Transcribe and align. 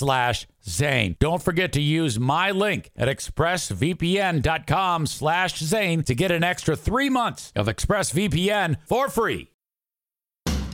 slash 0.00 0.48
Zane. 0.64 1.16
Don't 1.20 1.42
forget 1.42 1.72
to 1.74 1.80
use 1.80 2.18
my 2.18 2.50
link 2.50 2.90
at 2.96 3.08
expressvpn.com 3.08 5.06
slash 5.06 5.58
Zane 5.58 6.02
to 6.04 6.14
get 6.14 6.30
an 6.30 6.42
extra 6.42 6.74
three 6.74 7.10
months 7.10 7.52
of 7.54 7.66
ExpressVPN 7.66 8.78
for 8.86 9.10
free. 9.10 9.50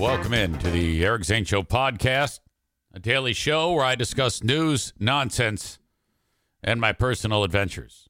Welcome 0.00 0.32
in 0.32 0.58
to 0.58 0.70
the 0.70 1.04
Eric 1.04 1.24
Zane 1.24 1.44
Show 1.44 1.62
podcast, 1.62 2.40
a 2.94 2.98
daily 2.98 3.34
show 3.34 3.74
where 3.74 3.84
I 3.84 3.94
discuss 3.94 4.42
news, 4.42 4.94
nonsense, 4.98 5.78
and 6.64 6.80
my 6.80 6.92
personal 6.92 7.44
adventures. 7.44 8.08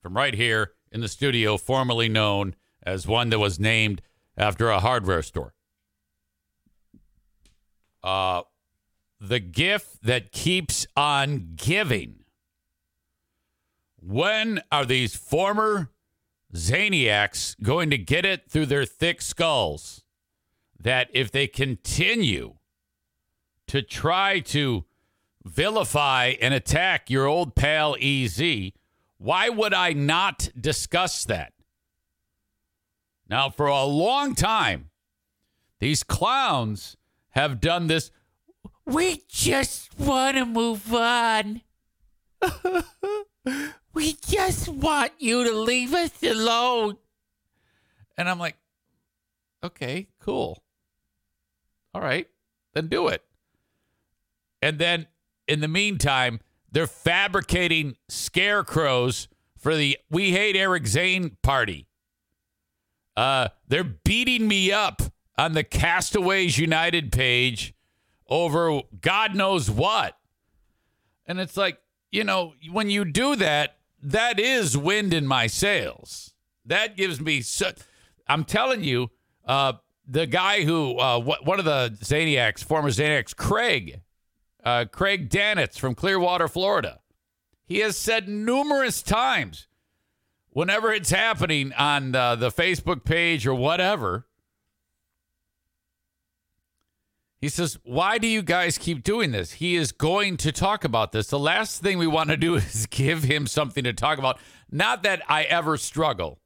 From 0.00 0.16
right 0.16 0.34
here 0.34 0.74
in 0.92 1.00
the 1.00 1.08
studio, 1.08 1.56
formerly 1.56 2.08
known 2.08 2.54
as 2.84 3.08
one 3.08 3.30
that 3.30 3.40
was 3.40 3.58
named 3.58 4.02
after 4.36 4.70
a 4.70 4.78
hardware 4.78 5.20
store. 5.20 5.52
Uh, 8.04 8.42
the 9.20 9.40
gift 9.40 10.04
that 10.04 10.30
keeps 10.30 10.86
on 10.96 11.54
giving. 11.56 12.20
When 14.00 14.62
are 14.70 14.84
these 14.84 15.16
former 15.16 15.90
Zaniacs 16.54 17.60
going 17.60 17.90
to 17.90 17.98
get 17.98 18.24
it 18.24 18.48
through 18.48 18.66
their 18.66 18.84
thick 18.84 19.20
skulls 19.20 20.04
that 20.86 21.10
if 21.12 21.32
they 21.32 21.48
continue 21.48 22.54
to 23.66 23.82
try 23.82 24.38
to 24.38 24.84
vilify 25.44 26.34
and 26.40 26.54
attack 26.54 27.10
your 27.10 27.26
old 27.26 27.56
pal 27.56 27.96
EZ, 28.00 28.70
why 29.18 29.48
would 29.48 29.74
I 29.74 29.92
not 29.94 30.48
discuss 30.58 31.24
that? 31.24 31.54
Now, 33.28 33.50
for 33.50 33.66
a 33.66 33.82
long 33.82 34.36
time, 34.36 34.90
these 35.80 36.04
clowns 36.04 36.96
have 37.30 37.60
done 37.60 37.88
this. 37.88 38.12
We 38.84 39.22
just 39.26 39.98
want 39.98 40.36
to 40.36 40.46
move 40.46 40.94
on. 40.94 41.62
we 43.92 44.12
just 44.24 44.68
want 44.68 45.10
you 45.18 45.42
to 45.42 45.52
leave 45.52 45.92
us 45.94 46.22
alone. 46.22 46.96
And 48.16 48.28
I'm 48.28 48.38
like, 48.38 48.56
okay, 49.64 50.06
cool. 50.20 50.62
All 51.96 52.02
right, 52.02 52.28
then 52.74 52.88
do 52.88 53.08
it. 53.08 53.24
And 54.60 54.78
then 54.78 55.06
in 55.48 55.60
the 55.60 55.66
meantime, 55.68 56.40
they're 56.70 56.86
fabricating 56.86 57.96
scarecrows 58.06 59.28
for 59.56 59.74
the 59.74 59.96
We 60.10 60.32
Hate 60.32 60.56
Eric 60.56 60.86
Zane 60.88 61.38
party. 61.40 61.86
Uh, 63.16 63.48
they're 63.66 63.82
beating 63.82 64.46
me 64.46 64.70
up 64.70 65.00
on 65.38 65.54
the 65.54 65.64
Castaways 65.64 66.58
United 66.58 67.12
page 67.12 67.72
over 68.28 68.82
God 69.00 69.34
knows 69.34 69.70
what. 69.70 70.18
And 71.24 71.40
it's 71.40 71.56
like, 71.56 71.78
you 72.12 72.24
know, 72.24 72.52
when 72.70 72.90
you 72.90 73.06
do 73.06 73.36
that, 73.36 73.78
that 74.02 74.38
is 74.38 74.76
wind 74.76 75.14
in 75.14 75.26
my 75.26 75.46
sails. 75.46 76.34
That 76.62 76.94
gives 76.94 77.22
me 77.22 77.40
so 77.40 77.72
I'm 78.28 78.44
telling 78.44 78.84
you, 78.84 79.12
uh, 79.46 79.74
the 80.06 80.26
guy 80.26 80.62
who 80.62 80.98
uh, 80.98 81.20
one 81.20 81.58
of 81.58 81.64
the 81.64 81.96
Zaniacs, 82.00 82.62
former 82.62 82.90
Zaniacs, 82.90 83.34
Craig, 83.34 84.00
uh, 84.64 84.84
Craig 84.90 85.28
Danitz 85.28 85.78
from 85.78 85.94
Clearwater, 85.94 86.48
Florida, 86.48 87.00
he 87.64 87.80
has 87.80 87.96
said 87.96 88.28
numerous 88.28 89.02
times, 89.02 89.66
whenever 90.50 90.92
it's 90.92 91.10
happening 91.10 91.72
on 91.74 92.14
uh, 92.14 92.36
the 92.36 92.50
Facebook 92.50 93.04
page 93.04 93.46
or 93.46 93.54
whatever, 93.54 94.26
he 97.40 97.48
says, 97.48 97.78
Why 97.82 98.18
do 98.18 98.26
you 98.26 98.42
guys 98.42 98.78
keep 98.78 99.02
doing 99.02 99.32
this? 99.32 99.52
He 99.52 99.76
is 99.76 99.92
going 99.92 100.36
to 100.38 100.52
talk 100.52 100.84
about 100.84 101.12
this. 101.12 101.28
The 101.28 101.38
last 101.38 101.82
thing 101.82 101.98
we 101.98 102.06
want 102.06 102.30
to 102.30 102.36
do 102.36 102.54
is 102.56 102.86
give 102.86 103.24
him 103.24 103.46
something 103.46 103.84
to 103.84 103.92
talk 103.92 104.18
about. 104.18 104.38
Not 104.70 105.02
that 105.02 105.22
I 105.28 105.42
ever 105.44 105.76
struggle 105.76 106.40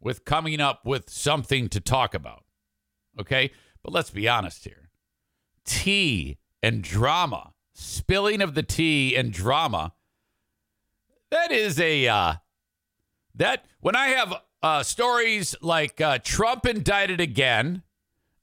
with 0.00 0.24
coming 0.24 0.60
up 0.60 0.84
with 0.84 1.10
something 1.10 1.68
to 1.68 1.80
talk 1.80 2.14
about. 2.14 2.45
Okay. 3.18 3.50
But 3.82 3.92
let's 3.92 4.10
be 4.10 4.28
honest 4.28 4.64
here 4.64 4.90
tea 5.64 6.38
and 6.62 6.82
drama, 6.82 7.52
spilling 7.74 8.40
of 8.42 8.54
the 8.54 8.62
tea 8.62 9.16
and 9.16 9.32
drama. 9.32 9.92
That 11.30 11.50
is 11.50 11.78
a, 11.80 12.06
uh, 12.08 12.34
that 13.34 13.64
when 13.80 13.96
I 13.96 14.08
have 14.08 14.34
uh, 14.62 14.82
stories 14.82 15.54
like 15.60 16.00
uh, 16.00 16.18
Trump 16.22 16.66
indicted 16.66 17.20
again, 17.20 17.82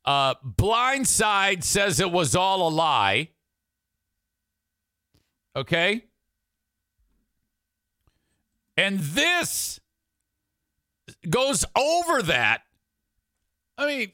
Uh, 0.05 0.35
Blindside 0.43 1.63
says 1.63 2.01
it 2.01 2.11
was 2.11 2.35
all 2.35 2.67
a 2.67 2.71
lie. 2.71 3.29
Okay. 5.55 6.03
And 8.75 8.99
this 8.99 9.79
goes 11.29 11.63
over 11.73 12.21
that. 12.23 12.63
I 13.77 13.87
mean, 13.87 14.11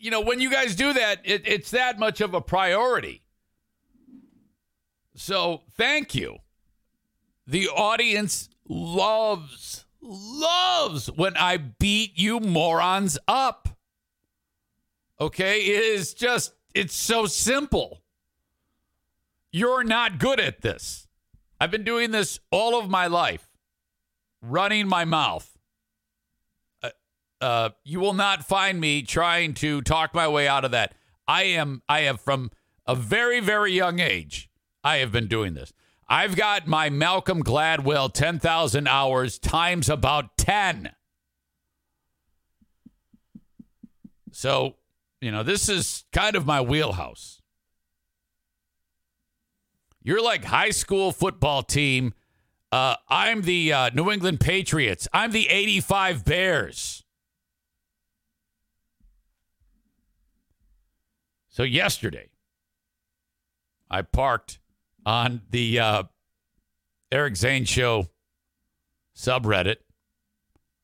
you 0.00 0.10
know, 0.10 0.22
when 0.22 0.40
you 0.40 0.50
guys 0.50 0.74
do 0.74 0.94
that, 0.94 1.20
it, 1.24 1.46
it's 1.46 1.70
that 1.72 1.98
much 1.98 2.22
of 2.22 2.32
a 2.32 2.40
priority. 2.40 3.22
So 5.14 5.62
thank 5.76 6.14
you. 6.14 6.38
The 7.46 7.68
audience 7.68 8.48
loves, 8.66 9.84
loves 10.00 11.08
when 11.10 11.36
I 11.36 11.58
beat 11.58 12.18
you 12.18 12.40
morons 12.40 13.18
up. 13.28 13.68
Okay? 15.20 15.60
It 15.60 15.84
is 15.84 16.14
just, 16.14 16.54
it's 16.74 16.94
so 16.94 17.26
simple. 17.26 18.00
You're 19.52 19.84
not 19.84 20.18
good 20.18 20.40
at 20.40 20.62
this. 20.62 21.08
I've 21.60 21.70
been 21.70 21.84
doing 21.84 22.10
this 22.10 22.40
all 22.50 22.78
of 22.78 22.88
my 22.88 23.06
life, 23.06 23.50
running 24.40 24.88
my 24.88 25.04
mouth. 25.04 25.58
Uh, 27.40 27.70
you 27.84 28.00
will 28.00 28.12
not 28.12 28.46
find 28.46 28.80
me 28.80 29.02
trying 29.02 29.54
to 29.54 29.80
talk 29.82 30.14
my 30.14 30.28
way 30.28 30.46
out 30.46 30.64
of 30.64 30.70
that. 30.72 30.94
I 31.26 31.44
am, 31.44 31.82
I 31.88 32.00
have 32.00 32.20
from 32.20 32.50
a 32.86 32.94
very, 32.94 33.40
very 33.40 33.72
young 33.72 34.00
age, 34.00 34.50
I 34.84 34.96
have 34.96 35.12
been 35.12 35.28
doing 35.28 35.54
this. 35.54 35.72
I've 36.08 36.34
got 36.34 36.66
my 36.66 36.90
Malcolm 36.90 37.42
Gladwell 37.42 38.12
10,000 38.12 38.88
hours 38.88 39.38
times 39.38 39.88
about 39.88 40.36
10. 40.36 40.90
So, 44.32 44.74
you 45.20 45.30
know, 45.30 45.44
this 45.44 45.68
is 45.68 46.04
kind 46.12 46.34
of 46.34 46.46
my 46.46 46.60
wheelhouse. 46.60 47.40
You're 50.02 50.22
like 50.22 50.44
high 50.44 50.70
school 50.70 51.12
football 51.12 51.62
team. 51.62 52.14
Uh, 52.72 52.96
I'm 53.08 53.42
the 53.42 53.72
uh, 53.72 53.90
New 53.94 54.10
England 54.10 54.40
Patriots. 54.40 55.06
I'm 55.12 55.30
the 55.30 55.46
85 55.48 56.24
Bears. 56.24 56.99
So, 61.60 61.64
yesterday, 61.64 62.30
I 63.90 64.00
parked 64.00 64.60
on 65.04 65.42
the 65.50 65.78
uh, 65.78 66.02
Eric 67.12 67.36
Zane 67.36 67.66
Show 67.66 68.08
subreddit 69.14 69.76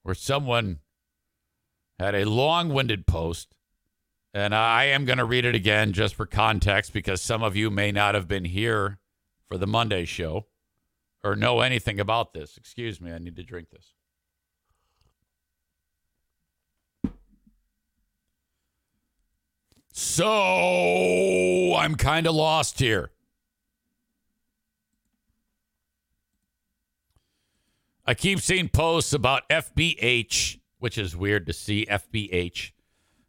where 0.02 0.14
someone 0.14 0.81
had 1.99 2.14
a 2.14 2.26
long 2.26 2.69
winded 2.69 3.06
post. 3.06 3.55
And 4.34 4.55
I 4.55 4.84
am 4.84 5.06
going 5.06 5.17
to 5.17 5.25
read 5.25 5.46
it 5.46 5.55
again 5.55 5.94
just 5.94 6.14
for 6.14 6.26
context 6.26 6.93
because 6.93 7.22
some 7.22 7.43
of 7.43 7.56
you 7.56 7.70
may 7.70 7.90
not 7.90 8.14
have 8.14 8.29
been 8.29 8.44
here 8.44 8.99
for 9.49 9.56
the 9.56 9.67
Monday 9.67 10.05
show 10.05 10.44
or 11.25 11.34
know 11.37 11.62
anything 11.62 11.99
about 11.99 12.34
this. 12.34 12.58
Excuse 12.58 13.00
me, 13.00 13.12
I 13.12 13.17
need 13.17 13.37
to 13.37 13.43
drink 13.43 13.70
this. 13.70 13.95
So 19.98 21.75
I'm 21.75 21.94
kind 21.94 22.26
of 22.26 22.34
lost 22.34 22.81
here. 22.81 23.12
I 28.04 28.12
keep 28.12 28.40
seeing 28.40 28.69
posts 28.69 29.14
about 29.14 29.48
FBH, 29.48 30.60
which 30.81 30.98
is 30.98 31.16
weird 31.16 31.46
to 31.46 31.54
see 31.54 31.87
FBH, 31.87 32.72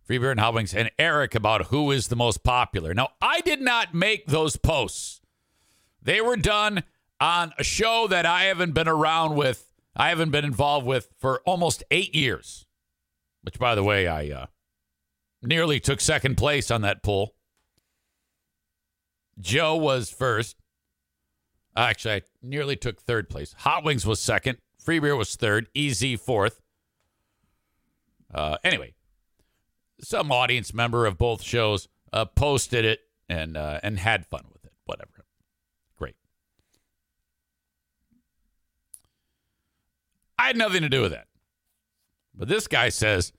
Free 0.04 0.18
Beer 0.18 0.32
and 0.32 0.42
Hot 0.42 0.56
Wings, 0.56 0.74
and 0.74 0.92
Eric 1.00 1.36
about 1.36 1.68
who 1.68 1.90
is 1.90 2.10
the 2.10 2.18
most 2.18 2.44
popular. 2.44 2.94
Now, 2.94 3.12
I 3.22 3.40
did 3.40 3.62
not 3.62 3.94
make 3.94 4.28
those 4.28 4.58
posts. 4.58 5.22
They 6.02 6.20
were 6.20 6.36
done 6.36 6.84
on 7.22 7.54
a 7.58 7.64
show 7.64 8.08
that 8.10 8.26
I 8.26 8.44
haven't 8.44 8.74
been 8.74 8.90
around 8.90 9.38
with, 9.38 9.72
I 9.96 10.10
haven't 10.10 10.32
been 10.32 10.44
involved 10.44 10.86
with 10.86 11.08
for 11.18 11.40
almost 11.46 11.86
eight 11.92 12.14
years, 12.14 12.66
which, 13.44 13.58
by 13.58 13.74
the 13.74 13.86
way, 13.86 14.06
I 14.06 14.28
uh, 14.32 14.46
nearly 15.42 15.80
took 15.80 16.02
second 16.02 16.36
place 16.36 16.72
on 16.72 16.82
that 16.82 17.04
poll. 17.04 17.36
Joe 19.40 19.76
was 19.76 20.10
first. 20.10 20.56
Actually, 21.76 22.16
I 22.16 22.22
nearly 22.42 22.76
took 22.76 23.00
third 23.00 23.30
place. 23.30 23.54
Hot 23.60 23.84
Wings 23.84 24.06
was 24.06 24.20
second. 24.20 24.58
Free 24.80 25.00
beer 25.00 25.16
was 25.16 25.36
third. 25.36 25.68
Easy 25.74 26.16
fourth. 26.16 26.62
Uh, 28.34 28.58
anyway, 28.64 28.94
some 30.02 30.32
audience 30.32 30.74
member 30.74 31.06
of 31.06 31.18
both 31.18 31.44
shows 31.44 31.88
uh, 32.12 32.26
posted 32.26 32.84
it 32.84 33.02
and 33.30 33.56
uh, 33.56 33.80
and 33.84 34.00
had 34.00 34.26
fun 34.26 34.46
with 34.52 34.66
it. 34.66 34.74
Whatever. 34.86 35.26
Great. 35.98 36.16
I 40.40 40.48
had 40.48 40.58
nothing 40.58 40.82
to 40.82 40.90
do 40.90 41.02
with 41.02 41.12
that. 41.12 41.28
But 42.34 42.48
this 42.48 42.68
guy 42.68 42.90
says, 42.90 43.34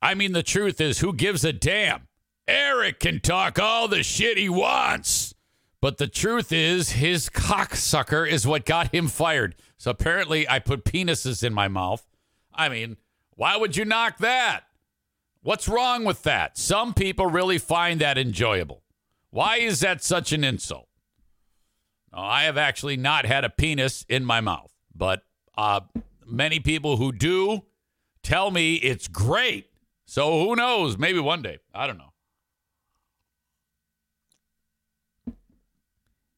I 0.00 0.14
mean, 0.14 0.32
the 0.32 0.42
truth 0.42 0.80
is, 0.80 1.00
who 1.00 1.12
gives 1.12 1.44
a 1.44 1.52
damn? 1.52 2.08
Eric 2.46 3.00
can 3.00 3.20
talk 3.20 3.58
all 3.58 3.88
the 3.88 4.02
shit 4.02 4.38
he 4.38 4.48
wants. 4.48 5.34
But 5.80 5.98
the 5.98 6.08
truth 6.08 6.52
is, 6.52 6.92
his 6.92 7.28
cocksucker 7.28 8.28
is 8.28 8.46
what 8.46 8.64
got 8.64 8.92
him 8.92 9.06
fired. 9.06 9.54
So 9.76 9.90
apparently, 9.90 10.48
I 10.48 10.58
put 10.58 10.84
penises 10.84 11.44
in 11.44 11.54
my 11.54 11.68
mouth. 11.68 12.04
I 12.52 12.68
mean, 12.68 12.96
why 13.34 13.56
would 13.56 13.76
you 13.76 13.84
knock 13.84 14.18
that? 14.18 14.64
What's 15.42 15.68
wrong 15.68 16.04
with 16.04 16.24
that? 16.24 16.58
Some 16.58 16.94
people 16.94 17.26
really 17.26 17.58
find 17.58 18.00
that 18.00 18.18
enjoyable. 18.18 18.82
Why 19.30 19.58
is 19.58 19.80
that 19.80 20.02
such 20.02 20.32
an 20.32 20.42
insult? 20.42 20.88
I 22.12 22.44
have 22.44 22.58
actually 22.58 22.96
not 22.96 23.26
had 23.26 23.44
a 23.44 23.50
penis 23.50 24.04
in 24.08 24.24
my 24.24 24.40
mouth, 24.40 24.72
but 24.94 25.22
uh, 25.56 25.80
many 26.26 26.58
people 26.58 26.96
who 26.96 27.12
do 27.12 27.62
tell 28.22 28.50
me 28.50 28.74
it's 28.76 29.06
great. 29.06 29.67
So 30.10 30.42
who 30.42 30.56
knows? 30.56 30.96
Maybe 30.96 31.20
one 31.20 31.42
day. 31.42 31.58
I 31.74 31.86
don't 31.86 31.98
know. 31.98 32.14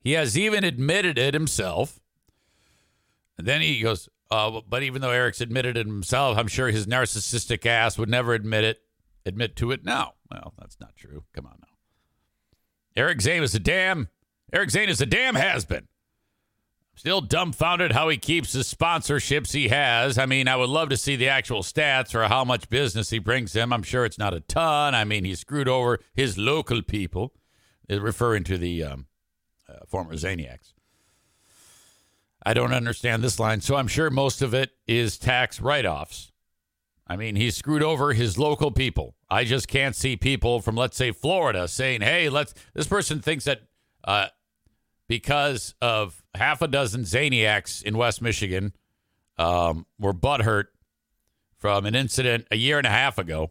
He 0.00 0.12
has 0.12 0.36
even 0.36 0.64
admitted 0.64 1.18
it 1.18 1.34
himself. 1.34 2.00
And 3.38 3.46
then 3.46 3.60
he 3.60 3.80
goes, 3.80 4.08
uh, 4.28 4.60
but 4.68 4.82
even 4.82 5.02
though 5.02 5.10
Eric's 5.10 5.40
admitted 5.40 5.76
it 5.76 5.86
himself, 5.86 6.36
I'm 6.36 6.48
sure 6.48 6.68
his 6.70 6.88
narcissistic 6.88 7.64
ass 7.64 7.96
would 7.96 8.08
never 8.08 8.34
admit 8.34 8.64
it, 8.64 8.80
admit 9.24 9.54
to 9.56 9.70
it 9.70 9.84
now. 9.84 10.14
Well, 10.28 10.52
that's 10.58 10.80
not 10.80 10.96
true. 10.96 11.22
Come 11.32 11.46
on 11.46 11.58
now. 11.60 13.00
Eric 13.00 13.20
Zane 13.20 13.44
is 13.44 13.54
a 13.54 13.60
damn, 13.60 14.08
Eric 14.52 14.70
Zane 14.70 14.88
is 14.88 15.00
a 15.00 15.06
damn 15.06 15.36
has 15.36 15.64
been. 15.64 15.86
Still 17.00 17.22
dumbfounded 17.22 17.92
how 17.92 18.10
he 18.10 18.18
keeps 18.18 18.52
the 18.52 18.58
sponsorships 18.58 19.54
he 19.54 19.68
has. 19.68 20.18
I 20.18 20.26
mean, 20.26 20.46
I 20.48 20.56
would 20.56 20.68
love 20.68 20.90
to 20.90 20.98
see 20.98 21.16
the 21.16 21.30
actual 21.30 21.62
stats 21.62 22.14
or 22.14 22.28
how 22.28 22.44
much 22.44 22.68
business 22.68 23.08
he 23.08 23.18
brings 23.18 23.56
him. 23.56 23.72
I'm 23.72 23.82
sure 23.82 24.04
it's 24.04 24.18
not 24.18 24.34
a 24.34 24.40
ton. 24.40 24.94
I 24.94 25.04
mean, 25.04 25.24
he 25.24 25.34
screwed 25.34 25.66
over 25.66 25.98
his 26.12 26.36
local 26.36 26.82
people, 26.82 27.32
referring 27.88 28.44
to 28.44 28.58
the 28.58 28.84
um, 28.84 29.06
uh, 29.66 29.76
former 29.88 30.12
Zaniacs. 30.12 30.74
I 32.44 32.52
don't 32.52 32.74
understand 32.74 33.24
this 33.24 33.40
line, 33.40 33.62
so 33.62 33.76
I'm 33.76 33.88
sure 33.88 34.10
most 34.10 34.42
of 34.42 34.52
it 34.52 34.72
is 34.86 35.16
tax 35.16 35.58
write 35.58 35.86
offs. 35.86 36.32
I 37.06 37.16
mean, 37.16 37.34
he 37.34 37.50
screwed 37.50 37.82
over 37.82 38.12
his 38.12 38.36
local 38.36 38.72
people. 38.72 39.14
I 39.30 39.44
just 39.44 39.68
can't 39.68 39.96
see 39.96 40.18
people 40.18 40.60
from, 40.60 40.76
let's 40.76 40.98
say, 40.98 41.12
Florida 41.12 41.66
saying, 41.66 42.02
hey, 42.02 42.28
let's, 42.28 42.52
this 42.74 42.86
person 42.86 43.22
thinks 43.22 43.46
that 43.46 43.62
uh, 44.04 44.26
because 45.08 45.74
of 45.80 46.19
half 46.34 46.62
a 46.62 46.68
dozen 46.68 47.02
Zaniacs 47.02 47.82
in 47.82 47.96
West 47.96 48.22
Michigan 48.22 48.72
um, 49.38 49.86
were 49.98 50.14
butthurt 50.14 50.66
from 51.58 51.86
an 51.86 51.94
incident 51.94 52.46
a 52.50 52.56
year 52.56 52.78
and 52.78 52.86
a 52.86 52.90
half 52.90 53.18
ago, 53.18 53.50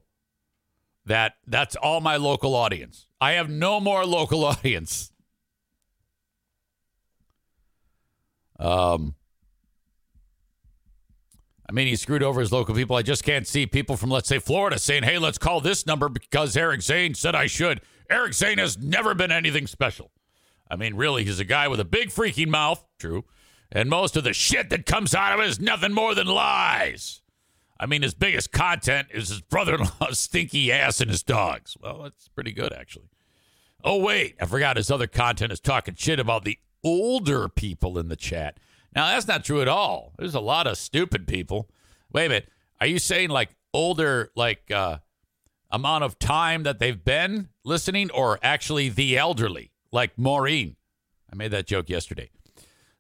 that 1.06 1.34
that's 1.48 1.76
all 1.76 2.02
my 2.02 2.18
local 2.18 2.56
audience. 2.56 3.08
I 3.22 3.34
have 3.34 3.50
no 3.50 3.80
more 3.80 4.06
local 4.06 4.44
audience. 4.46 5.12
Um, 8.60 9.16
I 11.70 11.72
mean, 11.72 11.88
he 11.88 11.96
screwed 11.96 12.24
over 12.24 12.42
his 12.42 12.52
local 12.52 12.74
people. 12.74 12.96
I 12.96 13.04
just 13.04 13.24
can't 13.24 13.48
see 13.48 13.68
people 13.68 13.96
from, 13.96 14.10
let's 14.10 14.28
say, 14.28 14.40
Florida 14.40 14.80
saying, 14.80 15.04
hey, 15.04 15.20
let's 15.20 15.38
call 15.38 15.62
this 15.62 15.86
number 15.86 16.10
because 16.10 16.58
Eric 16.58 16.82
Zane 16.82 17.14
said 17.14 17.36
I 17.36 17.46
should. 17.46 17.82
Eric 18.10 18.34
Zane 18.34 18.58
has 18.58 18.78
never 18.78 19.14
been 19.14 19.32
anything 19.32 19.68
special. 19.68 20.12
I 20.70 20.76
mean, 20.76 20.96
really, 20.96 21.24
he's 21.24 21.40
a 21.40 21.46
guy 21.46 21.68
with 21.68 21.80
a 21.80 21.86
big 21.86 22.10
freaking 22.10 22.48
mouth. 22.48 22.84
True. 23.00 23.26
And 23.72 23.90
most 23.90 24.16
of 24.18 24.24
the 24.24 24.34
shit 24.34 24.70
that 24.70 24.86
comes 24.86 25.14
out 25.14 25.34
of 25.34 25.40
it 25.40 25.50
is 25.50 25.60
nothing 25.60 25.94
more 25.94 26.16
than 26.16 26.28
lies. 26.28 27.22
I 27.80 27.86
mean, 27.86 28.02
his 28.02 28.14
biggest 28.14 28.52
content 28.52 29.08
is 29.14 29.30
his 29.30 29.42
brother 29.42 29.76
in 29.76 29.88
law's 30.00 30.20
stinky 30.20 30.72
ass 30.72 31.00
and 31.00 31.10
his 31.10 31.24
dogs. 31.24 31.78
Well, 31.82 32.04
that's 32.04 32.28
pretty 32.30 32.52
good, 32.52 32.74
actually. 32.74 33.10
Oh, 33.84 33.98
wait, 33.98 34.36
I 34.42 34.46
forgot 34.46 34.76
his 34.76 34.92
other 34.92 35.08
content 35.08 35.54
is 35.54 35.60
talking 35.60 35.96
shit 35.96 36.20
about 36.20 36.44
the 36.44 36.60
older 36.84 37.48
people 37.48 37.98
in 37.98 38.10
the 38.10 38.16
chat. 38.16 38.60
Now, 38.94 39.08
that's 39.08 39.28
not 39.28 39.46
true 39.46 39.62
at 39.62 39.68
all. 39.68 40.14
There's 40.18 40.36
a 40.36 40.40
lot 40.42 40.68
of 40.68 40.78
stupid 40.78 41.28
people. 41.28 41.70
Wait 42.12 42.26
a 42.26 42.30
minute. 42.30 42.50
Are 42.82 42.88
you 42.88 43.00
saying 43.00 43.30
like 43.30 43.56
older, 43.74 44.32
like, 44.36 44.70
uh, 44.72 44.98
amount 45.72 46.04
of 46.04 46.18
time 46.20 46.64
that 46.64 46.80
they've 46.80 47.04
been 47.04 47.50
listening 47.64 48.10
or 48.12 48.40
actually 48.42 48.90
the 48.90 49.18
elderly, 49.18 49.72
like 49.92 50.18
Maureen. 50.18 50.76
I 51.32 51.36
made 51.36 51.52
that 51.52 51.68
joke 51.68 51.90
yesterday. 51.90 52.30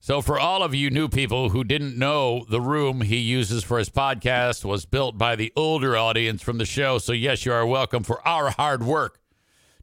So, 0.01 0.21
for 0.21 0.39
all 0.39 0.63
of 0.63 0.73
you 0.73 0.89
new 0.89 1.09
people 1.09 1.49
who 1.49 1.65
didn't 1.65 1.97
know, 1.97 2.45
the 2.49 2.61
room 2.61 3.01
he 3.01 3.17
uses 3.17 3.65
for 3.65 3.77
his 3.77 3.89
podcast 3.89 4.63
was 4.63 4.85
built 4.85 5.17
by 5.17 5.35
the 5.35 5.51
older 5.57 5.97
audience 5.97 6.41
from 6.41 6.57
the 6.57 6.65
show. 6.65 6.99
So, 6.99 7.11
yes, 7.11 7.45
you 7.45 7.51
are 7.51 7.65
welcome 7.65 8.03
for 8.03 8.25
our 8.25 8.51
hard 8.51 8.83
work. 8.83 9.19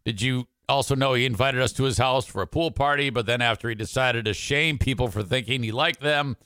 Did 0.04 0.22
you 0.22 0.48
also 0.70 0.94
know 0.94 1.12
he 1.12 1.26
invited 1.26 1.60
us 1.60 1.72
to 1.74 1.84
his 1.84 1.98
house 1.98 2.24
for 2.24 2.40
a 2.40 2.46
pool 2.46 2.70
party, 2.70 3.10
but 3.10 3.26
then 3.26 3.42
after 3.42 3.68
he 3.68 3.74
decided 3.74 4.24
to 4.24 4.32
shame 4.32 4.78
people 4.78 5.08
for 5.08 5.22
thinking 5.22 5.62
he 5.62 5.70
liked 5.70 6.00
them? 6.00 6.36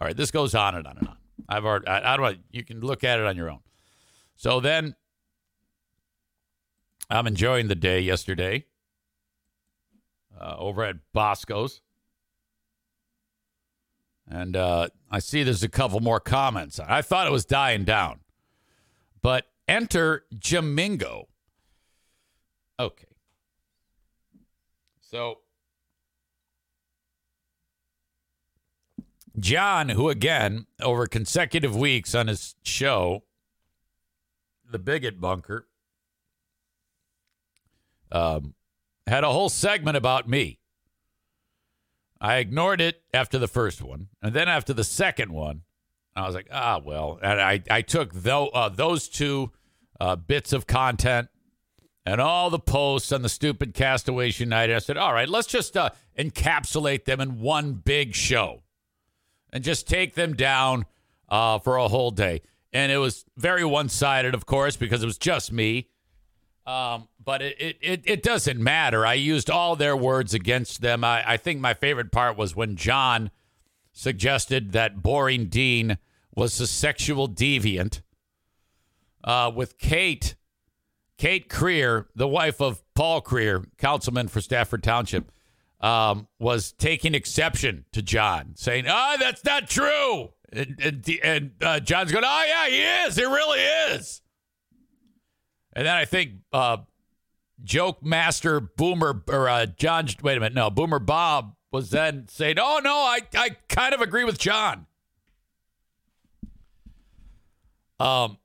All 0.00 0.06
right, 0.06 0.16
this 0.16 0.32
goes 0.32 0.54
on 0.56 0.74
and 0.74 0.86
on 0.86 0.98
and 0.98 1.08
on. 1.08 1.16
I've 1.48 1.64
already, 1.64 1.86
I, 1.86 2.14
I 2.14 2.16
don't 2.16 2.32
know, 2.32 2.38
you 2.50 2.64
can 2.64 2.80
look 2.80 3.04
at 3.04 3.20
it 3.20 3.26
on 3.26 3.36
your 3.36 3.48
own. 3.48 3.60
So 4.34 4.58
then 4.58 4.96
I'm 7.08 7.26
enjoying 7.28 7.68
the 7.68 7.74
day 7.74 8.00
yesterday 8.00 8.64
uh, 10.40 10.56
over 10.58 10.84
at 10.84 10.96
Bosco's. 11.12 11.80
And 14.30 14.56
uh, 14.56 14.88
I 15.10 15.20
see 15.20 15.42
there's 15.42 15.62
a 15.62 15.68
couple 15.68 16.00
more 16.00 16.20
comments. 16.20 16.78
I 16.78 17.02
thought 17.02 17.26
it 17.26 17.32
was 17.32 17.44
dying 17.44 17.84
down. 17.84 18.20
But 19.22 19.46
enter 19.66 20.24
Jamingo. 20.34 21.26
Okay. 22.78 23.06
So, 25.00 25.38
John, 29.38 29.88
who 29.88 30.10
again, 30.10 30.66
over 30.80 31.06
consecutive 31.06 31.74
weeks 31.74 32.14
on 32.14 32.26
his 32.26 32.54
show, 32.62 33.24
The 34.70 34.78
Bigot 34.78 35.20
Bunker, 35.20 35.66
um, 38.12 38.54
had 39.08 39.24
a 39.24 39.32
whole 39.32 39.48
segment 39.48 39.96
about 39.96 40.28
me. 40.28 40.58
I 42.20 42.36
ignored 42.36 42.80
it 42.80 43.02
after 43.14 43.38
the 43.38 43.48
first 43.48 43.80
one, 43.80 44.08
and 44.20 44.34
then 44.34 44.48
after 44.48 44.72
the 44.72 44.84
second 44.84 45.32
one, 45.32 45.62
I 46.16 46.26
was 46.26 46.34
like, 46.34 46.48
ah, 46.52 46.80
well. 46.84 47.18
And 47.22 47.40
I, 47.40 47.62
I 47.70 47.82
took 47.82 48.12
tho- 48.12 48.48
uh, 48.48 48.68
those 48.68 49.08
two 49.08 49.52
uh, 50.00 50.16
bits 50.16 50.52
of 50.52 50.66
content 50.66 51.28
and 52.04 52.20
all 52.20 52.50
the 52.50 52.58
posts 52.58 53.12
on 53.12 53.22
the 53.22 53.28
stupid 53.28 53.74
Castaways 53.74 54.40
United. 54.40 54.74
I 54.74 54.78
said, 54.78 54.96
all 54.96 55.12
right, 55.12 55.28
let's 55.28 55.46
just 55.46 55.76
uh, 55.76 55.90
encapsulate 56.18 57.04
them 57.04 57.20
in 57.20 57.40
one 57.40 57.74
big 57.74 58.14
show 58.14 58.62
and 59.52 59.62
just 59.62 59.86
take 59.86 60.14
them 60.14 60.34
down 60.34 60.86
uh, 61.28 61.58
for 61.58 61.76
a 61.76 61.88
whole 61.88 62.10
day. 62.10 62.42
And 62.72 62.90
it 62.90 62.98
was 62.98 63.24
very 63.36 63.64
one 63.64 63.88
sided, 63.88 64.34
of 64.34 64.46
course, 64.46 64.74
because 64.76 65.02
it 65.02 65.06
was 65.06 65.18
just 65.18 65.52
me. 65.52 65.88
Um, 66.68 67.08
but 67.24 67.40
it, 67.40 67.56
it, 67.58 67.78
it, 67.80 68.02
it, 68.04 68.22
doesn't 68.22 68.60
matter. 68.60 69.06
I 69.06 69.14
used 69.14 69.48
all 69.48 69.74
their 69.74 69.96
words 69.96 70.34
against 70.34 70.82
them. 70.82 71.02
I, 71.02 71.24
I 71.26 71.36
think 71.38 71.60
my 71.60 71.72
favorite 71.72 72.12
part 72.12 72.36
was 72.36 72.54
when 72.54 72.76
John 72.76 73.30
suggested 73.90 74.72
that 74.72 75.02
Boring 75.02 75.46
Dean 75.46 75.96
was 76.36 76.60
a 76.60 76.66
sexual 76.66 77.26
deviant. 77.26 78.02
Uh, 79.24 79.50
with 79.54 79.78
Kate, 79.78 80.34
Kate 81.16 81.48
Creer, 81.48 82.04
the 82.14 82.28
wife 82.28 82.60
of 82.60 82.82
Paul 82.94 83.22
Creer, 83.22 83.64
councilman 83.78 84.28
for 84.28 84.42
Stafford 84.42 84.82
Township, 84.82 85.32
um, 85.80 86.28
was 86.38 86.72
taking 86.72 87.14
exception 87.14 87.86
to 87.92 88.02
John, 88.02 88.52
saying, 88.56 88.84
"Ah, 88.86 89.14
oh, 89.14 89.16
that's 89.18 89.42
not 89.42 89.70
true." 89.70 90.34
And, 90.52 90.78
and, 90.82 91.18
and 91.24 91.50
uh, 91.62 91.80
John's 91.80 92.12
going, 92.12 92.24
"Oh 92.26 92.44
yeah, 92.46 92.68
he 92.68 93.06
is. 93.08 93.16
He 93.16 93.24
really 93.24 93.60
is." 93.94 94.20
And 95.78 95.86
then 95.86 95.94
I 95.94 96.06
think 96.06 96.32
uh, 96.52 96.78
joke 97.62 98.04
master 98.04 98.58
Boomer 98.58 99.22
or 99.28 99.48
uh, 99.48 99.66
John. 99.66 100.08
Wait 100.24 100.36
a 100.36 100.40
minute, 100.40 100.52
no, 100.52 100.70
Boomer 100.70 100.98
Bob 100.98 101.54
was 101.70 101.90
then 101.90 102.26
saying, 102.26 102.56
"Oh 102.58 102.80
no, 102.82 102.96
I 102.96 103.20
I 103.34 103.50
kind 103.68 103.94
of 103.94 104.00
agree 104.00 104.24
with 104.24 104.38
John." 104.38 104.86
Um, 108.00 108.38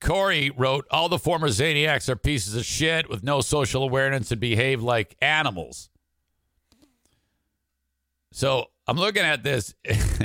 Corey 0.00 0.50
wrote, 0.50 0.84
"All 0.90 1.08
the 1.08 1.20
former 1.20 1.46
Zaniacs 1.46 2.08
are 2.08 2.16
pieces 2.16 2.56
of 2.56 2.64
shit 2.64 3.08
with 3.08 3.22
no 3.22 3.40
social 3.40 3.84
awareness 3.84 4.32
and 4.32 4.40
behave 4.40 4.82
like 4.82 5.14
animals." 5.22 5.90
So 8.32 8.66
I'm 8.88 8.96
looking 8.96 9.22
at 9.22 9.44
this, 9.44 9.76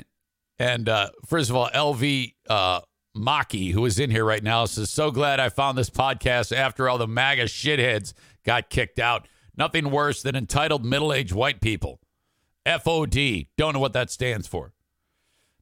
and 0.58 0.90
uh, 0.90 1.12
first 1.28 1.52
of 1.52 1.56
all, 1.56 1.70
LV 1.70 2.34
uh, 2.50 2.82
Maki, 3.16 3.72
who 3.74 3.86
is 3.86 4.00
in 4.00 4.12
here 4.12 4.26
right 4.26 4.44
now, 4.44 4.66
says, 4.66 4.90
So 4.90 5.12
glad 5.12 5.40
I 5.40 5.50
found 5.50 5.78
this 5.78 5.90
podcast 5.90 6.56
after 6.56 6.88
all 6.88 6.98
the 6.98 7.08
MAGA 7.08 7.46
shitheads 7.46 8.14
got 8.46 8.70
kicked 8.70 9.00
out. 9.00 9.28
Nothing 9.58 9.92
worse 9.92 10.22
than 10.22 10.36
entitled 10.36 10.86
middle 10.86 11.12
aged 11.12 11.34
white 11.34 11.60
people. 11.60 12.00
FOD. 12.66 13.48
Don't 13.58 13.74
know 13.74 13.80
what 13.80 13.94
that 13.94 14.12
stands 14.12 14.48
for. 14.48 14.74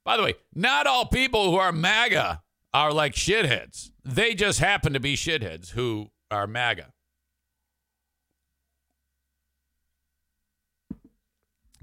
By 0.04 0.18
the 0.18 0.24
way, 0.24 0.36
not 0.54 0.88
all 0.88 1.06
people 1.06 1.52
who 1.52 1.58
are 1.58 1.72
MAGA 1.72 2.42
are 2.74 2.94
like 2.94 3.14
shitheads. 3.14 3.92
They 4.04 4.36
just 4.36 4.60
happen 4.60 4.94
to 4.94 5.00
be 5.00 5.16
shitheads 5.16 5.72
who 5.72 6.12
are 6.30 6.48
MAGA. 6.48 6.94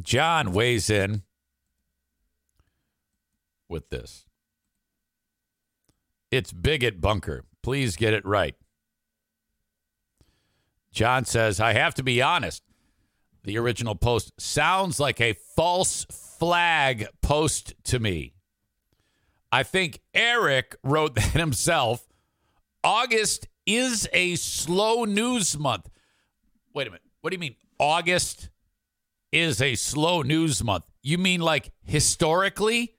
John 0.00 0.52
weighs 0.52 0.90
in 0.90 1.22
with 3.68 3.88
this. 3.88 4.26
It's 6.34 6.52
Bigot 6.52 7.00
Bunker. 7.00 7.44
Please 7.62 7.94
get 7.94 8.12
it 8.12 8.26
right. 8.26 8.56
John 10.90 11.24
says, 11.24 11.60
I 11.60 11.74
have 11.74 11.94
to 11.94 12.02
be 12.02 12.20
honest. 12.20 12.64
The 13.44 13.56
original 13.56 13.94
post 13.94 14.32
sounds 14.36 14.98
like 14.98 15.20
a 15.20 15.36
false 15.54 16.04
flag 16.10 17.06
post 17.22 17.74
to 17.84 18.00
me. 18.00 18.34
I 19.52 19.62
think 19.62 20.00
Eric 20.12 20.76
wrote 20.82 21.14
that 21.14 21.34
himself. 21.34 22.04
August 22.82 23.46
is 23.64 24.08
a 24.12 24.34
slow 24.34 25.04
news 25.04 25.56
month. 25.56 25.88
Wait 26.72 26.88
a 26.88 26.90
minute. 26.90 27.02
What 27.20 27.30
do 27.30 27.36
you 27.36 27.40
mean? 27.40 27.54
August 27.78 28.50
is 29.30 29.62
a 29.62 29.76
slow 29.76 30.22
news 30.22 30.64
month. 30.64 30.84
You 31.00 31.16
mean 31.16 31.42
like 31.42 31.70
historically, 31.84 32.96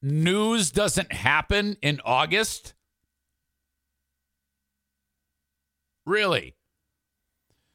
news 0.00 0.70
doesn't 0.70 1.12
happen 1.12 1.76
in 1.82 2.00
August? 2.02 2.72
Really? 6.08 6.54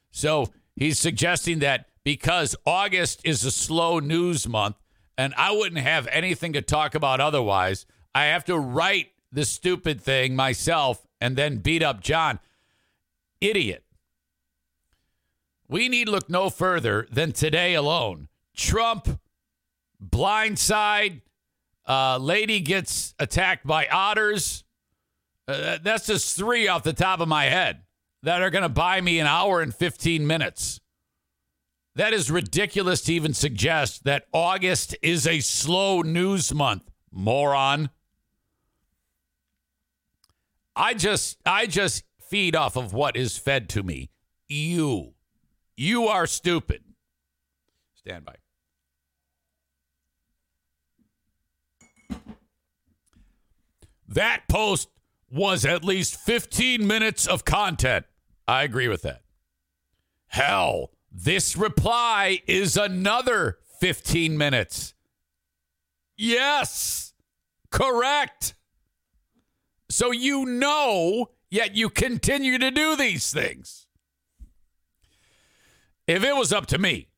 So 0.10 0.48
he's 0.76 0.98
suggesting 0.98 1.60
that 1.60 1.86
because 2.04 2.56
August 2.66 3.22
is 3.24 3.46
a 3.46 3.52
slow 3.52 4.00
news 4.00 4.48
month 4.48 4.76
and 5.16 5.36
I 5.38 5.52
wouldn't 5.52 5.82
have 5.82 6.08
anything 6.08 6.54
to 6.54 6.64
talk 6.64 6.96
about 6.96 7.22
otherwise, 7.22 7.86
I 8.16 8.26
have 8.26 8.44
to 8.46 8.58
write 8.58 9.10
the 9.32 9.46
stupid 9.46 10.02
thing 10.02 10.36
myself 10.36 11.06
and 11.22 11.36
then 11.36 11.58
beat 11.58 11.84
up 11.84 12.02
John. 12.02 12.40
Idiot. 13.40 13.84
We 15.68 15.88
need 15.88 16.10
look 16.10 16.28
no 16.28 16.50
further 16.50 17.08
than 17.12 17.34
today 17.34 17.76
alone. 17.76 18.30
Trump, 18.56 19.20
blindside, 20.04 21.22
uh, 21.88 22.18
lady 22.18 22.62
gets 22.62 23.14
attacked 23.20 23.68
by 23.68 23.86
otters. 23.92 24.64
Uh, 25.48 25.78
that's 25.84 26.08
just 26.08 26.36
three 26.36 26.68
off 26.68 26.82
the 26.82 26.94
top 26.94 27.20
of 27.20 27.28
my 27.28 27.46
head 27.46 27.84
that 28.24 28.42
are 28.42 28.50
going 28.50 28.64
to 28.64 28.70
buy 28.70 29.02
me 29.02 29.20
an 29.20 29.28
hour 29.28 29.62
and 29.62 29.76
15 29.76 30.26
minutes. 30.26 30.80
That 31.96 32.14
is 32.14 32.32
ridiculous 32.32 33.02
to 33.02 33.14
even 33.14 33.34
suggest 33.34 34.06
that 34.06 34.26
August 34.34 34.96
is 35.04 35.28
a 35.28 35.42
slow 35.42 36.02
news 36.02 36.54
month, 36.54 36.90
moron. 37.12 37.92
I 40.76 40.96
just 40.96 41.38
I 41.46 41.68
just 41.68 42.04
feed 42.20 42.56
off 42.56 42.76
of 42.76 42.94
what 42.94 43.16
is 43.16 43.38
fed 43.38 43.70
to 43.70 43.84
me. 43.84 44.10
You 44.48 45.14
you 45.78 46.08
are 46.08 46.26
stupid. 46.26 46.84
Stand 47.94 48.26
by. 48.26 48.36
That 54.08 54.44
post 54.48 54.90
was 55.32 55.66
at 55.66 55.84
least 55.84 56.20
15 56.20 56.86
minutes 56.86 57.28
of 57.28 57.46
content. 57.46 58.06
I 58.48 58.64
agree 58.64 58.88
with 58.88 59.04
that. 59.04 59.22
Hell, 60.28 60.92
this 61.12 61.56
reply 61.56 62.42
is 62.48 62.76
another 62.76 63.60
15 63.80 64.38
minutes. 64.38 64.94
Yes, 66.18 67.14
correct. 67.72 68.56
So 69.90 70.12
you 70.12 70.46
know, 70.46 71.30
yet 71.50 71.76
you 71.76 71.90
continue 71.90 72.58
to 72.58 72.72
do 72.72 72.96
these 72.96 73.32
things. 73.32 73.88
If 76.08 76.24
it 76.24 76.36
was 76.36 76.52
up 76.52 76.66
to 76.68 76.78
me, 76.78 77.10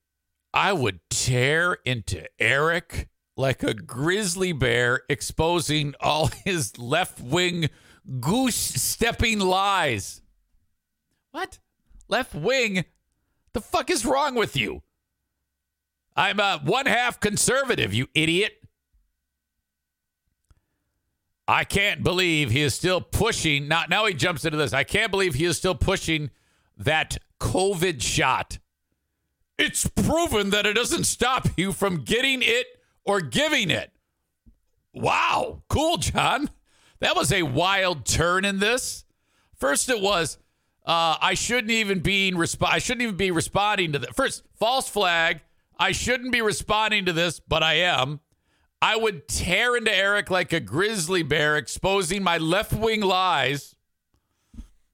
I 0.53 0.73
would 0.73 0.99
tear 1.09 1.77
into 1.85 2.23
Eric 2.39 3.09
like 3.37 3.63
a 3.63 3.73
grizzly 3.73 4.53
bear, 4.53 5.01
exposing 5.09 5.95
all 5.99 6.27
his 6.45 6.77
left 6.77 7.19
wing 7.19 7.69
goose 8.19 8.55
stepping 8.55 9.39
lies. 9.39 10.21
What? 11.35 11.59
Left 12.07 12.33
wing? 12.33 12.85
The 13.51 13.59
fuck 13.59 13.89
is 13.89 14.05
wrong 14.05 14.35
with 14.35 14.55
you? 14.55 14.83
I'm 16.15 16.39
a 16.39 16.61
one 16.63 16.85
half 16.85 17.19
conservative, 17.19 17.93
you 17.93 18.07
idiot. 18.15 18.53
I 21.45 21.65
can't 21.65 22.03
believe 22.03 22.51
he 22.51 22.61
is 22.61 22.73
still 22.73 23.01
pushing. 23.01 23.67
Now, 23.67 23.83
now 23.89 24.05
he 24.05 24.13
jumps 24.13 24.45
into 24.45 24.57
this. 24.57 24.71
I 24.71 24.85
can't 24.85 25.11
believe 25.11 25.33
he 25.33 25.43
is 25.43 25.57
still 25.57 25.75
pushing 25.75 26.31
that 26.77 27.17
COVID 27.41 28.01
shot. 28.01 28.59
It's 29.57 29.87
proven 29.87 30.51
that 30.51 30.65
it 30.65 30.75
doesn't 30.75 31.03
stop 31.03 31.49
you 31.57 31.73
from 31.73 32.05
getting 32.05 32.43
it 32.43 32.65
or 33.03 33.19
giving 33.19 33.71
it. 33.71 33.91
Wow. 34.93 35.63
Cool, 35.67 35.97
John. 35.97 36.49
That 37.01 37.17
was 37.17 37.33
a 37.33 37.43
wild 37.43 38.05
turn 38.05 38.45
in 38.45 38.59
this. 38.59 39.03
First, 39.53 39.89
it 39.89 39.99
was 39.99 40.37
uh, 40.85 41.17
I 41.19 41.33
shouldn't 41.33 41.71
even 41.71 41.99
be 41.99 42.31
resp- 42.31 42.67
I 42.67 42.79
shouldn't 42.79 43.03
even 43.03 43.17
be 43.17 43.31
responding 43.31 43.93
to 43.93 43.99
that. 43.99 44.15
First, 44.15 44.43
false 44.59 44.87
flag. 44.87 45.41
I 45.77 45.91
shouldn't 45.91 46.31
be 46.31 46.41
responding 46.41 47.05
to 47.05 47.13
this, 47.13 47.39
but 47.39 47.63
I 47.63 47.75
am. 47.75 48.21
I 48.81 48.95
would 48.95 49.27
tear 49.27 49.75
into 49.75 49.93
Eric 49.93 50.29
like 50.29 50.53
a 50.53 50.59
grizzly 50.59 51.23
bear, 51.23 51.57
exposing 51.57 52.23
my 52.23 52.37
left 52.37 52.71
wing 52.71 53.01
lies. 53.01 53.75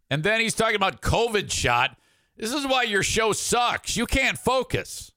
And 0.09 0.23
then 0.23 0.39
he's 0.39 0.53
talking 0.53 0.75
about 0.75 1.01
COVID 1.01 1.51
shot. 1.51 1.97
This 2.37 2.53
is 2.53 2.65
why 2.65 2.83
your 2.83 3.03
show 3.03 3.33
sucks. 3.33 3.95
You 3.97 4.05
can't 4.05 4.37
focus. 4.37 5.11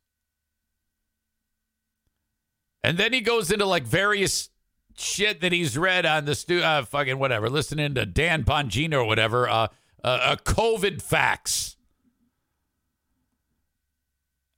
And 2.83 2.99
then 2.99 3.13
he 3.13 3.21
goes 3.21 3.51
into 3.51 3.65
like 3.65 3.85
various 3.85 4.51
shit 4.97 5.41
that 5.41 5.53
he's 5.53 5.79
read 5.79 6.05
on 6.05 6.27
the 6.27 6.35
stu- 6.35 6.63
uh, 6.63 6.85
fucking 6.85 7.19
whatever, 7.19 7.49
listening 7.49 7.95
to 7.95 8.07
Dan 8.07 8.45
Bongino 8.45 9.03
or 9.03 9.05
whatever, 9.05 9.49
uh, 9.49 9.69
uh, 10.05 10.07
uh, 10.23 10.37
COVID 10.37 11.01
facts. 11.01 11.77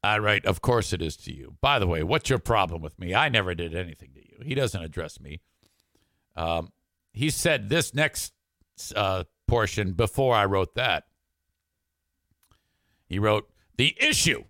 All 0.02 0.20
right, 0.20 0.44
of 0.44 0.60
course 0.60 0.92
it 0.92 1.00
is 1.00 1.16
to 1.18 1.32
you. 1.32 1.56
By 1.60 1.78
the 1.78 1.86
way, 1.86 2.02
what's 2.02 2.28
your 2.28 2.38
problem 2.38 2.82
with 2.82 2.98
me? 2.98 3.14
I 3.14 3.28
never 3.28 3.54
did 3.54 3.74
anything 3.74 4.10
to 4.14 4.20
you. 4.20 4.44
He 4.44 4.54
doesn't 4.54 4.82
address 4.82 5.20
me. 5.20 5.40
Um, 6.36 6.72
he 7.12 7.30
said 7.30 7.68
this 7.68 7.94
next 7.94 8.32
uh, 8.94 9.24
portion 9.46 9.92
before 9.92 10.34
I 10.34 10.44
wrote 10.44 10.74
that. 10.74 11.04
He 13.08 13.18
wrote, 13.18 13.48
The 13.76 13.96
issue 14.00 14.44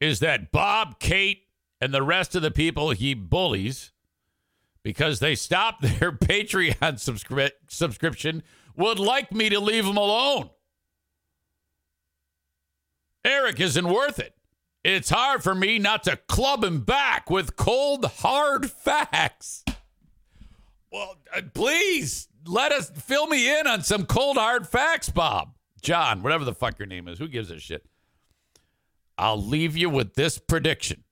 is 0.00 0.20
that 0.20 0.52
Bob, 0.52 1.00
Kate, 1.00 1.42
and 1.80 1.92
the 1.92 2.02
rest 2.02 2.34
of 2.34 2.42
the 2.42 2.50
people 2.50 2.90
he 2.90 3.14
bullies 3.14 3.92
because 4.82 5.20
they 5.20 5.34
stopped 5.34 5.82
their 6.00 6.12
Patreon 6.12 6.74
subscri- 6.76 7.50
subscription 7.68 8.42
would 8.78 8.98
like 8.98 9.32
me 9.32 9.50
to 9.50 9.60
leave 9.60 9.84
him 9.84 9.96
alone. 9.96 10.50
Eric 13.24 13.60
isn't 13.60 13.88
worth 13.88 14.18
it. 14.18 14.34
It's 14.84 15.10
hard 15.10 15.42
for 15.42 15.54
me 15.54 15.78
not 15.78 16.04
to 16.04 16.16
club 16.16 16.64
him 16.64 16.80
back 16.80 17.28
with 17.28 17.56
cold, 17.56 18.04
hard 18.04 18.70
facts. 18.70 19.64
Well, 20.90 21.16
uh, 21.36 21.42
please 21.52 22.28
let 22.46 22.72
us 22.72 22.90
fill 22.90 23.26
me 23.26 23.58
in 23.58 23.66
on 23.66 23.82
some 23.82 24.06
cold, 24.06 24.38
hard 24.38 24.66
facts, 24.66 25.10
Bob. 25.10 25.54
John, 25.82 26.22
whatever 26.22 26.44
the 26.44 26.54
fuck 26.54 26.78
your 26.78 26.86
name 26.86 27.08
is. 27.08 27.18
Who 27.18 27.28
gives 27.28 27.50
a 27.50 27.58
shit? 27.58 27.84
I'll 29.18 29.42
leave 29.42 29.76
you 29.76 29.90
with 29.90 30.14
this 30.14 30.38
prediction 30.38 31.04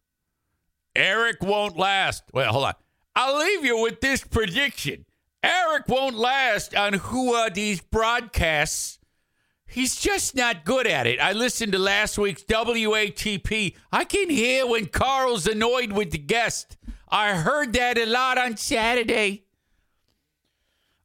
Eric 0.96 1.42
won't 1.42 1.76
last. 1.76 2.24
Wait, 2.32 2.46
hold 2.46 2.64
on. 2.64 2.74
I'll 3.14 3.38
leave 3.38 3.64
you 3.64 3.80
with 3.82 4.00
this 4.00 4.24
prediction 4.24 5.04
Eric 5.46 5.88
won't 5.88 6.16
last 6.16 6.74
on 6.74 6.94
who 6.94 7.32
are 7.32 7.50
these 7.50 7.80
broadcasts 7.80 8.98
He's 9.66 9.96
just 9.96 10.34
not 10.34 10.64
good 10.64 10.86
at 10.86 11.06
it. 11.06 11.20
I 11.20 11.32
listened 11.32 11.72
to 11.72 11.78
last 11.78 12.18
week's 12.18 12.44
WATP. 12.44 13.74
I 13.92 14.04
can 14.04 14.30
hear 14.30 14.66
when 14.66 14.86
Carl's 14.86 15.46
annoyed 15.46 15.92
with 15.92 16.12
the 16.12 16.18
guest. 16.18 16.76
I 17.08 17.34
heard 17.34 17.72
that 17.72 17.98
a 17.98 18.06
lot 18.06 18.38
on 18.38 18.56
Saturday. 18.56 19.44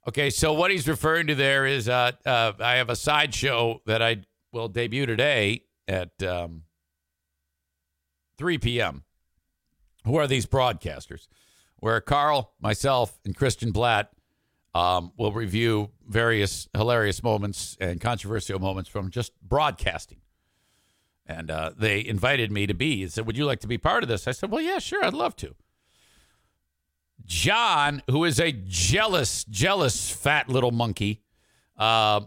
Okay, 0.08 0.30
so 0.30 0.54
what 0.54 0.72
he's 0.72 0.88
referring 0.88 1.28
to 1.28 1.36
there 1.36 1.65
is 1.65 1.89
uh, 1.89 2.12
uh, 2.26 2.54
I 2.60 2.76
have 2.76 2.89
a 2.89 2.96
sideshow 2.96 3.82
that 3.86 4.02
I 4.02 4.24
will 4.52 4.68
debut 4.68 5.06
today 5.06 5.65
at 5.88 6.22
um, 6.24 6.63
3 8.38 8.58
p.m. 8.58 9.04
Who 10.06 10.15
are 10.15 10.28
these 10.28 10.46
broadcasters? 10.46 11.28
Where 11.78 12.00
Carl, 12.00 12.54
myself, 12.60 13.20
and 13.26 13.36
Christian 13.36 13.72
Blatt 13.72 14.12
um, 14.74 15.12
we'll 15.18 15.32
review 15.32 15.90
various 16.08 16.68
hilarious 16.74 17.22
moments 17.24 17.78
and 17.80 18.00
controversial 18.00 18.60
moments 18.60 18.90
from 18.90 19.10
just 19.10 19.34
broadcasting. 19.42 20.20
And 21.26 21.52
uh, 21.52 21.72
they 21.78 22.06
invited 22.06 22.52
me 22.52 22.68
to 22.68 22.74
be. 22.74 22.98
He 22.98 23.08
said, 23.08 23.26
Would 23.26 23.38
you 23.38 23.46
like 23.46 23.60
to 23.62 23.68
be 23.68 23.78
part 23.78 24.04
of 24.04 24.10
this? 24.10 24.28
I 24.28 24.32
said, 24.32 24.52
Well, 24.52 24.62
yeah, 24.62 24.80
sure, 24.80 25.04
I'd 25.04 25.14
love 25.14 25.36
to. 25.38 25.56
John, 27.26 28.02
who 28.10 28.26
is 28.26 28.40
a 28.40 28.52
jealous, 28.52 29.44
jealous 29.46 30.10
fat 30.10 30.50
little 30.50 30.72
monkey, 30.72 31.22
uh, 31.78 32.22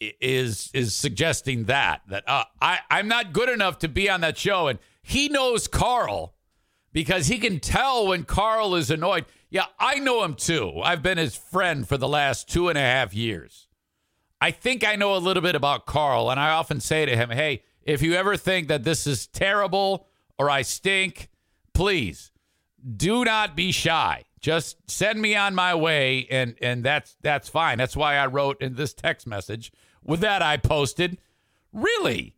is 0.00 0.70
is 0.74 0.94
suggesting 0.94 1.64
that 1.64 2.02
that 2.08 2.28
uh, 2.28 2.44
I 2.60 2.80
I'm 2.90 3.08
not 3.08 3.32
good 3.32 3.48
enough 3.48 3.78
to 3.78 3.88
be 3.88 4.10
on 4.10 4.20
that 4.20 4.36
show, 4.36 4.68
and 4.68 4.78
he 5.02 5.28
knows 5.28 5.68
Carl 5.68 6.34
because 6.92 7.28
he 7.28 7.38
can 7.38 7.60
tell 7.60 8.08
when 8.08 8.24
Carl 8.24 8.74
is 8.74 8.90
annoyed. 8.90 9.26
Yeah, 9.56 9.64
I 9.80 10.00
know 10.00 10.22
him 10.22 10.34
too. 10.34 10.82
I've 10.84 11.02
been 11.02 11.16
his 11.16 11.34
friend 11.34 11.88
for 11.88 11.96
the 11.96 12.06
last 12.06 12.46
two 12.46 12.68
and 12.68 12.76
a 12.76 12.82
half 12.82 13.14
years. 13.14 13.68
I 14.38 14.50
think 14.50 14.86
I 14.86 14.96
know 14.96 15.16
a 15.16 15.16
little 15.16 15.42
bit 15.42 15.54
about 15.54 15.86
Carl, 15.86 16.30
and 16.30 16.38
I 16.38 16.50
often 16.50 16.78
say 16.78 17.06
to 17.06 17.16
him, 17.16 17.30
hey, 17.30 17.62
if 17.82 18.02
you 18.02 18.12
ever 18.12 18.36
think 18.36 18.68
that 18.68 18.84
this 18.84 19.06
is 19.06 19.26
terrible 19.26 20.08
or 20.38 20.50
I 20.50 20.60
stink, 20.60 21.30
please 21.72 22.32
do 22.98 23.24
not 23.24 23.56
be 23.56 23.72
shy. 23.72 24.24
Just 24.40 24.90
send 24.90 25.22
me 25.22 25.34
on 25.34 25.54
my 25.54 25.74
way, 25.74 26.26
and 26.30 26.54
and 26.60 26.84
that's 26.84 27.16
that's 27.22 27.48
fine. 27.48 27.78
That's 27.78 27.96
why 27.96 28.16
I 28.16 28.26
wrote 28.26 28.60
in 28.60 28.74
this 28.74 28.92
text 28.92 29.26
message. 29.26 29.72
With 30.04 30.20
that, 30.20 30.42
I 30.42 30.58
posted, 30.58 31.16
really. 31.72 32.34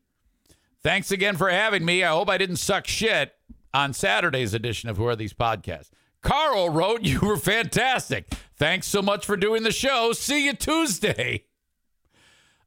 Thanks 0.84 1.10
again 1.10 1.36
for 1.36 1.50
having 1.50 1.84
me. 1.84 2.04
I 2.04 2.10
hope 2.10 2.30
I 2.30 2.38
didn't 2.38 2.58
suck 2.58 2.86
shit 2.86 3.34
on 3.74 3.92
Saturday's 3.92 4.54
edition 4.54 4.88
of 4.88 4.98
Who 4.98 5.06
Are 5.06 5.16
These 5.16 5.34
Podcasts. 5.34 5.90
Carl 6.22 6.70
wrote, 6.70 7.02
You 7.02 7.20
were 7.20 7.36
fantastic. 7.36 8.32
Thanks 8.56 8.86
so 8.86 9.02
much 9.02 9.24
for 9.24 9.36
doing 9.36 9.62
the 9.62 9.72
show. 9.72 10.12
See 10.12 10.46
you 10.46 10.54
Tuesday. 10.54 11.44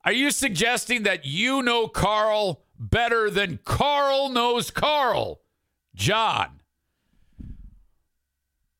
Are 0.04 0.14
you 0.14 0.32
suggesting 0.32 1.04
that 1.04 1.26
you 1.26 1.62
know 1.62 1.88
Carl 1.88 2.64
better 2.80 3.30
than 3.30 3.60
Carl 3.64 4.30
knows 4.30 4.72
Carl? 4.72 5.42
John. 5.94 6.62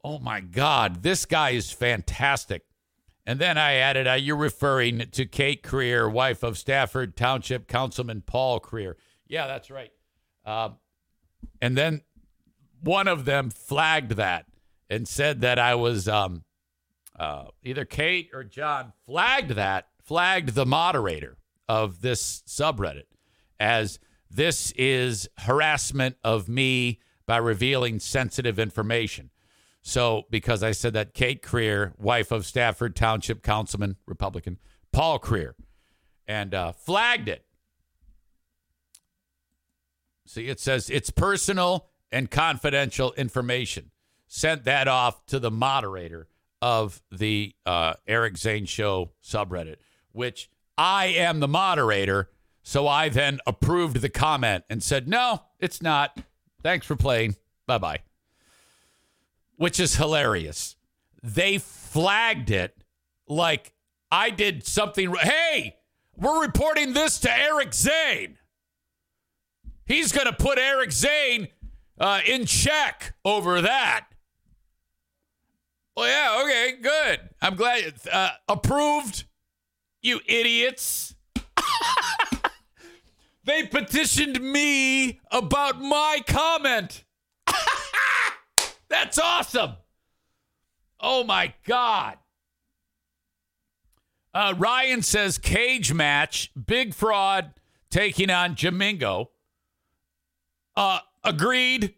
Oh 0.04 0.18
my 0.18 0.40
God, 0.40 1.04
this 1.04 1.26
guy 1.26 1.52
is 1.52 1.72
fantastic. 1.72 2.64
And 3.26 3.38
then 3.38 3.58
I 3.58 3.74
added, 3.74 4.08
uh, 4.08 4.14
You're 4.14 4.36
referring 4.36 5.10
to 5.12 5.26
Kate 5.26 5.62
Creer, 5.62 6.12
wife 6.12 6.42
of 6.42 6.58
Stafford 6.58 7.16
Township 7.16 7.68
Councilman 7.68 8.24
Paul 8.26 8.60
Creer. 8.60 8.96
Yeah, 9.28 9.46
that's 9.46 9.70
right. 9.70 9.92
Uh, 10.44 10.70
and 11.62 11.78
then 11.78 12.02
one 12.82 13.08
of 13.08 13.26
them 13.26 13.52
flagged 13.52 14.14
that 14.14 14.48
and 14.92 15.08
said 15.08 15.40
that 15.40 15.58
I 15.58 15.74
was 15.76 16.10
um, 16.10 16.44
uh, 17.18 17.46
either 17.64 17.86
Kate 17.86 18.30
or 18.34 18.44
John 18.44 18.92
flagged 19.06 19.52
that, 19.52 19.88
flagged 20.04 20.50
the 20.50 20.66
moderator 20.66 21.38
of 21.70 22.02
this 22.02 22.44
subreddit 22.46 23.06
as 23.58 24.00
this 24.30 24.72
is 24.72 25.30
harassment 25.40 26.18
of 26.26 26.50
me 26.50 27.00
by 27.26 27.38
revealing 27.38 28.00
sensitive 28.00 28.60
information. 28.60 29.30
So, 29.82 30.26
because 30.30 30.62
I 30.62 30.74
said 30.74 30.94
that 30.94 31.14
Kate 31.14 31.42
Creer, 31.42 31.94
wife 31.98 32.30
of 32.30 32.46
Stafford 32.46 32.96
Township 32.96 33.42
Councilman, 33.42 33.96
Republican, 34.06 34.60
Paul 34.92 35.20
Creer, 35.20 35.54
and 36.28 36.54
uh, 36.54 36.74
flagged 36.74 37.30
it. 37.30 37.46
See, 40.28 40.48
it 40.48 40.60
says 40.60 40.90
it's 40.90 41.10
personal 41.10 41.88
and 42.12 42.30
confidential 42.30 43.14
information 43.14 43.92
sent 44.34 44.64
that 44.64 44.88
off 44.88 45.26
to 45.26 45.40
the 45.40 45.52
moderator 45.52 46.26
of 46.62 47.02
the 47.12 47.54
uh, 47.66 47.96
Eric 48.08 48.38
Zane 48.38 48.66
Show 48.66 49.12
subreddit, 49.22 49.76
which 50.14 50.50
I 50.78 51.08
am 51.08 51.42
the 51.42 51.50
moderator. 51.50 52.30
So 52.64 52.88
I 52.88 53.10
then 53.10 53.40
approved 53.46 53.98
the 53.98 54.08
comment 54.08 54.64
and 54.70 54.82
said, 54.82 55.10
no, 55.10 55.42
it's 55.60 55.82
not. 55.82 56.18
Thanks 56.64 56.86
for 56.86 56.96
playing. 56.96 57.36
Bye 57.68 57.80
bye. 57.80 58.00
Which 59.58 59.82
is 59.82 59.98
hilarious. 59.98 60.78
They 61.22 61.58
flagged 61.58 62.52
it 62.52 62.86
like 63.28 63.74
I 64.10 64.30
did 64.30 64.66
something. 64.66 65.14
Hey, 65.14 65.76
we're 66.16 66.42
reporting 66.42 66.94
this 66.94 67.20
to 67.20 67.38
Eric 67.38 67.74
Zane. 67.74 68.38
He's 69.86 70.14
going 70.14 70.28
to 70.28 70.34
put 70.34 70.58
Eric 70.58 70.94
Zane 70.94 71.50
uh, 72.00 72.22
in 72.26 72.46
check 72.46 73.14
over 73.26 73.62
that. 73.62 74.06
Well, 75.96 76.08
yeah, 76.08 76.42
okay, 76.44 76.78
good. 76.82 77.30
I'm 77.42 77.56
glad. 77.56 77.94
Uh, 78.12 78.32
approved, 78.48 79.26
you 80.02 80.22
idiots. 80.26 81.16
they 83.44 83.64
petitioned 83.64 84.42
me 84.42 85.20
about 85.32 85.82
my 85.82 86.22
comment. 86.26 87.04
That's 88.90 89.20
awesome. 89.20 89.74
Oh 91.00 91.24
my 91.24 91.54
God. 91.66 92.18
Uh, 94.34 94.54
Ryan 94.58 95.02
says 95.02 95.38
cage 95.38 95.94
match, 95.94 96.52
big 96.66 96.94
fraud 96.94 97.52
taking 97.90 98.30
on 98.30 98.56
Jamingo. 98.56 99.28
Uh, 100.76 101.00
agreed. 101.22 101.96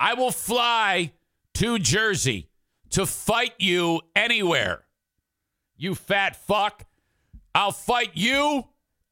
I 0.00 0.14
will 0.14 0.32
fly 0.32 1.12
to 1.54 1.78
Jersey 1.78 2.48
to 2.92 3.06
fight 3.06 3.54
you 3.58 4.00
anywhere. 4.14 4.84
You 5.76 5.94
fat 5.94 6.36
fuck. 6.36 6.84
I'll 7.54 7.72
fight 7.72 8.12
you 8.14 8.64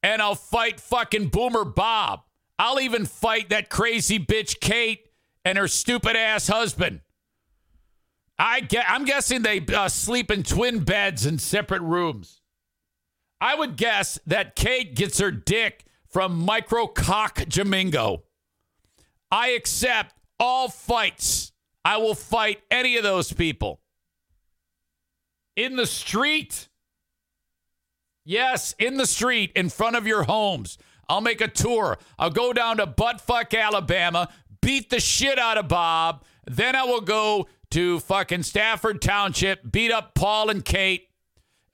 and 0.02 0.22
I'll 0.22 0.34
fight 0.34 0.80
fucking 0.80 1.28
Boomer 1.28 1.64
Bob. 1.64 2.22
I'll 2.58 2.80
even 2.80 3.06
fight 3.06 3.50
that 3.50 3.70
crazy 3.70 4.18
bitch 4.18 4.60
Kate 4.60 5.06
and 5.44 5.58
her 5.58 5.68
stupid 5.68 6.16
ass 6.16 6.48
husband. 6.48 7.00
I 8.38 8.60
get, 8.60 8.86
I'm 8.88 9.04
guessing 9.04 9.42
they 9.42 9.64
uh, 9.74 9.88
sleep 9.88 10.30
in 10.30 10.42
twin 10.42 10.80
beds 10.84 11.26
in 11.26 11.38
separate 11.38 11.82
rooms. 11.82 12.40
I 13.40 13.54
would 13.54 13.76
guess 13.76 14.18
that 14.26 14.56
Kate 14.56 14.94
gets 14.94 15.18
her 15.18 15.30
dick 15.30 15.84
from 16.08 16.38
Micro 16.38 16.86
Cock 16.86 17.36
Jamingo. 17.36 18.22
I 19.30 19.50
accept 19.50 20.14
all 20.38 20.68
fights. 20.68 21.52
I 21.84 21.96
will 21.96 22.14
fight 22.14 22.60
any 22.70 22.96
of 22.96 23.02
those 23.02 23.32
people. 23.32 23.80
In 25.56 25.76
the 25.76 25.86
street. 25.86 26.68
Yes, 28.24 28.74
in 28.78 28.96
the 28.96 29.06
street, 29.06 29.52
in 29.56 29.70
front 29.70 29.96
of 29.96 30.06
your 30.06 30.24
homes. 30.24 30.78
I'll 31.08 31.20
make 31.20 31.40
a 31.40 31.48
tour. 31.48 31.98
I'll 32.18 32.30
go 32.30 32.52
down 32.52 32.76
to 32.76 32.86
Buttfuck, 32.86 33.58
Alabama, 33.58 34.28
beat 34.60 34.90
the 34.90 35.00
shit 35.00 35.38
out 35.38 35.58
of 35.58 35.68
Bob. 35.68 36.24
Then 36.46 36.76
I 36.76 36.84
will 36.84 37.00
go 37.00 37.48
to 37.70 38.00
fucking 38.00 38.42
Stafford 38.42 39.02
Township, 39.02 39.70
beat 39.70 39.90
up 39.90 40.14
Paul 40.14 40.50
and 40.50 40.64
Kate. 40.64 41.08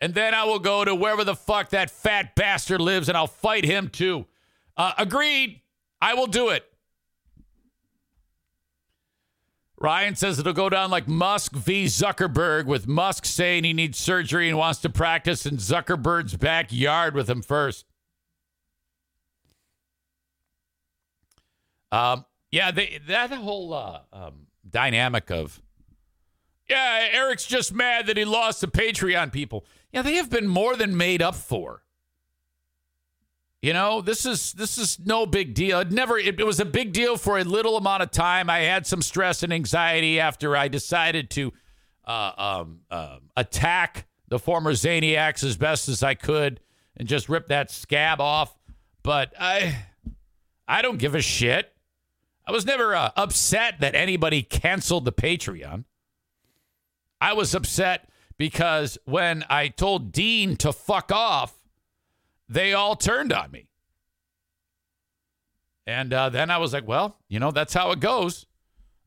And 0.01 0.15
then 0.15 0.35
I 0.35 0.45
will 0.45 0.59
go 0.59 0.85
to 0.85 0.95
wherever 0.95 1.25
the 1.25 1.35
fuck 1.35 1.71
that 1.71 1.91
fat 1.91 2.35
bastard 2.35 2.81
lives 2.81 3.09
and 3.09 3.17
I'll 3.17 3.27
fight 3.27 3.65
him 3.65 3.89
too. 3.89 4.27
Uh, 4.77 4.93
agreed. 4.99 5.61
I 6.01 6.15
will 6.15 6.27
do 6.27 6.51
it. 6.51 6.65
Ryan 9.79 10.17
says 10.17 10.39
it'll 10.39 10.55
go 10.55 10.71
down 10.71 10.91
like 10.91 11.07
Musk 11.07 11.53
v. 11.53 11.85
Zuckerberg, 11.85 12.65
with 12.65 12.87
Musk 12.87 13.27
saying 13.27 13.65
he 13.65 13.75
needs 13.75 13.99
surgery 13.99 14.49
and 14.49 14.57
wants 14.57 14.81
to 14.81 14.89
practice 14.89 15.45
in 15.45 15.59
Zuckerberg's 15.59 16.37
backyard 16.37 17.15
with 17.15 17.29
him 17.29 17.43
first. 17.43 17.85
Um, 21.93 22.25
yeah, 22.51 22.71
they, 22.71 23.01
that 23.07 23.31
whole 23.31 23.75
uh, 23.75 24.01
um, 24.13 24.47
dynamic 24.69 25.31
of, 25.31 25.63
yeah, 26.69 27.09
Eric's 27.13 27.47
just 27.47 27.73
mad 27.73 28.07
that 28.07 28.17
he 28.17 28.25
lost 28.25 28.63
the 28.63 28.67
Patreon 28.67 29.31
people. 29.31 29.67
Yeah, 29.93 30.03
they 30.03 30.15
have 30.15 30.31
been 30.31 30.49
more 30.49 30.75
than 30.75 30.97
made 30.97 31.23
up 31.23 31.35
for. 31.35 31.83
You 33.67 33.73
know, 33.73 34.01
this 34.01 34.25
is 34.27 34.53
this 34.53 34.79
is 34.79 35.01
no 35.05 35.27
big 35.27 35.53
deal. 35.53 35.81
It 35.81 35.91
never 35.91 36.17
it, 36.17 36.39
it, 36.39 36.47
was 36.47 36.61
a 36.61 36.65
big 36.65 36.93
deal 36.93 37.17
for 37.17 37.37
a 37.37 37.43
little 37.43 37.77
amount 37.77 38.05
of 38.05 38.13
time. 38.13 38.49
I 38.49 38.61
had 38.61 38.87
some 38.87 39.03
stress 39.03 39.43
and 39.43 39.53
anxiety 39.53 40.21
after 40.21 40.57
I 40.57 40.69
decided 40.69 41.31
to 41.31 41.53
uh, 42.05 42.31
um, 42.39 42.83
uh, 42.93 43.17
attack 43.37 44.07
the 44.29 44.39
former 44.39 44.71
Zaniacs 44.75 45.43
as 45.43 45.57
best 45.57 45.89
as 45.89 46.05
I 46.05 46.15
could 46.15 46.61
and 46.97 47.09
just 47.09 47.29
rip 47.29 47.49
that 47.49 47.73
scab 47.73 48.21
off. 48.21 48.57
But 49.03 49.35
I 49.37 49.77
I 50.69 50.81
don't 50.81 50.99
give 50.99 51.17
a 51.17 51.21
shit. 51.21 51.75
I 52.47 52.53
was 52.53 52.67
never 52.67 52.95
uh, 52.95 53.11
upset 53.17 53.81
that 53.81 53.97
anybody 53.97 54.45
canceled 54.45 55.07
the 55.07 55.13
Patreon. 55.13 55.87
I 57.21 57.33
was 57.33 57.53
upset 57.53 58.09
because 58.39 58.97
when 59.07 59.45
I 59.51 59.67
told 59.67 60.13
Dean 60.13 60.55
to 60.59 60.73
fuck 60.73 61.11
off, 61.11 61.66
they 62.49 62.73
all 62.73 62.97
turned 62.97 63.33
on 63.33 63.51
me. 63.51 63.69
And 65.87 66.13
uh, 66.13 66.31
then 66.31 66.51
I 66.51 66.59
was 66.59 66.73
like, 66.73 66.87
well, 66.87 67.17
you 67.29 67.39
know, 67.39 67.51
that's 67.51 67.73
how 67.75 67.93
it 67.93 68.01
goes. 68.01 68.47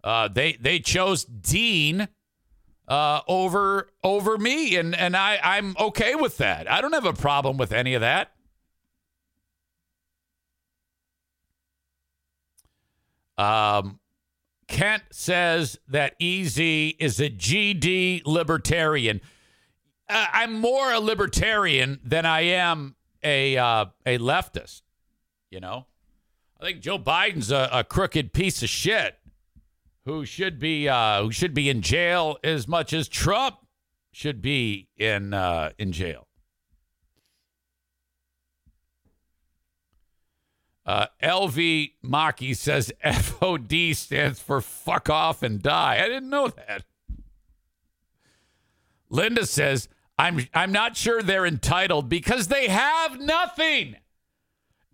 Uh, 0.03 0.29
they 0.29 0.53
they 0.53 0.79
chose 0.79 1.25
Dean 1.25 2.07
uh, 2.87 3.21
over 3.27 3.89
over 4.01 4.37
me, 4.37 4.77
and 4.77 4.95
and 4.95 5.15
I 5.15 5.39
I'm 5.43 5.75
okay 5.77 6.15
with 6.15 6.37
that. 6.37 6.71
I 6.71 6.79
don't 6.79 6.93
have 6.93 7.05
a 7.05 7.13
problem 7.13 7.57
with 7.57 7.73
any 7.73 7.95
of 7.95 8.01
that. 8.01 8.31
Um, 13.37 13.99
Kent 14.67 15.03
says 15.11 15.79
that 15.87 16.15
Easy 16.19 16.89
is 16.99 17.19
a 17.19 17.29
GD 17.29 18.23
libertarian. 18.25 19.19
Uh, 20.09 20.25
I'm 20.31 20.59
more 20.59 20.91
a 20.91 20.99
libertarian 20.99 21.99
than 22.03 22.25
I 22.25 22.41
am 22.41 22.95
a 23.23 23.57
uh, 23.57 23.85
a 24.05 24.17
leftist. 24.17 24.81
You 25.49 25.59
know, 25.59 25.87
I 26.59 26.65
think 26.65 26.81
Joe 26.81 26.99
Biden's 26.99 27.51
a, 27.51 27.69
a 27.71 27.83
crooked 27.83 28.33
piece 28.33 28.61
of 28.63 28.69
shit 28.69 29.17
who 30.05 30.25
should 30.25 30.59
be 30.59 30.87
uh, 30.87 31.23
who 31.23 31.31
should 31.31 31.53
be 31.53 31.69
in 31.69 31.81
jail 31.81 32.37
as 32.43 32.67
much 32.67 32.93
as 32.93 33.07
Trump 33.07 33.57
should 34.11 34.41
be 34.41 34.87
in 34.97 35.33
uh, 35.33 35.71
in 35.77 35.91
jail. 35.91 36.27
Uh, 40.85 41.05
LV 41.21 41.91
Maki 42.03 42.55
says 42.55 42.91
FOD 43.05 43.95
stands 43.95 44.39
for 44.39 44.59
fuck 44.59 45.07
off 45.07 45.43
and 45.43 45.61
die. 45.61 45.99
I 46.03 46.07
didn't 46.07 46.31
know 46.31 46.47
that. 46.47 46.83
Linda 49.07 49.45
says, 49.45 49.87
I'm 50.19 50.45
I'm 50.53 50.73
not 50.73 50.97
sure 50.97 51.23
they're 51.23 51.45
entitled 51.45 52.09
because 52.09 52.49
they 52.49 52.67
have 52.67 53.21
nothing. 53.21 53.95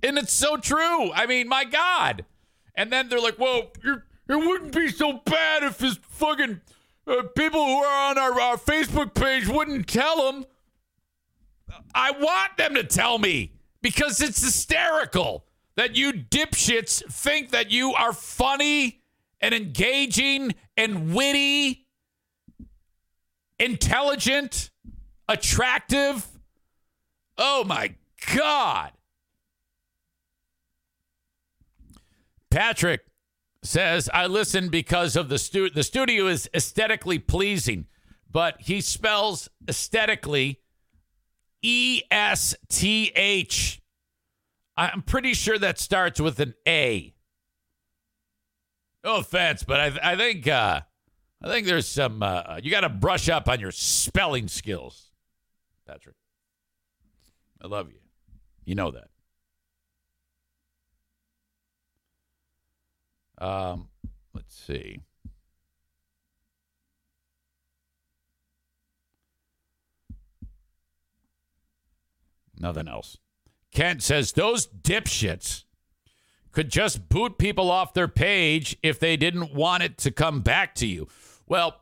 And 0.03 0.19
it's 0.19 0.33
so 0.33 0.55
true. 0.55 1.11
I 1.13 1.25
mean, 1.25 1.49
my 1.49 1.65
God. 1.65 2.25
And 2.75 2.93
then 2.93 3.09
they're 3.09 3.19
like, 3.19 3.39
well, 3.39 3.71
it 3.83 4.01
wouldn't 4.27 4.75
be 4.75 4.89
so 4.89 5.21
bad 5.25 5.63
if 5.63 5.79
his 5.79 5.97
fucking 6.09 6.61
uh, 7.07 7.23
people 7.35 7.65
who 7.65 7.77
are 7.77 8.09
on 8.11 8.19
our, 8.19 8.39
our 8.39 8.57
Facebook 8.57 9.15
page 9.15 9.47
wouldn't 9.47 9.87
tell 9.87 10.31
him. 10.31 10.45
I 11.95 12.11
want 12.11 12.57
them 12.57 12.75
to 12.75 12.83
tell 12.83 13.17
me 13.17 13.53
because 13.81 14.21
it's 14.21 14.43
hysterical 14.43 15.45
that 15.75 15.95
you 15.95 16.13
dipshits 16.13 17.03
think 17.11 17.49
that 17.49 17.71
you 17.71 17.93
are 17.93 18.13
funny 18.13 19.01
and 19.41 19.55
engaging 19.55 20.53
and 20.77 21.15
witty, 21.15 21.87
intelligent, 23.59 24.69
attractive. 25.27 26.27
Oh 27.37 27.63
my 27.63 27.95
God. 28.33 28.91
Patrick 32.49 33.05
says, 33.63 34.09
I 34.13 34.27
listen 34.27 34.69
because 34.69 35.15
of 35.15 35.27
the 35.27 35.37
stu- 35.37 35.69
the 35.69 35.83
studio 35.83 36.27
is 36.27 36.49
aesthetically 36.53 37.19
pleasing, 37.19 37.87
but 38.31 38.55
he 38.59 38.79
spells 38.79 39.49
aesthetically 39.67 40.61
E 41.61 42.03
S 42.11 42.55
T 42.69 43.11
H. 43.15 43.81
I'm 44.77 45.01
pretty 45.01 45.33
sure 45.33 45.57
that 45.57 45.79
starts 45.79 46.21
with 46.21 46.39
an 46.39 46.53
A. 46.67 47.13
No 49.03 49.17
offense, 49.17 49.63
but 49.63 49.79
I, 49.79 50.13
I 50.13 50.15
think 50.15 50.47
uh, 50.47 50.81
I 51.43 51.47
think 51.47 51.65
there's 51.65 51.87
some 51.87 52.21
uh, 52.23 52.59
you 52.61 52.71
got 52.71 52.81
to 52.81 52.89
brush 52.89 53.29
up 53.29 53.49
on 53.49 53.59
your 53.59 53.71
spelling 53.71 54.47
skills, 54.47 55.11
Patrick. 55.87 56.15
I 57.61 57.67
love 57.67 57.89
you. 57.89 57.99
You 58.65 58.75
know 58.75 58.91
that. 58.91 59.07
Um, 63.37 63.89
let's 64.33 64.55
see. 64.55 64.99
Nothing 72.59 72.87
else. 72.87 73.17
Kent 73.71 74.01
says 74.01 74.31
those 74.31 74.67
dipshits 74.67 75.65
could 76.51 76.69
just 76.69 77.09
boot 77.09 77.37
people 77.37 77.69
off 77.69 77.93
their 77.93 78.07
page 78.07 78.77
if 78.81 78.99
they 78.99 79.17
didn't 79.17 79.53
want 79.53 79.83
it 79.83 79.97
to 79.97 80.11
come 80.11 80.39
back 80.39 80.73
to 80.75 80.87
you. 80.87 81.07
Well, 81.45 81.81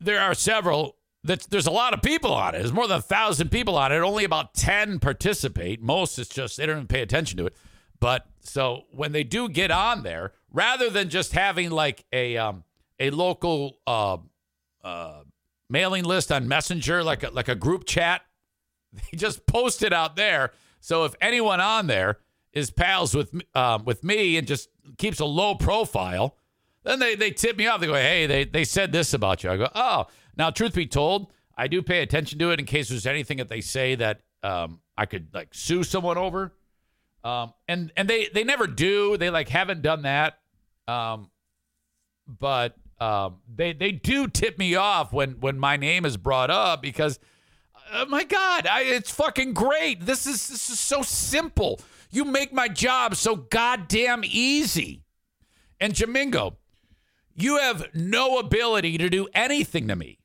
there 0.00 0.20
are 0.20 0.34
several. 0.34 0.96
That's, 1.24 1.46
there's 1.46 1.68
a 1.68 1.72
lot 1.72 1.94
of 1.94 2.02
people 2.02 2.32
on 2.32 2.54
it. 2.54 2.58
There's 2.58 2.72
more 2.72 2.88
than 2.88 2.98
a 2.98 3.02
thousand 3.02 3.50
people 3.50 3.76
on 3.76 3.92
it. 3.92 3.98
Only 3.98 4.24
about 4.24 4.54
10 4.54 4.98
participate. 4.98 5.80
Most, 5.80 6.18
it's 6.18 6.28
just 6.28 6.56
they 6.56 6.66
don't 6.66 6.76
even 6.76 6.86
pay 6.88 7.02
attention 7.02 7.36
to 7.38 7.46
it. 7.46 7.56
But 8.00 8.26
so 8.40 8.86
when 8.90 9.12
they 9.12 9.22
do 9.22 9.48
get 9.48 9.70
on 9.70 10.02
there, 10.02 10.32
rather 10.50 10.90
than 10.90 11.08
just 11.08 11.32
having 11.32 11.70
like 11.70 12.04
a 12.12 12.36
um, 12.36 12.64
a 12.98 13.10
local 13.10 13.78
uh, 13.86 14.16
uh, 14.82 15.22
mailing 15.70 16.04
list 16.04 16.32
on 16.32 16.48
Messenger, 16.48 17.04
like 17.04 17.22
a, 17.22 17.30
like 17.30 17.48
a 17.48 17.54
group 17.54 17.84
chat. 17.84 18.22
They 18.92 19.16
just 19.16 19.46
post 19.46 19.82
it 19.82 19.94
out 19.94 20.16
there. 20.16 20.52
So 20.80 21.04
if 21.04 21.14
anyone 21.18 21.60
on 21.60 21.86
there 21.86 22.18
is 22.52 22.70
pals 22.70 23.14
with 23.14 23.32
um, 23.54 23.86
with 23.86 24.04
me 24.04 24.36
and 24.36 24.46
just 24.46 24.68
keeps 24.98 25.18
a 25.18 25.24
low 25.24 25.54
profile, 25.54 26.36
then 26.82 26.98
they, 26.98 27.14
they 27.14 27.30
tip 27.30 27.56
me 27.56 27.68
off. 27.68 27.80
They 27.80 27.86
go, 27.86 27.94
hey, 27.94 28.26
they, 28.26 28.44
they 28.44 28.64
said 28.64 28.92
this 28.92 29.14
about 29.14 29.44
you. 29.44 29.50
I 29.50 29.56
go, 29.56 29.68
oh. 29.74 30.06
Now, 30.36 30.50
truth 30.50 30.74
be 30.74 30.86
told, 30.86 31.32
I 31.56 31.68
do 31.68 31.82
pay 31.82 32.02
attention 32.02 32.38
to 32.38 32.50
it 32.50 32.60
in 32.60 32.66
case 32.66 32.88
there's 32.88 33.06
anything 33.06 33.38
that 33.38 33.48
they 33.48 33.60
say 33.60 33.94
that 33.96 34.20
um, 34.42 34.80
I 34.96 35.06
could 35.06 35.28
like 35.32 35.48
sue 35.52 35.84
someone 35.84 36.18
over. 36.18 36.54
Um, 37.24 37.52
and 37.68 37.92
and 37.96 38.08
they 38.08 38.28
they 38.34 38.42
never 38.42 38.66
do. 38.66 39.16
They 39.16 39.30
like 39.30 39.48
haven't 39.48 39.82
done 39.82 40.02
that. 40.02 40.40
Um, 40.88 41.30
but 42.26 42.76
um, 42.98 43.36
they 43.52 43.72
they 43.72 43.92
do 43.92 44.26
tip 44.26 44.58
me 44.58 44.74
off 44.74 45.12
when 45.12 45.32
when 45.40 45.58
my 45.58 45.76
name 45.76 46.04
is 46.04 46.16
brought 46.16 46.50
up 46.50 46.82
because 46.82 47.20
oh 47.92 48.06
my 48.06 48.24
God, 48.24 48.66
I, 48.66 48.82
it's 48.82 49.10
fucking 49.10 49.54
great. 49.54 50.04
This 50.04 50.26
is 50.26 50.48
this 50.48 50.70
is 50.70 50.80
so 50.80 51.02
simple. 51.02 51.80
You 52.10 52.24
make 52.24 52.52
my 52.52 52.68
job 52.68 53.16
so 53.16 53.36
goddamn 53.36 54.22
easy. 54.24 55.02
And 55.80 55.94
Jamingo, 55.94 56.56
you 57.34 57.58
have 57.58 57.86
no 57.94 58.38
ability 58.38 58.98
to 58.98 59.08
do 59.08 59.28
anything 59.34 59.88
to 59.88 59.96
me. 59.96 60.18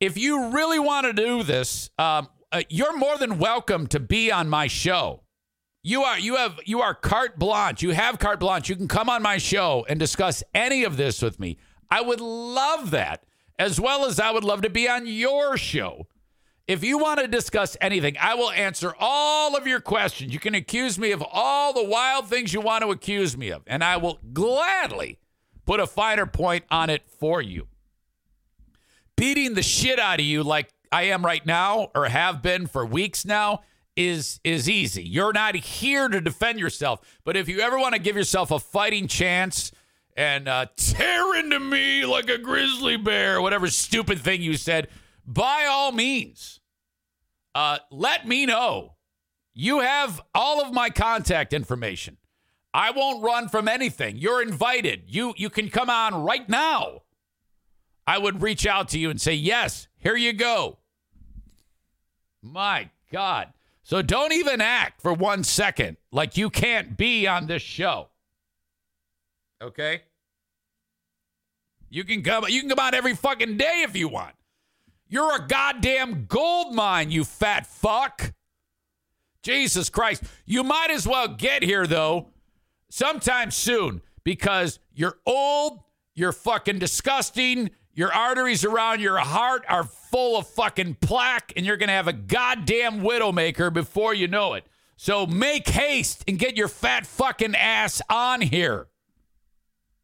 If 0.00 0.18
you 0.18 0.48
really 0.50 0.78
want 0.78 1.06
to 1.06 1.12
do 1.12 1.42
this, 1.42 1.90
um, 1.98 2.28
uh, 2.52 2.62
you're 2.68 2.96
more 2.96 3.16
than 3.16 3.38
welcome 3.38 3.86
to 3.88 4.00
be 4.00 4.30
on 4.30 4.48
my 4.48 4.66
show. 4.66 5.22
You 5.82 6.02
are 6.02 6.18
you 6.18 6.36
have 6.36 6.60
you 6.64 6.80
are 6.80 6.94
carte 6.94 7.38
blanche. 7.38 7.82
You 7.82 7.90
have 7.90 8.18
carte 8.18 8.40
blanche. 8.40 8.68
You 8.68 8.76
can 8.76 8.88
come 8.88 9.10
on 9.10 9.22
my 9.22 9.38
show 9.38 9.84
and 9.88 10.00
discuss 10.00 10.42
any 10.54 10.84
of 10.84 10.96
this 10.96 11.20
with 11.20 11.38
me. 11.38 11.58
I 11.90 12.00
would 12.00 12.20
love 12.20 12.90
that, 12.92 13.24
as 13.58 13.80
well 13.80 14.06
as 14.06 14.18
I 14.18 14.30
would 14.30 14.44
love 14.44 14.62
to 14.62 14.70
be 14.70 14.88
on 14.88 15.06
your 15.06 15.56
show. 15.56 16.06
If 16.66 16.82
you 16.82 16.96
want 16.96 17.20
to 17.20 17.28
discuss 17.28 17.76
anything, 17.80 18.16
I 18.18 18.34
will 18.34 18.50
answer 18.50 18.94
all 18.98 19.54
of 19.54 19.66
your 19.66 19.80
questions. 19.80 20.32
You 20.32 20.40
can 20.40 20.54
accuse 20.54 20.98
me 20.98 21.12
of 21.12 21.22
all 21.30 21.74
the 21.74 21.84
wild 21.84 22.28
things 22.28 22.54
you 22.54 22.62
want 22.62 22.82
to 22.82 22.90
accuse 22.90 23.36
me 23.36 23.50
of, 23.50 23.62
and 23.66 23.84
I 23.84 23.98
will 23.98 24.18
gladly 24.32 25.18
put 25.66 25.80
a 25.80 25.86
finer 25.86 26.24
point 26.24 26.64
on 26.70 26.88
it 26.88 27.02
for 27.06 27.42
you. 27.42 27.68
Beating 29.16 29.54
the 29.54 29.62
shit 29.62 29.98
out 29.98 30.20
of 30.20 30.26
you 30.26 30.42
like 30.42 30.70
I 30.90 31.04
am 31.04 31.24
right 31.24 31.44
now 31.44 31.90
or 31.94 32.06
have 32.06 32.42
been 32.42 32.66
for 32.66 32.84
weeks 32.84 33.24
now 33.24 33.62
is 33.96 34.40
is 34.44 34.68
easy. 34.68 35.02
You're 35.02 35.32
not 35.32 35.54
here 35.54 36.08
to 36.08 36.20
defend 36.20 36.58
yourself, 36.58 37.00
but 37.24 37.36
if 37.36 37.48
you 37.48 37.60
ever 37.60 37.78
want 37.78 37.94
to 37.94 38.00
give 38.00 38.16
yourself 38.16 38.50
a 38.50 38.58
fighting 38.58 39.06
chance 39.06 39.72
and 40.16 40.48
uh, 40.48 40.66
tear 40.76 41.36
into 41.36 41.60
me 41.60 42.04
like 42.04 42.28
a 42.28 42.38
grizzly 42.38 42.96
bear, 42.96 43.40
whatever 43.40 43.68
stupid 43.68 44.20
thing 44.20 44.42
you 44.42 44.54
said, 44.54 44.88
by 45.26 45.66
all 45.68 45.92
means, 45.92 46.60
uh, 47.54 47.78
let 47.90 48.26
me 48.26 48.46
know. 48.46 48.94
You 49.54 49.80
have 49.80 50.20
all 50.34 50.60
of 50.60 50.72
my 50.72 50.90
contact 50.90 51.52
information. 51.52 52.16
I 52.72 52.90
won't 52.90 53.22
run 53.22 53.48
from 53.48 53.68
anything. 53.68 54.16
You're 54.16 54.42
invited. 54.42 55.04
You 55.06 55.34
you 55.36 55.50
can 55.50 55.70
come 55.70 55.88
on 55.88 56.24
right 56.24 56.48
now. 56.48 57.02
I 58.06 58.18
would 58.18 58.42
reach 58.42 58.66
out 58.66 58.88
to 58.90 58.98
you 58.98 59.10
and 59.10 59.20
say, 59.20 59.34
"Yes, 59.34 59.88
here 59.98 60.16
you 60.16 60.32
go." 60.32 60.78
My 62.42 62.90
God. 63.10 63.52
So 63.82 64.02
don't 64.02 64.32
even 64.32 64.60
act 64.60 65.00
for 65.00 65.12
one 65.12 65.44
second 65.44 65.96
like 66.10 66.36
you 66.36 66.50
can't 66.50 66.96
be 66.96 67.26
on 67.26 67.46
this 67.46 67.62
show. 67.62 68.08
Okay? 69.62 70.02
You 71.90 72.04
can 72.04 72.22
come 72.22 72.44
you 72.48 72.60
can 72.60 72.68
come 72.68 72.78
on 72.78 72.94
every 72.94 73.14
fucking 73.14 73.56
day 73.56 73.82
if 73.86 73.94
you 73.96 74.08
want. 74.08 74.34
You're 75.06 75.36
a 75.36 75.46
goddamn 75.46 76.26
gold 76.26 76.74
mine, 76.74 77.10
you 77.10 77.24
fat 77.24 77.66
fuck. 77.66 78.32
Jesus 79.42 79.90
Christ. 79.90 80.24
You 80.46 80.64
might 80.64 80.90
as 80.90 81.06
well 81.06 81.28
get 81.28 81.62
here 81.62 81.86
though 81.86 82.30
sometime 82.90 83.50
soon 83.50 84.00
because 84.24 84.78
you're 84.94 85.18
old, 85.26 85.80
you're 86.14 86.32
fucking 86.32 86.78
disgusting, 86.78 87.70
your 87.94 88.12
arteries 88.12 88.64
around 88.64 89.00
your 89.00 89.18
heart 89.18 89.64
are 89.68 89.84
full 89.84 90.36
of 90.36 90.46
fucking 90.48 90.96
plaque, 91.00 91.52
and 91.56 91.64
you're 91.64 91.76
going 91.76 91.88
to 91.88 91.94
have 91.94 92.08
a 92.08 92.12
goddamn 92.12 93.00
widowmaker 93.00 93.72
before 93.72 94.14
you 94.14 94.28
know 94.28 94.54
it. 94.54 94.66
So 94.96 95.26
make 95.26 95.68
haste 95.68 96.24
and 96.28 96.38
get 96.38 96.56
your 96.56 96.68
fat 96.68 97.06
fucking 97.06 97.54
ass 97.54 98.00
on 98.08 98.40
here. 98.40 98.88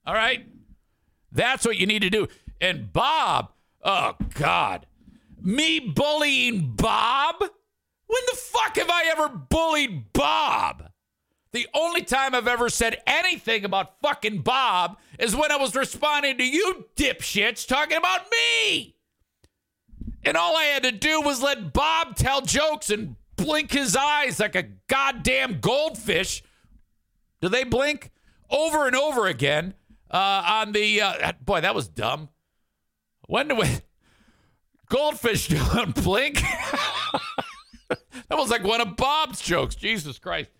All 0.06 0.14
right? 0.14 0.46
That's 1.32 1.64
what 1.64 1.76
you 1.76 1.86
need 1.86 2.02
to 2.02 2.10
do. 2.10 2.28
And 2.60 2.92
Bob, 2.92 3.52
oh 3.82 4.14
God, 4.34 4.86
me 5.40 5.80
bullying 5.80 6.72
Bob? 6.76 7.36
When 7.40 8.22
the 8.30 8.36
fuck 8.36 8.76
have 8.76 8.90
I 8.90 9.04
ever 9.12 9.28
bullied 9.28 10.12
Bob? 10.12 10.89
The 11.52 11.66
only 11.74 12.02
time 12.02 12.34
I've 12.34 12.46
ever 12.46 12.68
said 12.68 13.02
anything 13.06 13.64
about 13.64 14.00
fucking 14.00 14.42
Bob 14.42 14.98
is 15.18 15.34
when 15.34 15.50
I 15.50 15.56
was 15.56 15.74
responding 15.74 16.38
to 16.38 16.44
you 16.44 16.86
dipshits 16.96 17.66
talking 17.66 17.96
about 17.96 18.30
me. 18.30 18.94
And 20.24 20.36
all 20.36 20.56
I 20.56 20.64
had 20.64 20.84
to 20.84 20.92
do 20.92 21.20
was 21.20 21.42
let 21.42 21.72
Bob 21.72 22.14
tell 22.14 22.40
jokes 22.42 22.90
and 22.90 23.16
blink 23.36 23.72
his 23.72 23.96
eyes 23.96 24.38
like 24.38 24.54
a 24.54 24.68
goddamn 24.86 25.58
goldfish. 25.60 26.42
Do 27.40 27.48
they 27.48 27.64
blink? 27.64 28.10
Over 28.48 28.86
and 28.86 28.94
over 28.96 29.26
again 29.26 29.74
uh, 30.10 30.42
on 30.46 30.72
the. 30.72 31.00
Uh, 31.00 31.32
boy, 31.40 31.60
that 31.62 31.74
was 31.74 31.88
dumb. 31.88 32.28
When 33.26 33.48
do 33.48 33.56
we. 33.56 33.66
Goldfish 34.88 35.48
don't 35.48 35.94
blink. 36.04 36.42
that 37.88 37.98
was 38.30 38.50
like 38.50 38.64
one 38.64 38.80
of 38.80 38.96
Bob's 38.96 39.40
jokes. 39.40 39.74
Jesus 39.74 40.18
Christ. 40.18 40.50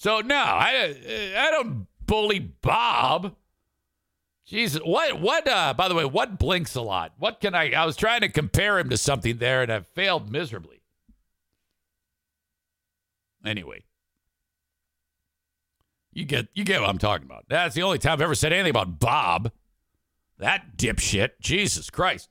So 0.00 0.20
no, 0.20 0.34
I 0.34 0.96
I 1.36 1.50
don't 1.50 1.86
bully 2.06 2.38
Bob. 2.38 3.36
Jesus, 4.46 4.80
what 4.82 5.20
what? 5.20 5.46
Uh, 5.46 5.74
by 5.74 5.88
the 5.88 5.94
way, 5.94 6.06
what 6.06 6.38
blinks 6.38 6.74
a 6.74 6.80
lot? 6.80 7.12
What 7.18 7.38
can 7.38 7.54
I? 7.54 7.72
I 7.72 7.84
was 7.84 7.96
trying 7.96 8.22
to 8.22 8.30
compare 8.30 8.78
him 8.78 8.88
to 8.88 8.96
something 8.96 9.36
there, 9.36 9.60
and 9.60 9.70
I 9.70 9.80
failed 9.80 10.32
miserably. 10.32 10.80
Anyway, 13.44 13.84
you 16.14 16.24
get 16.24 16.48
you 16.54 16.64
get 16.64 16.80
what 16.80 16.88
I'm 16.88 16.96
talking 16.96 17.26
about. 17.26 17.44
That's 17.50 17.74
the 17.74 17.82
only 17.82 17.98
time 17.98 18.14
I've 18.14 18.22
ever 18.22 18.34
said 18.34 18.54
anything 18.54 18.70
about 18.70 19.00
Bob. 19.00 19.52
That 20.38 20.78
dipshit. 20.78 21.32
Jesus 21.42 21.90
Christ. 21.90 22.30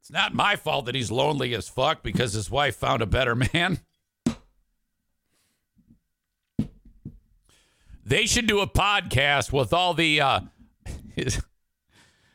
It's 0.00 0.10
not 0.10 0.34
my 0.34 0.56
fault 0.56 0.86
that 0.86 0.96
he's 0.96 1.12
lonely 1.12 1.54
as 1.54 1.68
fuck 1.68 2.02
because 2.02 2.32
his 2.32 2.50
wife 2.50 2.74
found 2.74 3.00
a 3.00 3.06
better 3.06 3.36
man. 3.54 3.78
They 8.08 8.24
should 8.24 8.46
do 8.46 8.60
a 8.60 8.66
podcast 8.66 9.52
with 9.52 9.74
all 9.74 9.92
the 9.92 10.22
uh, 10.22 10.40
his 11.14 11.42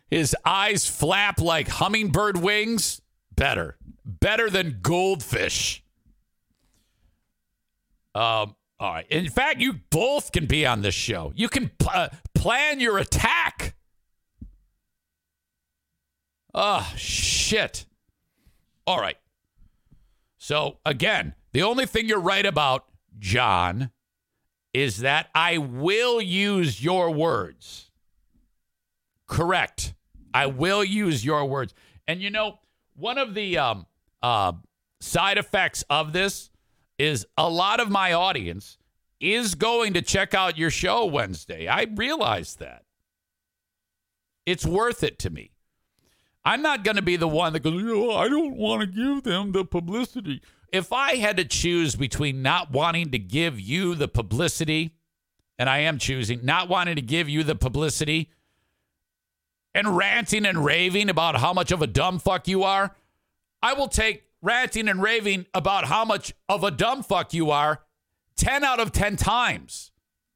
his 0.07 0.36
eyes 0.45 0.88
flap 0.88 1.41
like 1.41 1.67
hummingbird 1.67 2.38
wings. 2.38 3.01
Better, 3.36 3.77
better 4.05 4.51
than 4.51 4.79
goldfish. 4.83 5.83
Um. 8.13 8.55
All 8.79 8.93
right. 8.93 9.07
In 9.09 9.29
fact, 9.29 9.62
you 9.62 9.79
both 9.89 10.31
can 10.31 10.45
be 10.45 10.65
on 10.65 10.81
this 10.81 10.93
show. 10.93 11.31
You 11.36 11.47
can 11.47 11.71
uh, 11.91 12.09
plan 12.36 12.79
your 12.79 12.97
attack. 12.97 13.75
Oh, 16.53 16.91
shit. 16.97 17.86
All 18.86 18.99
right. 18.99 19.17
So, 20.38 20.79
again, 20.86 21.33
the 21.53 21.63
only 21.63 21.86
thing 21.86 22.07
you're 22.09 22.19
right 22.19 22.45
about, 22.45 22.86
John, 23.19 23.91
is 24.73 24.99
that 24.99 25.29
I 25.36 25.57
will 25.57 26.21
use 26.21 26.83
your 26.83 27.12
words. 27.12 27.91
Correct. 29.27 29.93
I 30.33 30.47
will 30.47 30.83
use 30.83 31.23
your 31.23 31.45
words. 31.45 31.73
And 32.07 32.21
you 32.21 32.29
know, 32.29 32.59
one 32.95 33.17
of 33.17 33.33
the 33.33 33.57
um, 33.57 33.86
uh, 34.21 34.53
side 34.99 35.38
effects 35.38 35.83
of 35.89 36.13
this 36.13 36.49
is 36.97 37.25
a 37.38 37.49
lot 37.49 37.79
of 37.79 37.89
my 37.89 38.13
audience 38.13 38.77
is 39.19 39.55
going 39.55 39.93
to 39.93 40.01
check 40.01 40.33
out 40.33 40.57
your 40.57 40.69
show 40.69 41.05
Wednesday. 41.05 41.67
I 41.67 41.88
realize 41.95 42.55
that. 42.55 42.83
It's 44.45 44.65
worth 44.65 45.03
it 45.03 45.19
to 45.19 45.29
me. 45.29 45.51
I'm 46.43 46.62
not 46.62 46.83
going 46.83 46.97
to 46.97 47.01
be 47.01 47.15
the 47.15 47.27
one 47.27 47.53
that 47.53 47.62
goes, 47.62 47.81
oh, 47.86 48.12
I 48.12 48.27
don't 48.27 48.57
want 48.57 48.81
to 48.81 48.88
give 48.88 49.23
them 49.23 49.53
the 49.53 49.63
publicity 49.63 50.41
if 50.73 50.91
I 50.91 51.15
had 51.15 51.38
to 51.38 51.45
choose 51.45 51.95
between 51.95 52.41
not 52.41 52.71
wanting 52.71 53.12
to 53.12 53.19
give 53.19 53.59
you 53.59 53.93
the 53.93 54.07
publicity, 54.07 54.95
and 55.59 55.69
I 55.69 55.79
am 55.79 55.99
choosing 55.99 56.43
not 56.43 56.67
wanting 56.67 56.95
to 56.95 57.01
give 57.01 57.29
you 57.29 57.43
the 57.43 57.55
publicity, 57.55 58.31
and 59.75 59.95
ranting 59.95 60.45
and 60.45 60.65
raving 60.65 61.09
about 61.09 61.38
how 61.38 61.53
much 61.53 61.71
of 61.71 61.81
a 61.81 61.88
dumb 61.88 62.17
fuck 62.17 62.47
you 62.47 62.63
are, 62.63 62.95
I 63.62 63.73
will 63.73 63.88
take 63.88 64.25
ranting 64.41 64.89
and 64.89 65.01
raving 65.01 65.45
about 65.53 65.86
how 65.86 66.03
much 66.05 66.33
of 66.49 66.63
a 66.63 66.71
dumb 66.71 67.03
fuck 67.03 67.33
you 67.33 67.51
are 67.51 67.81
10 68.36 68.63
out 68.63 68.79
of 68.79 68.91
10 68.91 69.15
times. 69.15 69.91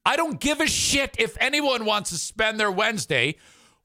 I 0.06 0.16
don't 0.16 0.40
give 0.40 0.60
a 0.60 0.66
shit 0.66 1.16
if 1.18 1.36
anyone 1.40 1.84
wants 1.84 2.10
to 2.10 2.16
spend 2.16 2.58
their 2.58 2.70
Wednesday 2.70 3.36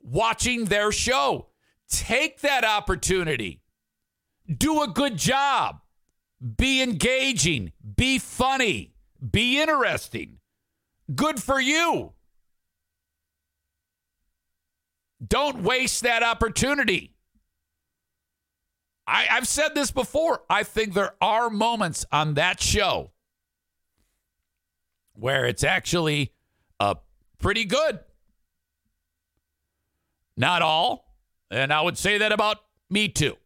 watching 0.01 0.65
their 0.65 0.91
show. 0.91 1.47
take 1.89 2.39
that 2.41 2.63
opportunity. 2.63 3.61
Do 4.57 4.81
a 4.81 4.87
good 4.87 5.17
job. 5.17 5.82
Be 6.43 6.81
engaging. 6.81 7.71
Be 7.95 8.19
funny. 8.19 8.93
Be 9.31 9.61
interesting. 9.61 10.39
Good 11.13 11.41
for 11.41 11.59
you. 11.59 12.13
Don't 15.25 15.63
waste 15.63 16.03
that 16.03 16.21
opportunity. 16.21 17.13
I, 19.07 19.23
have 19.23 19.47
said 19.47 19.75
this 19.75 19.91
before. 19.91 20.43
I 20.49 20.63
think 20.63 20.93
there 20.93 21.13
are 21.21 21.49
moments 21.49 22.05
on 22.11 22.33
that 22.35 22.61
show 22.61 23.11
where 25.13 25.45
it's 25.45 25.63
actually 25.63 26.33
uh, 26.79 26.95
pretty 27.37 27.65
good. 27.65 27.99
Not 30.35 30.61
all. 30.61 31.05
And 31.51 31.71
I 31.71 31.81
would 31.81 31.97
say 31.97 32.17
that 32.17 32.31
about 32.31 32.57
me 32.89 33.09
too. 33.09 33.37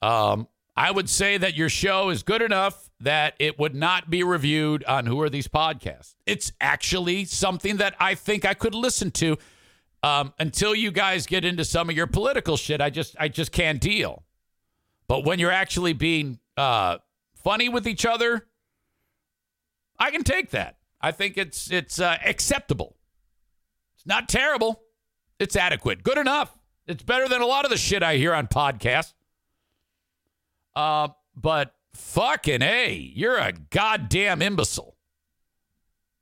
Um, 0.00 0.46
I 0.78 0.92
would 0.92 1.10
say 1.10 1.36
that 1.38 1.56
your 1.56 1.68
show 1.68 2.08
is 2.08 2.22
good 2.22 2.40
enough 2.40 2.88
that 3.00 3.34
it 3.40 3.58
would 3.58 3.74
not 3.74 4.10
be 4.10 4.22
reviewed 4.22 4.84
on 4.84 5.06
Who 5.06 5.20
Are 5.20 5.28
These 5.28 5.48
Podcasts. 5.48 6.14
It's 6.24 6.52
actually 6.60 7.24
something 7.24 7.78
that 7.78 7.96
I 7.98 8.14
think 8.14 8.44
I 8.44 8.54
could 8.54 8.76
listen 8.76 9.10
to 9.10 9.38
um, 10.04 10.32
until 10.38 10.76
you 10.76 10.92
guys 10.92 11.26
get 11.26 11.44
into 11.44 11.64
some 11.64 11.90
of 11.90 11.96
your 11.96 12.06
political 12.06 12.56
shit. 12.56 12.80
I 12.80 12.90
just 12.90 13.16
I 13.18 13.26
just 13.26 13.50
can't 13.50 13.80
deal. 13.80 14.22
But 15.08 15.24
when 15.24 15.40
you're 15.40 15.50
actually 15.50 15.94
being 15.94 16.38
uh, 16.56 16.98
funny 17.34 17.68
with 17.68 17.88
each 17.88 18.06
other, 18.06 18.46
I 19.98 20.12
can 20.12 20.22
take 20.22 20.50
that. 20.50 20.76
I 21.00 21.10
think 21.10 21.36
it's 21.36 21.72
it's 21.72 21.98
uh, 21.98 22.18
acceptable. 22.24 22.94
It's 23.96 24.06
not 24.06 24.28
terrible. 24.28 24.80
It's 25.40 25.56
adequate. 25.56 26.04
Good 26.04 26.18
enough. 26.18 26.56
It's 26.86 27.02
better 27.02 27.26
than 27.26 27.42
a 27.42 27.46
lot 27.46 27.64
of 27.64 27.72
the 27.72 27.76
shit 27.76 28.04
I 28.04 28.16
hear 28.16 28.32
on 28.32 28.46
podcasts. 28.46 29.14
Uh, 30.74 31.08
but 31.34 31.74
fucking 31.94 32.62
A, 32.62 33.12
you're 33.14 33.38
a 33.38 33.52
goddamn 33.52 34.42
imbecile. 34.42 34.96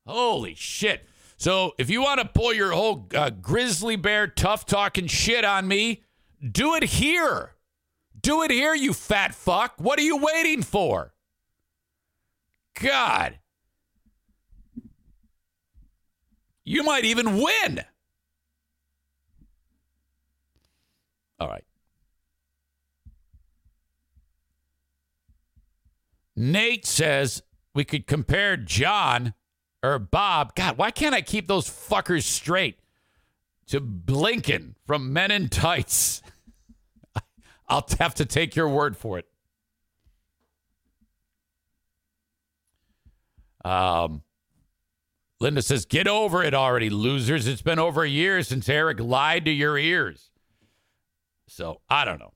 Holy 0.06 0.54
shit. 0.54 1.06
So 1.37 1.74
if 1.78 1.90
you 1.90 2.02
want 2.02 2.20
to 2.20 2.26
pull 2.26 2.54
your 2.54 2.72
whole 2.72 3.09
uh, 3.14 3.30
grizzly 3.30 3.96
bear 3.96 4.26
tough 4.26 4.64
talking 4.64 5.06
shit 5.06 5.44
on 5.44 5.68
me, 5.68 6.02
do 6.52 6.74
it 6.74 6.85
here. 6.85 7.52
Do 8.20 8.42
it 8.42 8.50
here, 8.50 8.74
you 8.74 8.92
fat 8.92 9.35
fuck. 9.35 9.74
What 9.78 9.98
are 9.98 10.02
you 10.02 10.16
waiting 10.16 10.62
for? 10.62 11.12
God. 12.80 13.38
You 16.64 16.82
might 16.82 17.04
even 17.04 17.37
win. 17.37 17.85
All 21.38 21.48
right. 21.48 21.65
Nate 26.37 26.85
says 26.85 27.42
we 27.75 27.85
could 27.85 28.07
compare 28.07 28.57
John 28.57 29.35
or 29.83 29.99
Bob. 29.99 30.55
God, 30.55 30.77
why 30.77 30.90
can't 30.90 31.14
I 31.14 31.22
keep 31.22 31.49
those 31.49 31.68
fuckers 31.68 32.25
straight? 32.25 32.79
To 33.68 33.81
Blinkin 33.81 34.77
from 34.87 35.12
Men 35.12 35.33
in 35.33 35.49
Tights. 35.49 36.22
I'll 37.68 37.87
have 37.99 38.14
to 38.16 38.25
take 38.25 38.55
your 38.55 38.68
word 38.68 38.96
for 38.96 39.18
it. 39.18 39.27
Um, 43.64 44.22
Linda 45.40 45.62
says, 45.62 45.85
Get 45.85 46.07
over 46.07 46.44
it 46.44 46.55
already, 46.55 46.90
losers. 46.90 47.49
It's 47.49 47.62
been 47.62 47.81
over 47.81 48.05
a 48.05 48.09
year 48.09 48.42
since 48.42 48.68
Eric 48.68 49.01
lied 49.01 49.44
to 49.46 49.51
your 49.51 49.77
ears. 49.77 50.31
So 51.49 51.81
I 51.88 52.05
don't 52.05 52.20
know. 52.20 52.33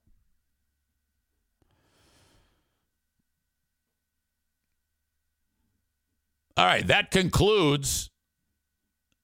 All 6.61 6.67
right, 6.67 6.87
that 6.89 7.11
concludes 7.11 8.11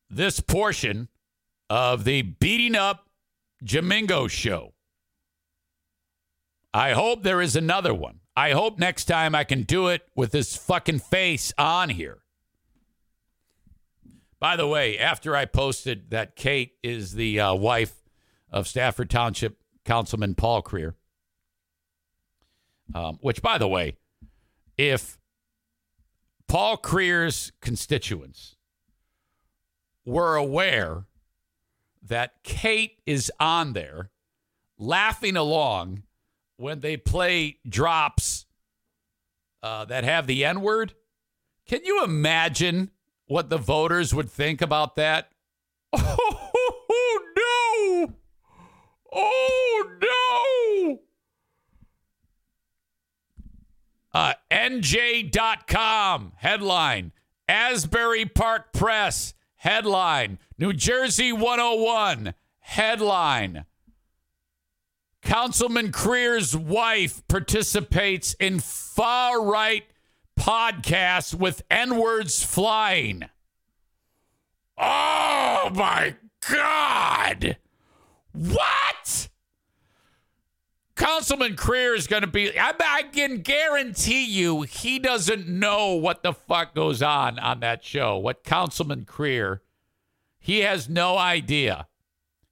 this 0.08 0.40
portion 0.40 1.08
of 1.68 2.04
the 2.04 2.22
Beating 2.22 2.74
Up 2.74 3.10
Jamingo 3.62 4.30
show. 4.30 4.72
I 6.72 6.92
hope 6.92 7.24
there 7.24 7.42
is 7.42 7.54
another 7.54 7.92
one. 7.92 8.20
I 8.34 8.52
hope 8.52 8.78
next 8.78 9.04
time 9.04 9.34
I 9.34 9.44
can 9.44 9.64
do 9.64 9.88
it 9.88 10.08
with 10.14 10.32
this 10.32 10.56
fucking 10.56 11.00
face 11.00 11.52
on 11.58 11.90
here. 11.90 12.22
By 14.40 14.56
the 14.56 14.66
way, 14.66 14.98
after 14.98 15.36
I 15.36 15.44
posted 15.44 16.08
that 16.12 16.36
Kate 16.36 16.72
is 16.82 17.12
the 17.16 17.38
uh, 17.38 17.54
wife 17.54 17.96
of 18.50 18.66
Stafford 18.66 19.10
Township 19.10 19.58
Councilman 19.84 20.36
Paul 20.36 20.62
Creer, 20.62 20.94
um, 22.94 23.18
which, 23.20 23.42
by 23.42 23.58
the 23.58 23.68
way, 23.68 23.98
if 24.78 25.18
Paul 26.48 26.76
Creer's 26.76 27.52
constituents 27.60 28.56
were 30.04 30.36
aware 30.36 31.04
that 32.02 32.34
Kate 32.44 32.98
is 33.04 33.32
on 33.40 33.72
there 33.72 34.10
laughing 34.78 35.36
along 35.36 36.04
when 36.56 36.80
they 36.80 36.96
play 36.96 37.58
drops 37.68 38.46
uh, 39.62 39.84
that 39.86 40.04
have 40.04 40.26
the 40.26 40.44
N 40.44 40.60
word. 40.60 40.94
Can 41.66 41.84
you 41.84 42.04
imagine 42.04 42.90
what 43.26 43.50
the 43.50 43.58
voters 43.58 44.14
would 44.14 44.30
think 44.30 44.62
about 44.62 44.96
that? 44.96 45.30
Oh, 46.88 47.20
no! 47.36 48.14
Oh, 49.12 49.90
no! 50.00 51.00
Uh, 54.16 54.32
NJ.com 54.50 56.32
headline 56.36 57.12
Asbury 57.46 58.24
Park 58.24 58.72
Press 58.72 59.34
headline 59.56 60.38
New 60.56 60.72
Jersey 60.72 61.34
101 61.34 62.32
headline 62.60 63.66
Councilman 65.20 65.92
Creer's 65.92 66.56
wife 66.56 67.28
participates 67.28 68.32
in 68.40 68.58
far 68.58 69.44
right 69.44 69.84
podcast 70.40 71.34
with 71.34 71.60
N 71.70 71.98
words 71.98 72.42
flying. 72.42 73.24
Oh 74.78 75.70
my 75.74 76.14
God! 76.50 77.58
What? 78.32 79.28
Councilman 80.96 81.56
Creer 81.56 81.94
is 81.94 82.06
going 82.06 82.22
to 82.22 82.26
be, 82.26 82.58
I, 82.58 82.72
I, 82.80 83.02
can 83.02 83.42
guarantee 83.42 84.24
you, 84.24 84.62
he 84.62 84.98
doesn't 84.98 85.46
know 85.46 85.92
what 85.92 86.22
the 86.22 86.32
fuck 86.32 86.74
goes 86.74 87.02
on 87.02 87.38
on 87.38 87.60
that 87.60 87.84
show. 87.84 88.16
What 88.16 88.44
Councilman 88.44 89.04
Creer, 89.04 89.60
he 90.38 90.60
has 90.60 90.88
no 90.88 91.18
idea. 91.18 91.86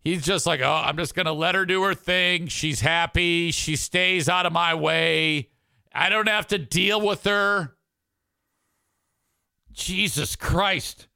He's 0.00 0.22
just 0.22 0.46
like, 0.46 0.60
oh, 0.60 0.82
I'm 0.84 0.98
just 0.98 1.14
going 1.14 1.24
to 1.24 1.32
let 1.32 1.54
her 1.54 1.64
do 1.64 1.82
her 1.84 1.94
thing. 1.94 2.48
She's 2.48 2.82
happy. 2.82 3.50
She 3.50 3.76
stays 3.76 4.28
out 4.28 4.44
of 4.44 4.52
my 4.52 4.74
way. 4.74 5.48
I 5.94 6.10
don't 6.10 6.28
have 6.28 6.46
to 6.48 6.58
deal 6.58 7.00
with 7.00 7.24
her. 7.24 7.74
Jesus 9.72 10.36
Christ. 10.36 11.08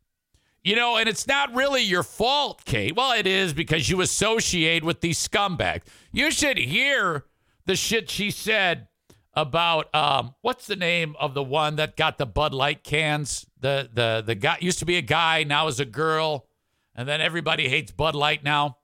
You 0.69 0.77
know, 0.77 0.99
and 0.99 1.09
it's 1.09 1.27
not 1.27 1.55
really 1.55 1.81
your 1.81 2.03
fault, 2.03 2.67
Kate. 2.67 2.95
Well, 2.95 3.13
it 3.13 3.27
is 3.27 3.55
because 3.55 3.89
you 3.89 4.03
associate 4.03 4.85
with 4.85 5.01
these 5.01 5.19
scumbags. 5.19 5.81
You 6.13 6.31
should 6.31 6.59
hear 6.59 7.25
the 7.65 7.75
shit 7.75 8.11
she 8.11 8.31
said 8.31 8.89
about 9.33 9.89
um, 9.95 10.35
what's 10.43 10.67
the 10.67 10.77
name 10.77 11.17
of 11.19 11.33
the 11.33 11.43
one 11.43 11.77
that 11.77 11.97
got 11.97 12.19
the 12.19 12.27
Bud 12.27 12.53
Light 12.53 12.85
cans? 12.85 13.47
The 13.59 13.89
the 13.91 14.23
the 14.27 14.35
guy 14.35 14.59
used 14.61 14.79
to 14.81 14.85
be 14.85 14.99
a 14.99 15.01
guy, 15.01 15.43
now 15.43 15.69
is 15.69 15.81
a 15.81 15.87
girl, 15.87 16.47
and 16.95 17.09
then 17.09 17.23
everybody 17.23 17.67
hates 17.71 17.91
Bud 17.91 18.15
Light 18.15 18.45
now. 18.45 18.77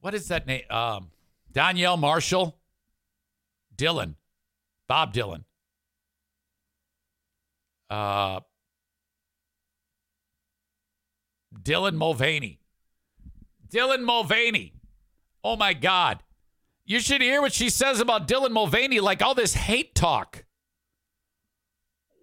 What 0.00 0.14
is 0.14 0.28
that 0.28 0.46
name? 0.46 0.62
Um, 0.70 1.10
Donyell 1.52 1.98
Marshall, 1.98 2.56
Dylan, 3.74 4.14
Bob 4.86 5.12
Dylan. 5.12 5.42
Uh, 7.90 8.38
Dylan 11.62 11.94
Mulvaney. 11.94 12.60
Dylan 13.68 14.02
Mulvaney. 14.02 14.74
Oh 15.44 15.56
my 15.56 15.72
God. 15.72 16.22
You 16.84 17.00
should 17.00 17.22
hear 17.22 17.40
what 17.40 17.52
she 17.52 17.70
says 17.70 18.00
about 18.00 18.26
Dylan 18.28 18.50
Mulvaney, 18.50 19.00
like 19.00 19.22
all 19.22 19.34
this 19.34 19.54
hate 19.54 19.94
talk. 19.94 20.44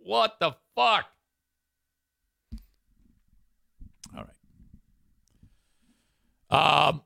What 0.03 0.39
the 0.39 0.51
fuck? 0.75 1.05
All 4.15 4.25
right. 6.51 6.89
Um. 6.89 7.03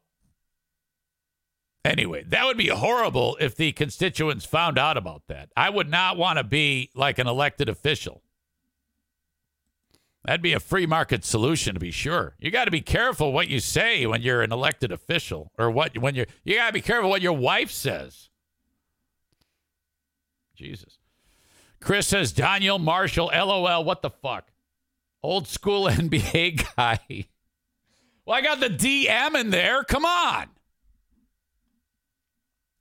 Anyway, 1.85 2.23
that 2.29 2.45
would 2.45 2.55
be 2.57 2.69
horrible 2.69 3.35
if 3.41 3.55
the 3.57 3.73
constituents 3.73 4.45
found 4.45 4.77
out 4.79 4.95
about 4.95 5.23
that. 5.27 5.49
I 5.57 5.69
would 5.69 5.89
not 5.89 6.15
want 6.15 6.37
to 6.37 6.43
be 6.43 6.89
like 6.95 7.19
an 7.19 7.27
elected 7.27 7.67
official 7.67 8.23
That'd 10.25 10.41
be 10.41 10.53
a 10.53 10.59
free 10.59 10.85
market 10.85 11.25
solution 11.25 11.73
to 11.73 11.79
be 11.81 11.91
sure. 11.91 12.35
You 12.39 12.49
got 12.49 12.65
to 12.65 12.71
be 12.71 12.79
careful 12.79 13.33
what 13.33 13.49
you 13.49 13.59
say 13.59 14.05
when 14.05 14.21
you're 14.21 14.41
an 14.41 14.53
elected 14.53 14.91
official 14.91 15.51
or 15.57 15.69
what 15.69 15.97
when 15.97 16.15
you're 16.15 16.27
you 16.45 16.55
got 16.55 16.67
to 16.67 16.73
be 16.73 16.81
careful 16.81 17.09
what 17.09 17.21
your 17.21 17.33
wife 17.33 17.71
says. 17.71 18.29
Jesus. 20.55 20.97
Chris 21.81 22.07
says 22.07 22.31
Daniel 22.31 22.79
Marshall 22.79 23.31
LOL 23.35 23.83
what 23.83 24.01
the 24.01 24.09
fuck? 24.09 24.47
Old 25.21 25.47
school 25.47 25.85
NBA 25.89 26.73
guy. 26.77 27.27
well, 28.25 28.37
I 28.37 28.41
got 28.41 28.61
the 28.61 28.69
DM 28.69 29.35
in 29.35 29.49
there. 29.49 29.83
Come 29.83 30.05
on. 30.05 30.45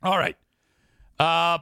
All 0.04 0.18
right. 0.18 0.36
Uh 1.18 1.58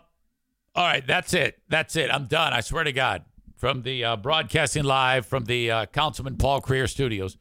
all 0.72 0.86
right, 0.86 1.04
that's 1.04 1.34
it. 1.34 1.58
That's 1.68 1.96
it. 1.96 2.14
I'm 2.14 2.26
done. 2.26 2.52
I 2.52 2.60
swear 2.60 2.84
to 2.84 2.92
God 2.92 3.24
from 3.60 3.82
the 3.82 4.02
uh, 4.02 4.16
broadcasting 4.16 4.84
live 4.84 5.26
from 5.26 5.44
the 5.44 5.70
uh, 5.70 5.86
Councilman 5.86 6.38
Paul 6.38 6.62
Creer 6.62 6.88
studios. 6.88 7.36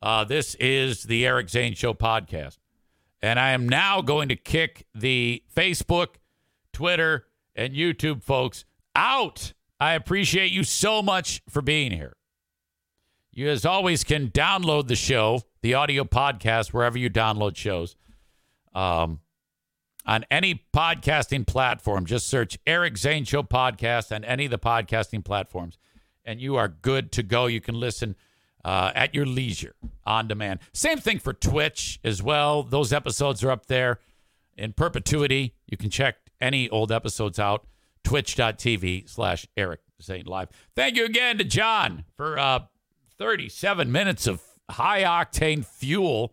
Uh, 0.00 0.22
this 0.22 0.54
is 0.60 1.02
the 1.02 1.26
Eric 1.26 1.48
Zane 1.48 1.74
Show 1.74 1.92
podcast. 1.92 2.58
And 3.20 3.40
I 3.40 3.50
am 3.50 3.68
now 3.68 4.00
going 4.00 4.28
to 4.28 4.36
kick 4.36 4.86
the 4.94 5.42
Facebook, 5.52 6.18
Twitter, 6.72 7.26
and 7.56 7.74
YouTube 7.74 8.22
folks 8.22 8.64
out. 8.94 9.54
I 9.80 9.94
appreciate 9.94 10.52
you 10.52 10.62
so 10.62 11.02
much 11.02 11.42
for 11.48 11.60
being 11.60 11.90
here. 11.90 12.16
You, 13.32 13.48
as 13.48 13.66
always, 13.66 14.04
can 14.04 14.30
download 14.30 14.86
the 14.86 14.94
show, 14.94 15.42
the 15.62 15.74
audio 15.74 16.04
podcast, 16.04 16.72
wherever 16.72 16.96
you 16.96 17.10
download 17.10 17.56
shows. 17.56 17.96
Um, 18.72 19.18
on 20.06 20.24
any 20.30 20.64
podcasting 20.72 21.46
platform. 21.46 22.06
Just 22.06 22.28
search 22.28 22.58
Eric 22.66 22.96
Zane 22.96 23.24
Show 23.24 23.42
podcast 23.42 24.14
on 24.14 24.24
any 24.24 24.44
of 24.44 24.50
the 24.50 24.58
podcasting 24.58 25.24
platforms, 25.24 25.78
and 26.24 26.40
you 26.40 26.56
are 26.56 26.68
good 26.68 27.12
to 27.12 27.22
go. 27.22 27.46
You 27.46 27.60
can 27.60 27.78
listen 27.78 28.16
uh, 28.64 28.92
at 28.94 29.14
your 29.14 29.26
leisure 29.26 29.74
on 30.04 30.28
demand. 30.28 30.60
Same 30.72 30.98
thing 30.98 31.18
for 31.18 31.32
Twitch 31.32 32.00
as 32.04 32.22
well. 32.22 32.62
Those 32.62 32.92
episodes 32.92 33.44
are 33.44 33.50
up 33.50 33.66
there 33.66 34.00
in 34.56 34.72
perpetuity. 34.72 35.54
You 35.66 35.76
can 35.76 35.90
check 35.90 36.16
any 36.40 36.68
old 36.68 36.92
episodes 36.92 37.38
out. 37.38 37.66
Twitch.tv 38.04 39.08
slash 39.08 39.46
Eric 39.56 39.80
Zane 40.00 40.26
Live. 40.26 40.48
Thank 40.76 40.96
you 40.96 41.04
again 41.04 41.38
to 41.38 41.44
John 41.44 42.04
for 42.16 42.38
uh, 42.38 42.60
37 43.18 43.90
minutes 43.90 44.26
of 44.26 44.42
high 44.70 45.02
octane 45.02 45.64
fuel 45.64 46.32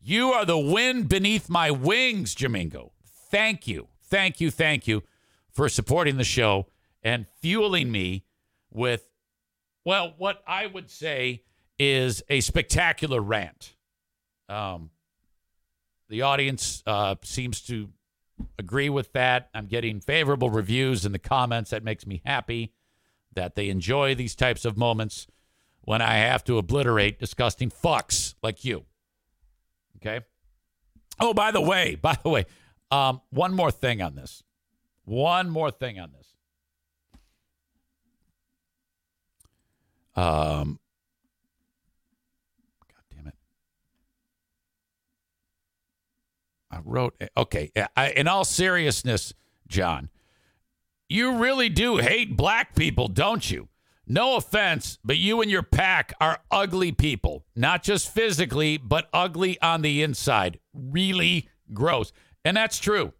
you 0.00 0.32
are 0.32 0.44
the 0.44 0.58
wind 0.58 1.08
beneath 1.08 1.48
my 1.48 1.70
wings, 1.70 2.34
Jamingo. 2.34 2.90
Thank 3.04 3.66
you. 3.66 3.88
Thank 4.04 4.40
you. 4.40 4.50
Thank 4.50 4.86
you 4.86 5.02
for 5.50 5.68
supporting 5.68 6.16
the 6.16 6.24
show 6.24 6.66
and 7.02 7.26
fueling 7.40 7.90
me 7.90 8.24
with, 8.70 9.08
well, 9.84 10.14
what 10.18 10.42
I 10.46 10.66
would 10.66 10.90
say 10.90 11.42
is 11.78 12.22
a 12.28 12.40
spectacular 12.40 13.20
rant. 13.20 13.74
Um, 14.48 14.90
the 16.08 16.22
audience 16.22 16.82
uh, 16.86 17.16
seems 17.22 17.60
to 17.62 17.90
agree 18.58 18.88
with 18.88 19.12
that. 19.12 19.50
I'm 19.52 19.66
getting 19.66 20.00
favorable 20.00 20.50
reviews 20.50 21.04
in 21.04 21.12
the 21.12 21.18
comments. 21.18 21.70
That 21.70 21.84
makes 21.84 22.06
me 22.06 22.22
happy 22.24 22.72
that 23.34 23.54
they 23.54 23.68
enjoy 23.68 24.14
these 24.14 24.34
types 24.34 24.64
of 24.64 24.76
moments 24.76 25.26
when 25.82 26.00
I 26.02 26.14
have 26.16 26.44
to 26.44 26.58
obliterate 26.58 27.18
disgusting 27.18 27.70
fucks 27.70 28.34
like 28.42 28.64
you. 28.64 28.84
Okay. 30.00 30.24
Oh, 31.20 31.34
by 31.34 31.50
the 31.50 31.60
way, 31.60 31.96
by 31.96 32.16
the 32.22 32.28
way, 32.28 32.46
um, 32.90 33.20
one 33.30 33.52
more 33.52 33.70
thing 33.70 34.00
on 34.00 34.14
this. 34.14 34.42
One 35.04 35.50
more 35.50 35.70
thing 35.70 35.98
on 35.98 36.12
this. 36.12 36.34
Um, 40.14 40.78
God 42.92 43.02
damn 43.16 43.26
it. 43.28 43.34
I 46.70 46.78
wrote, 46.84 47.20
okay, 47.36 47.70
I, 47.96 48.10
in 48.10 48.28
all 48.28 48.44
seriousness, 48.44 49.32
John, 49.66 50.10
you 51.08 51.36
really 51.36 51.68
do 51.68 51.96
hate 51.96 52.36
black 52.36 52.74
people, 52.74 53.08
don't 53.08 53.48
you? 53.50 53.68
No 54.10 54.36
offense, 54.36 54.98
but 55.04 55.18
you 55.18 55.42
and 55.42 55.50
your 55.50 55.62
pack 55.62 56.14
are 56.18 56.40
ugly 56.50 56.92
people, 56.92 57.44
not 57.54 57.82
just 57.82 58.12
physically, 58.12 58.78
but 58.78 59.06
ugly 59.12 59.60
on 59.60 59.82
the 59.82 60.02
inside. 60.02 60.58
Really 60.72 61.50
gross. 61.74 62.10
And 62.42 62.56
that's 62.56 62.78
true. 62.78 63.12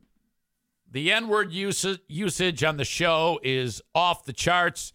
The 0.90 1.12
N 1.12 1.28
word 1.28 1.52
usage, 1.52 2.64
on 2.64 2.78
the 2.78 2.86
show 2.86 3.38
is 3.42 3.82
off 3.94 4.24
the 4.24 4.32
charts. 4.32 4.94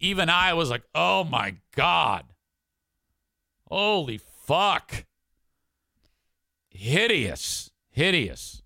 Even 0.00 0.30
I 0.30 0.54
was 0.54 0.70
like, 0.70 0.84
oh 0.94 1.24
my 1.24 1.56
God. 1.76 2.24
Holy 3.68 4.18
fuck. 4.46 5.04
Hideous. 6.70 7.70
Hideous. 7.90 8.62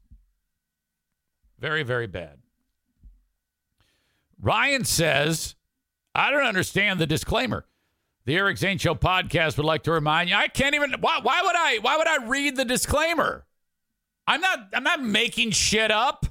Very, 1.59 1.83
very 1.83 2.07
bad. 2.07 2.39
Ryan 4.41 4.85
says, 4.85 5.57
I 6.19 6.33
don't 6.33 6.43
understand 6.43 6.99
the 6.99 7.07
disclaimer. 7.07 7.65
The 8.25 8.37
Eric 8.37 8.59
Zane 8.59 8.77
Show 8.79 8.97
podcast 8.97 9.57
would 9.57 9.65
like 9.65 9.85
to 9.85 9.93
remind 9.93 10.29
you. 10.29 10.35
I 10.35 10.49
can't 10.49 10.75
even. 10.75 10.95
Why, 11.01 11.21
why 11.23 11.41
would 11.43 11.55
I? 11.57 11.79
Why 11.81 11.97
would 11.97 12.09
I 12.09 12.27
read 12.27 12.57
the 12.57 12.65
disclaimer? 12.65 13.47
I'm 14.27 14.41
not. 14.41 14.69
I'm 14.75 14.83
not 14.83 15.01
making 15.01 15.53
shit 15.53 15.93
up. 15.93 16.27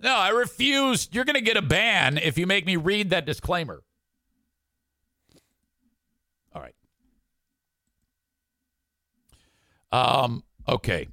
No, 0.00 0.12
I 0.12 0.30
refuse. 0.30 1.08
You're 1.12 1.24
going 1.24 1.36
to 1.36 1.40
get 1.40 1.56
a 1.56 1.62
ban 1.62 2.18
if 2.18 2.36
you 2.36 2.48
make 2.48 2.66
me 2.66 2.74
read 2.76 3.10
that 3.10 3.24
disclaimer. 3.24 3.84
All 6.52 6.60
right. 6.60 6.74
Um. 9.92 10.42
Okay. 10.68 11.06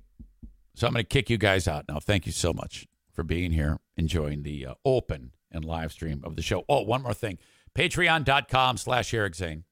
So 0.74 0.88
I'm 0.88 0.94
going 0.94 1.06
to 1.06 1.08
kick 1.08 1.30
you 1.30 1.38
guys 1.38 1.68
out 1.68 1.86
now. 1.88 2.00
Thank 2.00 2.26
you 2.26 2.32
so 2.32 2.54
much 2.54 2.88
for 3.14 3.24
being 3.24 3.52
here, 3.52 3.78
enjoying 3.96 4.42
the 4.42 4.66
uh, 4.66 4.74
open 4.84 5.34
and 5.52 5.66
live 5.66 5.92
stream 5.92 6.22
of 6.24 6.36
the 6.36 6.42
show. 6.42 6.66
Oh, 6.70 6.82
one 6.82 7.04
more 7.04 7.14
thing. 7.14 7.38
Patreon.com 7.76 8.78
slash 8.78 9.14
Eric 9.14 9.36
Zane. 9.36 9.64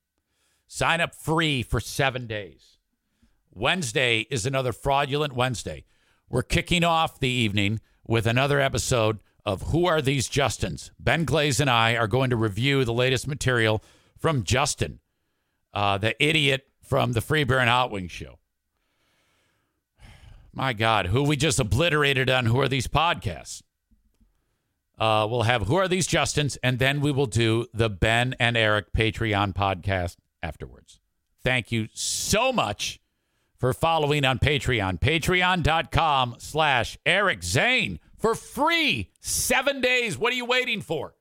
Sign 0.68 1.02
up 1.02 1.16
free 1.16 1.64
for 1.64 1.80
seven 1.80 2.28
days. 2.28 2.78
Wednesday 3.52 4.28
is 4.30 4.46
another 4.46 4.72
fraudulent 4.72 5.34
Wednesday. 5.34 5.86
We're 6.30 6.44
kicking 6.44 6.84
off 6.84 7.20
the 7.20 7.28
evening 7.28 7.82
with 8.06 8.28
another 8.28 8.60
episode 8.60 9.20
of 9.46 9.64
Who 9.64 9.86
Are 9.88 10.02
These 10.02 10.30
Justins? 10.30 10.92
Ben 11.00 11.26
Glaze 11.26 11.60
and 11.60 11.70
I 11.70 11.96
are 11.96 12.08
going 12.08 12.30
to 12.30 12.36
review 12.36 12.86
the 12.86 12.94
latest 12.94 13.28
material 13.28 13.84
from 14.18 14.44
Justin, 14.44 15.00
uh, 15.74 15.98
the 15.98 16.16
idiot 16.24 16.68
from 16.84 17.14
the 17.14 17.22
Free 17.22 17.44
Beer 17.44 17.60
and 17.60 17.70
Hot 17.70 17.92
Wings 17.92 18.12
show. 18.12 18.38
My 20.54 20.74
God, 20.74 21.08
who 21.08 21.24
we 21.24 21.36
just 21.36 21.60
obliterated 21.60 22.30
on 22.30 22.46
Who 22.46 22.60
Are 22.60 22.68
These 22.68 22.88
Podcasts? 22.88 23.62
Uh, 25.00 25.26
we'll 25.30 25.44
have 25.44 25.68
Who 25.68 25.76
Are 25.76 25.88
These 25.88 26.08
Justins? 26.08 26.58
And 26.62 26.78
then 26.78 27.00
we 27.00 27.12
will 27.12 27.26
do 27.26 27.68
the 27.74 27.90
Ben 27.90 28.36
and 28.40 28.58
Eric 28.58 28.92
Patreon 28.92 29.54
podcast 29.54 30.18
afterwards. 30.44 31.00
Thank 31.42 31.72
you 31.72 31.88
so 31.94 32.52
much 32.52 33.00
for 33.58 33.74
following 33.74 34.26
on 34.26 34.40
Patreon. 34.40 35.00
Patreon.com 35.00 36.36
slash 36.40 36.98
Eric 37.06 37.44
Zane 37.44 38.00
for 38.18 38.36
free. 38.36 39.10
Seven 39.22 39.80
days. 39.80 40.18
What 40.18 40.34
are 40.34 40.36
you 40.36 40.46
waiting 40.46 40.82
for? 40.82 41.16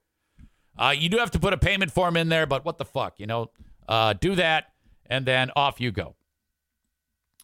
Uh, 0.77 0.93
you 0.97 1.09
do 1.09 1.17
have 1.17 1.31
to 1.31 1.39
put 1.39 1.53
a 1.53 1.57
payment 1.57 1.91
form 1.91 2.17
in 2.17 2.29
there, 2.29 2.45
but 2.45 2.65
what 2.65 2.77
the 2.77 2.85
fuck? 2.85 3.19
You 3.19 3.27
know, 3.27 3.51
uh, 3.87 4.13
do 4.13 4.35
that 4.35 4.71
and 5.05 5.25
then 5.25 5.51
off 5.55 5.79
you 5.79 5.91
go. 5.91 6.15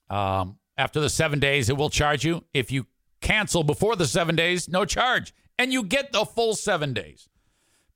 Um, 0.10 0.58
after 0.78 1.00
the 1.00 1.10
seven 1.10 1.40
days, 1.40 1.70
it 1.70 1.78
will 1.78 1.90
charge 1.90 2.24
you. 2.26 2.44
If 2.54 2.72
you 2.72 2.86
cancel 3.22 3.64
before 3.64 3.96
the 3.96 4.08
seven 4.08 4.36
days, 4.36 4.70
no 4.70 4.86
charge 4.86 5.34
and 5.58 5.72
you 5.72 5.84
get 5.84 6.12
the 6.12 6.26
full 6.26 6.56
seven 6.56 6.94
days. 6.94 7.30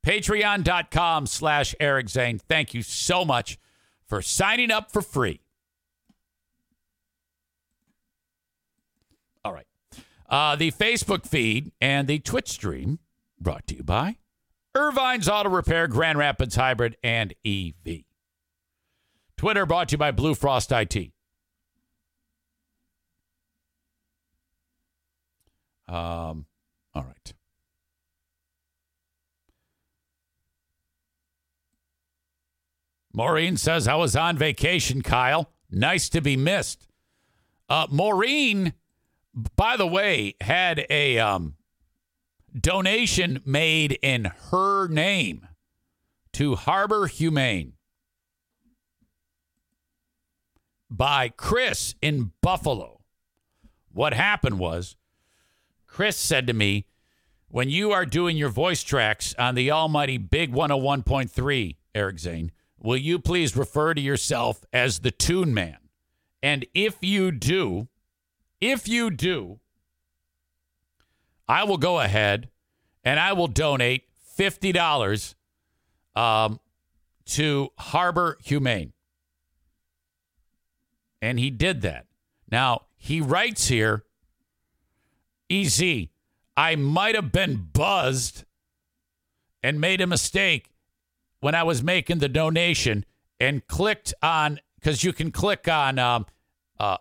Patreon.com 0.04 1.26
slash 1.26 1.74
Eric 1.78 2.08
Zane. 2.08 2.38
Thank 2.38 2.72
you 2.74 2.82
so 2.82 3.24
much 3.24 3.58
for 4.06 4.22
signing 4.22 4.70
up 4.70 4.90
for 4.90 5.02
free. 5.02 5.40
All 9.44 9.52
right. 9.52 9.66
Uh, 10.28 10.56
the 10.56 10.70
Facebook 10.70 11.26
feed 11.26 11.72
and 11.80 12.08
the 12.08 12.18
Twitch 12.18 12.48
stream 12.48 12.98
brought 13.40 13.66
to 13.66 13.76
you 13.76 13.82
by 13.82 14.16
Irvine's 14.74 15.28
Auto 15.28 15.48
Repair, 15.50 15.88
Grand 15.88 16.18
Rapids 16.18 16.54
Hybrid, 16.54 16.96
and 17.02 17.34
EV. 17.44 18.04
Twitter 19.36 19.66
brought 19.66 19.88
to 19.88 19.94
you 19.94 19.98
by 19.98 20.10
Blue 20.10 20.34
Frost 20.34 20.70
IT. 20.70 21.12
Um, 25.88 26.46
all 26.94 27.02
right. 27.02 27.32
Maureen 33.20 33.58
says, 33.58 33.86
I 33.86 33.96
was 33.96 34.16
on 34.16 34.38
vacation, 34.38 35.02
Kyle. 35.02 35.50
Nice 35.70 36.08
to 36.08 36.22
be 36.22 36.38
missed. 36.38 36.88
Uh, 37.68 37.86
Maureen, 37.90 38.72
by 39.56 39.76
the 39.76 39.86
way, 39.86 40.36
had 40.40 40.86
a 40.88 41.18
um, 41.18 41.56
donation 42.58 43.42
made 43.44 43.98
in 44.00 44.32
her 44.50 44.88
name 44.88 45.46
to 46.32 46.54
Harbor 46.54 47.08
Humane. 47.08 47.74
by 50.90 51.28
Chris 51.28 51.94
in 52.00 52.32
Buffalo. 52.40 53.02
What 53.92 54.14
happened 54.14 54.58
was 54.58 54.96
Chris 55.86 56.16
said 56.16 56.46
to 56.46 56.54
me, 56.54 56.86
when 57.48 57.68
you 57.68 57.92
are 57.92 58.06
doing 58.06 58.38
your 58.38 58.48
voice 58.48 58.82
tracks 58.82 59.34
on 59.38 59.56
the 59.56 59.70
almighty 59.70 60.16
Big 60.16 60.54
101.3, 60.54 61.76
Eric 61.94 62.18
Zane, 62.18 62.52
will 62.80 62.96
you 62.96 63.18
please 63.18 63.56
refer 63.56 63.94
to 63.94 64.00
yourself 64.00 64.64
as 64.72 65.00
the 65.00 65.10
Tune 65.10 65.54
Man? 65.54 65.76
And 66.42 66.66
if 66.74 66.96
you 67.00 67.30
do, 67.30 67.88
if 68.60 68.88
you 68.88 69.10
do, 69.10 69.60
I 71.48 71.64
will 71.64 71.78
go 71.78 72.00
ahead 72.00 72.48
and 73.04 73.18
I 73.18 73.32
will 73.32 73.48
donate 73.48 74.04
$50 74.38 75.34
um, 76.14 76.60
to 77.26 77.70
Harbor 77.78 78.38
Humane. 78.42 78.92
And 81.20 81.38
he 81.38 81.50
did 81.50 81.82
that. 81.82 82.06
Now, 82.50 82.86
he 82.96 83.20
writes 83.20 83.68
here, 83.68 84.04
EZ, 85.50 85.82
I 86.56 86.76
might 86.76 87.14
have 87.14 87.32
been 87.32 87.68
buzzed 87.72 88.44
and 89.62 89.80
made 89.80 90.00
a 90.00 90.06
mistake 90.06 90.70
when 91.40 91.54
I 91.54 91.62
was 91.62 91.82
making 91.82 92.18
the 92.18 92.28
donation 92.28 93.04
and 93.38 93.66
clicked 93.66 94.14
on 94.22 94.60
because 94.78 95.02
you 95.04 95.12
can 95.12 95.30
click 95.30 95.68
on 95.68 95.98
um, 95.98 96.26
uh, 96.78 96.98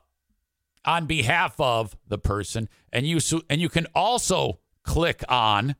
on 0.85 1.05
behalf 1.05 1.59
of 1.59 1.95
the 2.07 2.17
person, 2.17 2.69
and 2.91 3.05
you 3.05 3.19
so, 3.19 3.41
and 3.49 3.61
you 3.61 3.69
can 3.69 3.87
also 3.93 4.59
click 4.83 5.23
on 5.29 5.75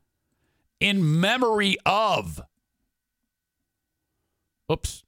in 0.80 1.20
memory 1.20 1.78
of. 1.86 2.42
Oops. 4.72 5.04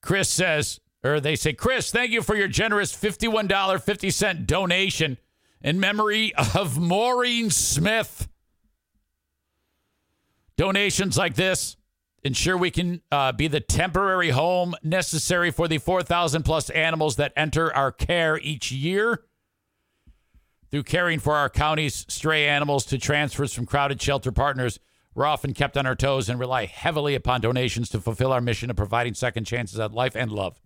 Chris 0.00 0.28
says, 0.28 0.80
or 1.04 1.20
they 1.20 1.36
say, 1.36 1.52
Chris, 1.52 1.90
thank 1.90 2.10
you 2.10 2.22
for 2.22 2.34
your 2.34 2.48
generous 2.48 2.92
$51.50 2.94 4.46
donation 4.46 5.18
in 5.60 5.78
memory 5.78 6.32
of 6.54 6.78
Maureen 6.78 7.50
Smith. 7.50 8.28
Donations 10.56 11.16
like 11.16 11.34
this 11.34 11.76
ensure 12.24 12.56
we 12.56 12.70
can 12.70 13.02
uh, 13.10 13.32
be 13.32 13.48
the 13.48 13.60
temporary 13.60 14.30
home 14.30 14.74
necessary 14.82 15.50
for 15.50 15.68
the 15.68 15.78
4,000 15.78 16.42
plus 16.44 16.70
animals 16.70 17.16
that 17.16 17.32
enter 17.36 17.74
our 17.74 17.90
care 17.90 18.38
each 18.38 18.70
year. 18.70 19.24
Through 20.70 20.84
caring 20.84 21.18
for 21.18 21.34
our 21.34 21.50
county's 21.50 22.06
stray 22.08 22.48
animals 22.48 22.86
to 22.86 22.98
transfers 22.98 23.52
from 23.52 23.66
crowded 23.66 24.00
shelter 24.00 24.32
partners, 24.32 24.78
we're 25.14 25.26
often 25.26 25.52
kept 25.52 25.76
on 25.76 25.86
our 25.86 25.94
toes 25.94 26.30
and 26.30 26.40
rely 26.40 26.64
heavily 26.64 27.14
upon 27.14 27.42
donations 27.42 27.90
to 27.90 28.00
fulfill 28.00 28.32
our 28.32 28.40
mission 28.40 28.70
of 28.70 28.76
providing 28.76 29.12
second 29.12 29.44
chances 29.44 29.78
at 29.78 29.92
life 29.92 30.16
and 30.16 30.32
love. 30.32 30.58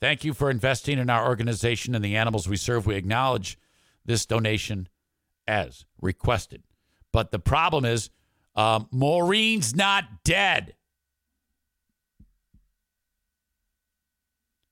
Thank 0.00 0.24
you 0.24 0.34
for 0.34 0.50
investing 0.50 0.98
in 0.98 1.08
our 1.08 1.26
organization 1.28 1.94
and 1.94 2.04
the 2.04 2.16
animals 2.16 2.48
we 2.48 2.56
serve. 2.56 2.86
We 2.86 2.96
acknowledge 2.96 3.56
this 4.04 4.26
donation 4.26 4.88
as 5.46 5.84
requested. 6.00 6.64
But 7.12 7.30
the 7.30 7.38
problem 7.38 7.84
is, 7.84 8.10
um, 8.56 8.88
Maureen's 8.90 9.74
not 9.74 10.24
dead. 10.24 10.74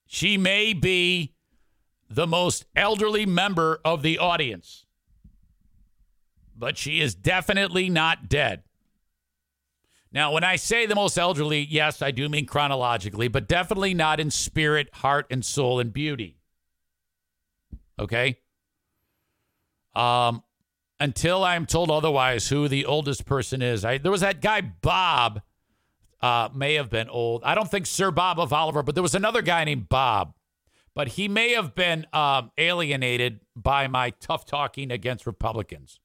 She 0.06 0.36
may 0.36 0.72
be 0.72 1.34
the 2.08 2.26
most 2.26 2.66
elderly 2.76 3.24
member 3.24 3.80
of 3.84 4.02
the 4.02 4.18
audience, 4.18 4.84
but 6.56 6.76
she 6.76 7.00
is 7.00 7.14
definitely 7.14 7.88
not 7.88 8.28
dead. 8.28 8.62
Now, 10.12 10.32
when 10.32 10.44
I 10.44 10.56
say 10.56 10.84
the 10.84 10.94
most 10.94 11.16
elderly, 11.16 11.60
yes, 11.60 12.02
I 12.02 12.10
do 12.10 12.28
mean 12.28 12.44
chronologically, 12.44 13.28
but 13.28 13.48
definitely 13.48 13.94
not 13.94 14.20
in 14.20 14.30
spirit, 14.30 14.90
heart, 14.96 15.26
and 15.30 15.42
soul 15.42 15.80
and 15.80 15.90
beauty. 15.90 16.36
Okay? 17.98 18.38
Um, 19.94 20.42
until 21.02 21.42
I'm 21.42 21.66
told 21.66 21.90
otherwise, 21.90 22.48
who 22.48 22.68
the 22.68 22.86
oldest 22.86 23.26
person 23.26 23.60
is. 23.60 23.84
I, 23.84 23.98
there 23.98 24.12
was 24.12 24.20
that 24.20 24.40
guy, 24.40 24.60
Bob, 24.60 25.42
uh, 26.20 26.48
may 26.54 26.74
have 26.74 26.90
been 26.90 27.08
old. 27.08 27.42
I 27.42 27.56
don't 27.56 27.68
think 27.68 27.86
Sir 27.86 28.12
Bob 28.12 28.38
of 28.38 28.52
Oliver, 28.52 28.84
but 28.84 28.94
there 28.94 29.02
was 29.02 29.16
another 29.16 29.42
guy 29.42 29.64
named 29.64 29.88
Bob. 29.88 30.32
But 30.94 31.08
he 31.08 31.26
may 31.26 31.54
have 31.54 31.74
been 31.74 32.06
um, 32.12 32.52
alienated 32.56 33.40
by 33.56 33.88
my 33.88 34.10
tough 34.10 34.46
talking 34.46 34.92
against 34.92 35.26
Republicans. 35.26 35.98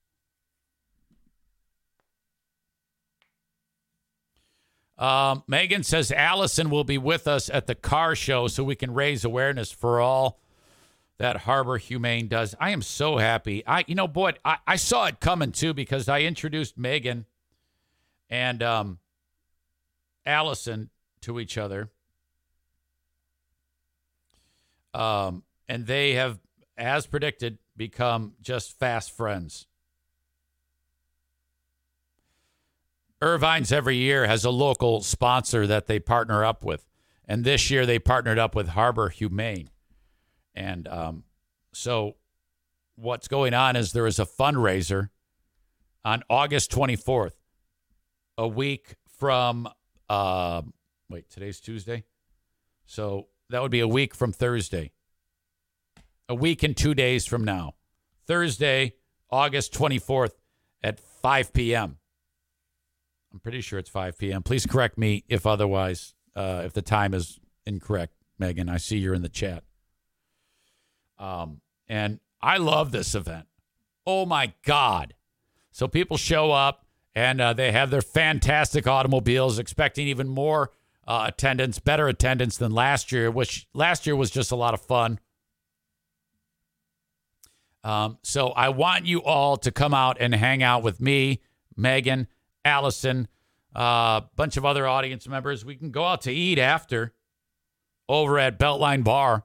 Um, 4.98 5.43
Megan 5.48 5.84
says 5.84 6.12
Allison 6.12 6.72
will 6.72 6.84
be 6.84 6.98
with 6.98 7.28
us 7.28 7.52
at 7.52 7.68
the 7.68 7.76
car 7.76 8.16
show 8.16 8.48
so 8.48 8.64
we 8.64 8.76
can 8.76 8.95
raise 8.95 9.24
awareness 9.24 9.72
for 9.72 10.02
all 10.02 10.39
that 11.20 11.38
Harbor 11.38 11.78
Humane 11.78 12.28
does. 12.28 12.55
I 12.59 12.70
am 12.72 12.82
so 12.82 13.18
happy. 13.18 13.65
I, 13.65 13.84
you 13.88 13.95
know, 13.95 14.07
boy, 14.07 14.34
I, 14.45 14.57
I 14.68 14.76
saw 14.76 15.05
it 15.05 15.20
coming 15.20 15.51
too 15.51 15.74
because 15.74 16.07
I 16.07 16.22
introduced 16.22 16.78
Megan 16.78 17.26
and 18.30 18.61
um, 18.61 18.99
Allison 20.26 20.89
to 21.22 21.39
each 21.39 21.57
other. 21.57 21.89
Um, 24.93 25.43
and 25.68 25.86
they 25.86 26.13
have, 26.13 26.39
as 26.78 27.07
predicted, 27.07 27.57
become 27.76 28.34
just 28.41 28.78
fast 28.78 29.11
friends. 29.11 29.68
Irvine's 33.22 33.72
every 33.72 33.95
year 33.95 34.28
has 34.28 34.45
a 34.45 34.51
local 34.51 35.01
sponsor 35.01 35.65
that 35.65 35.88
they 35.88 35.99
partner 35.99 36.45
up 36.45 36.63
with. 36.63 36.86
And 37.28 37.43
this 37.43 37.70
year 37.72 37.86
they 37.86 37.99
partnered 37.99 38.39
up 38.39 38.55
with 38.55 38.70
Harbor 38.70 39.09
Humane. 39.09 39.70
And 40.58 40.88
um, 40.88 41.24
so 41.72 42.16
what's 42.95 43.28
going 43.28 43.53
on 43.53 43.76
is 43.76 43.91
there 43.91 44.08
is 44.08 44.18
a 44.18 44.26
fundraiser 44.26 45.10
on 46.03 46.24
August 46.32 46.72
24th, 46.72 47.34
a 48.39 48.47
week 48.47 48.95
from, 49.20 49.70
uh, 50.10 50.64
wait, 51.10 51.30
today's 51.30 51.60
Tuesday? 51.60 52.05
So 52.88 53.28
that 53.51 53.62
would 53.62 53.70
be 53.70 53.82
a 53.82 53.88
week 53.88 54.16
from 54.16 54.34
Thursday. 54.34 54.93
A 56.28 56.34
week 56.34 56.64
and 56.64 56.76
two 56.76 56.95
days 56.95 57.28
from 57.28 57.43
now. 57.43 57.76
Thursday, 58.26 58.95
August 59.30 59.74
24th 59.74 60.32
at 60.82 60.99
5 60.99 61.53
p.m. 61.53 61.97
I'm 63.32 63.39
pretty 63.39 63.62
sure 63.62 63.78
it's 63.78 63.91
5 63.91 64.18
p.m. 64.18 64.41
Please 64.41 64.66
correct 64.66 64.97
me 64.97 65.24
if 65.30 65.45
otherwise, 65.45 66.16
uh, 66.36 66.64
if 66.66 66.74
the 66.74 66.82
time 66.82 67.14
is 67.14 67.39
incorrect, 67.68 68.14
Megan. 68.39 68.70
I 68.70 68.78
see 68.78 68.97
you're 68.97 69.14
in 69.14 69.22
the 69.22 69.30
chat. 69.30 69.64
Um, 71.20 71.61
and 71.88 72.20
I 72.41 72.57
love 72.57 72.91
this 72.91 73.15
event. 73.15 73.47
Oh 74.05 74.26
my 74.26 74.53
God. 74.63 75.13
So 75.72 75.88
people 75.88 76.18
show 76.18 76.51
up 76.51 76.86
and 77.15 77.41
uh, 77.41 77.53
they 77.53 77.72
have 77.72 77.89
their 77.89 78.01
fantastic 78.01 78.88
automobiles, 78.88 79.59
expecting 79.59 80.07
even 80.07 80.28
more 80.28 80.72
uh, 81.07 81.26
attendance, 81.28 81.80
better 81.80 82.07
attendance 82.07 82.57
than 82.57 82.72
last 82.72 83.11
year, 83.11 83.32
which 83.32 83.68
last 83.74 84.05
year 84.05 84.15
was 84.15 84.30
just 84.30 84.51
a 84.51 84.55
lot 84.55 84.74
of 84.74 84.82
fun. 84.82 85.20
Um, 87.84 88.18
so 88.22 88.49
I 88.49 88.70
want 88.70 89.05
you 89.05 89.24
all 89.24 89.57
to 89.57 89.72
come 89.72 89.93
out 89.93 90.18
and 90.20 90.36
hang 90.36 90.61
out 90.61 90.84
with 90.84 90.99
me, 90.99 91.41
Megan, 91.76 92.28
Allison, 92.65 93.28
a 93.74 93.80
uh, 93.80 94.22
bunch 94.36 94.57
of 94.57 94.65
other 94.65 94.86
audience 94.86 95.28
members. 95.28 95.63
We 95.63 95.76
can 95.76 95.91
go 95.91 96.03
out 96.03 96.22
to 96.24 96.32
eat 96.32 96.59
after 96.59 97.13
over 98.09 98.38
at 98.39 98.59
Beltline 98.59 99.03
Bar. 99.03 99.43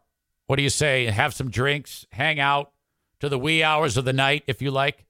What 0.53 0.59
do 0.59 0.65
you 0.65 0.69
say? 0.69 1.07
Have 1.07 1.33
some 1.33 1.49
drinks, 1.49 2.07
hang 2.13 2.39
out 2.39 2.73
to 3.21 3.31
the 3.31 3.39
wee 3.39 3.63
hours 3.63 3.97
of 3.97 4.05
the 4.05 4.13
night 4.13 4.45
if 4.47 4.61
you 4.61 4.71
like. 4.71 5.07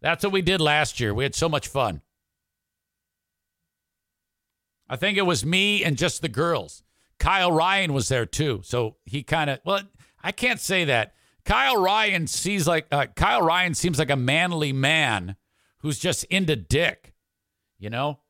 That's 0.00 0.22
what 0.22 0.32
we 0.32 0.40
did 0.40 0.60
last 0.60 1.00
year. 1.00 1.12
We 1.12 1.24
had 1.24 1.34
so 1.34 1.48
much 1.48 1.66
fun. 1.66 2.00
I 4.88 4.94
think 4.94 5.18
it 5.18 5.26
was 5.26 5.44
me 5.44 5.82
and 5.82 5.98
just 5.98 6.22
the 6.22 6.28
girls. 6.28 6.84
Kyle 7.18 7.50
Ryan 7.50 7.92
was 7.92 8.06
there 8.06 8.24
too. 8.24 8.60
So 8.62 8.98
he 9.04 9.24
kind 9.24 9.50
of, 9.50 9.58
well, 9.64 9.82
I 10.22 10.30
can't 10.30 10.60
say 10.60 10.84
that. 10.84 11.14
Kyle 11.44 11.82
Ryan 11.82 12.28
sees 12.28 12.68
like, 12.68 12.86
uh, 12.92 13.06
Kyle 13.16 13.42
Ryan 13.42 13.74
seems 13.74 13.98
like 13.98 14.10
a 14.10 14.16
manly 14.16 14.72
man 14.72 15.34
who's 15.78 15.98
just 15.98 16.22
into 16.26 16.54
dick, 16.54 17.14
you 17.80 17.90
know? 17.90 18.20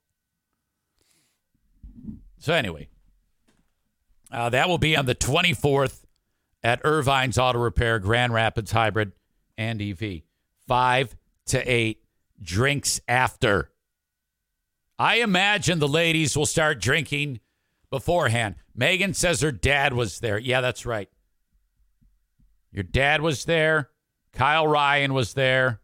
So, 2.38 2.54
anyway, 2.54 2.88
uh, 4.32 4.48
that 4.48 4.66
will 4.66 4.78
be 4.78 4.96
on 4.96 5.04
the 5.04 5.14
24th 5.14 6.05
at 6.66 6.80
Irvine's 6.84 7.38
Auto 7.38 7.60
Repair, 7.60 8.00
Grand 8.00 8.32
Rapids 8.32 8.72
Hybrid 8.72 9.12
and 9.56 9.80
EV. 9.80 10.22
Five 10.66 11.16
to 11.46 11.62
eight 11.62 12.02
drinks 12.42 13.00
after. 13.06 13.70
I 14.98 15.18
imagine 15.18 15.78
the 15.78 15.86
ladies 15.86 16.36
will 16.36 16.44
start 16.44 16.80
drinking 16.80 17.38
beforehand. 17.88 18.56
Megan 18.74 19.14
says 19.14 19.42
her 19.42 19.52
dad 19.52 19.92
was 19.92 20.18
there. 20.18 20.38
Yeah, 20.38 20.60
that's 20.60 20.84
right. 20.84 21.08
Your 22.72 22.82
dad 22.82 23.20
was 23.20 23.44
there. 23.44 23.90
Kyle 24.32 24.66
Ryan 24.66 25.14
was 25.14 25.34
there. 25.34 25.80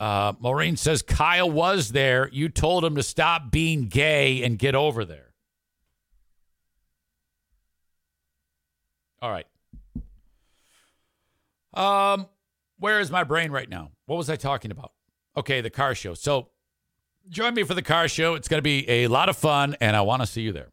Uh, 0.00 0.32
Maureen 0.40 0.76
says 0.76 1.02
Kyle 1.02 1.48
was 1.50 1.92
there. 1.92 2.28
You 2.32 2.48
told 2.48 2.84
him 2.84 2.96
to 2.96 3.04
stop 3.04 3.52
being 3.52 3.86
gay 3.86 4.42
and 4.42 4.58
get 4.58 4.74
over 4.74 5.04
there. 5.04 5.29
All 9.22 9.30
right. 9.30 9.46
Um, 11.74 12.26
where 12.78 13.00
is 13.00 13.10
my 13.10 13.24
brain 13.24 13.50
right 13.50 13.68
now? 13.68 13.90
What 14.06 14.16
was 14.16 14.30
I 14.30 14.36
talking 14.36 14.70
about? 14.70 14.92
Okay, 15.36 15.60
the 15.60 15.70
car 15.70 15.94
show. 15.94 16.14
So 16.14 16.48
join 17.28 17.54
me 17.54 17.62
for 17.62 17.74
the 17.74 17.82
car 17.82 18.08
show. 18.08 18.34
It's 18.34 18.48
going 18.48 18.58
to 18.58 18.62
be 18.62 18.88
a 18.88 19.06
lot 19.06 19.28
of 19.28 19.36
fun, 19.36 19.76
and 19.80 19.94
I 19.94 20.00
want 20.00 20.22
to 20.22 20.26
see 20.26 20.42
you 20.42 20.52
there. 20.52 20.70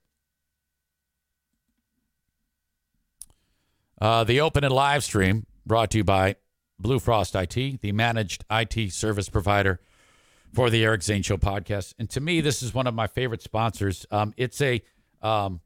Uh, 4.00 4.24
the 4.24 4.40
open 4.42 4.64
and 4.64 4.74
live 4.74 5.04
stream 5.04 5.46
brought 5.66 5.92
to 5.92 5.98
you 5.98 6.04
by 6.04 6.36
Blue 6.80 7.00
Frost 7.00 7.36
IT, 7.36 7.82
the 7.82 7.92
managed 7.92 8.46
IT 8.50 8.92
service 8.94 9.30
provider 9.30 9.80
for 10.54 10.70
the 10.70 10.84
Eric 10.84 11.04
Zane 11.04 11.24
Show 11.24 11.38
podcast. 11.38 11.94
And 12.00 12.10
to 12.12 12.22
me, 12.22 12.42
this 12.42 12.62
is 12.62 12.74
one 12.74 12.88
of 12.88 12.94
my 12.94 13.08
favorite 13.08 13.42
sponsors. 13.42 14.06
Um, 14.12 14.34
it's 14.38 14.62
a, 14.62 14.82
um, 15.22 15.62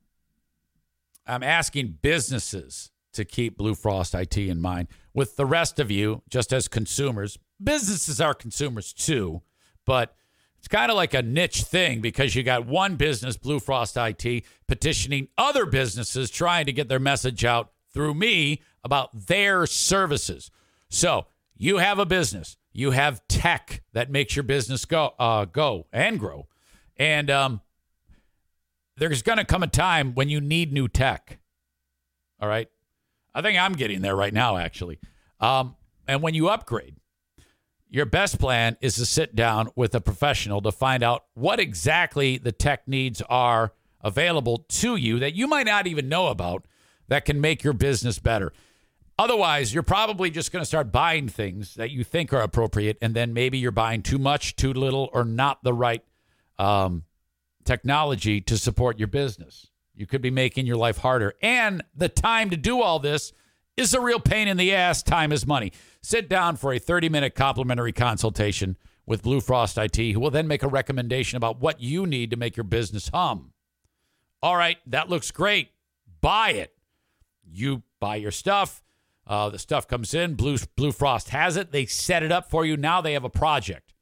I'm 1.25 1.43
asking 1.43 1.99
businesses 2.01 2.91
to 3.13 3.25
keep 3.25 3.57
Blue 3.57 3.75
Frost 3.75 4.15
IT 4.15 4.37
in 4.37 4.61
mind. 4.61 4.87
With 5.13 5.35
the 5.35 5.45
rest 5.45 5.79
of 5.79 5.91
you, 5.91 6.21
just 6.29 6.53
as 6.53 6.67
consumers, 6.67 7.37
businesses 7.61 8.21
are 8.21 8.33
consumers 8.33 8.93
too, 8.93 9.41
but 9.85 10.15
it's 10.57 10.67
kind 10.67 10.91
of 10.91 10.95
like 10.95 11.13
a 11.13 11.21
niche 11.21 11.63
thing 11.63 12.01
because 12.01 12.35
you 12.35 12.43
got 12.43 12.67
one 12.67 12.95
business, 12.95 13.35
Blue 13.35 13.59
Frost 13.59 13.97
IT, 13.97 14.43
petitioning 14.67 15.27
other 15.37 15.65
businesses 15.65 16.29
trying 16.29 16.67
to 16.67 16.71
get 16.71 16.87
their 16.87 16.99
message 16.99 17.43
out 17.43 17.71
through 17.93 18.13
me 18.13 18.61
about 18.83 19.27
their 19.27 19.65
services. 19.65 20.51
So 20.89 21.25
you 21.57 21.77
have 21.77 21.99
a 21.99 22.05
business, 22.05 22.57
you 22.73 22.91
have 22.91 23.27
tech 23.27 23.81
that 23.93 24.11
makes 24.11 24.35
your 24.35 24.43
business 24.43 24.85
go, 24.85 25.13
uh, 25.19 25.45
go 25.45 25.87
and 25.91 26.19
grow, 26.19 26.47
and 26.95 27.29
um, 27.29 27.61
there's 29.01 29.23
going 29.23 29.39
to 29.39 29.45
come 29.45 29.63
a 29.63 29.67
time 29.67 30.13
when 30.13 30.29
you 30.29 30.39
need 30.39 30.71
new 30.71 30.87
tech. 30.87 31.39
All 32.39 32.47
right, 32.47 32.69
I 33.33 33.41
think 33.41 33.59
I'm 33.59 33.73
getting 33.73 34.01
there 34.01 34.15
right 34.15 34.33
now, 34.33 34.57
actually. 34.57 34.99
Um, 35.39 35.75
and 36.07 36.21
when 36.21 36.35
you 36.35 36.49
upgrade, 36.49 36.97
your 37.89 38.05
best 38.05 38.37
plan 38.37 38.77
is 38.79 38.95
to 38.97 39.05
sit 39.07 39.35
down 39.35 39.71
with 39.75 39.95
a 39.95 40.01
professional 40.01 40.61
to 40.61 40.71
find 40.71 41.01
out 41.01 41.25
what 41.33 41.59
exactly 41.59 42.37
the 42.37 42.51
tech 42.51 42.87
needs 42.87 43.23
are 43.23 43.73
available 44.01 44.59
to 44.69 44.95
you 44.95 45.17
that 45.17 45.33
you 45.33 45.47
might 45.47 45.65
not 45.65 45.87
even 45.87 46.07
know 46.07 46.27
about 46.27 46.67
that 47.07 47.25
can 47.25 47.41
make 47.41 47.63
your 47.63 47.73
business 47.73 48.19
better. 48.19 48.53
Otherwise, 49.17 49.73
you're 49.73 49.81
probably 49.81 50.29
just 50.29 50.51
going 50.51 50.61
to 50.61 50.65
start 50.65 50.91
buying 50.91 51.27
things 51.27 51.73
that 51.73 51.89
you 51.89 52.03
think 52.03 52.31
are 52.33 52.41
appropriate, 52.41 52.99
and 53.01 53.15
then 53.15 53.33
maybe 53.33 53.57
you're 53.57 53.71
buying 53.71 54.03
too 54.03 54.19
much, 54.19 54.55
too 54.55 54.73
little, 54.73 55.09
or 55.11 55.25
not 55.25 55.63
the 55.63 55.73
right 55.73 56.03
um, 56.59 57.03
technology 57.71 58.41
to 58.41 58.57
support 58.57 58.99
your 58.99 59.07
business. 59.07 59.67
You 59.95 60.05
could 60.05 60.21
be 60.21 60.29
making 60.29 60.65
your 60.65 60.75
life 60.75 60.97
harder. 60.97 61.35
And 61.41 61.81
the 61.95 62.09
time 62.09 62.49
to 62.49 62.57
do 62.57 62.81
all 62.81 62.99
this 62.99 63.31
is 63.77 63.93
a 63.93 64.01
real 64.01 64.19
pain 64.19 64.49
in 64.49 64.57
the 64.57 64.75
ass. 64.75 65.01
Time 65.01 65.31
is 65.31 65.47
money. 65.47 65.71
Sit 66.01 66.27
down 66.27 66.57
for 66.57 66.73
a 66.73 66.79
30 66.79 67.07
minute 67.07 67.33
complimentary 67.33 67.93
consultation 67.93 68.75
with 69.05 69.23
Blue 69.23 69.39
Frost 69.39 69.77
IT, 69.77 69.95
who 69.95 70.19
will 70.19 70.31
then 70.31 70.49
make 70.49 70.63
a 70.63 70.67
recommendation 70.67 71.37
about 71.37 71.61
what 71.61 71.79
you 71.79 72.05
need 72.05 72.29
to 72.31 72.35
make 72.35 72.57
your 72.57 72.65
business 72.65 73.07
hum. 73.07 73.53
All 74.43 74.57
right, 74.57 74.77
that 74.87 75.09
looks 75.09 75.31
great. 75.31 75.69
Buy 76.19 76.51
it. 76.51 76.73
You 77.49 77.83
buy 78.01 78.17
your 78.17 78.31
stuff. 78.31 78.83
Uh, 79.25 79.49
the 79.49 79.59
stuff 79.59 79.87
comes 79.87 80.13
in. 80.13 80.33
Blue 80.33 80.57
Blue 80.75 80.91
Frost 80.91 81.29
has 81.29 81.55
it. 81.55 81.71
They 81.71 81.85
set 81.85 82.21
it 82.21 82.33
up 82.33 82.49
for 82.49 82.65
you. 82.65 82.75
Now 82.75 82.99
they 82.99 83.13
have 83.13 83.23
a 83.23 83.29
project. 83.29 83.93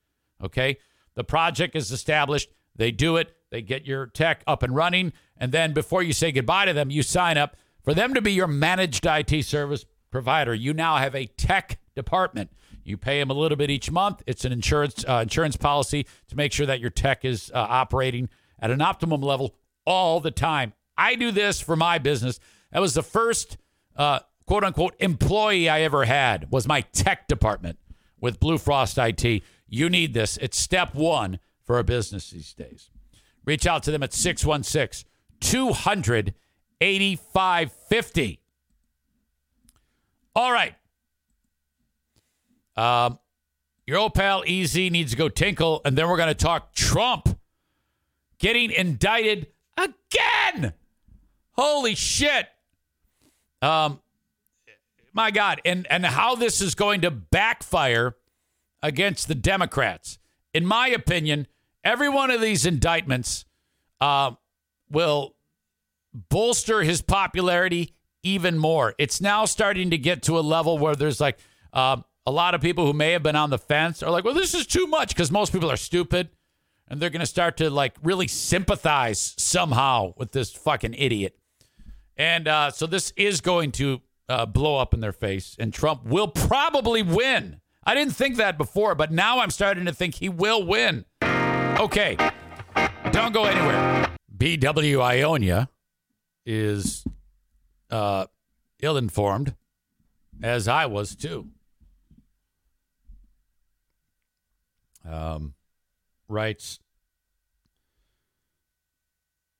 Okay, 0.43 0.78
the 1.13 1.24
project 1.24 1.76
is 1.76 1.91
established. 1.91 2.49
They 2.76 2.89
do 2.89 3.17
it. 3.17 3.36
They 3.51 3.61
get 3.61 3.85
your 3.85 4.07
tech 4.07 4.43
up 4.45 4.63
and 4.63 4.75
running, 4.75 5.13
and 5.37 5.51
then 5.51 5.73
before 5.73 6.03
you 6.03 6.13
say 6.13 6.31
goodbye 6.31 6.65
to 6.65 6.73
them, 6.73 6.91
you 6.91 7.01
sign 7.01 7.37
up 7.37 7.55
for 7.83 7.93
them 7.93 8.13
to 8.13 8.21
be 8.21 8.31
your 8.31 8.47
managed 8.47 9.05
IT 9.05 9.43
service 9.45 9.85
provider. 10.11 10.53
You 10.53 10.73
now 10.73 10.97
have 10.97 11.15
a 11.15 11.25
tech 11.25 11.79
department. 11.95 12.51
You 12.83 12.97
pay 12.97 13.19
them 13.19 13.29
a 13.29 13.33
little 13.33 13.57
bit 13.57 13.69
each 13.69 13.91
month. 13.91 14.23
It's 14.25 14.45
an 14.45 14.51
insurance 14.51 15.03
uh, 15.07 15.19
insurance 15.23 15.57
policy 15.57 16.05
to 16.27 16.35
make 16.35 16.51
sure 16.51 16.65
that 16.65 16.79
your 16.79 16.89
tech 16.89 17.25
is 17.25 17.51
uh, 17.53 17.57
operating 17.57 18.29
at 18.59 18.71
an 18.71 18.81
optimum 18.81 19.21
level 19.21 19.55
all 19.85 20.19
the 20.19 20.31
time. 20.31 20.73
I 20.97 21.15
do 21.15 21.31
this 21.31 21.61
for 21.61 21.75
my 21.75 21.97
business. 21.97 22.39
That 22.71 22.81
was 22.81 22.93
the 22.93 23.03
first 23.03 23.57
uh, 23.95 24.19
quote 24.45 24.63
unquote 24.63 24.95
employee 24.99 25.69
I 25.69 25.81
ever 25.81 26.05
had 26.05 26.51
was 26.51 26.67
my 26.67 26.81
tech 26.81 27.27
department 27.27 27.79
with 28.19 28.39
Blue 28.39 28.57
Frost 28.57 28.97
IT. 28.97 29.43
You 29.67 29.89
need 29.89 30.13
this. 30.13 30.37
It's 30.37 30.59
step 30.59 30.95
one 30.95 31.39
for 31.63 31.79
a 31.79 31.83
business 31.83 32.31
these 32.31 32.53
days. 32.53 32.89
Reach 33.49 33.65
out 33.65 33.81
to 33.81 33.91
them 33.91 34.03
at 34.03 34.13
616 34.13 35.09
200 35.39 36.35
8550. 36.79 38.41
All 40.35 40.51
right. 40.51 40.75
Um, 42.77 43.17
your 43.87 43.97
old 43.97 44.13
pal 44.13 44.43
Easy 44.45 44.91
needs 44.91 45.09
to 45.09 45.17
go 45.17 45.29
tinkle, 45.29 45.81
and 45.83 45.97
then 45.97 46.07
we're 46.07 46.17
going 46.17 46.29
to 46.29 46.35
talk 46.35 46.75
Trump 46.75 47.39
getting 48.37 48.69
indicted 48.69 49.47
again. 49.75 50.73
Holy 51.53 51.95
shit. 51.95 52.45
Um, 53.63 53.99
my 55.11 55.31
God, 55.31 55.59
and 55.65 55.87
and 55.89 56.05
how 56.05 56.35
this 56.35 56.61
is 56.61 56.75
going 56.75 57.01
to 57.01 57.09
backfire 57.09 58.15
against 58.83 59.27
the 59.27 59.33
Democrats. 59.33 60.19
In 60.53 60.67
my 60.67 60.89
opinion, 60.89 61.47
every 61.89 62.09
one 62.09 62.29
of 62.29 62.39
these 62.39 62.67
indictments 62.67 63.45
uh, 63.99 64.31
will 64.91 65.35
bolster 66.29 66.83
his 66.83 67.01
popularity 67.01 67.95
even 68.21 68.57
more. 68.57 68.93
It's 68.99 69.19
now 69.19 69.45
starting 69.45 69.89
to 69.89 69.97
get 69.97 70.21
to 70.23 70.37
a 70.37 70.41
level 70.41 70.77
where 70.77 70.95
there's 70.95 71.19
like 71.19 71.39
uh, 71.73 71.97
a 72.27 72.31
lot 72.31 72.53
of 72.53 72.61
people 72.61 72.85
who 72.85 72.93
may 72.93 73.11
have 73.13 73.23
been 73.23 73.35
on 73.35 73.49
the 73.49 73.57
fence 73.57 74.03
are 74.03 74.11
like, 74.11 74.23
well, 74.23 74.35
this 74.35 74.53
is 74.53 74.67
too 74.67 74.85
much 74.85 75.09
because 75.09 75.31
most 75.31 75.51
people 75.51 75.71
are 75.71 75.77
stupid. 75.77 76.29
And 76.87 76.99
they're 76.99 77.11
going 77.11 77.21
to 77.21 77.27
start 77.27 77.57
to 77.57 77.69
like 77.69 77.95
really 78.03 78.27
sympathize 78.27 79.35
somehow 79.37 80.13
with 80.17 80.31
this 80.31 80.51
fucking 80.51 80.95
idiot. 80.95 81.37
And 82.17 82.47
uh, 82.47 82.71
so 82.71 82.85
this 82.85 83.13
is 83.15 83.41
going 83.41 83.71
to 83.73 84.01
uh, 84.27 84.45
blow 84.45 84.77
up 84.77 84.93
in 84.93 84.99
their 84.99 85.13
face, 85.13 85.55
and 85.59 85.73
Trump 85.73 86.05
will 86.05 86.27
probably 86.27 87.01
win. 87.01 87.61
I 87.83 87.95
didn't 87.95 88.15
think 88.15 88.35
that 88.37 88.57
before, 88.57 88.93
but 88.95 89.11
now 89.11 89.39
I'm 89.39 89.51
starting 89.51 89.85
to 89.85 89.93
think 89.93 90.15
he 90.15 90.29
will 90.29 90.65
win. 90.65 91.05
Okay, 91.80 92.17
don't 93.11 93.34
go 93.34 93.45
anywhere. 93.45 94.09
BW 94.38 95.01
Ionia 95.01 95.69
is 96.45 97.05
uh, 97.89 98.25
ill 98.82 98.97
informed, 98.97 99.55
as 100.43 100.67
I 100.67 100.88
was 100.88 101.15
too. 101.15 101.47
Um, 105.09 105.53
writes 106.27 106.82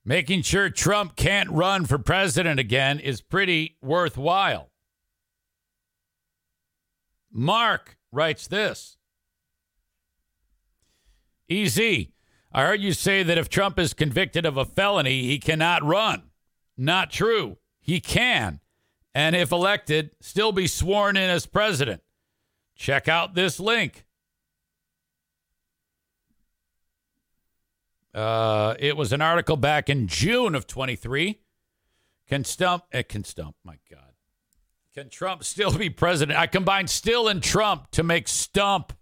Making 0.04 0.42
sure 0.42 0.70
Trump 0.70 1.16
can't 1.16 1.50
run 1.50 1.86
for 1.86 1.98
president 1.98 2.60
again 2.60 3.00
is 3.00 3.22
pretty 3.22 3.78
worthwhile. 3.82 4.72
Mark 7.32 7.96
writes 8.12 8.46
this 8.46 8.98
Easy. 11.50 12.14
I 12.52 12.66
heard 12.66 12.82
you 12.82 12.94
say 12.94 13.24
that 13.24 13.38
if 13.38 13.50
Trump 13.50 13.78
is 13.78 13.94
convicted 13.94 14.46
of 14.46 14.58
a 14.58 14.66
felony, 14.66 15.24
he 15.24 15.40
cannot 15.40 15.84
run. 15.84 16.30
Not 16.78 17.12
true. 17.12 17.58
He 17.82 18.00
can. 18.00 18.60
And 19.14 19.36
if 19.36 19.52
elected, 19.52 20.12
still 20.22 20.52
be 20.52 20.68
sworn 20.68 21.18
in 21.18 21.30
as 21.30 21.46
president. 21.46 22.02
Check 22.76 23.08
out 23.08 23.34
this 23.34 23.60
link. 23.60 24.06
Uh, 28.14 28.76
it 28.80 28.96
was 28.96 29.12
an 29.14 29.22
article 29.22 29.58
back 29.58 29.90
in 29.90 30.08
June 30.08 30.56
of 30.56 30.68
23. 30.68 31.40
Can 32.28 32.44
Stump, 32.44 32.84
it 32.92 32.98
uh, 32.98 33.04
can 33.08 33.24
Stump, 33.24 33.56
my 33.64 33.78
God. 33.90 34.14
Can 34.94 35.10
Trump 35.10 35.44
still 35.44 35.76
be 35.78 35.90
president? 35.90 36.38
I 36.38 36.48
combined 36.48 36.90
still 36.90 37.28
and 37.28 37.42
Trump 37.42 37.92
to 37.92 38.04
make 38.04 38.28
Stump. 38.28 38.94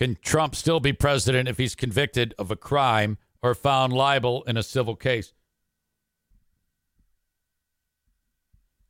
Can 0.00 0.16
Trump 0.22 0.54
still 0.54 0.80
be 0.80 0.94
president 0.94 1.46
if 1.46 1.58
he's 1.58 1.74
convicted 1.74 2.34
of 2.38 2.50
a 2.50 2.56
crime 2.56 3.18
or 3.42 3.54
found 3.54 3.92
liable 3.92 4.42
in 4.44 4.56
a 4.56 4.62
civil 4.62 4.96
case? 4.96 5.34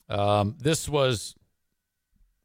Um, 0.09 0.55
this 0.61 0.89
was 0.89 1.35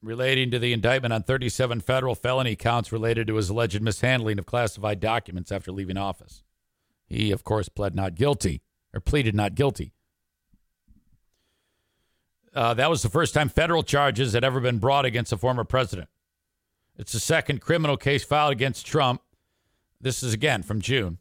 relating 0.01 0.49
to 0.49 0.57
the 0.57 0.73
indictment 0.73 1.13
on 1.13 1.21
37 1.21 1.81
federal 1.81 2.15
felony 2.15 2.55
counts 2.55 2.91
related 2.91 3.27
to 3.27 3.35
his 3.35 3.49
alleged 3.49 3.83
mishandling 3.83 4.39
of 4.39 4.47
classified 4.47 4.99
documents 4.99 5.51
after 5.51 5.71
leaving 5.71 5.97
office. 5.97 6.41
He, 7.05 7.31
of 7.31 7.43
course, 7.43 7.69
pled 7.69 7.93
not 7.93 8.15
guilty 8.15 8.63
or 8.95 8.99
pleaded 8.99 9.35
not 9.35 9.53
guilty. 9.53 9.93
Uh, 12.51 12.73
that 12.73 12.89
was 12.89 13.03
the 13.03 13.09
first 13.09 13.35
time 13.35 13.47
federal 13.47 13.83
charges 13.83 14.33
had 14.33 14.43
ever 14.43 14.59
been 14.59 14.79
brought 14.79 15.05
against 15.05 15.31
a 15.31 15.37
former 15.37 15.63
president. 15.63 16.09
It's 16.97 17.11
the 17.11 17.19
second 17.19 17.61
criminal 17.61 17.97
case 17.97 18.23
filed 18.23 18.51
against 18.51 18.85
Trump. 18.85 19.21
This 19.99 20.23
is 20.23 20.33
again 20.33 20.63
from 20.63 20.81
June. 20.81 21.17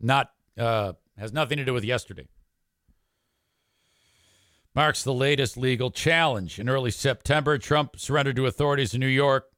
Not 0.00 0.30
uh, 0.58 0.94
has 1.18 1.32
nothing 1.32 1.58
to 1.58 1.64
do 1.64 1.74
with 1.74 1.84
yesterday. 1.84 2.26
marks 4.74 5.02
the 5.02 5.12
latest 5.12 5.56
legal 5.56 5.90
challenge. 5.90 6.58
In 6.58 6.68
early 6.68 6.90
September, 6.90 7.58
Trump 7.58 7.98
surrendered 7.98 8.36
to 8.36 8.46
authorities 8.46 8.94
in 8.94 9.00
New 9.00 9.06
York 9.06 9.48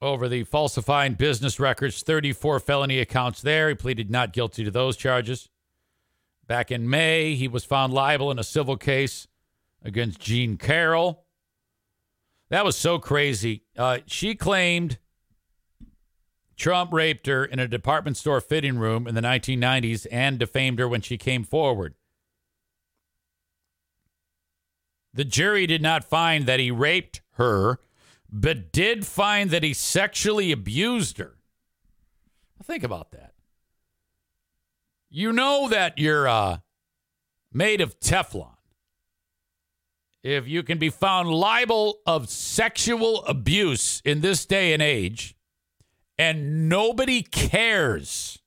over 0.00 0.28
the 0.28 0.44
falsifying 0.44 1.14
business 1.14 1.60
records, 1.60 2.02
34 2.02 2.60
felony 2.60 2.98
accounts 2.98 3.42
there. 3.42 3.68
He 3.68 3.74
pleaded 3.74 4.10
not 4.10 4.32
guilty 4.32 4.64
to 4.64 4.70
those 4.70 4.96
charges. 4.96 5.50
Back 6.46 6.70
in 6.70 6.88
May, 6.88 7.34
he 7.34 7.46
was 7.46 7.64
found 7.64 7.92
liable 7.92 8.30
in 8.30 8.38
a 8.38 8.44
civil 8.44 8.76
case 8.76 9.28
against 9.84 10.18
Jean 10.18 10.56
Carroll. 10.56 11.24
That 12.48 12.64
was 12.64 12.76
so 12.76 12.98
crazy. 12.98 13.62
Uh, 13.80 14.00
she 14.04 14.34
claimed 14.34 14.98
Trump 16.54 16.92
raped 16.92 17.26
her 17.26 17.46
in 17.46 17.58
a 17.58 17.66
department 17.66 18.18
store 18.18 18.42
fitting 18.42 18.78
room 18.78 19.06
in 19.06 19.14
the 19.14 19.22
1990s 19.22 20.06
and 20.12 20.38
defamed 20.38 20.78
her 20.78 20.86
when 20.86 21.00
she 21.00 21.16
came 21.16 21.44
forward. 21.44 21.94
The 25.14 25.24
jury 25.24 25.66
did 25.66 25.80
not 25.80 26.04
find 26.04 26.44
that 26.44 26.60
he 26.60 26.70
raped 26.70 27.22
her, 27.36 27.80
but 28.30 28.70
did 28.70 29.06
find 29.06 29.48
that 29.48 29.62
he 29.62 29.72
sexually 29.72 30.52
abused 30.52 31.16
her. 31.16 31.38
Think 32.62 32.84
about 32.84 33.12
that. 33.12 33.32
You 35.08 35.32
know 35.32 35.70
that 35.70 35.98
you're 35.98 36.28
uh, 36.28 36.58
made 37.50 37.80
of 37.80 37.98
Teflon. 37.98 38.59
If 40.22 40.46
you 40.46 40.62
can 40.62 40.78
be 40.78 40.90
found 40.90 41.30
liable 41.30 42.00
of 42.06 42.28
sexual 42.28 43.24
abuse 43.24 44.02
in 44.04 44.20
this 44.20 44.44
day 44.44 44.72
and 44.72 44.82
age, 44.82 45.34
and 46.18 46.68
nobody 46.68 47.22
cares. 47.22 48.38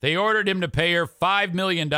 They 0.00 0.14
ordered 0.14 0.48
him 0.48 0.60
to 0.60 0.68
pay 0.68 0.92
her 0.92 1.06
$5 1.06 1.54
million. 1.54 1.92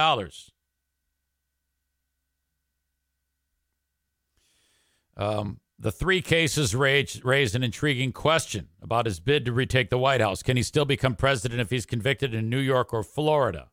Um, 5.16 5.60
the 5.78 5.90
three 5.90 6.22
cases 6.22 6.74
raised, 6.74 7.24
raised 7.24 7.56
an 7.56 7.62
intriguing 7.62 8.12
question 8.12 8.68
about 8.80 9.06
his 9.06 9.18
bid 9.18 9.44
to 9.46 9.52
retake 9.52 9.90
the 9.90 9.98
White 9.98 10.20
House. 10.20 10.42
Can 10.42 10.56
he 10.56 10.62
still 10.62 10.84
become 10.84 11.16
president 11.16 11.60
if 11.60 11.70
he's 11.70 11.86
convicted 11.86 12.32
in 12.32 12.48
New 12.48 12.58
York 12.58 12.94
or 12.94 13.02
Florida? 13.02 13.68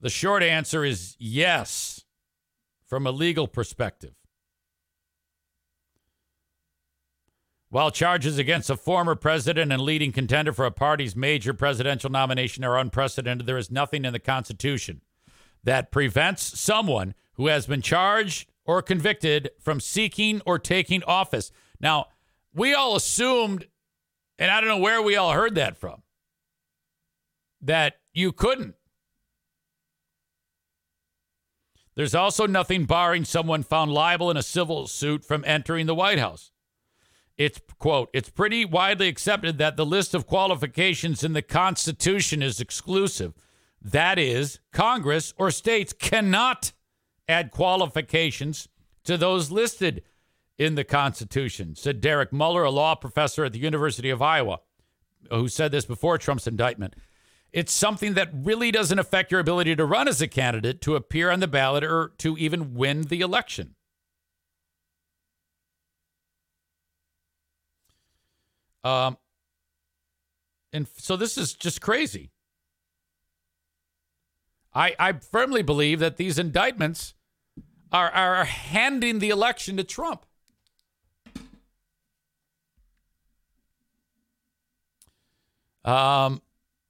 The 0.00 0.10
short 0.10 0.42
answer 0.42 0.84
is 0.84 1.16
yes, 1.18 2.04
from 2.86 3.06
a 3.06 3.10
legal 3.10 3.48
perspective. 3.48 4.14
While 7.70 7.90
charges 7.90 8.38
against 8.38 8.70
a 8.70 8.76
former 8.76 9.14
president 9.14 9.72
and 9.72 9.82
leading 9.82 10.10
contender 10.12 10.54
for 10.54 10.64
a 10.64 10.70
party's 10.70 11.14
major 11.14 11.52
presidential 11.52 12.10
nomination 12.10 12.64
are 12.64 12.78
unprecedented, 12.78 13.46
there 13.46 13.58
is 13.58 13.70
nothing 13.70 14.06
in 14.06 14.12
the 14.14 14.18
Constitution 14.18 15.02
that 15.64 15.90
prevents 15.90 16.58
someone 16.58 17.14
who 17.34 17.48
has 17.48 17.66
been 17.66 17.82
charged 17.82 18.48
or 18.64 18.80
convicted 18.80 19.50
from 19.60 19.80
seeking 19.80 20.40
or 20.46 20.58
taking 20.58 21.02
office. 21.04 21.52
Now, 21.78 22.06
we 22.54 22.72
all 22.72 22.96
assumed, 22.96 23.66
and 24.38 24.50
I 24.50 24.60
don't 24.60 24.68
know 24.68 24.78
where 24.78 25.02
we 25.02 25.16
all 25.16 25.32
heard 25.32 25.56
that 25.56 25.76
from, 25.76 26.02
that 27.60 27.98
you 28.14 28.32
couldn't. 28.32 28.76
There's 31.98 32.14
also 32.14 32.46
nothing 32.46 32.84
barring 32.84 33.24
someone 33.24 33.64
found 33.64 33.92
liable 33.92 34.30
in 34.30 34.36
a 34.36 34.42
civil 34.42 34.86
suit 34.86 35.24
from 35.24 35.42
entering 35.44 35.86
the 35.86 35.96
White 35.96 36.20
House. 36.20 36.52
It's, 37.36 37.60
quote, 37.80 38.08
it's 38.12 38.30
pretty 38.30 38.64
widely 38.64 39.08
accepted 39.08 39.58
that 39.58 39.76
the 39.76 39.84
list 39.84 40.14
of 40.14 40.24
qualifications 40.24 41.24
in 41.24 41.32
the 41.32 41.42
Constitution 41.42 42.40
is 42.40 42.60
exclusive. 42.60 43.34
That 43.82 44.16
is, 44.16 44.60
Congress 44.72 45.34
or 45.38 45.50
states 45.50 45.92
cannot 45.92 46.70
add 47.26 47.50
qualifications 47.50 48.68
to 49.02 49.16
those 49.16 49.50
listed 49.50 50.04
in 50.56 50.76
the 50.76 50.84
Constitution, 50.84 51.74
said 51.74 52.00
Derek 52.00 52.32
Muller, 52.32 52.62
a 52.62 52.70
law 52.70 52.94
professor 52.94 53.44
at 53.44 53.52
the 53.52 53.58
University 53.58 54.10
of 54.10 54.22
Iowa, 54.22 54.60
who 55.32 55.48
said 55.48 55.72
this 55.72 55.84
before 55.84 56.16
Trump's 56.16 56.46
indictment. 56.46 56.94
It's 57.52 57.72
something 57.72 58.14
that 58.14 58.30
really 58.32 58.70
doesn't 58.70 58.98
affect 58.98 59.32
your 59.32 59.40
ability 59.40 59.74
to 59.76 59.84
run 59.84 60.06
as 60.06 60.20
a 60.20 60.28
candidate, 60.28 60.80
to 60.82 60.96
appear 60.96 61.30
on 61.30 61.40
the 61.40 61.48
ballot, 61.48 61.82
or 61.82 62.12
to 62.18 62.36
even 62.36 62.74
win 62.74 63.02
the 63.02 63.20
election. 63.20 63.74
Um, 68.84 69.16
and 70.72 70.86
so 70.96 71.16
this 71.16 71.36
is 71.36 71.54
just 71.54 71.80
crazy. 71.80 72.30
I, 74.74 74.94
I 74.98 75.12
firmly 75.12 75.62
believe 75.62 75.98
that 76.00 76.18
these 76.18 76.38
indictments 76.38 77.14
are, 77.90 78.10
are 78.10 78.44
handing 78.44 79.18
the 79.18 79.30
election 79.30 79.76
to 79.78 79.84
Trump. 79.84 80.26
Um, 85.84 86.42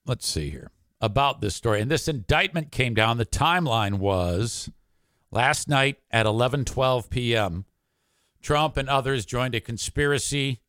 let's 0.08 0.26
see 0.26 0.50
here 0.50 0.70
about 1.00 1.40
this 1.40 1.54
story. 1.54 1.80
And 1.80 1.90
this 1.90 2.08
indictment 2.08 2.72
came 2.72 2.94
down. 2.94 3.18
The 3.18 3.26
timeline 3.26 3.98
was 3.98 4.70
last 5.30 5.68
night 5.68 5.98
at 6.10 6.26
11:12 6.26 7.10
p.m. 7.10 7.66
Trump 8.40 8.76
and 8.76 8.88
others 8.88 9.26
joined 9.26 9.54
a 9.54 9.60
conspiracy. 9.60 10.60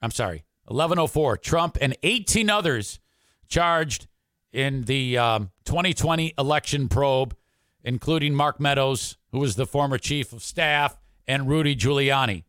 I'm 0.00 0.10
sorry, 0.10 0.44
11:04. 0.68 1.40
Trump 1.40 1.78
and 1.80 1.96
18 2.02 2.50
others 2.50 3.00
charged 3.48 4.06
in 4.52 4.82
the 4.82 5.16
um, 5.16 5.50
2020 5.64 6.34
election 6.38 6.88
probe, 6.88 7.34
including 7.82 8.34
Mark 8.34 8.60
Meadows, 8.60 9.16
who 9.30 9.38
was 9.38 9.56
the 9.56 9.66
former 9.66 9.98
chief 9.98 10.32
of 10.32 10.42
staff, 10.42 11.00
and 11.26 11.48
Rudy 11.48 11.74
Giuliani. 11.74 12.44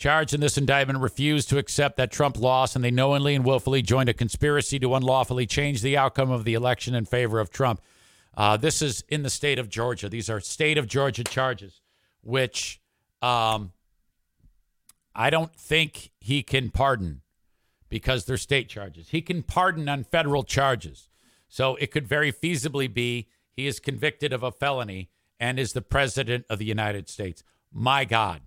Charged 0.00 0.32
in 0.32 0.40
this 0.40 0.56
indictment 0.56 1.00
refused 1.00 1.50
to 1.50 1.58
accept 1.58 1.98
that 1.98 2.10
Trump 2.10 2.38
lost, 2.38 2.74
and 2.74 2.82
they 2.82 2.90
knowingly 2.90 3.34
and 3.34 3.44
willfully 3.44 3.82
joined 3.82 4.08
a 4.08 4.14
conspiracy 4.14 4.78
to 4.78 4.94
unlawfully 4.94 5.44
change 5.46 5.82
the 5.82 5.94
outcome 5.94 6.30
of 6.30 6.44
the 6.44 6.54
election 6.54 6.94
in 6.94 7.04
favor 7.04 7.38
of 7.38 7.50
Trump. 7.50 7.82
Uh, 8.34 8.56
this 8.56 8.80
is 8.80 9.04
in 9.10 9.24
the 9.24 9.28
state 9.28 9.58
of 9.58 9.68
Georgia. 9.68 10.08
These 10.08 10.30
are 10.30 10.40
state 10.40 10.78
of 10.78 10.86
Georgia 10.86 11.22
charges, 11.22 11.82
which 12.22 12.80
um, 13.20 13.72
I 15.14 15.28
don't 15.28 15.54
think 15.54 16.12
he 16.18 16.42
can 16.42 16.70
pardon 16.70 17.20
because 17.90 18.24
they're 18.24 18.38
state 18.38 18.70
charges. 18.70 19.10
He 19.10 19.20
can 19.20 19.42
pardon 19.42 19.86
on 19.86 20.04
federal 20.04 20.44
charges. 20.44 21.10
So 21.46 21.76
it 21.76 21.90
could 21.90 22.08
very 22.08 22.32
feasibly 22.32 22.90
be 22.90 23.28
he 23.52 23.66
is 23.66 23.78
convicted 23.78 24.32
of 24.32 24.42
a 24.42 24.50
felony 24.50 25.10
and 25.38 25.58
is 25.58 25.74
the 25.74 25.82
president 25.82 26.46
of 26.48 26.58
the 26.58 26.64
United 26.64 27.10
States. 27.10 27.44
My 27.70 28.06
God. 28.06 28.40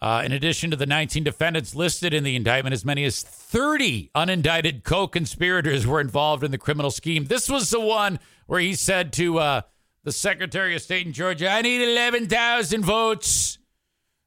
Uh, 0.00 0.22
in 0.24 0.32
addition 0.32 0.70
to 0.70 0.76
the 0.76 0.86
19 0.86 1.24
defendants 1.24 1.74
listed 1.74 2.12
in 2.12 2.22
the 2.22 2.36
indictment, 2.36 2.74
as 2.74 2.84
many 2.84 3.04
as 3.04 3.22
30 3.22 4.10
unindicted 4.14 4.84
co 4.84 5.08
conspirators 5.08 5.86
were 5.86 6.00
involved 6.00 6.44
in 6.44 6.50
the 6.50 6.58
criminal 6.58 6.90
scheme. 6.90 7.24
This 7.24 7.48
was 7.48 7.70
the 7.70 7.80
one 7.80 8.18
where 8.46 8.60
he 8.60 8.74
said 8.74 9.12
to 9.14 9.38
uh, 9.38 9.60
the 10.04 10.12
Secretary 10.12 10.76
of 10.76 10.82
State 10.82 11.06
in 11.06 11.12
Georgia, 11.14 11.48
I 11.48 11.62
need 11.62 11.82
11,000 11.82 12.84
votes, 12.84 13.58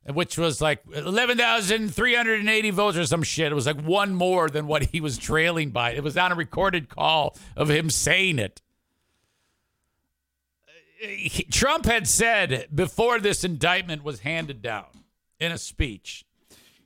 which 0.08 0.40
was 0.40 0.60
like 0.60 0.82
11,380 0.92 2.70
votes 2.72 2.98
or 2.98 3.06
some 3.06 3.22
shit. 3.22 3.52
It 3.52 3.56
was 3.56 3.68
like 3.68 3.80
one 3.82 4.16
more 4.16 4.50
than 4.50 4.66
what 4.66 4.86
he 4.86 5.00
was 5.00 5.20
trailing 5.20 5.70
by. 5.70 5.92
It 5.92 6.04
was 6.04 6.18
on 6.18 6.32
a 6.32 6.36
recorded 6.36 6.90
call 6.90 7.38
of 7.56 7.70
him 7.70 7.92
saying 7.92 8.40
it. 8.40 8.62
Trump 11.52 11.86
had 11.86 12.08
said 12.08 12.68
before 12.74 13.20
this 13.20 13.44
indictment 13.44 14.04
was 14.04 14.22
handed 14.22 14.62
down 14.64 14.88
in 15.40 15.52
a 15.52 15.58
speech. 15.58 16.26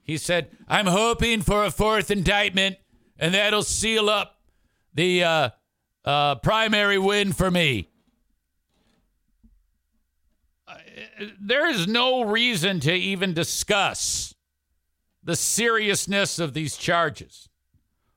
He 0.03 0.17
said, 0.17 0.49
I'm 0.67 0.87
hoping 0.87 1.41
for 1.41 1.63
a 1.63 1.71
fourth 1.71 2.11
indictment, 2.11 2.77
and 3.17 3.33
that'll 3.33 3.63
seal 3.63 4.09
up 4.09 4.39
the 4.93 5.23
uh, 5.23 5.49
uh, 6.05 6.35
primary 6.35 6.97
win 6.97 7.31
for 7.31 7.49
me. 7.49 7.89
There 11.39 11.69
is 11.69 11.87
no 11.87 12.23
reason 12.23 12.79
to 12.81 12.93
even 12.93 13.33
discuss 13.33 14.35
the 15.23 15.35
seriousness 15.35 16.37
of 16.39 16.53
these 16.53 16.75
charges. 16.75 17.49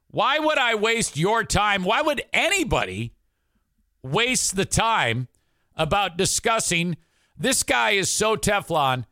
Why 0.09 0.39
would 0.39 0.59
I 0.59 0.75
waste 0.75 1.17
your 1.17 1.45
time? 1.45 1.85
Why 1.85 2.03
would 2.03 2.23
anybody 2.33 3.15
waste 4.03 4.57
the 4.57 4.65
time 4.65 5.29
about 5.77 6.17
discussing 6.17 6.97
this 7.37 7.63
guy 7.63 7.91
is 7.91 8.11
so 8.11 8.37
Teflon? 8.37 9.05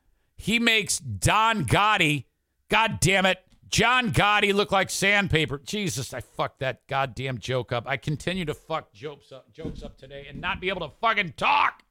He 0.44 0.58
makes 0.58 0.98
Don 0.98 1.64
Gotti, 1.64 2.26
God 2.68 3.00
damn 3.00 3.24
it, 3.24 3.38
John 3.70 4.12
Gotti 4.12 4.52
look 4.52 4.70
like 4.70 4.90
sandpaper. 4.90 5.56
Jesus, 5.64 6.12
I 6.12 6.20
fucked 6.20 6.60
that 6.60 6.86
goddamn 6.86 7.38
joke 7.38 7.72
up. 7.72 7.84
I 7.86 7.96
continue 7.96 8.44
to 8.44 8.52
fuck 8.52 8.92
jokes 8.92 9.32
up, 9.32 9.50
jokes 9.54 9.82
up 9.82 9.96
today 9.96 10.26
and 10.28 10.42
not 10.42 10.60
be 10.60 10.68
able 10.68 10.86
to 10.86 10.94
fucking 11.00 11.32
talk. 11.38 11.82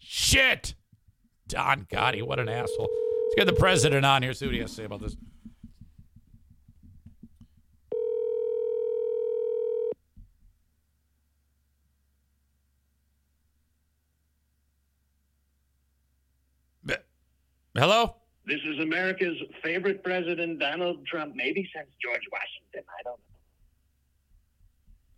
Shit. 0.00 0.74
Don 1.46 1.84
Gotti, 1.84 2.24
what 2.24 2.40
an 2.40 2.48
asshole. 2.48 2.88
Let's 2.88 3.34
get 3.36 3.46
the 3.46 3.52
president 3.52 4.04
on 4.04 4.20
here, 4.20 4.32
see 4.32 4.46
what 4.46 4.54
he 4.56 4.60
has 4.62 4.70
to 4.70 4.76
say 4.78 4.84
about 4.84 5.02
this. 5.02 5.16
Hello? 17.76 18.16
This 18.46 18.60
is 18.64 18.78
America's 18.78 19.36
favorite 19.62 20.02
president, 20.04 20.60
Donald 20.60 21.04
Trump, 21.06 21.34
maybe 21.34 21.68
since 21.74 21.88
George 22.02 22.22
Washington. 22.32 22.88
I 22.88 23.02
don't 23.02 23.18
know. 23.18 23.36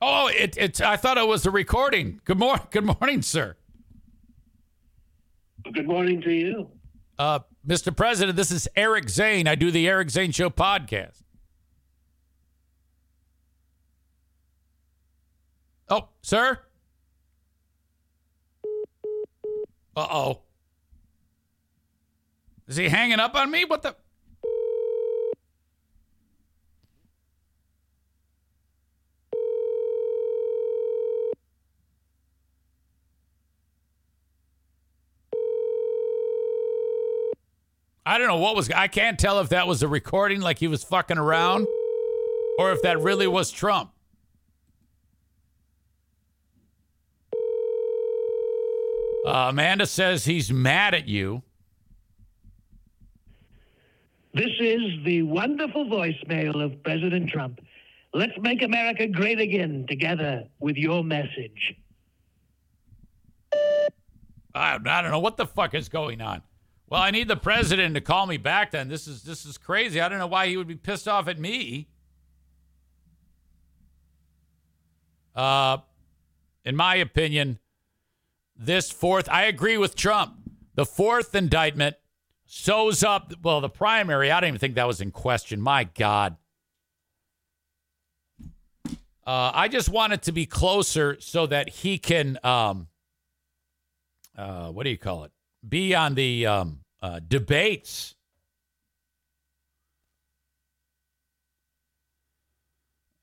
Oh, 0.01 0.29
it, 0.29 0.57
it's. 0.57 0.81
I 0.81 0.97
thought 0.97 1.19
it 1.19 1.27
was 1.27 1.45
a 1.45 1.51
recording. 1.51 2.21
Good 2.25 2.39
morning. 2.39 2.67
Good 2.71 2.85
morning, 2.85 3.23
sir. 3.23 3.57
Good 5.73 5.87
morning 5.87 6.21
to 6.23 6.33
you. 6.33 6.71
Uh, 7.19 7.41
Mr. 7.67 7.95
President, 7.95 8.37
this 8.37 8.51
is 8.51 8.69
Eric 8.77 9.11
Zane. 9.11 9.47
I 9.47 9.55
do 9.55 9.71
the 9.71 9.87
Eric 9.89 10.11
Zane 10.11 10.33
Show 10.33 10.51
podcast. 10.51 11.23
Oh, 15.91 16.09
sir? 16.23 16.61
Uh 19.97 20.07
oh. 20.11 20.43
Is 22.69 22.77
he 22.77 22.89
hanging 22.91 23.19
up 23.19 23.35
on 23.35 23.51
me? 23.51 23.65
What 23.65 23.83
the? 23.83 23.97
I 38.05 38.17
don't 38.17 38.27
know 38.27 38.37
what 38.37 38.55
was. 38.55 38.71
I 38.71 38.89
can't 38.89 39.19
tell 39.19 39.41
if 39.41 39.49
that 39.49 39.67
was 39.67 39.83
a 39.83 39.89
recording, 39.89 40.41
like 40.41 40.59
he 40.59 40.69
was 40.69 40.85
fucking 40.85 41.19
around, 41.19 41.67
or 42.59 42.73
if 42.73 42.83
that 42.83 43.01
really 43.01 43.27
was 43.27 43.51
Trump. 43.51 43.93
Uh, 49.27 49.49
Amanda 49.51 49.87
says 49.87 50.25
he's 50.25 50.51
mad 50.51 50.95
at 50.95 51.07
you. 51.07 51.43
This 54.35 54.51
is 54.61 54.83
the 55.05 55.23
wonderful 55.23 55.87
voicemail 55.87 56.63
of 56.63 56.83
President 56.83 57.31
Trump. 57.31 57.61
Let's 58.13 58.33
make 58.41 58.63
America 58.63 59.07
great 59.07 59.41
again 59.41 59.87
together 59.89 60.45
with 60.61 60.77
your 60.77 61.03
message. 61.03 61.75
I, 64.55 64.79
don't 64.79 65.11
know 65.11 65.19
what 65.19 65.37
the 65.37 65.47
fuck 65.47 65.75
is 65.75 65.89
going 65.89 66.21
on. 66.21 66.43
Well, 66.89 67.01
I 67.01 67.11
need 67.11 67.29
the 67.29 67.37
president 67.37 67.95
to 67.95 68.01
call 68.01 68.27
me 68.27 68.39
back. 68.39 68.73
Then 68.73 68.89
this 68.89 69.07
is 69.07 69.23
this 69.23 69.45
is 69.45 69.59
crazy. 69.59 70.01
I 70.01 70.09
don't 70.09 70.19
know 70.19 70.27
why 70.27 70.49
he 70.49 70.57
would 70.57 70.67
be 70.67 70.75
pissed 70.75 71.07
off 71.07 71.29
at 71.29 71.39
me. 71.39 71.89
Uh, 75.37 75.79
in 76.65 76.75
my 76.75 76.97
opinion, 76.97 77.59
this 78.57 78.91
fourth, 78.91 79.29
I 79.29 79.45
agree 79.45 79.77
with 79.77 79.95
Trump. 79.95 80.35
The 80.75 80.87
fourth 80.87 81.35
indictment 81.35 81.97
sews 82.49 83.05
up. 83.05 83.33
Well, 83.43 83.61
the 83.61 83.69
primary, 83.69 84.33
I 84.33 84.41
don't 84.41 84.49
even 84.49 84.59
think 84.59 84.75
that 84.75 84.87
was 84.87 85.01
in 85.01 85.13
question. 85.13 85.61
My 85.61 85.85
God. 85.85 86.37
Uh, 89.25 89.53
I 89.55 89.69
just 89.69 89.91
want 89.91 90.15
it 90.15 90.23
to 90.23 90.33
be 90.33 90.47
closer 90.47 91.19
so 91.21 91.47
that 91.47 91.69
he 91.69 91.99
can, 91.99 92.39
um, 92.43 92.89
uh, 94.37 94.71
what 94.71 94.85
do 94.85 94.91
you 94.91 94.97
call 94.97 95.25
it? 95.25 95.33
Be 95.69 95.95
on 95.95 96.15
the 96.15 96.47
um, 96.47 96.81
uh, 97.03 97.21
debates. 97.29 98.15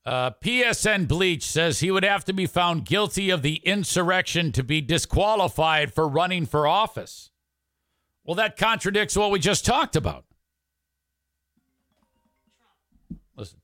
Uh, 0.04 0.30
PSN 0.40 1.08
Bleach 1.08 1.42
says 1.42 1.80
he 1.80 1.90
would 1.90 2.04
have 2.04 2.24
to 2.26 2.32
be 2.32 2.46
found 2.46 2.84
guilty 2.84 3.30
of 3.30 3.42
the 3.42 3.56
insurrection 3.64 4.52
to 4.52 4.62
be 4.62 4.80
disqualified 4.80 5.92
for 5.92 6.06
running 6.06 6.46
for 6.46 6.68
office. 6.68 7.32
Well, 8.26 8.34
that 8.34 8.56
contradicts 8.56 9.16
what 9.16 9.30
we 9.30 9.38
just 9.38 9.64
talked 9.64 9.94
about. 9.94 10.24
Listen. 13.36 13.60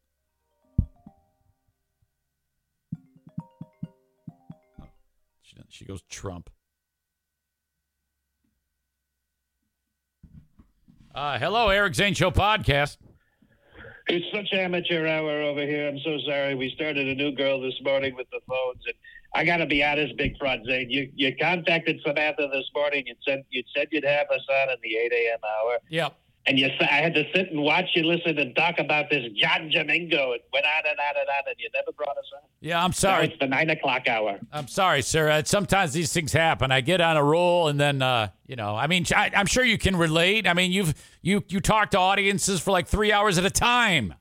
She, 5.43 5.57
she 5.69 5.85
goes 5.85 6.03
Trump. 6.09 6.49
Uh, 11.13 11.39
hello, 11.41 11.69
Eric 11.69 11.97
Zane 11.97 12.15
Show 12.15 12.31
podcast. 12.31 12.99
It's 14.07 14.25
such 14.33 14.53
amateur 14.53 15.07
hour 15.07 15.43
over 15.43 15.67
here. 15.67 15.89
I'm 15.89 15.99
so 16.05 16.19
sorry. 16.27 16.55
We 16.55 16.71
started 16.75 17.09
a 17.09 17.15
new 17.17 17.33
girl 17.33 17.61
this 17.61 17.75
morning 17.83 18.15
with 18.15 18.29
the 18.31 18.41
phones, 18.49 18.83
and 18.87 18.95
I 19.35 19.45
got 19.45 19.59
to 19.59 19.67
be 19.67 19.83
honest, 19.83 20.17
Big 20.17 20.37
Front 20.39 20.67
Zane. 20.67 20.91
You 20.91 21.11
you 21.15 21.35
contacted 21.41 22.01
Samantha 22.05 22.49
this 22.53 22.69
morning 22.75 23.05
and 23.09 23.17
said 23.27 23.45
you 23.51 23.63
said 23.75 23.89
you'd 23.91 24.05
have 24.05 24.27
us 24.31 24.47
on 24.51 24.71
in 24.71 24.77
the 24.83 24.97
8 24.97 25.13
a.m. 25.13 25.39
hour. 25.45 25.79
Yep. 25.89 26.17
And 26.45 26.59
you, 26.59 26.69
I 26.81 26.85
had 26.97 27.15
to 27.15 27.25
sit 27.33 27.53
and 27.53 27.63
watch 27.63 27.91
you 27.95 28.03
listen 28.03 28.37
and 28.37 28.55
talk 28.57 28.81
about 28.81 29.09
this 29.09 29.25
John 29.37 29.71
Jamingo. 29.71 30.35
It 30.35 30.45
went 30.53 30.67
on 30.67 30.91
and 30.91 30.99
on 30.99 31.15
and 31.21 31.29
on, 31.29 31.45
and 31.47 31.55
you 31.57 31.69
never 31.73 31.93
brought 31.93 32.19
us 32.19 32.25
on. 32.35 32.43
Yeah, 32.61 32.83
I'm 32.83 32.93
sorry. 32.93 33.27
it's 33.27 33.39
the 33.39 33.47
nine 33.47 33.71
o'clock 33.71 34.09
hour. 34.09 34.41
I'm 34.53 34.67
sorry, 34.67 35.03
sir. 35.03 35.31
Uh, 35.31 35.43
sometimes 35.45 35.93
these 35.93 36.13
things 36.13 36.33
happen. 36.33 36.73
I 36.73 36.81
get 36.81 37.01
on 37.01 37.17
a 37.17 37.23
roll, 37.23 37.69
and 37.69 37.79
then 37.79 38.03
uh, 38.03 38.31
you 38.49 38.57
know. 38.57 38.75
I 38.75 38.89
mean, 38.89 39.07
I, 39.15 39.31
I'm 39.37 39.47
sure 39.47 39.65
you 39.65 39.79
can 39.79 39.95
relate. 39.95 40.49
I 40.49 40.55
mean, 40.55 40.73
you've 40.73 40.95
you 41.23 41.45
you 41.49 41.61
talk 41.61 41.93
to 41.93 41.99
audiences 41.99 42.61
for 42.61 42.73
like 42.73 42.89
three 42.89 43.13
hours 43.13 43.39
at 43.39 43.45
a 43.45 43.51
time. 43.51 44.15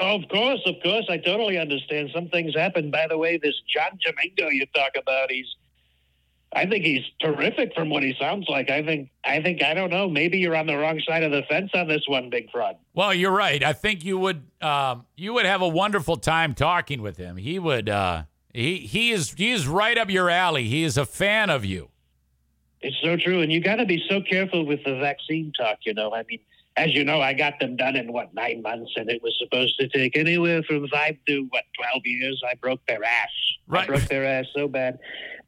Oh, 0.00 0.16
of 0.16 0.28
course, 0.28 0.60
of 0.66 0.74
course. 0.82 1.04
I 1.08 1.18
totally 1.18 1.58
understand. 1.58 2.10
Some 2.14 2.28
things 2.28 2.54
happen. 2.54 2.90
By 2.90 3.06
the 3.08 3.18
way, 3.18 3.38
this 3.38 3.54
John 3.74 3.98
Jamingo 3.98 4.50
you 4.50 4.66
talk 4.74 4.92
about, 4.96 5.30
he's 5.30 5.46
I 6.54 6.66
think 6.66 6.84
he's 6.84 7.02
terrific 7.20 7.72
from 7.74 7.88
what 7.88 8.02
he 8.02 8.14
sounds 8.20 8.46
like. 8.48 8.70
I 8.70 8.82
think 8.82 9.10
I 9.24 9.40
think 9.40 9.62
I 9.62 9.72
don't 9.74 9.90
know, 9.90 10.08
maybe 10.08 10.38
you're 10.38 10.56
on 10.56 10.66
the 10.66 10.76
wrong 10.76 11.00
side 11.06 11.22
of 11.22 11.32
the 11.32 11.42
fence 11.48 11.70
on 11.74 11.88
this 11.88 12.02
one, 12.06 12.28
Big 12.28 12.50
Fraud. 12.50 12.76
Well, 12.94 13.14
you're 13.14 13.32
right. 13.32 13.62
I 13.62 13.72
think 13.72 14.04
you 14.04 14.18
would 14.18 14.42
um, 14.60 15.06
you 15.16 15.32
would 15.32 15.46
have 15.46 15.62
a 15.62 15.68
wonderful 15.68 16.16
time 16.16 16.54
talking 16.54 17.00
with 17.00 17.16
him. 17.16 17.36
He 17.36 17.58
would. 17.58 17.88
Uh, 17.88 18.24
he 18.52 18.78
he 18.78 19.12
is 19.12 19.32
he 19.32 19.50
is 19.50 19.66
right 19.66 19.96
up 19.96 20.10
your 20.10 20.28
alley. 20.28 20.64
He 20.64 20.84
is 20.84 20.98
a 20.98 21.06
fan 21.06 21.48
of 21.48 21.64
you. 21.64 21.88
It's 22.82 22.96
so 23.02 23.16
true, 23.16 23.40
and 23.40 23.50
you 23.50 23.60
got 23.60 23.76
to 23.76 23.86
be 23.86 24.02
so 24.08 24.20
careful 24.20 24.66
with 24.66 24.84
the 24.84 24.96
vaccine 24.96 25.52
talk. 25.58 25.78
You 25.86 25.94
know, 25.94 26.12
I 26.12 26.24
mean, 26.28 26.40
as 26.76 26.94
you 26.94 27.04
know, 27.04 27.20
I 27.20 27.34
got 27.34 27.58
them 27.60 27.76
done 27.76 27.96
in 27.96 28.12
what 28.12 28.32
nine 28.34 28.62
months, 28.62 28.92
and 28.96 29.10
it 29.10 29.22
was 29.22 29.34
supposed 29.38 29.78
to 29.78 29.88
take 29.88 30.16
anywhere 30.16 30.62
from 30.62 30.88
five 30.88 31.16
to 31.28 31.46
what 31.50 31.64
twelve 31.78 32.04
years. 32.04 32.42
I 32.48 32.54
broke 32.54 32.80
their 32.86 33.04
ass. 33.04 33.28
Right. 33.66 33.84
I 33.84 33.86
broke 33.86 34.08
their 34.08 34.24
ass 34.24 34.46
so 34.54 34.68
bad, 34.68 34.98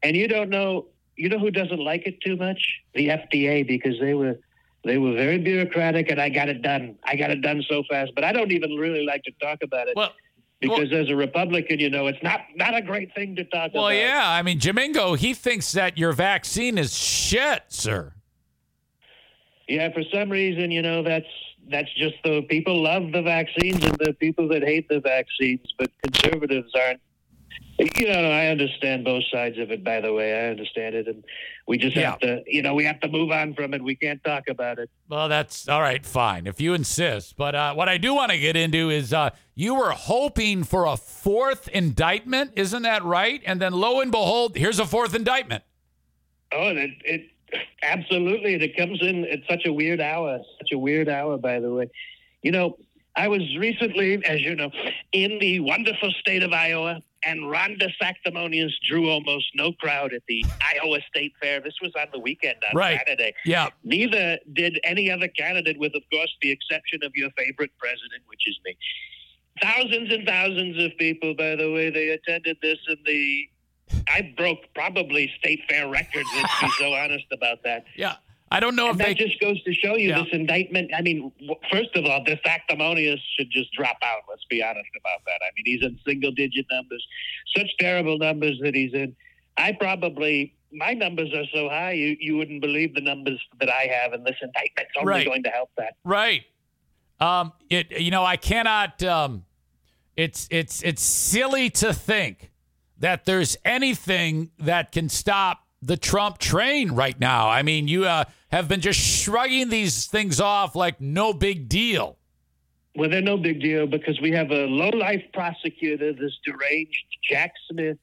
and 0.03 0.15
you 0.15 0.27
don't 0.27 0.49
know. 0.49 0.87
You 1.15 1.29
know 1.29 1.39
who 1.39 1.49
doesn't 1.49 1.79
like 1.79 2.05
it 2.05 2.19
too 2.21 2.35
much? 2.35 2.59
The 2.93 3.07
FDA, 3.07 3.65
because 3.65 3.99
they 3.99 4.13
were 4.13 4.37
they 4.83 4.97
were 4.97 5.13
very 5.13 5.39
bureaucratic, 5.39 6.11
and 6.11 6.21
I 6.21 6.29
got 6.29 6.49
it 6.49 6.61
done. 6.61 6.97
I 7.03 7.15
got 7.15 7.31
it 7.31 7.41
done 7.41 7.63
so 7.67 7.83
fast, 7.89 8.11
but 8.13 8.23
I 8.23 8.31
don't 8.31 8.51
even 8.51 8.71
really 8.75 9.05
like 9.05 9.23
to 9.23 9.31
talk 9.41 9.59
about 9.63 9.87
it. 9.87 9.95
Well, 9.95 10.11
because 10.61 10.91
as 10.93 11.09
a 11.09 11.15
Republican, 11.15 11.79
you 11.79 11.89
know, 11.89 12.07
it's 12.07 12.21
not 12.21 12.41
not 12.55 12.75
a 12.75 12.81
great 12.81 13.13
thing 13.15 13.35
to 13.35 13.43
talk 13.45 13.73
well, 13.73 13.87
about. 13.87 13.93
Well, 13.93 13.93
yeah. 13.93 14.23
I 14.25 14.41
mean, 14.41 14.59
Jamingo, 14.59 15.17
he 15.17 15.33
thinks 15.33 15.71
that 15.73 15.97
your 15.97 16.13
vaccine 16.13 16.77
is 16.77 16.97
shit, 16.97 17.63
sir. 17.69 18.13
Yeah, 19.67 19.91
for 19.91 20.03
some 20.13 20.29
reason, 20.29 20.71
you 20.71 20.81
know, 20.81 21.03
that's 21.03 21.27
that's 21.69 21.91
just 21.95 22.15
the 22.23 22.43
people 22.43 22.83
love 22.83 23.11
the 23.11 23.21
vaccines 23.21 23.83
and 23.83 23.97
the 23.97 24.13
people 24.13 24.47
that 24.49 24.63
hate 24.63 24.87
the 24.87 24.99
vaccines, 24.99 25.73
but 25.77 25.89
conservatives 26.03 26.71
aren't. 26.75 27.01
You 27.77 28.07
know, 28.07 28.31
I 28.31 28.47
understand 28.47 29.03
both 29.03 29.23
sides 29.29 29.57
of 29.57 29.69
it. 29.69 29.83
By 29.83 29.99
the 29.99 30.13
way, 30.13 30.33
I 30.33 30.49
understand 30.49 30.95
it, 30.95 31.07
and 31.07 31.25
we 31.67 31.77
just 31.77 31.97
have 31.97 32.19
to, 32.19 32.41
you 32.47 32.61
know, 32.61 32.73
we 32.73 32.85
have 32.85 33.01
to 33.01 33.09
move 33.09 33.31
on 33.31 33.53
from 33.53 33.73
it. 33.73 33.83
We 33.83 33.95
can't 33.95 34.23
talk 34.23 34.43
about 34.47 34.79
it. 34.79 34.89
Well, 35.09 35.27
that's 35.27 35.67
all 35.67 35.81
right, 35.81 36.05
fine, 36.05 36.47
if 36.47 36.61
you 36.61 36.73
insist. 36.73 37.35
But 37.35 37.53
uh, 37.53 37.73
what 37.73 37.89
I 37.89 37.97
do 37.97 38.13
want 38.13 38.31
to 38.31 38.37
get 38.37 38.55
into 38.55 38.89
is 38.89 39.11
uh, 39.11 39.31
you 39.55 39.75
were 39.75 39.91
hoping 39.91 40.63
for 40.63 40.85
a 40.85 40.95
fourth 40.95 41.67
indictment, 41.67 42.51
isn't 42.55 42.83
that 42.83 43.03
right? 43.03 43.41
And 43.45 43.61
then 43.61 43.73
lo 43.73 43.99
and 43.99 44.09
behold, 44.09 44.55
here's 44.55 44.79
a 44.79 44.85
fourth 44.85 45.13
indictment. 45.13 45.63
Oh, 46.53 46.69
and 46.69 46.77
it, 46.77 46.91
it 47.03 47.31
absolutely, 47.83 48.53
and 48.53 48.63
it 48.63 48.75
comes 48.77 49.01
in 49.01 49.25
at 49.25 49.39
such 49.49 49.65
a 49.65 49.73
weird 49.73 50.01
hour. 50.01 50.39
Such 50.59 50.71
a 50.73 50.77
weird 50.77 51.09
hour, 51.09 51.37
by 51.37 51.59
the 51.59 51.71
way. 51.71 51.89
You 52.41 52.51
know, 52.51 52.77
I 53.15 53.27
was 53.27 53.41
recently, 53.57 54.23
as 54.25 54.41
you 54.41 54.55
know, 54.55 54.71
in 55.11 55.39
the 55.39 55.59
wonderful 55.61 56.11
state 56.19 56.43
of 56.43 56.51
Iowa, 56.51 57.01
and 57.23 57.49
Ron 57.49 57.77
DeSanctimonious 57.77 58.71
drew 58.87 59.09
almost 59.09 59.47
no 59.55 59.71
crowd 59.71 60.13
at 60.13 60.21
the 60.27 60.47
Iowa 60.61 60.99
State 61.09 61.33
Fair. 61.41 61.59
This 61.59 61.73
was 61.81 61.91
on 61.99 62.07
the 62.13 62.19
weekend 62.19 62.57
on 62.69 62.77
Right. 62.77 62.99
Saturday. 62.99 63.33
Yeah. 63.45 63.69
Neither 63.83 64.37
did 64.53 64.79
any 64.83 65.09
other 65.09 65.27
candidate, 65.27 65.79
with, 65.79 65.95
of 65.95 66.03
course, 66.11 66.35
the 66.41 66.51
exception 66.51 66.99
of 67.03 67.13
your 67.15 67.31
favorite 67.31 67.71
president, 67.79 68.21
which 68.27 68.47
is 68.47 68.59
me. 68.63 68.77
Thousands 69.61 70.13
and 70.13 70.27
thousands 70.27 70.83
of 70.83 70.95
people, 70.97 71.33
by 71.33 71.55
the 71.55 71.71
way, 71.71 71.89
they 71.89 72.09
attended 72.09 72.57
this, 72.61 72.77
and 72.87 72.97
the 73.05 73.49
I 74.07 74.33
broke 74.37 74.59
probably 74.73 75.31
state 75.39 75.61
fair 75.69 75.87
records. 75.87 76.27
Let's 76.35 76.61
be 76.61 76.69
so 76.79 76.93
honest 77.03 77.25
about 77.31 77.63
that. 77.63 77.85
Yeah. 77.95 78.15
I 78.51 78.59
don't 78.59 78.75
know 78.75 78.89
And 78.89 78.99
if 79.01 79.05
that 79.07 79.17
they. 79.17 79.25
just 79.27 79.39
goes 79.41 79.61
to 79.63 79.73
show 79.73 79.95
you 79.97 80.09
Yeah. 80.09 80.19
this 80.23 80.31
indictment. 80.31 80.91
I 80.95 81.01
mean, 81.01 81.31
first 81.71 81.95
of 81.95 82.05
all, 82.05 82.23
DeSanctimonious 82.23 83.19
should 83.37 83.49
just 83.51 83.71
drop 83.73 83.97
out. 84.03 84.21
Let's 84.29 84.45
be 84.45 84.63
honest 84.63 84.89
about 84.99 85.25
that. 85.25 85.39
I 85.41 85.49
mean, 85.55 85.65
he's 85.65 85.83
in 85.83 85.99
single 86.07 86.31
digit 86.31 86.65
numbers, 86.71 87.05
such 87.57 87.67
terrible 87.79 88.17
numbers 88.17 88.59
that 88.61 88.75
he's 88.75 88.93
in. 88.93 89.15
I 89.57 89.71
probably 89.73 90.53
my 90.71 90.93
numbers 90.93 91.33
are 91.33 91.45
so 91.53 91.69
high, 91.69 91.93
you, 91.93 92.17
you 92.19 92.35
wouldn't 92.37 92.61
believe 92.61 92.93
the 92.95 93.01
numbers 93.01 93.39
that 93.61 93.69
I 93.69 93.87
have, 93.89 94.11
in 94.13 94.23
this 94.25 94.35
indictment's 94.41 94.91
only 94.97 95.09
Right. 95.11 95.25
going 95.25 95.43
to 95.43 95.49
help 95.49 95.69
that. 95.77 95.95
Right. 96.03 96.43
Um, 97.19 97.53
it 97.69 97.91
you 97.99 98.11
know 98.11 98.23
I 98.25 98.35
cannot. 98.37 99.01
Um, 99.03 99.45
it's 100.17 100.47
it's 100.51 100.83
it's 100.83 101.01
silly 101.01 101.69
to 101.71 101.93
think 101.93 102.51
that 102.99 103.25
there's 103.25 103.57
anything 103.65 104.51
that 104.59 104.91
can 104.91 105.09
stop 105.09 105.65
the 105.81 105.97
Trump 105.97 106.37
train 106.37 106.91
right 106.91 107.19
now. 107.19 107.49
I 107.49 107.61
mean, 107.61 107.87
you 107.87 108.05
uh, 108.05 108.25
have 108.51 108.67
been 108.67 108.81
just 108.81 108.99
shrugging 108.99 109.69
these 109.69 110.07
things 110.07 110.39
off 110.39 110.75
like 110.75 110.99
no 110.99 111.33
big 111.33 111.69
deal. 111.69 112.17
Well, 112.95 113.09
they're 113.09 113.21
no 113.21 113.37
big 113.37 113.61
deal 113.61 113.87
because 113.87 114.19
we 114.21 114.31
have 114.31 114.51
a 114.51 114.65
low-life 114.65 115.23
prosecutor, 115.33 116.13
this 116.13 116.39
deranged 116.45 117.05
Jack 117.29 117.53
Smith. 117.69 117.97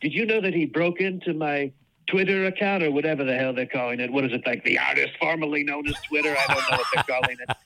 Did 0.00 0.12
you 0.12 0.26
know 0.26 0.42
that 0.42 0.52
he 0.52 0.66
broke 0.66 1.00
into 1.00 1.32
my 1.32 1.72
Twitter 2.06 2.46
account 2.46 2.82
or 2.82 2.90
whatever 2.90 3.24
the 3.24 3.34
hell 3.34 3.54
they're 3.54 3.66
calling 3.66 3.98
it? 3.98 4.12
What 4.12 4.24
is 4.24 4.32
it 4.32 4.46
like? 4.46 4.62
The 4.62 4.78
artist 4.78 5.12
formerly 5.18 5.64
known 5.64 5.88
as 5.88 5.94
Twitter? 6.08 6.36
I 6.36 6.54
don't 6.54 6.70
know 6.70 6.76
what 6.76 6.86
they're 6.94 7.20
calling 7.20 7.36
it. 7.40 7.56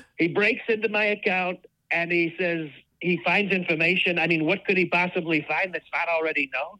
He 0.16 0.28
breaks 0.28 0.62
into 0.68 0.88
my 0.88 1.06
account 1.06 1.58
and 1.90 2.12
he 2.12 2.32
says 2.38 2.68
he 3.02 3.20
finds 3.24 3.52
information. 3.52 4.18
I 4.18 4.28
mean, 4.28 4.44
what 4.46 4.64
could 4.64 4.76
he 4.76 4.86
possibly 4.86 5.44
find 5.48 5.74
that's 5.74 5.90
not 5.92 6.08
already 6.08 6.48
known? 6.54 6.78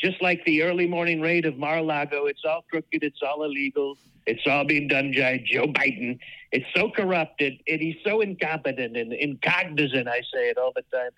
Just 0.00 0.20
like 0.22 0.42
the 0.46 0.62
early 0.62 0.86
morning 0.86 1.20
raid 1.20 1.44
of 1.44 1.58
Mar-a-Lago, 1.58 2.24
it's 2.24 2.40
all 2.44 2.64
crooked, 2.70 3.04
it's 3.04 3.20
all 3.22 3.44
illegal, 3.44 3.98
it's 4.26 4.46
all 4.46 4.64
being 4.64 4.88
done 4.88 5.12
by 5.12 5.44
Joe 5.44 5.66
Biden. 5.66 6.18
It's 6.52 6.66
so 6.74 6.90
corrupted, 6.90 7.60
and 7.68 7.80
he's 7.80 7.96
so 8.02 8.22
incompetent 8.22 8.96
and 8.96 9.12
incognizant. 9.12 10.08
I 10.08 10.22
say 10.32 10.48
it 10.48 10.56
all 10.56 10.72
the 10.74 10.82
time. 10.90 11.10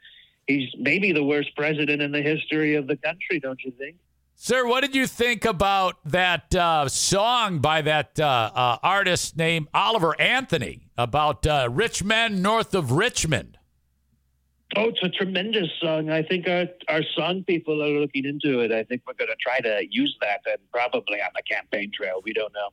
He's 0.49 0.69
maybe 0.79 1.13
the 1.13 1.23
worst 1.23 1.55
president 1.57 2.03
in 2.03 2.11
the 2.11 2.21
history 2.21 2.75
of 2.75 2.89
the 2.89 2.97
country, 2.97 3.39
don't 3.41 3.63
you 3.65 3.71
think? 3.79 3.97
Sir, 4.35 4.67
what 4.67 4.81
did 4.81 4.97
you 4.97 5.07
think 5.07 5.45
about 5.45 5.97
that 6.07 6.53
uh, 6.57 6.89
song 6.89 7.61
by 7.61 7.83
that 7.83 8.19
uh, 8.19 8.51
uh, 8.53 8.79
artist 8.83 9.37
named 9.37 9.69
Oliver 9.73 10.21
Anthony 10.21 10.89
about 10.99 11.47
uh, 11.47 11.69
rich 11.71 12.03
men 12.03 12.43
north 12.43 12.75
of 12.75 12.91
Richmond? 12.91 13.59
Oh, 14.77 14.89
it's 14.89 15.03
a 15.03 15.09
tremendous 15.09 15.69
song. 15.81 16.11
I 16.11 16.23
think 16.23 16.49
our 16.49 16.67
our 16.89 17.03
song 17.17 17.45
people 17.45 17.83
are 17.83 18.01
looking 18.01 18.25
into 18.25 18.61
it. 18.61 18.73
I 18.73 18.83
think 18.85 19.03
we're 19.07 19.15
going 19.15 19.31
to 19.31 19.37
try 19.41 19.61
to 19.61 19.83
use 19.91 20.17
that 20.21 20.41
and 20.47 20.59
probably 20.73 21.21
on 21.21 21.31
the 21.35 21.43
campaign 21.43 21.91
trail. 21.95 22.21
We 22.25 22.33
don't 22.33 22.53
know. 22.53 22.69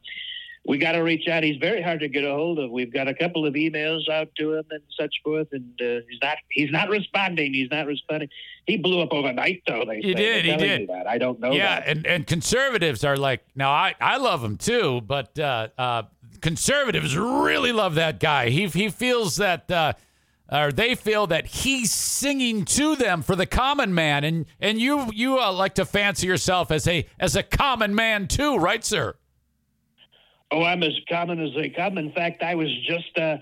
We 0.64 0.78
got 0.78 0.92
to 0.92 1.00
reach 1.00 1.28
out. 1.28 1.44
He's 1.44 1.58
very 1.58 1.82
hard 1.82 2.02
to 2.02 2.08
get 2.08 2.24
a 2.24 2.30
hold 2.32 2.60
of. 2.60 2.70
We've 2.70 2.94
got 2.94 3.08
a 3.08 3.16
couple 3.16 3.48
of 3.48 3.56
emails 3.56 4.08
out 4.10 4.30
to 4.38 4.54
him 4.54 4.66
and 4.70 4.82
such 5.00 5.16
forth, 5.24 5.48
and 5.54 5.74
uh, 5.82 6.02
he's 6.08 6.20
not 6.22 6.38
he's 6.50 6.72
not 6.72 6.90
responding. 6.90 7.54
He's 7.54 7.70
not 7.72 7.88
responding. 7.88 8.30
He 8.68 8.78
blew 8.78 9.02
up 9.02 9.10
overnight, 9.12 9.64
though. 9.68 9.84
They 9.88 9.98
He 10.02 10.14
say. 10.14 10.14
did, 10.14 10.46
They're 10.46 10.58
he 10.60 10.78
did. 10.86 10.90
that. 10.90 11.08
I 11.08 11.18
don't 11.18 11.40
know. 11.40 11.52
yeah, 11.52 11.80
that. 11.80 11.88
and, 11.88 12.06
and 12.06 12.28
conservatives 12.28 13.04
are 13.04 13.18
like, 13.18 13.44
now 13.56 13.72
I, 13.72 13.96
I 14.00 14.18
love 14.18 14.44
him 14.44 14.58
too, 14.58 15.02
but 15.02 15.38
uh, 15.40 15.70
uh, 15.80 16.04
conservatives 16.42 17.18
really 17.18 17.72
love 17.72 17.96
that 17.96 18.20
guy. 18.20 18.50
He 18.50 18.68
he 18.68 18.90
feels 18.90 19.38
that, 19.38 19.70
uh, 19.72 19.94
or 20.52 20.72
they 20.72 20.96
feel 20.96 21.28
that 21.28 21.46
he's 21.48 21.92
singing 21.92 22.66
to 22.66 22.96
them 22.96 23.22
for 23.22 23.36
the 23.36 23.46
common 23.46 23.94
man, 23.94 24.24
and 24.24 24.46
and 24.60 24.80
you 24.80 25.10
you 25.14 25.40
uh, 25.40 25.52
like 25.52 25.76
to 25.76 25.86
fancy 25.86 26.28
yourself 26.28 26.72
as 26.72 26.88
a 26.88 27.06
as 27.20 27.36
a 27.36 27.44
common 27.44 27.96
man 27.96 28.28
too, 28.28 28.58
right, 28.58 28.84
sir? 28.84 29.16
Oh, 30.52 30.64
I'm 30.64 30.84
as 30.84 30.94
common 31.10 31.40
as 31.42 31.54
they 31.56 31.70
come. 31.70 31.98
In 31.98 32.12
fact, 32.12 32.44
I 32.44 32.56
was 32.56 32.68
just 32.86 33.18
uh, 33.18 33.38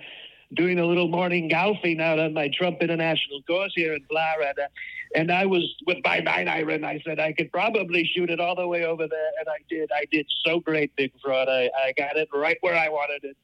doing 0.53 0.79
a 0.79 0.85
little 0.85 1.07
morning 1.07 1.47
golfing 1.47 1.99
out 1.99 2.19
on 2.19 2.35
my 2.35 2.49
Trump 2.53 2.81
International 2.81 3.41
course 3.43 3.73
here 3.75 3.93
in 3.93 4.03
Florida. 4.05 4.69
And 5.15 5.31
I 5.31 5.47
was 5.47 5.63
with 5.87 5.97
my 6.03 6.19
nine 6.19 6.47
iron. 6.47 6.83
I 6.83 7.01
said 7.03 7.19
I 7.19 7.33
could 7.33 7.51
probably 7.51 8.07
shoot 8.15 8.29
it 8.29 8.39
all 8.39 8.55
the 8.55 8.67
way 8.67 8.85
over 8.85 9.07
there. 9.07 9.31
And 9.39 9.49
I 9.49 9.57
did. 9.67 9.89
I 9.91 10.05
did 10.11 10.27
so 10.45 10.59
great, 10.59 10.95
Big 10.95 11.11
Fraud. 11.19 11.49
I, 11.49 11.71
I 11.83 11.93
got 11.97 12.15
it 12.15 12.29
right 12.31 12.57
where 12.61 12.75
I 12.75 12.89
wanted 12.89 13.23
it. 13.23 13.37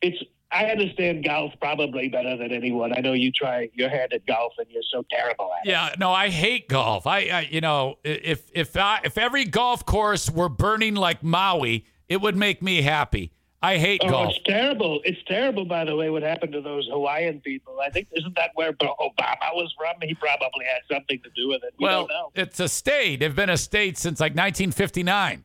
It's. 0.00 0.22
I 0.52 0.66
understand 0.66 1.24
golf 1.24 1.52
probably 1.60 2.08
better 2.08 2.36
than 2.36 2.52
anyone. 2.52 2.92
I 2.96 3.00
know 3.00 3.14
you 3.14 3.32
try 3.32 3.70
your 3.74 3.88
hand 3.88 4.12
at 4.12 4.26
golf 4.26 4.52
and 4.58 4.66
you're 4.70 4.82
so 4.92 5.04
terrible 5.10 5.50
at 5.58 5.66
it. 5.66 5.70
Yeah, 5.70 5.94
no, 5.98 6.12
I 6.12 6.28
hate 6.28 6.68
golf. 6.68 7.06
I, 7.06 7.18
I 7.28 7.48
you 7.50 7.60
know, 7.62 7.96
if 8.04 8.50
if 8.54 8.76
I, 8.76 9.00
if 9.04 9.16
every 9.16 9.44
golf 9.46 9.86
course 9.86 10.30
were 10.30 10.50
burning 10.50 10.94
like 10.94 11.22
Maui, 11.22 11.86
it 12.08 12.20
would 12.20 12.36
make 12.36 12.60
me 12.62 12.82
happy. 12.82 13.32
I 13.64 13.78
hate 13.78 14.00
Oh, 14.04 14.10
golf. 14.10 14.34
it's 14.34 14.44
terrible. 14.44 15.00
It's 15.04 15.22
terrible, 15.28 15.64
by 15.64 15.84
the 15.84 15.94
way, 15.94 16.10
what 16.10 16.22
happened 16.24 16.52
to 16.52 16.60
those 16.60 16.88
Hawaiian 16.90 17.40
people. 17.40 17.78
I 17.80 17.90
think, 17.90 18.08
isn't 18.12 18.34
that 18.34 18.50
where 18.54 18.72
Obama 18.72 19.54
was 19.54 19.72
from? 19.78 19.94
He 20.02 20.14
probably 20.14 20.64
had 20.64 20.82
something 20.92 21.20
to 21.22 21.30
do 21.36 21.48
with 21.48 21.62
it. 21.62 21.72
We 21.78 21.84
well, 21.86 22.00
don't 22.00 22.08
know. 22.08 22.30
it's 22.34 22.58
a 22.58 22.68
state. 22.68 23.20
They've 23.20 23.34
been 23.34 23.50
a 23.50 23.56
state 23.56 23.96
since 23.96 24.18
like 24.18 24.32
1959. 24.32 25.44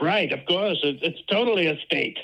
Right, 0.00 0.32
of 0.32 0.40
course. 0.46 0.78
It, 0.82 0.98
it's 1.02 1.20
totally 1.30 1.66
a 1.68 1.78
state. 1.86 2.18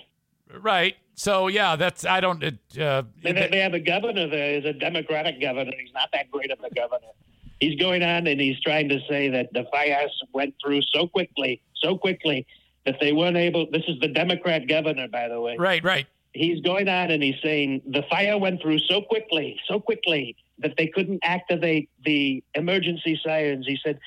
Right. 0.61 0.97
So 1.15 1.49
yeah, 1.49 1.77
that's 1.77 2.05
I 2.05 2.21
don't. 2.21 2.43
It, 2.43 2.59
uh, 2.79 3.05
They, 3.23 3.33
they 3.33 3.61
have 3.61 3.75
a 3.75 3.81
governor 3.81 4.29
there. 4.29 4.57
He's 4.57 4.65
a 4.65 4.73
Democratic 4.73 5.41
governor. 5.41 5.73
He's 5.79 5.95
not 5.95 6.09
that 6.13 6.31
great 6.31 6.51
of 6.51 6.59
a 6.61 6.75
governor. 6.75 7.13
He's 7.61 7.79
going 7.79 8.03
on 8.03 8.27
and 8.27 8.41
he's 8.41 8.61
trying 8.61 8.89
to 8.89 8.99
say 9.09 9.29
that 9.29 9.53
the 9.53 9.65
fires 9.71 10.11
went 10.33 10.55
through 10.63 10.83
so 10.93 11.07
quickly, 11.07 11.63
so 11.77 11.97
quickly 11.97 12.47
that 12.85 12.97
they 13.01 13.13
weren't 13.13 13.37
able. 13.37 13.71
This 13.71 13.85
is 13.87 13.99
the 14.01 14.09
Democrat 14.09 14.67
governor, 14.69 15.09
by 15.09 15.29
the 15.29 15.41
way. 15.41 15.57
right, 15.57 15.83
right. 15.83 16.07
he's 16.33 16.61
going 16.61 16.89
on 16.89 17.11
and 17.11 17.23
he's 17.23 17.41
saying 17.43 17.81
the 17.87 18.03
fire 18.11 18.37
went 18.39 18.61
through 18.61 18.81
so 18.81 19.01
quickly, 19.03 19.59
so 19.67 19.81
quickly 19.81 20.37
that 20.59 20.75
they 20.77 20.89
couldn't 20.89 21.21
activate 21.23 21.89
the 22.05 22.43
emergency 22.55 23.19
sirens. 23.25 23.67
He 23.67 23.79
said 23.83 23.99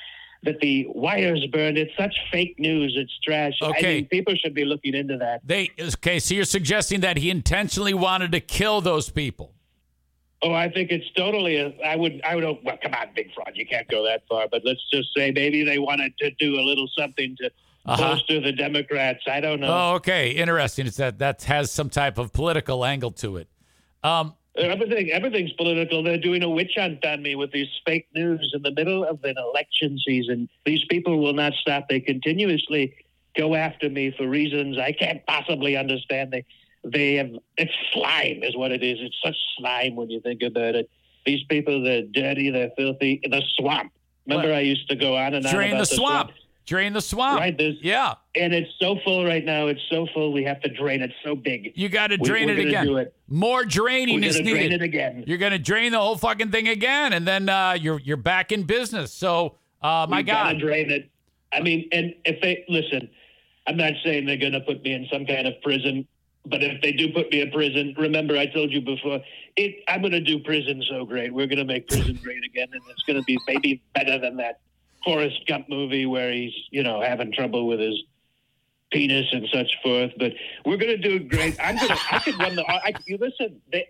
that 0.43 0.59
the 0.59 0.85
wires 0.89 1.45
burned. 1.51 1.77
It's 1.77 1.91
such 1.97 2.15
fake 2.31 2.55
news. 2.59 2.95
It's 2.97 3.17
trash. 3.23 3.53
I 3.61 3.67
Okay. 3.69 3.95
mean, 3.95 4.05
people 4.07 4.35
should 4.35 4.53
be 4.53 4.65
looking 4.65 4.93
into 4.95 5.17
that. 5.17 5.41
They 5.45 5.71
okay. 5.79 6.19
So 6.19 6.35
you're 6.35 6.45
suggesting 6.45 7.01
that 7.01 7.17
he 7.17 7.29
intentionally 7.29 7.93
wanted 7.93 8.31
to 8.33 8.39
kill 8.39 8.81
those 8.81 9.09
people? 9.09 9.53
Oh, 10.43 10.53
I 10.53 10.69
think 10.69 10.91
it's 10.91 11.09
totally. 11.15 11.57
A, 11.57 11.73
I 11.83 11.95
would. 11.95 12.21
I 12.23 12.35
would. 12.35 12.43
Well, 12.43 12.77
come 12.81 12.93
on, 12.93 13.07
big 13.15 13.33
fraud. 13.33 13.51
You 13.55 13.65
can't 13.65 13.87
go 13.87 14.03
that 14.05 14.21
far. 14.29 14.47
But 14.49 14.61
let's 14.63 14.81
just 14.93 15.09
say 15.17 15.31
maybe 15.31 15.63
they 15.63 15.79
wanted 15.79 16.15
to 16.19 16.29
do 16.31 16.59
a 16.59 16.61
little 16.63 16.87
something 16.97 17.35
to 17.41 17.49
Uh-huh. 17.85 17.97
bolster 18.15 18.39
the 18.41 18.51
Democrats. 18.51 19.23
I 19.27 19.39
don't 19.39 19.59
know. 19.61 19.67
Oh, 19.69 19.95
okay. 19.95 20.31
Interesting. 20.31 20.85
It's 20.85 20.97
that 20.97 21.17
that 21.19 21.41
has 21.43 21.71
some 21.71 21.89
type 21.89 22.17
of 22.19 22.33
political 22.33 22.85
angle 22.85 23.11
to 23.11 23.37
it. 23.37 23.47
Um, 24.03 24.35
Uh, 24.57 24.61
everything, 24.61 25.11
everything's 25.11 25.51
political. 25.53 26.01
They're 26.03 26.17
doing 26.17 26.43
a 26.43 26.49
witch 26.49 26.73
hunt 26.75 27.05
on 27.05 27.21
me 27.21 27.35
with 27.35 27.51
these 27.51 27.67
fake 27.85 28.07
news 28.15 28.51
in 28.55 28.63
the 28.63 28.71
middle 28.71 29.03
of 29.03 29.23
an 29.23 29.35
election 29.37 29.99
season. 30.05 30.49
These 30.65 30.83
people 30.89 31.19
will 31.19 31.33
not 31.33 31.53
stop. 31.61 31.87
They 31.89 31.99
continuously 31.99 32.95
go 33.37 33.53
after 33.55 33.89
me 33.89 34.11
for 34.17 34.27
reasons 34.27 34.77
I 34.77 34.93
can't 34.93 35.23
possibly 35.27 35.77
understand. 35.77 36.31
They, 36.31 36.45
they 36.83 37.15
have 37.15 37.29
it's 37.57 37.71
slime, 37.93 38.43
is 38.43 38.55
what 38.57 38.71
it 38.71 38.83
is. 38.83 38.97
It's 39.01 39.17
such 39.23 39.35
slime 39.57 39.95
when 39.95 40.09
you 40.09 40.21
think 40.21 40.41
about 40.41 40.75
it. 40.75 40.89
These 41.25 41.43
people, 41.43 41.83
they're 41.83 42.03
dirty, 42.03 42.49
they're 42.49 42.71
filthy. 42.77 43.19
The 43.23 43.43
swamp. 43.57 43.91
Remember, 44.25 44.49
What? 44.49 44.57
I 44.57 44.61
used 44.61 44.89
to 44.89 44.95
go 44.95 45.15
on 45.15 45.33
and 45.33 45.45
on 45.45 45.53
drain 45.53 45.73
about 45.73 45.87
the 45.87 45.95
swamp. 45.95 46.31
Drain 46.67 46.91
the 46.93 47.01
swamp. 47.01 47.39
Right, 47.39 47.57
there's- 47.57 47.77
yeah. 47.81 48.15
and 48.35 48.53
it's 48.53 48.69
so 48.77 48.97
full 49.03 49.25
right 49.25 49.43
now. 49.43 49.67
It's 49.67 49.81
so 49.89 50.05
full. 50.13 50.31
We 50.33 50.43
have 50.43 50.59
to 50.61 50.69
drain 50.69 51.01
it 51.01 51.11
so 51.23 51.33
big. 51.33 51.71
You 51.75 51.87
got 51.89 52.07
to 52.07 52.17
We- 52.17 52.27
drain 52.27 52.47
we're 52.47 52.59
it 52.59 52.67
again. 52.67 52.85
do 52.85 52.97
it. 52.97 53.15
More 53.29 53.63
draining 53.63 54.19
We're 54.21 54.27
is 54.27 54.37
gonna 54.37 54.49
drain 54.51 54.63
needed. 54.63 54.81
it 54.81 54.85
again. 54.85 55.23
You're 55.25 55.37
going 55.39 55.53
to 55.53 55.59
drain 55.59 55.93
the 55.93 55.99
whole 55.99 56.17
fucking 56.17 56.51
thing 56.51 56.67
again, 56.67 57.13
and 57.13 57.25
then 57.27 57.47
uh, 57.49 57.77
you're 57.79 57.99
you're 58.01 58.17
back 58.17 58.51
in 58.51 58.63
business. 58.63 59.13
So, 59.13 59.55
uh, 59.81 60.05
my 60.09 60.17
we 60.17 60.23
gotta 60.23 60.53
God, 60.55 60.61
drain 60.61 60.91
it. 60.91 61.09
I 61.53 61.61
mean, 61.61 61.87
and 61.93 62.13
if 62.25 62.41
they 62.41 62.65
listen, 62.67 63.09
I'm 63.65 63.77
not 63.77 63.93
saying 64.03 64.25
they're 64.25 64.35
going 64.37 64.51
to 64.51 64.59
put 64.61 64.83
me 64.83 64.91
in 64.93 65.07
some 65.11 65.25
kind 65.25 65.47
of 65.47 65.53
prison, 65.61 66.05
but 66.45 66.61
if 66.61 66.81
they 66.81 66.91
do 66.91 67.11
put 67.13 67.31
me 67.31 67.39
in 67.41 67.51
prison, 67.51 67.95
remember 67.97 68.37
I 68.37 68.45
told 68.47 68.71
you 68.71 68.81
before, 68.81 69.21
it, 69.55 69.83
I'm 69.87 70.01
going 70.01 70.11
to 70.11 70.19
do 70.19 70.39
prison 70.39 70.83
so 70.89 71.05
great. 71.05 71.33
We're 71.33 71.47
going 71.47 71.59
to 71.59 71.65
make 71.65 71.87
prison 71.87 72.19
great 72.21 72.43
again, 72.43 72.67
and 72.73 72.81
it's 72.89 73.03
going 73.03 73.17
to 73.17 73.23
be 73.23 73.37
maybe 73.47 73.81
better 73.95 74.19
than 74.19 74.35
that 74.37 74.59
Forrest 75.07 75.39
Gump 75.47 75.69
movie 75.69 76.05
where 76.05 76.33
he's 76.33 76.53
you 76.69 76.83
know 76.83 77.01
having 77.01 77.31
trouble 77.31 77.65
with 77.65 77.79
his 77.79 77.95
penis 78.91 79.25
and 79.31 79.47
such 79.53 79.71
forth. 79.81 80.11
But 80.19 80.33
we're 80.65 80.75
going 80.75 81.01
to 81.01 81.09
do 81.09 81.19
great. 81.19 81.55
I'm 81.63 81.77
going 81.77 81.87
to. 81.87 81.97
I 82.11 82.19
could 82.19 82.37
run 82.37 82.55
the. 82.55 82.65
I, 82.69 82.91
you 83.05 83.17
listen. 83.17 83.61
They 83.71 83.87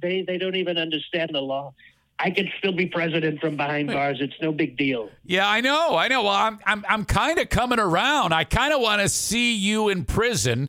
they 0.00 0.22
they 0.22 0.38
don't 0.38 0.54
even 0.54 0.78
understand 0.78 1.30
the 1.32 1.40
law. 1.40 1.74
I 2.20 2.30
could 2.30 2.48
still 2.58 2.72
be 2.72 2.86
president 2.86 3.40
from 3.40 3.56
behind 3.56 3.88
bars. 3.88 4.18
It's 4.20 4.40
no 4.40 4.52
big 4.52 4.76
deal. 4.76 5.10
yeah, 5.24 5.48
I 5.48 5.60
know, 5.60 5.96
I 5.96 6.06
know. 6.06 6.22
Well, 6.22 6.32
I'm 6.32 6.60
I'm 6.64 6.84
I'm 6.88 7.04
kind 7.04 7.40
of 7.40 7.48
coming 7.48 7.80
around. 7.80 8.32
I 8.32 8.44
kind 8.44 8.72
of 8.72 8.80
want 8.80 9.02
to 9.02 9.08
see 9.08 9.56
you 9.56 9.88
in 9.88 10.04
prison. 10.04 10.68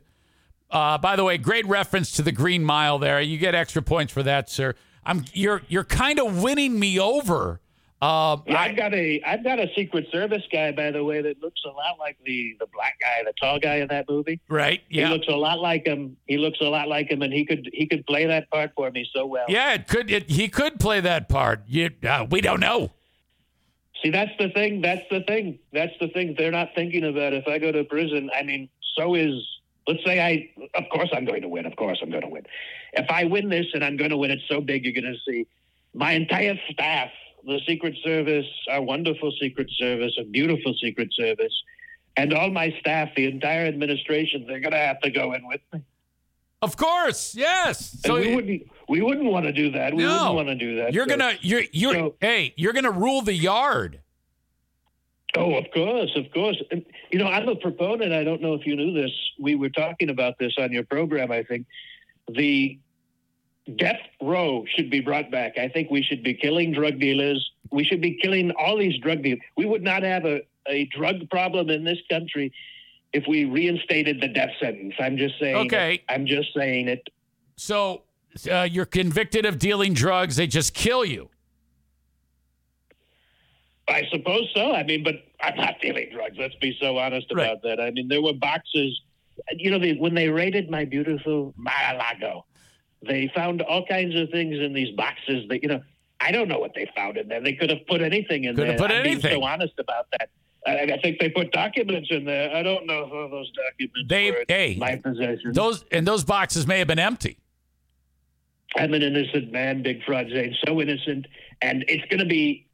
Uh, 0.70 0.98
by 0.98 1.14
the 1.14 1.22
way, 1.22 1.38
great 1.38 1.66
reference 1.66 2.10
to 2.12 2.22
the 2.22 2.32
Green 2.32 2.64
Mile 2.64 2.98
there. 2.98 3.20
You 3.20 3.38
get 3.38 3.54
extra 3.54 3.82
points 3.82 4.12
for 4.12 4.24
that, 4.24 4.50
sir. 4.50 4.74
I'm 5.06 5.24
you're 5.32 5.62
you're 5.68 5.84
kind 5.84 6.18
of 6.18 6.42
winning 6.42 6.80
me 6.80 6.98
over. 6.98 7.60
Uh, 8.04 8.36
Well, 8.46 8.56
I've 8.56 8.76
got 8.76 8.92
a 8.92 9.22
I've 9.24 9.42
got 9.42 9.58
a 9.58 9.68
Secret 9.74 10.06
Service 10.12 10.42
guy, 10.52 10.72
by 10.72 10.90
the 10.90 11.02
way, 11.02 11.22
that 11.22 11.40
looks 11.42 11.62
a 11.64 11.68
lot 11.70 11.98
like 11.98 12.16
the 12.24 12.56
the 12.60 12.66
black 12.74 12.96
guy, 13.00 13.22
the 13.24 13.32
tall 13.40 13.58
guy 13.58 13.76
in 13.76 13.88
that 13.88 14.08
movie. 14.08 14.40
right? 14.48 14.82
Yeah. 14.90 15.06
He 15.06 15.12
looks 15.12 15.28
a 15.28 15.36
lot 15.36 15.60
like 15.60 15.86
him. 15.86 16.16
He 16.26 16.36
looks 16.36 16.60
a 16.60 16.64
lot 16.64 16.88
like 16.88 17.10
him, 17.10 17.22
and 17.22 17.32
he 17.32 17.44
could 17.46 17.70
he 17.72 17.86
could 17.86 18.06
play 18.06 18.26
that 18.26 18.50
part 18.50 18.72
for 18.76 18.90
me 18.90 19.08
so 19.14 19.24
well. 19.26 19.46
Yeah, 19.48 19.74
it 19.74 19.88
could. 19.88 20.10
It, 20.10 20.30
he 20.30 20.48
could 20.48 20.78
play 20.78 21.00
that 21.00 21.28
part. 21.28 21.62
You, 21.66 21.90
uh, 22.06 22.26
we 22.30 22.40
don't 22.40 22.60
know. 22.60 22.92
See, 24.02 24.10
that's 24.10 24.32
the 24.38 24.50
thing. 24.50 24.82
That's 24.82 25.04
the 25.10 25.20
thing. 25.22 25.58
That's 25.72 25.94
the 25.98 26.08
thing 26.08 26.34
they're 26.36 26.50
not 26.50 26.70
thinking 26.74 27.04
about. 27.04 27.32
If 27.32 27.48
I 27.48 27.58
go 27.58 27.72
to 27.72 27.84
prison, 27.84 28.30
I 28.34 28.42
mean, 28.42 28.68
so 28.96 29.14
is. 29.14 29.34
Let's 29.86 30.04
say 30.04 30.20
I. 30.20 30.50
Of 30.78 30.84
course, 30.90 31.08
I'm 31.14 31.24
going 31.24 31.42
to 31.42 31.48
win. 31.48 31.64
Of 31.64 31.76
course, 31.76 31.98
I'm 32.02 32.10
going 32.10 32.22
to 32.22 32.28
win. 32.28 32.44
If 32.94 33.10
I 33.10 33.24
win 33.24 33.48
this, 33.48 33.66
and 33.72 33.82
I'm 33.84 33.96
going 33.96 34.10
to 34.10 34.16
win 34.18 34.30
it 34.30 34.40
so 34.48 34.60
big, 34.60 34.84
you're 34.84 34.92
going 34.92 35.12
to 35.12 35.18
see 35.30 35.46
my 35.94 36.12
entire 36.12 36.58
staff, 36.70 37.10
the 37.46 37.60
Secret 37.66 37.94
Service, 38.02 38.46
our 38.70 38.82
wonderful 38.82 39.32
Secret 39.40 39.70
Service, 39.78 40.12
a 40.20 40.24
beautiful 40.24 40.74
Secret 40.80 41.08
Service, 41.12 41.52
and 42.16 42.32
all 42.32 42.50
my 42.50 42.74
staff, 42.80 43.10
the 43.16 43.26
entire 43.26 43.66
administration, 43.66 44.46
they're 44.46 44.60
going 44.60 44.72
to 44.72 44.78
have 44.78 45.00
to 45.00 45.10
go 45.10 45.32
in 45.32 45.46
with 45.46 45.60
me. 45.72 45.80
Of 46.62 46.76
course, 46.76 47.34
yes. 47.34 47.98
So 48.06 48.14
we 48.14 48.34
wouldn't 48.34 48.62
we 48.88 49.02
wouldn't 49.02 49.30
want 49.30 49.44
to 49.44 49.52
do 49.52 49.70
that. 49.72 49.92
We 49.92 50.02
no, 50.02 50.12
wouldn't 50.32 50.34
want 50.34 50.48
to 50.48 50.54
do 50.54 50.76
that. 50.76 50.94
You're 50.94 51.06
So- 51.06 51.16
gonna 51.18 51.34
you're 51.42 51.62
you're 51.72 51.92
so- 51.92 52.14
hey, 52.22 52.54
you're 52.56 52.72
gonna 52.72 52.90
rule 52.90 53.20
the 53.20 53.34
yard. 53.34 54.00
Oh, 55.36 55.56
of 55.56 55.64
course, 55.74 56.12
of 56.16 56.30
course. 56.32 56.56
And, 56.70 56.86
you 57.10 57.18
know, 57.18 57.26
I'm 57.26 57.48
a 57.48 57.56
proponent. 57.56 58.12
I 58.12 58.24
don't 58.24 58.40
know 58.40 58.54
if 58.54 58.64
you 58.64 58.76
knew 58.76 58.94
this. 58.94 59.10
We 59.38 59.56
were 59.56 59.68
talking 59.68 60.08
about 60.08 60.38
this 60.38 60.54
on 60.58 60.72
your 60.72 60.84
program. 60.84 61.30
I 61.32 61.42
think 61.42 61.66
the 62.32 62.78
death 63.76 64.00
row 64.22 64.64
should 64.76 64.90
be 64.90 65.00
brought 65.00 65.30
back. 65.30 65.58
I 65.58 65.68
think 65.68 65.90
we 65.90 66.02
should 66.02 66.22
be 66.22 66.34
killing 66.34 66.72
drug 66.72 66.98
dealers. 67.00 67.50
We 67.70 67.84
should 67.84 68.00
be 68.00 68.18
killing 68.20 68.50
all 68.52 68.76
these 68.78 68.98
drug 69.00 69.22
dealers. 69.22 69.40
We 69.56 69.66
would 69.66 69.82
not 69.82 70.02
have 70.02 70.24
a, 70.24 70.42
a 70.68 70.84
drug 70.86 71.28
problem 71.30 71.70
in 71.70 71.84
this 71.84 71.98
country 72.10 72.52
if 73.12 73.24
we 73.28 73.44
reinstated 73.44 74.20
the 74.20 74.28
death 74.28 74.50
sentence. 74.60 74.94
I'm 74.98 75.16
just 75.16 75.38
saying. 75.38 75.56
it. 75.56 75.66
Okay. 75.66 76.02
I'm 76.08 76.26
just 76.26 76.48
saying 76.56 76.88
it. 76.88 77.08
So 77.56 78.02
uh, 78.50 78.68
you're 78.70 78.84
convicted 78.84 79.46
of 79.46 79.58
dealing 79.58 79.94
drugs. 79.94 80.36
They 80.36 80.46
just 80.46 80.74
kill 80.74 81.04
you. 81.04 81.30
I 83.86 84.02
suppose 84.10 84.48
so. 84.54 84.72
I 84.72 84.82
mean, 84.82 85.04
but 85.04 85.16
I'm 85.40 85.56
not 85.56 85.74
dealing 85.80 86.08
drugs. 86.12 86.36
Let's 86.38 86.54
be 86.56 86.76
so 86.80 86.96
honest 86.98 87.26
Right. 87.34 87.44
about 87.44 87.62
that. 87.62 87.80
I 87.80 87.90
mean, 87.90 88.08
there 88.08 88.22
were 88.22 88.32
boxes. 88.32 89.00
You 89.52 89.70
know, 89.70 89.78
they, 89.78 89.92
when 89.94 90.14
they 90.14 90.28
raided 90.28 90.70
my 90.70 90.84
beautiful 90.84 91.52
Mar-a-Lago, 91.56 92.46
they 93.06 93.30
found 93.34 93.62
all 93.62 93.84
kinds 93.86 94.14
of 94.16 94.30
things 94.30 94.58
in 94.60 94.72
these 94.72 94.94
boxes 94.96 95.46
that 95.48 95.62
you 95.62 95.68
know. 95.68 95.82
I 96.20 96.30
don't 96.30 96.48
know 96.48 96.58
what 96.58 96.72
they 96.74 96.88
found 96.96 97.18
in 97.18 97.28
there. 97.28 97.40
They 97.42 97.52
could 97.52 97.68
have 97.68 97.86
put 97.86 98.00
anything 98.00 98.44
in 98.44 98.54
Could 98.54 98.62
there. 98.62 98.72
have 98.72 98.80
put 98.80 98.90
I'm 98.90 99.02
being 99.02 99.14
anything. 99.16 99.32
so 99.40 99.44
honest 99.44 99.74
about 99.78 100.06
that. 100.18 100.30
I, 100.66 100.94
I 100.94 100.98
think 101.02 101.18
they 101.18 101.28
put 101.28 101.50
documents 101.52 102.08
in 102.10 102.24
there. 102.24 102.54
I 102.54 102.62
don't 102.62 102.86
know 102.86 103.02
if 103.04 103.30
those 103.30 103.50
documents 103.52 104.08
They- 104.08 104.30
were 104.30 104.38
in 104.38 104.44
hey, 104.48 104.76
my 104.78 104.96
possession. 104.96 105.52
Those 105.52 105.84
and 105.90 106.06
those 106.06 106.24
boxes 106.24 106.66
may 106.66 106.78
have 106.78 106.88
been 106.88 106.98
empty. 107.00 107.36
I'm 108.76 108.94
an 108.94 109.02
innocent 109.02 109.52
man, 109.52 109.82
Big 109.82 110.02
Fraud 110.04 110.28
Zane, 110.32 110.54
so 110.66 110.80
innocent. 110.80 111.26
And 111.60 111.84
it's 111.88 112.04
going 112.06 112.20
to 112.20 112.26
be. 112.26 112.66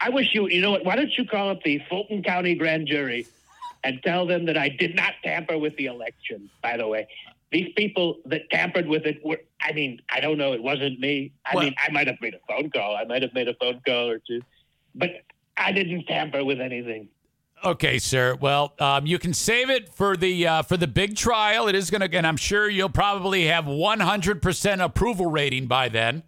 I 0.00 0.10
wish 0.10 0.34
you, 0.34 0.48
you 0.48 0.60
know 0.60 0.72
what? 0.72 0.84
Why 0.84 0.96
don't 0.96 1.12
you 1.16 1.24
call 1.24 1.50
up 1.50 1.62
the 1.62 1.80
Fulton 1.88 2.22
County 2.22 2.54
grand 2.54 2.86
jury 2.86 3.26
and 3.82 4.02
tell 4.02 4.26
them 4.26 4.44
that 4.46 4.56
I 4.58 4.68
did 4.68 4.94
not 4.94 5.14
tamper 5.24 5.56
with 5.58 5.76
the 5.76 5.86
election, 5.86 6.50
by 6.62 6.76
the 6.76 6.86
way. 6.86 7.08
These 7.52 7.72
people 7.76 8.18
that 8.26 8.48
tampered 8.50 8.86
with 8.86 9.06
it 9.06 9.24
were, 9.24 9.40
I 9.60 9.72
mean, 9.72 10.00
I 10.08 10.20
don't 10.20 10.38
know. 10.38 10.52
It 10.52 10.62
wasn't 10.62 11.00
me. 11.00 11.32
I 11.44 11.54
Well- 11.56 11.64
mean, 11.64 11.74
I 11.84 11.90
might 11.90 12.06
have 12.06 12.20
made 12.20 12.34
a 12.34 12.38
phone 12.48 12.70
call. 12.70 12.96
I 12.96 13.04
might 13.04 13.22
have 13.22 13.34
made 13.34 13.48
a 13.48 13.54
phone 13.54 13.80
call 13.84 14.08
or 14.08 14.18
two, 14.20 14.40
but 14.94 15.22
I 15.56 15.72
didn't 15.72 16.04
tamper 16.06 16.44
with 16.44 16.60
anything. 16.60 17.08
Okay, 17.62 17.98
sir. 17.98 18.36
Well, 18.40 18.72
um, 18.78 19.04
you 19.06 19.18
can 19.18 19.34
save 19.34 19.68
it 19.68 19.90
for 19.92 20.16
the 20.16 20.46
uh, 20.46 20.62
for 20.62 20.78
the 20.78 20.86
big 20.86 21.14
trial. 21.14 21.68
It 21.68 21.74
is 21.74 21.90
going 21.90 22.08
to, 22.08 22.16
and 22.16 22.26
I'm 22.26 22.38
sure 22.38 22.68
you'll 22.70 22.88
probably 22.88 23.44
have 23.48 23.66
100% 23.66 24.80
approval 24.82 25.26
rating 25.30 25.66
by 25.66 25.90
then. 25.90 26.22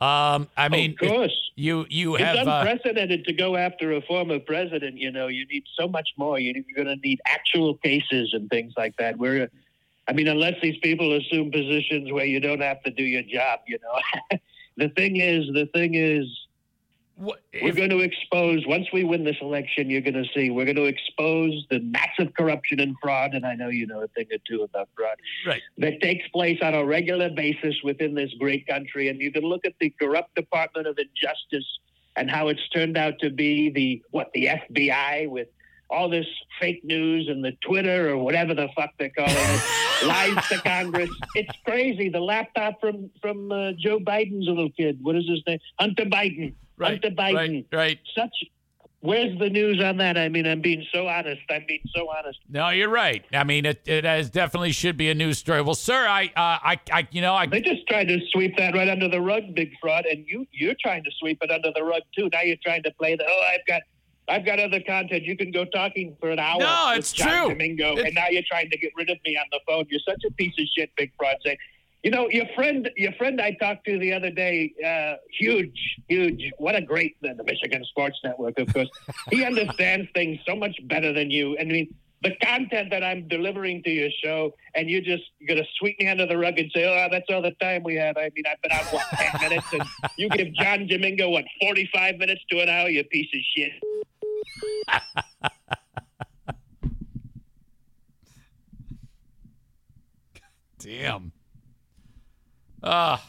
Um, 0.00 0.48
I 0.56 0.68
mean, 0.70 0.92
of 0.92 1.08
course. 1.08 1.50
you 1.56 1.84
you 1.90 2.14
It's 2.14 2.24
have 2.24 2.46
uh, 2.48 2.62
unprecedented 2.64 3.24
to 3.26 3.32
go 3.34 3.56
after 3.56 3.92
a 3.94 4.00
former 4.02 4.38
president. 4.38 4.96
You 4.96 5.10
know, 5.10 5.26
you 5.26 5.44
need 5.48 5.64
so 5.78 5.88
much 5.88 6.08
more. 6.16 6.38
You- 6.38 6.54
You're 6.66 6.84
going 6.84 6.96
to 6.96 7.02
need 7.06 7.20
actual 7.26 7.74
cases 7.74 8.30
and 8.32 8.48
things 8.48 8.72
like 8.76 8.96
that. 8.98 9.18
We're, 9.18 9.50
I 10.08 10.14
mean, 10.14 10.26
unless 10.26 10.54
these 10.62 10.78
people 10.82 11.14
assume 11.16 11.50
positions 11.50 12.10
where 12.10 12.24
you 12.24 12.40
don't 12.40 12.60
have 12.60 12.82
to 12.84 12.90
do 12.90 13.02
your 13.02 13.22
job, 13.22 13.60
you 13.66 13.78
know. 13.82 14.38
the 14.78 14.88
thing 14.90 15.16
is, 15.16 15.46
the 15.52 15.66
thing 15.74 15.94
is, 15.94 16.24
wh- 17.22 17.36
we're 17.62 17.74
going 17.74 17.90
to 17.90 17.98
expose. 17.98 18.66
Once 18.66 18.86
we 18.90 19.04
win 19.04 19.22
this 19.22 19.36
election, 19.42 19.90
you're 19.90 20.00
going 20.00 20.14
to 20.14 20.24
see. 20.34 20.48
We're 20.48 20.64
going 20.64 20.76
to 20.76 20.86
expose 20.86 21.66
the 21.70 21.80
massive 21.80 22.32
corruption 22.34 22.80
and 22.80 22.96
fraud. 23.02 23.34
And 23.34 23.44
I 23.44 23.54
know 23.54 23.68
you 23.68 23.86
know 23.86 24.02
a 24.02 24.08
thing 24.08 24.26
or 24.32 24.38
two 24.48 24.62
about 24.62 24.88
fraud 24.96 25.16
right. 25.46 25.60
that 25.76 26.00
takes 26.00 26.26
place 26.28 26.58
on 26.62 26.74
a 26.74 26.84
regular 26.84 27.28
basis 27.28 27.74
within 27.84 28.14
this 28.14 28.32
great 28.38 28.66
country. 28.66 29.10
And 29.10 29.20
you 29.20 29.30
can 29.30 29.42
look 29.42 29.66
at 29.66 29.74
the 29.78 29.90
corrupt 30.00 30.34
Department 30.34 30.86
of 30.86 30.98
Injustice 30.98 31.66
and 32.16 32.30
how 32.30 32.48
it's 32.48 32.66
turned 32.70 32.96
out 32.96 33.18
to 33.20 33.28
be 33.28 33.70
the 33.70 34.02
what 34.10 34.30
the 34.32 34.46
FBI 34.46 35.28
with 35.28 35.48
all 35.90 36.08
this 36.08 36.26
fake 36.60 36.84
news 36.84 37.28
and 37.28 37.44
the 37.44 37.52
Twitter 37.66 38.10
or 38.10 38.18
whatever 38.18 38.54
the 38.54 38.68
fuck 38.76 38.90
they're 38.98 39.10
calling 39.10 39.32
it, 39.34 39.62
lies 40.06 40.46
to 40.48 40.58
Congress. 40.58 41.10
It's 41.34 41.56
crazy. 41.64 42.08
The 42.08 42.20
laptop 42.20 42.80
from 42.80 43.10
from 43.20 43.50
uh, 43.50 43.72
Joe 43.78 43.98
Biden's 43.98 44.46
little 44.46 44.70
kid. 44.70 44.98
What 45.02 45.16
is 45.16 45.28
his 45.28 45.42
name? 45.46 45.58
Hunter 45.78 46.04
Biden. 46.04 46.54
Right. 46.76 47.02
Hunter 47.02 47.10
Biden. 47.10 47.34
Right. 47.34 47.66
Right. 47.72 47.98
Such. 48.14 48.32
Where's 49.00 49.38
the 49.38 49.48
news 49.48 49.80
on 49.80 49.96
that? 49.98 50.18
I 50.18 50.28
mean, 50.28 50.44
I'm 50.44 50.60
being 50.60 50.84
so 50.92 51.06
honest. 51.06 51.40
I'm 51.48 51.64
being 51.68 51.82
so 51.94 52.08
honest. 52.10 52.40
No, 52.48 52.70
you're 52.70 52.88
right. 52.88 53.24
I 53.32 53.44
mean, 53.44 53.64
it 53.64 53.80
it 53.86 54.04
has 54.04 54.28
definitely 54.28 54.72
should 54.72 54.96
be 54.96 55.08
a 55.08 55.14
news 55.14 55.38
story. 55.38 55.62
Well, 55.62 55.76
sir, 55.76 56.06
I 56.08 56.24
uh, 56.24 56.30
I 56.36 56.80
I 56.92 57.08
you 57.12 57.20
know 57.20 57.34
I 57.34 57.46
They 57.46 57.60
just 57.60 57.86
tried 57.86 58.08
to 58.08 58.18
sweep 58.32 58.56
that 58.56 58.74
right 58.74 58.88
under 58.88 59.08
the 59.08 59.20
rug, 59.20 59.54
big 59.54 59.70
fraud, 59.80 60.04
and 60.06 60.24
you 60.26 60.46
you're 60.50 60.74
trying 60.82 61.04
to 61.04 61.10
sweep 61.20 61.38
it 61.42 61.50
under 61.50 61.70
the 61.74 61.84
rug 61.84 62.02
too. 62.16 62.28
Now 62.32 62.42
you're 62.42 62.56
trying 62.64 62.82
to 62.82 62.90
play 62.98 63.14
the 63.14 63.24
oh 63.24 63.50
I've 63.54 63.64
got 63.68 63.82
I've 64.28 64.44
got 64.44 64.60
other 64.60 64.80
content. 64.80 65.24
You 65.24 65.36
can 65.36 65.50
go 65.50 65.64
talking 65.64 66.16
for 66.20 66.30
an 66.30 66.38
hour. 66.38 66.60
No, 66.60 66.92
it's 66.94 67.12
true. 67.12 67.26
Jamingo, 67.26 67.92
It's- 67.92 68.04
and 68.06 68.14
now 68.14 68.26
you're 68.30 68.42
trying 68.48 68.70
to 68.70 68.78
get 68.78 68.92
rid 68.96 69.10
of 69.10 69.18
me 69.24 69.36
on 69.36 69.46
the 69.50 69.60
phone. 69.66 69.86
You're 69.88 70.00
such 70.06 70.22
a 70.26 70.30
piece 70.32 70.54
of 70.58 70.66
shit, 70.76 70.90
big. 70.96 71.12
Say, 71.44 71.56
you 72.04 72.12
know 72.12 72.28
your 72.30 72.46
friend 72.54 72.88
your 72.96 73.12
friend 73.12 73.40
I 73.40 73.52
talked 73.52 73.84
to 73.86 73.98
the 73.98 74.12
other 74.12 74.30
day, 74.30 74.72
uh, 74.86 75.14
huge, 75.36 75.96
huge. 76.08 76.50
What 76.58 76.76
a 76.76 76.80
great 76.80 77.16
the 77.22 77.34
Michigan 77.44 77.84
Sports 77.84 78.18
Network, 78.22 78.58
of 78.58 78.72
course. 78.72 78.88
he 79.30 79.44
understands 79.44 80.08
things 80.14 80.38
so 80.46 80.54
much 80.54 80.76
better 80.84 81.12
than 81.12 81.30
you. 81.30 81.56
I 81.58 81.64
mean. 81.64 81.94
The 82.20 82.34
content 82.42 82.90
that 82.90 83.04
I'm 83.04 83.28
delivering 83.28 83.84
to 83.84 83.90
your 83.90 84.10
show, 84.24 84.52
and 84.74 84.90
you're 84.90 85.00
just 85.00 85.22
gonna 85.46 85.62
sweep 85.78 86.00
me 86.00 86.08
under 86.08 86.26
the 86.26 86.36
rug 86.36 86.58
and 86.58 86.68
say, 86.74 86.84
"Oh, 86.84 87.06
that's 87.08 87.26
all 87.30 87.40
the 87.40 87.52
time 87.60 87.84
we 87.84 87.94
have." 87.94 88.16
I 88.16 88.28
mean, 88.34 88.42
I've 88.50 88.60
been 88.60 88.72
out 88.72 88.92
what 88.92 89.06
ten 89.14 89.40
minutes, 89.40 89.72
and 89.72 89.84
you 90.16 90.28
give 90.30 90.52
John 90.54 90.88
Jamingo 90.88 91.30
what 91.30 91.44
forty-five 91.60 92.16
minutes 92.18 92.42
to 92.50 92.60
an 92.60 92.68
hour. 92.68 92.88
You 92.88 93.04
piece 93.04 93.28
of 93.32 93.40
shit. 93.54 93.70
damn. 100.78 101.32
Ah, 102.82 103.24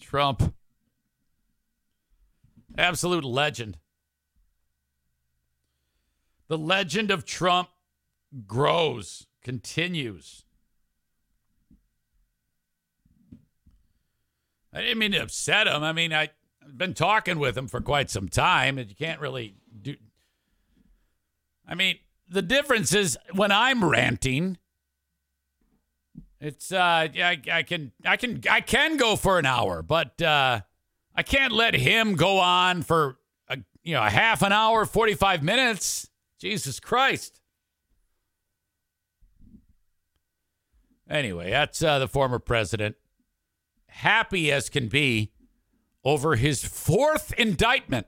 Trump. 0.00 0.54
Absolute 2.76 3.24
legend. 3.24 3.78
The 6.48 6.58
legend 6.58 7.10
of 7.10 7.26
Trump 7.26 7.68
grows, 8.46 9.26
continues. 9.42 10.44
I 14.72 14.80
didn't 14.80 14.98
mean 14.98 15.12
to 15.12 15.18
upset 15.18 15.66
him. 15.66 15.82
I 15.82 15.92
mean, 15.92 16.12
I, 16.12 16.30
I've 16.62 16.78
been 16.78 16.94
talking 16.94 17.38
with 17.38 17.56
him 17.56 17.68
for 17.68 17.80
quite 17.80 18.10
some 18.10 18.28
time, 18.28 18.78
and 18.78 18.88
you 18.88 18.96
can't 18.96 19.20
really. 19.20 19.56
I 21.68 21.74
mean, 21.74 21.98
the 22.28 22.42
difference 22.42 22.94
is 22.94 23.18
when 23.32 23.52
I'm 23.52 23.84
ranting, 23.84 24.56
it's 26.40 26.72
uh, 26.72 26.78
I, 26.78 27.40
I 27.52 27.62
can, 27.62 27.92
I 28.04 28.16
can, 28.16 28.42
I 28.50 28.62
can 28.62 28.96
go 28.96 29.16
for 29.16 29.38
an 29.38 29.46
hour, 29.46 29.82
but 29.82 30.20
uh, 30.22 30.62
I 31.14 31.22
can't 31.22 31.52
let 31.52 31.74
him 31.74 32.14
go 32.14 32.38
on 32.38 32.82
for 32.82 33.18
a, 33.48 33.58
you 33.82 33.94
know 33.94 34.02
a 34.02 34.08
half 34.08 34.42
an 34.42 34.52
hour, 34.52 34.86
forty 34.86 35.14
five 35.14 35.42
minutes. 35.42 36.08
Jesus 36.38 36.78
Christ. 36.78 37.40
Anyway, 41.10 41.50
that's 41.50 41.82
uh, 41.82 41.98
the 41.98 42.06
former 42.06 42.38
president, 42.38 42.94
happy 43.88 44.52
as 44.52 44.68
can 44.68 44.88
be 44.88 45.32
over 46.04 46.36
his 46.36 46.64
fourth 46.64 47.32
indictment. 47.38 48.06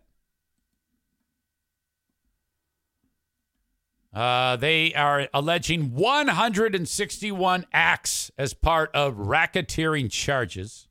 Uh, 4.12 4.57
they 4.57 4.93
are 4.95 5.28
alleging 5.32 5.95
161 5.95 7.65
acts 7.73 8.31
as 8.37 8.53
part 8.55 8.91
of 8.93 9.15
racketeering 9.15 10.11
charges. 10.11 10.89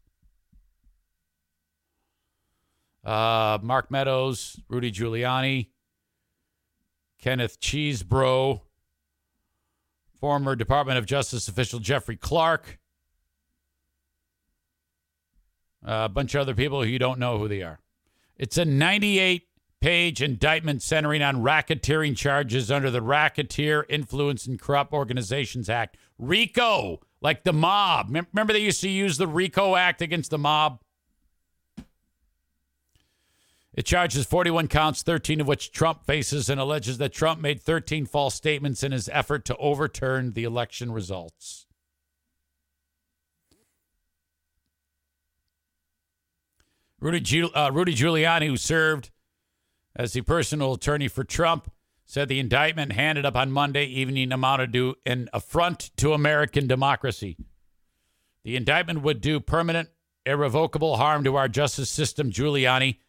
Uh, 3.03 3.57
Mark 3.61 3.91
Meadows, 3.91 4.59
Rudy 4.69 4.91
Giuliani, 4.91 5.69
Kenneth 7.21 7.59
Chesebro, 7.59 8.61
former 10.19 10.55
Department 10.55 10.97
of 10.97 11.05
Justice 11.05 11.47
official 11.47 11.79
Jeffrey 11.79 12.15
Clark, 12.15 12.79
a 15.83 16.07
bunch 16.07 16.35
of 16.35 16.41
other 16.41 16.55
people 16.55 16.83
who 16.83 16.89
you 16.89 16.99
don't 16.99 17.19
know 17.19 17.37
who 17.37 17.47
they 17.47 17.61
are. 17.63 17.79
It's 18.37 18.57
a 18.57 18.63
98 18.63 19.48
page 19.81 20.22
indictment 20.22 20.81
centering 20.81 21.22
on 21.22 21.38
racketeering 21.38 22.15
charges 22.15 22.69
under 22.69 22.91
the 22.91 23.01
Racketeer 23.01 23.85
Influence 23.89 24.45
and 24.45 24.60
Corrupt 24.60 24.93
Organizations 24.93 25.69
Act. 25.69 25.97
RICO, 26.18 26.99
like 27.22 27.43
the 27.43 27.53
mob. 27.53 28.07
Remember 28.10 28.53
they 28.53 28.60
used 28.60 28.81
to 28.81 28.89
use 28.89 29.18
the 29.18 29.27
RICO 29.27 29.76
Act 29.76 30.01
against 30.01 30.31
the 30.31 30.38
mob? 30.38 30.81
It 33.73 33.85
charges 33.85 34.26
41 34.26 34.68
counts, 34.68 35.03
13 35.03 35.39
of 35.39 35.47
which 35.47 35.72
Trump 35.72 36.03
faces, 36.03 36.49
and 36.49 36.60
alleges 36.60 36.97
that 36.97 37.14
Trump 37.14 37.39
made 37.39 37.61
13 37.61 38.06
false 38.06 38.35
statements 38.35 38.84
in 38.84 38.91
his 38.91 39.07
effort 39.14 39.45
to 39.45 39.56
overturn 39.56 40.34
the 40.34 40.43
election 40.43 40.91
results. 40.91 41.65
Rudy, 46.99 47.43
uh, 47.53 47.72
Rudy 47.72 47.95
Giuliani, 47.95 48.47
who 48.47 48.57
served 48.57 49.11
as 49.99 50.13
the 50.13 50.21
personal 50.21 50.73
attorney 50.73 51.09
for 51.09 51.26
Trump, 51.26 51.69
said 52.05 52.30
the 52.30 52.39
indictment 52.39 52.93
handed 52.93 53.26
up 53.26 53.35
on 53.35 53.51
Monday 53.51 53.84
evening 53.84 54.31
amounted 54.31 54.71
to 54.71 54.95
an 55.05 55.27
affront 55.34 55.91
to 55.97 56.13
American 56.13 56.67
democracy. 56.67 57.35
The 58.45 58.55
indictment 58.55 59.01
would 59.01 59.19
do 59.19 59.41
permanent, 59.41 59.89
irrevocable 60.26 60.95
harm 60.95 61.26
to 61.26 61.35
our 61.35 61.49
justice 61.49 61.89
system, 61.89 62.31
Giuliani, 62.31 62.99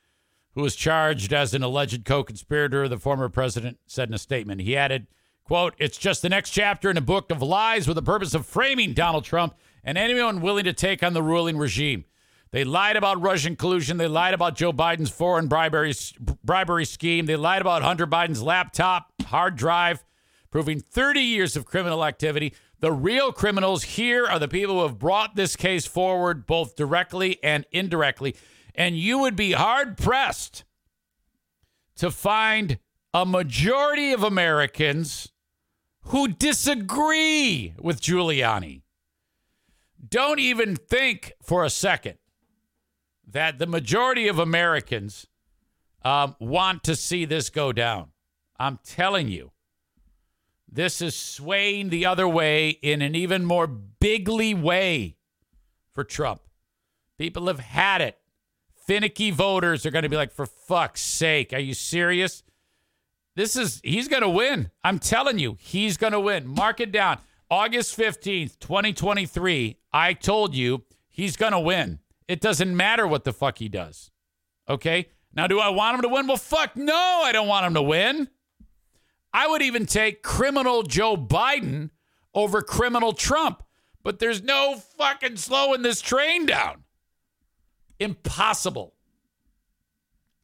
who 0.57 0.62
was 0.62 0.75
charged 0.75 1.33
as 1.33 1.55
an 1.55 1.62
alleged 1.62 2.05
co-conspirator 2.05 2.83
of 2.83 2.91
the 2.91 2.99
former 2.99 3.29
president, 3.29 3.79
said 3.87 4.09
in 4.09 4.15
a 4.15 4.19
statement. 4.19 4.61
He 4.62 4.77
added, 4.77 5.07
quote, 5.45 5.75
it's 5.79 5.97
just 5.97 6.23
the 6.23 6.29
next 6.29 6.51
chapter 6.51 6.91
in 6.91 6.97
a 6.97 7.01
book 7.01 7.31
of 7.31 7.41
lies 7.41 7.87
with 7.87 7.95
the 7.95 8.03
purpose 8.03 8.35
of 8.35 8.47
framing 8.47 8.95
Donald 8.95 9.25
Trump 9.25 9.55
and 9.85 9.97
anyone 9.97 10.41
willing 10.41 10.65
to 10.65 10.73
take 10.73 11.05
on 11.05 11.12
the 11.12 11.23
ruling 11.23 11.57
regime. 11.57 12.05
They 12.53 12.65
lied 12.65 12.97
about 12.97 13.23
Russian 13.23 13.55
collusion. 13.55 13.97
They 13.97 14.09
lied 14.09 14.35
about 14.35 14.57
Joe 14.57 14.73
Biden's 14.73 15.11
foreign 15.11 15.47
bribery, 15.47 15.95
bribery 16.45 16.85
scheme. 16.85 17.27
They 17.27 17.37
lied 17.37 17.61
about 17.61 17.83
Hunter 17.83 18.07
Biden's 18.07 18.43
laptop, 18.43 19.13
hard 19.27 19.55
drive, 19.57 20.05
proving 20.51 20.81
30 20.81 21.21
years 21.21 21.57
of 21.57 21.65
criminal 21.65 22.05
activity. 22.05 22.55
The 22.81 22.91
real 22.91 23.31
criminals 23.31 23.85
here 23.85 24.27
are 24.27 24.41
the 24.41 24.49
people 24.49 24.77
who 24.77 24.83
have 24.83 24.99
brought 24.99 25.37
this 25.37 25.55
case 25.55 25.87
forward, 25.87 26.47
both 26.47 26.75
directly 26.75 27.39
and 27.43 27.67
indirectly. 27.71 28.35
And 28.75 28.97
you 28.97 29.19
would 29.19 29.37
be 29.37 29.53
hard 29.53 29.97
pressed 29.97 30.65
to 31.97 32.11
find 32.11 32.79
a 33.15 33.25
majority 33.25 34.13
of 34.13 34.25
Americans 34.25 35.31
who 36.05 36.27
disagree 36.27 37.75
with 37.79 38.01
Giuliani. 38.01 38.83
Don't 40.09 40.41
even 40.41 40.75
think 40.75 41.35
for 41.43 41.63
a 41.63 41.71
second 41.71 42.17
that 43.32 43.59
the 43.59 43.66
majority 43.66 44.28
of 44.28 44.39
Americans 44.39 45.27
um, 46.05 46.36
want 46.40 46.82
to 46.85 46.97
see 46.97 47.24
this 47.24 47.51
go 47.51 47.73
down. 47.73 48.09
I'm 48.59 48.78
telling 48.85 49.28
you, 49.28 49.52
this 50.70 51.01
is 51.01 51.16
swaying 51.16 51.89
the 51.89 52.07
other 52.07 52.28
way 52.28 52.70
in 52.70 53.02
an 53.02 53.15
even 53.15 53.44
more 53.44 53.66
bigly 53.66 54.55
way 54.55 55.16
for 55.93 56.05
Trump. 56.05 56.43
People 57.19 57.47
have 57.47 57.61
had 57.61 58.01
it. 58.01 58.19
Finicky 58.86 59.31
voters 59.31 59.85
are 59.85 59.90
going 59.90 60.02
to 60.02 60.09
be 60.09 60.16
like, 60.16 60.32
for 60.32 60.47
fuck's 60.47 61.01
sake, 61.01 61.52
are 61.52 61.61
you 61.61 61.74
serious? 61.74 62.43
This 63.36 63.57
is, 63.57 63.81
he's 63.85 64.09
going 64.09 64.23
to 64.23 64.28
win. 64.28 64.70
I'm 64.82 64.98
telling 64.98 65.39
you, 65.39 65.57
he's 65.61 65.97
going 65.97 66.12
to 66.12 66.20
win. 66.20 66.47
Mark 66.47 66.81
it 66.81 66.93
down. 66.93 67.19
August 67.51 67.97
15th, 67.97 68.59
2023. 68.59 69.77
I 69.93 70.12
told 70.12 70.55
you 70.55 70.85
he's 71.09 71.36
going 71.36 71.52
to 71.52 71.61
win. 71.61 72.00
It 72.31 72.40
doesn't 72.40 72.77
matter 72.77 73.09
what 73.09 73.24
the 73.24 73.32
fuck 73.32 73.59
he 73.59 73.69
does. 73.69 74.12
Okay? 74.69 75.09
Now, 75.35 75.48
do 75.48 75.59
I 75.59 75.70
want 75.70 75.97
him 75.97 76.02
to 76.02 76.09
win? 76.09 76.28
Well, 76.28 76.36
fuck 76.36 76.77
no, 76.77 76.94
I 76.94 77.32
don't 77.32 77.48
want 77.48 77.66
him 77.66 77.74
to 77.74 77.82
win. 77.82 78.28
I 79.32 79.48
would 79.48 79.62
even 79.62 79.85
take 79.85 80.23
criminal 80.23 80.85
Joe 80.85 81.16
Biden 81.16 81.90
over 82.32 82.62
criminal 82.62 83.15
Trump, 83.15 83.65
but 84.05 84.20
there's 84.20 84.44
no 84.44 84.77
fucking 84.97 85.39
slowing 85.39 85.82
this 85.82 86.01
train 86.01 86.47
down. 86.47 86.85
Impossible. 87.98 88.94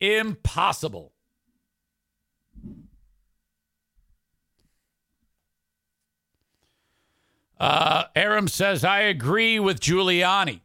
Impossible. 0.00 1.12
Uh, 7.60 8.04
Aram 8.16 8.48
says, 8.48 8.82
I 8.82 9.02
agree 9.02 9.60
with 9.60 9.78
Giuliani. 9.78 10.62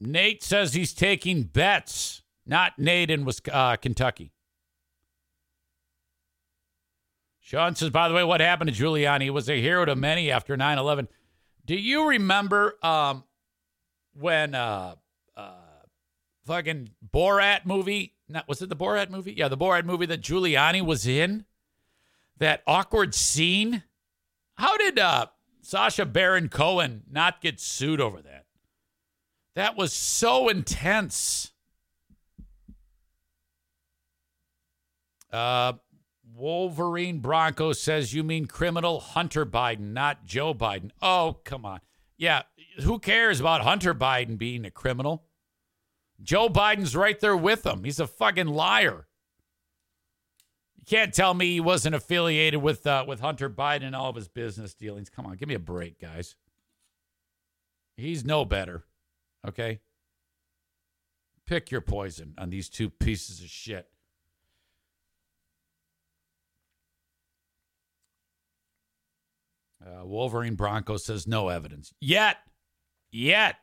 Nate 0.00 0.42
says 0.42 0.74
he's 0.74 0.92
taking 0.92 1.44
bets, 1.44 2.22
not 2.46 2.78
Nate 2.78 3.10
in 3.10 3.26
uh, 3.50 3.76
Kentucky. 3.76 4.32
Sean 7.40 7.74
says, 7.74 7.90
by 7.90 8.08
the 8.08 8.14
way, 8.14 8.24
what 8.24 8.40
happened 8.40 8.74
to 8.74 8.82
Giuliani? 8.82 9.24
He 9.24 9.30
was 9.30 9.50
a 9.50 9.60
hero 9.60 9.84
to 9.84 9.94
many 9.94 10.30
after 10.30 10.56
9 10.56 10.78
11. 10.78 11.08
Do 11.66 11.74
you 11.74 12.08
remember 12.08 12.74
um, 12.82 13.24
when 14.14 14.54
uh, 14.54 14.94
uh, 15.36 15.52
fucking 16.46 16.90
Borat 17.06 17.66
movie? 17.66 18.14
Not, 18.30 18.48
was 18.48 18.62
it 18.62 18.70
the 18.70 18.76
Borat 18.76 19.10
movie? 19.10 19.34
Yeah, 19.36 19.48
the 19.48 19.58
Borat 19.58 19.84
movie 19.84 20.06
that 20.06 20.22
Giuliani 20.22 20.82
was 20.82 21.06
in. 21.06 21.44
That 22.38 22.62
awkward 22.66 23.14
scene. 23.14 23.82
How 24.54 24.76
did 24.78 24.98
uh, 24.98 25.26
Sacha 25.60 26.06
Baron 26.06 26.48
Cohen 26.48 27.02
not 27.10 27.42
get 27.42 27.60
sued 27.60 28.00
over 28.00 28.22
that? 28.22 28.43
That 29.54 29.76
was 29.76 29.92
so 29.92 30.48
intense. 30.48 31.52
Uh, 35.32 35.74
Wolverine 36.34 37.20
Bronco 37.20 37.72
says, 37.72 38.12
You 38.12 38.24
mean 38.24 38.46
criminal 38.46 39.00
Hunter 39.00 39.46
Biden, 39.46 39.92
not 39.92 40.24
Joe 40.24 40.54
Biden. 40.54 40.90
Oh, 41.00 41.38
come 41.44 41.64
on. 41.64 41.80
Yeah, 42.16 42.42
who 42.82 42.98
cares 42.98 43.40
about 43.40 43.62
Hunter 43.62 43.94
Biden 43.94 44.38
being 44.38 44.64
a 44.64 44.70
criminal? 44.70 45.24
Joe 46.22 46.48
Biden's 46.48 46.96
right 46.96 47.18
there 47.18 47.36
with 47.36 47.66
him. 47.66 47.84
He's 47.84 48.00
a 48.00 48.06
fucking 48.06 48.46
liar. 48.46 49.06
You 50.76 50.84
can't 50.86 51.14
tell 51.14 51.34
me 51.34 51.52
he 51.52 51.60
wasn't 51.60 51.94
affiliated 51.94 52.62
with 52.62 52.86
uh, 52.86 53.04
with 53.06 53.20
Hunter 53.20 53.50
Biden 53.50 53.84
and 53.84 53.96
all 53.96 54.10
of 54.10 54.16
his 54.16 54.28
business 54.28 54.74
dealings. 54.74 55.10
Come 55.10 55.26
on, 55.26 55.36
give 55.36 55.48
me 55.48 55.54
a 55.54 55.60
break, 55.60 56.00
guys. 56.00 56.36
He's 57.96 58.24
no 58.24 58.44
better. 58.44 58.84
Okay? 59.46 59.80
Pick 61.46 61.70
your 61.70 61.80
poison 61.80 62.34
on 62.38 62.50
these 62.50 62.68
two 62.68 62.88
pieces 62.88 63.40
of 63.40 63.48
shit. 63.48 63.86
Uh, 69.84 70.04
Wolverine 70.04 70.54
Bronco 70.54 70.96
says 70.96 71.26
no 71.26 71.48
evidence. 71.48 71.92
Yet. 72.00 72.38
Yet. 73.12 73.56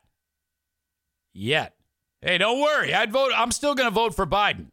Yet. 1.34 1.74
Hey, 2.20 2.38
don't 2.38 2.60
worry. 2.60 2.94
I'd 2.94 3.10
vote. 3.10 3.32
I'm 3.34 3.50
still 3.50 3.74
going 3.74 3.88
to 3.88 3.94
vote 3.94 4.14
for 4.14 4.26
Biden. 4.26 4.66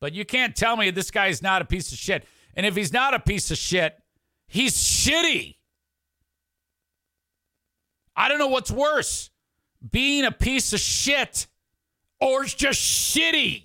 But 0.00 0.12
you 0.12 0.24
can't 0.24 0.56
tell 0.56 0.76
me 0.76 0.90
this 0.90 1.12
guy's 1.12 1.40
not 1.40 1.62
a 1.62 1.64
piece 1.64 1.92
of 1.92 1.98
shit. 1.98 2.26
And 2.54 2.66
if 2.66 2.74
he's 2.74 2.92
not 2.92 3.14
a 3.14 3.20
piece 3.20 3.52
of 3.52 3.58
shit, 3.58 3.96
he's 4.48 4.76
shitty. 4.76 5.54
I 8.16 8.28
don't 8.28 8.38
know 8.38 8.48
what's 8.48 8.70
worse 8.70 9.30
being 9.90 10.24
a 10.24 10.32
piece 10.32 10.72
of 10.72 10.80
shit 10.80 11.46
or 12.20 12.44
just 12.44 12.80
shitty. 12.80 13.64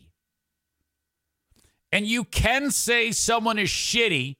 And 1.91 2.05
you 2.05 2.23
can 2.23 2.71
say 2.71 3.11
someone 3.11 3.57
is 3.57 3.69
shitty 3.69 4.35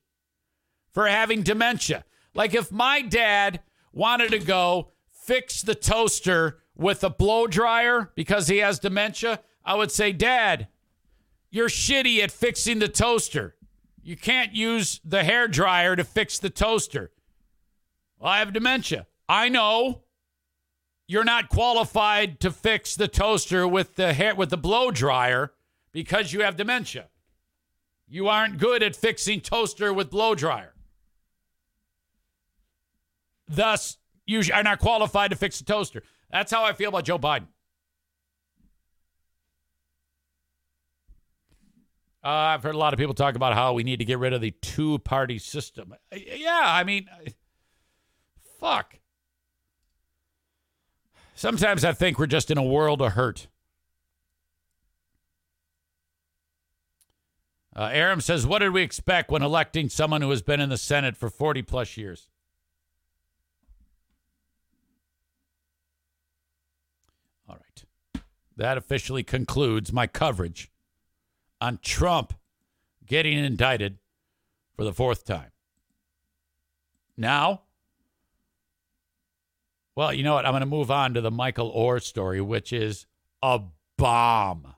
for 0.94 1.08
having 1.08 1.42
dementia. 1.42 2.04
Like 2.34 2.54
if 2.54 2.72
my 2.72 3.02
dad 3.02 3.62
wanted 3.92 4.32
to 4.32 4.40
go 4.40 4.92
fix 5.12 5.62
the 5.62 5.76
toaster 5.76 6.60
with 6.76 7.04
a 7.04 7.10
blow 7.10 7.48
dryer 7.48 8.12
because 8.16 8.48
he 8.48 8.58
has 8.58 8.80
dementia, 8.80 9.42
I 9.66 9.76
would 9.76 9.92
say, 9.92 10.12
Dad, 10.12 10.68
you're 11.52 11.70
shitty 11.70 12.20
at 12.24 12.32
fixing 12.32 12.80
the 12.80 12.88
toaster. 12.88 13.56
You 14.02 14.16
can't 14.16 14.54
use 14.54 15.00
the 15.04 15.24
hair 15.24 15.48
dryer 15.48 15.96
to 15.96 16.04
fix 16.04 16.40
the 16.40 16.50
toaster. 16.50 17.12
Well, 18.18 18.32
I 18.32 18.40
have 18.40 18.54
dementia. 18.54 19.08
I 19.28 19.50
know 19.50 20.04
you're 21.10 21.24
not 21.24 21.50
qualified 21.50 22.40
to 22.40 22.52
fix 22.52 22.96
the 22.96 23.08
toaster 23.08 23.68
with 23.68 23.96
the 23.96 24.14
hair 24.14 24.36
with 24.36 24.52
the 24.52 24.58
blow 24.58 24.92
dryer 24.92 25.52
because 25.92 26.32
you 26.32 26.44
have 26.44 26.56
dementia. 26.56 27.08
You 28.08 28.28
aren't 28.28 28.60
good 28.60 28.84
at 28.84 28.96
fixing 28.96 29.42
toaster 29.42 29.92
with 29.92 30.12
blow 30.12 30.36
dryer. 30.36 30.76
Thus, 33.48 33.98
you 34.28 34.44
are 34.54 34.62
not 34.62 34.78
qualified 34.78 35.32
to 35.32 35.36
fix 35.36 35.58
the 35.58 35.66
toaster. 35.66 36.04
That's 36.32 36.52
how 36.52 36.64
I 36.64 36.74
feel 36.74 36.90
about 36.90 37.06
Joe 37.06 37.18
Biden. 37.18 37.48
Uh, 42.24 42.28
I've 42.28 42.62
heard 42.62 42.76
a 42.76 42.78
lot 42.78 42.94
of 42.94 43.00
people 43.00 43.16
talk 43.16 43.34
about 43.34 43.56
how 43.56 43.74
we 43.74 43.82
need 43.82 43.98
to 43.98 44.06
get 44.06 44.20
rid 44.20 44.34
of 44.34 44.42
the 44.42 44.52
two 44.52 45.00
party 45.00 45.40
system. 45.40 45.96
Yeah, 46.12 46.62
I 46.64 46.84
mean, 46.84 47.10
fuck. 48.60 48.99
Sometimes 51.40 51.86
I 51.86 51.94
think 51.94 52.20
we're 52.20 52.26
just 52.26 52.52
in 52.52 52.58
a 52.58 52.64
world 52.64 53.02
of 53.02 53.14
hurt. 53.14 53.48
Uh, 57.74 57.90
Aram 57.94 58.20
says, 58.20 58.46
What 58.46 58.60
did 58.60 58.74
we 58.74 58.82
expect 58.82 59.32
when 59.32 59.42
electing 59.42 59.88
someone 59.88 60.22
who 60.22 60.30
has 60.32 60.42
been 60.42 60.60
in 60.60 60.68
the 60.68 60.78
Senate 60.78 61.16
for 61.16 61.30
40 61.30 61.62
plus 61.62 61.96
years? 61.96 62.28
All 67.48 67.56
right. 67.56 68.22
That 68.58 68.78
officially 68.78 69.24
concludes 69.24 69.94
my 69.94 70.08
coverage 70.08 70.70
on 71.62 71.80
Trump 71.82 72.34
getting 73.06 73.38
indicted 73.38 74.00
for 74.76 74.84
the 74.84 74.92
fourth 74.92 75.24
time. 75.24 75.52
Now, 77.16 77.62
well, 80.00 80.14
you 80.14 80.24
know 80.24 80.36
what? 80.36 80.46
I'm 80.46 80.54
going 80.54 80.62
to 80.62 80.66
move 80.66 80.90
on 80.92 81.16
to 81.16 81.20
the 81.20 81.30
Michael 81.30 81.74
Oher 81.74 82.02
story, 82.02 82.40
which 82.40 82.72
is 82.72 83.06
a 83.44 83.60
bomb. 83.98 84.76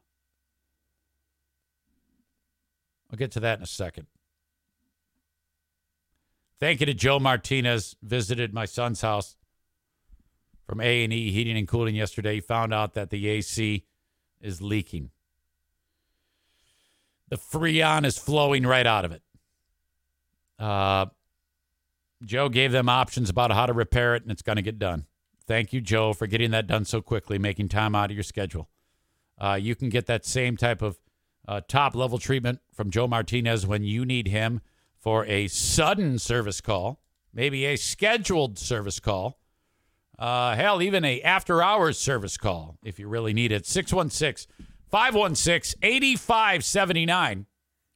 I'll 3.12 3.18
get 3.18 3.30
to 3.34 3.40
that 3.42 3.60
in 3.60 3.64
a 3.64 3.68
second. 3.68 4.08
Thank 6.60 6.80
you 6.80 6.88
to 6.88 6.96
Joe 6.96 7.20
Martinez. 7.20 7.96
Visited 8.02 8.52
my 8.52 8.66
son's 8.66 9.02
house 9.02 9.36
from 10.66 10.82
A 10.82 11.04
and 11.04 11.14
E 11.14 11.30
Heating 11.30 11.56
and 11.56 11.68
Cooling 11.68 11.94
yesterday. 11.94 12.34
He 12.34 12.42
found 12.42 12.74
out 12.74 12.96
that 12.96 13.12
the 13.12 13.28
AC 13.28 13.86
is 14.42 14.60
leaking. 14.60 15.12
The 17.30 17.38
Freon 17.38 18.06
is 18.06 18.18
flowing 18.18 18.66
right 18.66 18.88
out 18.88 19.06
of 19.06 19.12
it. 19.12 19.22
Uh, 20.58 21.06
Joe 22.26 22.50
gave 22.50 22.72
them 22.72 22.90
options 22.90 23.30
about 23.30 23.52
how 23.52 23.68
to 23.68 23.74
repair 23.74 24.16
it, 24.16 24.24
and 24.24 24.32
it's 24.32 24.42
going 24.42 24.56
to 24.56 24.64
get 24.64 24.80
done. 24.80 25.06
Thank 25.52 25.74
you, 25.74 25.82
Joe, 25.82 26.14
for 26.14 26.28
getting 26.28 26.52
that 26.52 26.66
done 26.66 26.86
so 26.86 27.02
quickly, 27.02 27.38
making 27.38 27.68
time 27.68 27.94
out 27.94 28.10
of 28.10 28.16
your 28.16 28.24
schedule. 28.24 28.70
Uh, 29.38 29.60
you 29.62 29.76
can 29.76 29.90
get 29.90 30.06
that 30.06 30.24
same 30.24 30.56
type 30.56 30.82
of 30.82 30.98
uh, 31.46 31.60
top 31.68 31.94
level 31.94 32.18
treatment 32.18 32.62
from 32.74 32.90
Joe 32.90 33.06
Martinez 33.06 33.68
when 33.68 33.84
you 33.84 34.06
need 34.06 34.30
him 34.30 34.62
for 34.98 35.26
a 35.26 35.50
sudden 35.50 36.20
service 36.20 36.62
call, 36.62 37.02
maybe 37.34 37.66
a 37.66 37.76
scheduled 37.76 38.58
service 38.58 39.02
call. 39.02 39.42
Uh, 40.18 40.56
hell, 40.56 40.82
even 40.82 41.04
a 41.04 41.22
after 41.22 41.62
hours 41.62 41.98
service 41.98 42.38
call 42.38 42.78
if 42.82 42.98
you 42.98 43.10
really 43.10 43.34
need 43.34 43.52
it. 43.52 43.66
616 43.66 44.50
516 44.90 45.78
8579 45.84 47.46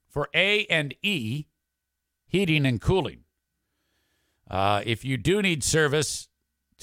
for 0.09 0.27
A 0.35 0.65
and 0.65 0.93
E 1.01 1.45
heating 2.27 2.65
and 2.65 2.81
cooling. 2.81 3.23
Uh, 4.51 4.81
if 4.85 5.05
you 5.05 5.15
do 5.15 5.41
need 5.41 5.63
service 5.63 6.27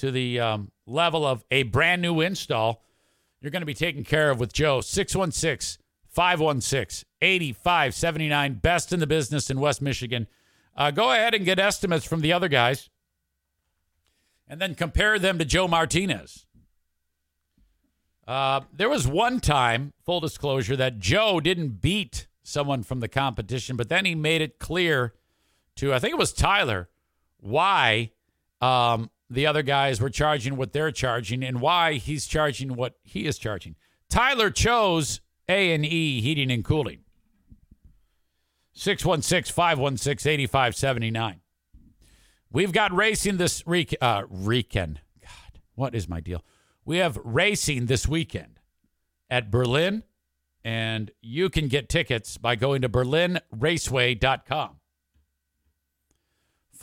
to 0.03 0.11
the 0.11 0.37
um, 0.37 0.69
level 0.85 1.25
of 1.25 1.45
a 1.49 1.63
brand 1.63 2.01
new 2.01 2.19
install, 2.19 2.83
you're 3.39 3.51
going 3.51 3.61
to 3.61 3.65
be 3.65 3.73
taken 3.73 4.03
care 4.03 4.29
of 4.29 4.37
with 4.37 4.51
Joe. 4.51 4.81
616 4.81 5.81
516 6.09 7.07
8579. 7.21 8.55
Best 8.55 8.91
in 8.91 8.99
the 8.99 9.07
business 9.07 9.49
in 9.49 9.61
West 9.61 9.81
Michigan. 9.81 10.27
Uh, 10.75 10.91
go 10.91 11.13
ahead 11.13 11.33
and 11.33 11.45
get 11.45 11.57
estimates 11.57 12.03
from 12.03 12.19
the 12.19 12.33
other 12.33 12.49
guys 12.49 12.89
and 14.45 14.59
then 14.59 14.75
compare 14.75 15.17
them 15.17 15.39
to 15.39 15.45
Joe 15.45 15.69
Martinez. 15.69 16.45
Uh, 18.27 18.59
there 18.73 18.89
was 18.89 19.07
one 19.07 19.39
time, 19.39 19.93
full 20.05 20.19
disclosure, 20.19 20.75
that 20.75 20.99
Joe 20.99 21.39
didn't 21.39 21.79
beat 21.79 22.27
someone 22.43 22.83
from 22.83 22.99
the 22.99 23.07
competition, 23.07 23.77
but 23.77 23.87
then 23.87 24.03
he 24.03 24.15
made 24.15 24.41
it 24.41 24.59
clear 24.59 25.13
to, 25.77 25.93
I 25.93 25.99
think 25.99 26.11
it 26.11 26.19
was 26.19 26.33
Tyler, 26.33 26.89
why 27.39 28.11
um, 28.59 29.09
the 29.33 29.47
other 29.47 29.63
guys 29.63 29.99
were 29.99 30.09
charging 30.09 30.55
what 30.55 30.71
they're 30.73 30.91
charging 30.91 31.43
and 31.43 31.59
why 31.59 31.93
he's 31.93 32.27
charging 32.27 32.75
what 32.75 32.95
he 33.03 33.25
is 33.25 33.37
charging. 33.37 33.75
Tyler 34.09 34.51
chose 34.51 35.21
A 35.49 35.73
and 35.73 35.85
E 35.85 36.21
Heating 36.21 36.51
and 36.51 36.63
Cooling. 36.63 36.99
616-516-8579. 38.75 41.39
We've 42.51 42.71
got 42.71 42.93
racing 42.93 43.37
this 43.37 43.63
uh 44.01 44.23
weekend. 44.29 45.01
God, 45.21 45.59
what 45.75 45.95
is 45.95 46.07
my 46.07 46.19
deal? 46.19 46.43
We 46.85 46.97
have 46.97 47.17
racing 47.23 47.87
this 47.87 48.07
weekend 48.07 48.59
at 49.29 49.49
Berlin 49.49 50.03
and 50.63 51.09
you 51.21 51.49
can 51.49 51.67
get 51.67 51.89
tickets 51.89 52.37
by 52.37 52.55
going 52.55 52.83
to 52.83 52.89
berlinraceway.com. 52.89 54.75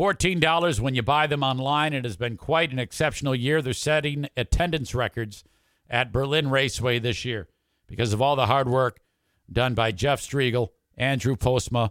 $14 0.01 0.81
when 0.81 0.95
you 0.95 1.03
buy 1.03 1.27
them 1.27 1.43
online. 1.43 1.93
It 1.93 2.05
has 2.05 2.17
been 2.17 2.39
quite 2.39 2.73
an 2.73 2.79
exceptional 2.79 3.35
year. 3.35 3.61
They're 3.61 3.75
setting 3.75 4.31
attendance 4.35 4.95
records 4.95 5.45
at 5.91 6.11
Berlin 6.11 6.49
Raceway 6.49 7.01
this 7.01 7.27
year 7.27 7.49
because 7.87 8.15
of 8.15 8.23
all 8.23 8.35
the 8.35 8.47
hard 8.47 8.67
work 8.67 9.01
done 9.53 9.75
by 9.75 9.93
Jeff 9.93 10.23
Striegel, 10.23 10.69
Andrew 10.97 11.37
Postma, 11.37 11.91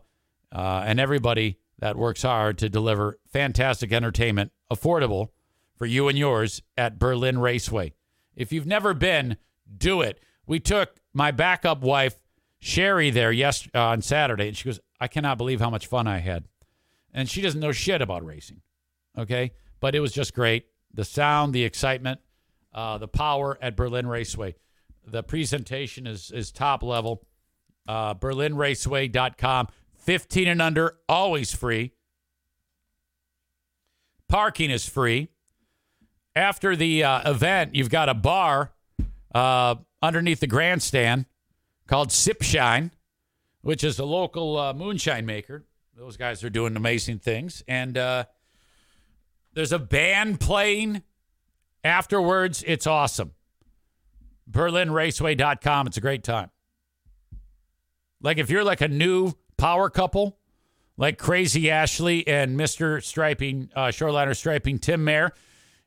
uh, 0.51 0.83
and 0.87 0.99
everybody 0.99 1.59
that 1.77 1.97
works 1.97 2.23
hard 2.23 2.57
to 2.57 2.67
deliver 2.67 3.19
fantastic 3.31 3.93
entertainment, 3.93 4.53
affordable 4.71 5.29
for 5.75 5.85
you 5.85 6.07
and 6.07 6.17
yours 6.17 6.63
at 6.75 6.97
Berlin 6.97 7.37
Raceway. 7.37 7.93
If 8.35 8.51
you've 8.51 8.65
never 8.65 8.95
been, 8.95 9.37
do 9.77 10.01
it. 10.01 10.19
We 10.47 10.59
took 10.59 10.95
my 11.13 11.29
backup 11.29 11.81
wife, 11.81 12.15
Sherry, 12.57 13.11
there 13.11 13.31
yes, 13.31 13.67
uh, 13.75 13.79
on 13.79 14.01
Saturday, 14.01 14.47
and 14.47 14.57
she 14.57 14.65
goes, 14.65 14.79
I 14.99 15.07
cannot 15.07 15.37
believe 15.37 15.59
how 15.59 15.69
much 15.69 15.85
fun 15.85 16.07
I 16.07 16.17
had 16.17 16.45
and 17.13 17.29
she 17.29 17.41
doesn't 17.41 17.59
know 17.59 17.71
shit 17.71 18.01
about 18.01 18.25
racing. 18.25 18.61
Okay, 19.17 19.51
but 19.79 19.95
it 19.95 19.99
was 19.99 20.11
just 20.11 20.33
great. 20.33 20.67
The 20.93 21.05
sound, 21.05 21.53
the 21.53 21.63
excitement, 21.63 22.19
uh, 22.73 22.97
the 22.97 23.07
power 23.07 23.57
at 23.61 23.75
Berlin 23.75 24.07
Raceway. 24.07 24.55
The 25.05 25.23
presentation 25.23 26.07
is 26.07 26.31
is 26.31 26.51
top 26.51 26.83
level. 26.83 27.25
Uh, 27.87 28.13
BerlinRaceway.com. 28.13 29.67
15 29.97 30.47
and 30.47 30.61
under, 30.61 30.97
always 31.09 31.53
free. 31.53 31.91
Parking 34.27 34.69
is 34.69 34.87
free. 34.87 35.29
After 36.35 36.75
the 36.75 37.03
uh, 37.03 37.29
event, 37.29 37.75
you've 37.75 37.89
got 37.89 38.09
a 38.09 38.13
bar 38.13 38.71
uh, 39.33 39.75
underneath 40.01 40.39
the 40.39 40.47
grandstand 40.47 41.25
called 41.87 42.09
Sipshine, 42.09 42.91
which 43.61 43.83
is 43.83 43.99
a 43.99 44.05
local 44.05 44.57
uh, 44.57 44.73
moonshine 44.73 45.25
maker. 45.25 45.65
Those 45.99 46.15
guys 46.15 46.45
are 46.45 46.49
doing 46.49 46.77
amazing 46.77 47.19
things. 47.19 47.61
And 47.67 47.97
uh, 47.97 48.23
there's 49.53 49.73
a 49.73 49.79
band 49.79 50.39
playing 50.39 51.03
afterwards. 51.83 52.63
It's 52.65 52.87
awesome. 52.87 53.33
BerlinRaceway.com. 54.49 55.87
It's 55.87 55.97
a 55.97 56.01
great 56.01 56.23
time. 56.23 56.51
Like 58.21 58.37
if 58.37 58.49
you're 58.49 58.63
like 58.63 58.79
a 58.79 58.87
new 58.87 59.33
power 59.57 59.89
couple, 59.89 60.37
like 60.95 61.17
Crazy 61.17 61.69
Ashley 61.69 62.25
and 62.25 62.57
Mr. 62.57 63.03
Striping, 63.03 63.69
uh, 63.75 63.87
Shoreliner 63.87 64.37
Striping, 64.37 64.79
Tim 64.79 65.03
Mayer, 65.03 65.33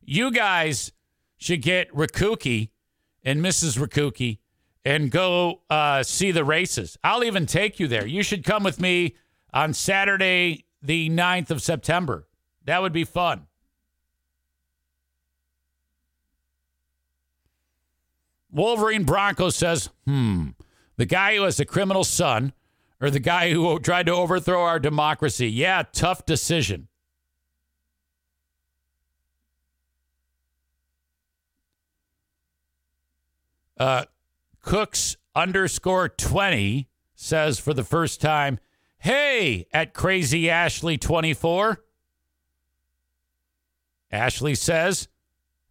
you 0.02 0.30
guys 0.30 0.92
should 1.38 1.62
get 1.62 1.90
Rakuki 1.90 2.68
and 3.22 3.42
Mrs. 3.42 3.78
Rakuki 3.78 4.40
and 4.84 5.10
go 5.10 5.62
uh, 5.70 6.02
see 6.02 6.32
the 6.32 6.44
races. 6.44 6.98
I'll 7.02 7.24
even 7.24 7.46
take 7.46 7.80
you 7.80 7.88
there. 7.88 8.06
You 8.06 8.22
should 8.22 8.44
come 8.44 8.62
with 8.62 8.78
me 8.78 9.14
on 9.52 9.74
Saturday, 9.74 10.64
the 10.82 11.10
9th 11.10 11.50
of 11.50 11.62
September. 11.62 12.26
That 12.64 12.82
would 12.82 12.92
be 12.92 13.04
fun. 13.04 13.46
Wolverine 18.50 19.04
Bronco 19.04 19.48
says, 19.48 19.88
hmm, 20.06 20.48
the 20.96 21.06
guy 21.06 21.36
who 21.36 21.42
has 21.42 21.58
a 21.58 21.64
criminal 21.64 22.04
son 22.04 22.52
or 23.00 23.10
the 23.10 23.18
guy 23.18 23.50
who 23.50 23.78
tried 23.80 24.06
to 24.06 24.12
overthrow 24.12 24.62
our 24.62 24.78
democracy. 24.78 25.48
Yeah, 25.48 25.82
tough 25.92 26.26
decision. 26.26 26.88
Uh, 33.78 34.04
Cooks 34.60 35.16
underscore 35.34 36.08
20 36.08 36.88
says 37.16 37.58
for 37.58 37.74
the 37.74 37.82
first 37.82 38.20
time, 38.20 38.60
Hey, 39.02 39.66
at 39.72 39.94
Crazy 39.94 40.48
Ashley 40.48 40.96
24. 40.96 41.82
Ashley 44.12 44.54
says, 44.54 45.08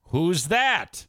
Who's 0.08 0.50
that? 0.50 1.08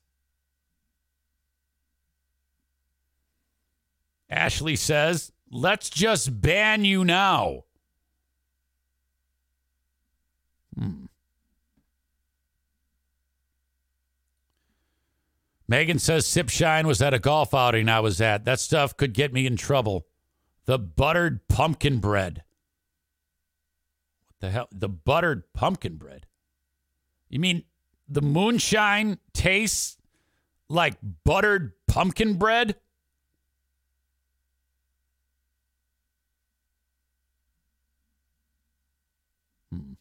Ashley 4.31 4.77
says, 4.77 5.33
Let's 5.51 5.91
just 5.91 6.41
ban 6.41 6.85
you 6.85 7.05
now. 7.05 7.65
Hmm. 10.79 11.07
Megan 15.67 15.99
says 15.99 16.25
Sip 16.25 16.51
Shine 16.51 16.87
was 16.87 17.03
at 17.03 17.15
a 17.15 17.19
golf 17.19 17.53
outing 17.53 17.89
I 17.89 17.99
was 17.99 18.21
at. 18.21 18.45
That 18.45 18.61
stuff 18.61 18.97
could 18.97 19.13
get 19.13 19.33
me 19.33 19.45
in 19.45 19.57
trouble. 19.57 20.07
The 20.65 20.79
buttered 20.79 21.47
pumpkin 21.49 21.99
bread. 21.99 22.45
What 24.27 24.37
the 24.41 24.51
hell? 24.51 24.69
The 24.71 24.89
buttered 24.89 25.53
pumpkin 25.53 25.97
bread. 25.97 26.27
You 27.29 27.41
mean 27.41 27.65
the 28.09 28.23
moonshine 28.23 29.19
tastes 29.33 29.97
like 30.69 30.97
buttered 31.25 31.73
pumpkin 31.89 32.35
bread? 32.35 32.77
Hmm. 39.71 39.93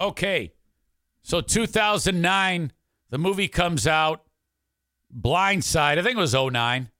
Okay. 0.00 0.52
So 1.22 1.40
2009, 1.40 2.72
the 3.10 3.18
movie 3.18 3.48
comes 3.48 3.86
out, 3.86 4.24
Blindside, 5.14 5.98
I 5.98 6.02
think 6.02 6.16
it 6.16 6.20
was 6.20 6.34
09 6.34 6.90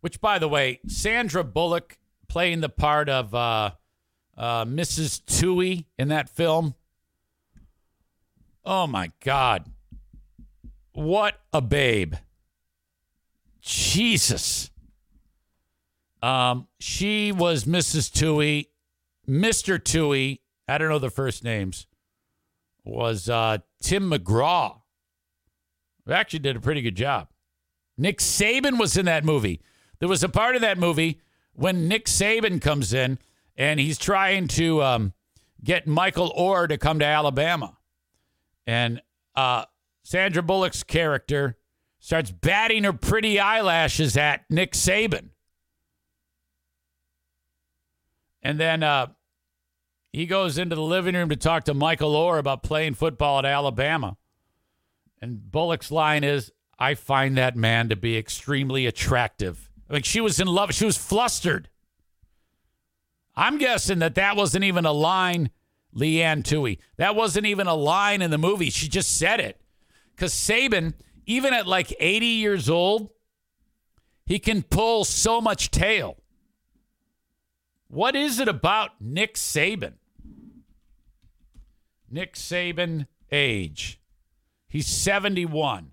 which, 0.00 0.20
by 0.20 0.38
the 0.38 0.48
way, 0.48 0.80
Sandra 0.86 1.44
Bullock 1.44 1.98
playing 2.28 2.60
the 2.60 2.68
part 2.68 3.08
of 3.08 3.34
uh, 3.34 3.72
uh, 4.36 4.64
Mrs. 4.64 5.22
Tuohy 5.24 5.86
in 5.98 6.08
that 6.08 6.28
film. 6.28 6.74
Oh 8.64 8.86
my 8.86 9.10
God. 9.24 9.70
What 10.92 11.40
a 11.52 11.60
babe. 11.60 12.14
Jesus. 13.60 14.70
Um, 16.22 16.66
she 16.78 17.32
was 17.32 17.64
Mrs. 17.64 18.10
Tuohy. 18.10 18.66
Mr. 19.28 19.78
Tuohy, 19.78 20.40
I 20.66 20.78
don't 20.78 20.88
know 20.88 20.98
the 20.98 21.10
first 21.10 21.44
names, 21.44 21.86
was 22.84 23.28
uh, 23.28 23.58
Tim 23.80 24.10
McGraw. 24.10 24.80
Who 26.06 26.12
actually 26.12 26.40
did 26.40 26.56
a 26.56 26.60
pretty 26.60 26.82
good 26.82 26.96
job. 26.96 27.28
Nick 27.96 28.18
Saban 28.18 28.78
was 28.78 28.96
in 28.96 29.04
that 29.06 29.24
movie. 29.24 29.60
There 30.00 30.08
was 30.08 30.24
a 30.24 30.28
part 30.28 30.56
of 30.56 30.62
that 30.62 30.78
movie 30.78 31.20
when 31.52 31.86
Nick 31.86 32.06
Saban 32.06 32.60
comes 32.60 32.92
in 32.92 33.18
and 33.56 33.78
he's 33.78 33.98
trying 33.98 34.48
to 34.48 34.82
um, 34.82 35.12
get 35.62 35.86
Michael 35.86 36.32
Oher 36.36 36.68
to 36.68 36.78
come 36.78 36.98
to 36.98 37.04
Alabama. 37.04 37.76
And 38.66 39.02
uh, 39.36 39.66
Sandra 40.02 40.42
Bullock's 40.42 40.82
character 40.82 41.58
starts 41.98 42.30
batting 42.30 42.84
her 42.84 42.94
pretty 42.94 43.38
eyelashes 43.38 44.16
at 44.16 44.44
Nick 44.50 44.72
Saban. 44.72 45.28
And 48.42 48.58
then 48.58 48.82
uh, 48.82 49.08
he 50.12 50.24
goes 50.24 50.56
into 50.56 50.74
the 50.74 50.82
living 50.82 51.14
room 51.14 51.28
to 51.28 51.36
talk 51.36 51.64
to 51.64 51.74
Michael 51.74 52.14
Oher 52.14 52.38
about 52.38 52.62
playing 52.62 52.94
football 52.94 53.38
at 53.38 53.44
Alabama. 53.44 54.16
And 55.20 55.50
Bullock's 55.52 55.90
line 55.90 56.24
is, 56.24 56.50
I 56.78 56.94
find 56.94 57.36
that 57.36 57.54
man 57.54 57.90
to 57.90 57.96
be 57.96 58.16
extremely 58.16 58.86
attractive. 58.86 59.69
Mean, 59.90 60.02
she 60.02 60.20
was 60.20 60.38
in 60.38 60.46
love. 60.46 60.72
She 60.72 60.84
was 60.84 60.96
flustered. 60.96 61.68
I'm 63.34 63.58
guessing 63.58 63.98
that 63.98 64.14
that 64.14 64.36
wasn't 64.36 64.64
even 64.64 64.84
a 64.84 64.92
line, 64.92 65.50
Leigh 65.92 66.22
Anne 66.22 66.42
Tuohy. 66.42 66.78
That 66.96 67.16
wasn't 67.16 67.46
even 67.46 67.66
a 67.66 67.74
line 67.74 68.22
in 68.22 68.30
the 68.30 68.38
movie. 68.38 68.70
She 68.70 68.88
just 68.88 69.16
said 69.16 69.40
it. 69.40 69.60
Because 70.14 70.32
Saban, 70.32 70.94
even 71.26 71.52
at 71.54 71.66
like 71.66 71.94
80 71.98 72.26
years 72.26 72.68
old, 72.68 73.10
he 74.26 74.38
can 74.38 74.62
pull 74.62 75.04
so 75.04 75.40
much 75.40 75.70
tail. 75.70 76.16
What 77.88 78.14
is 78.14 78.38
it 78.38 78.46
about 78.46 79.00
Nick 79.00 79.34
Saban? 79.34 79.94
Nick 82.08 82.34
Saban, 82.34 83.06
age. 83.32 84.00
He's 84.68 84.86
71. 84.86 85.90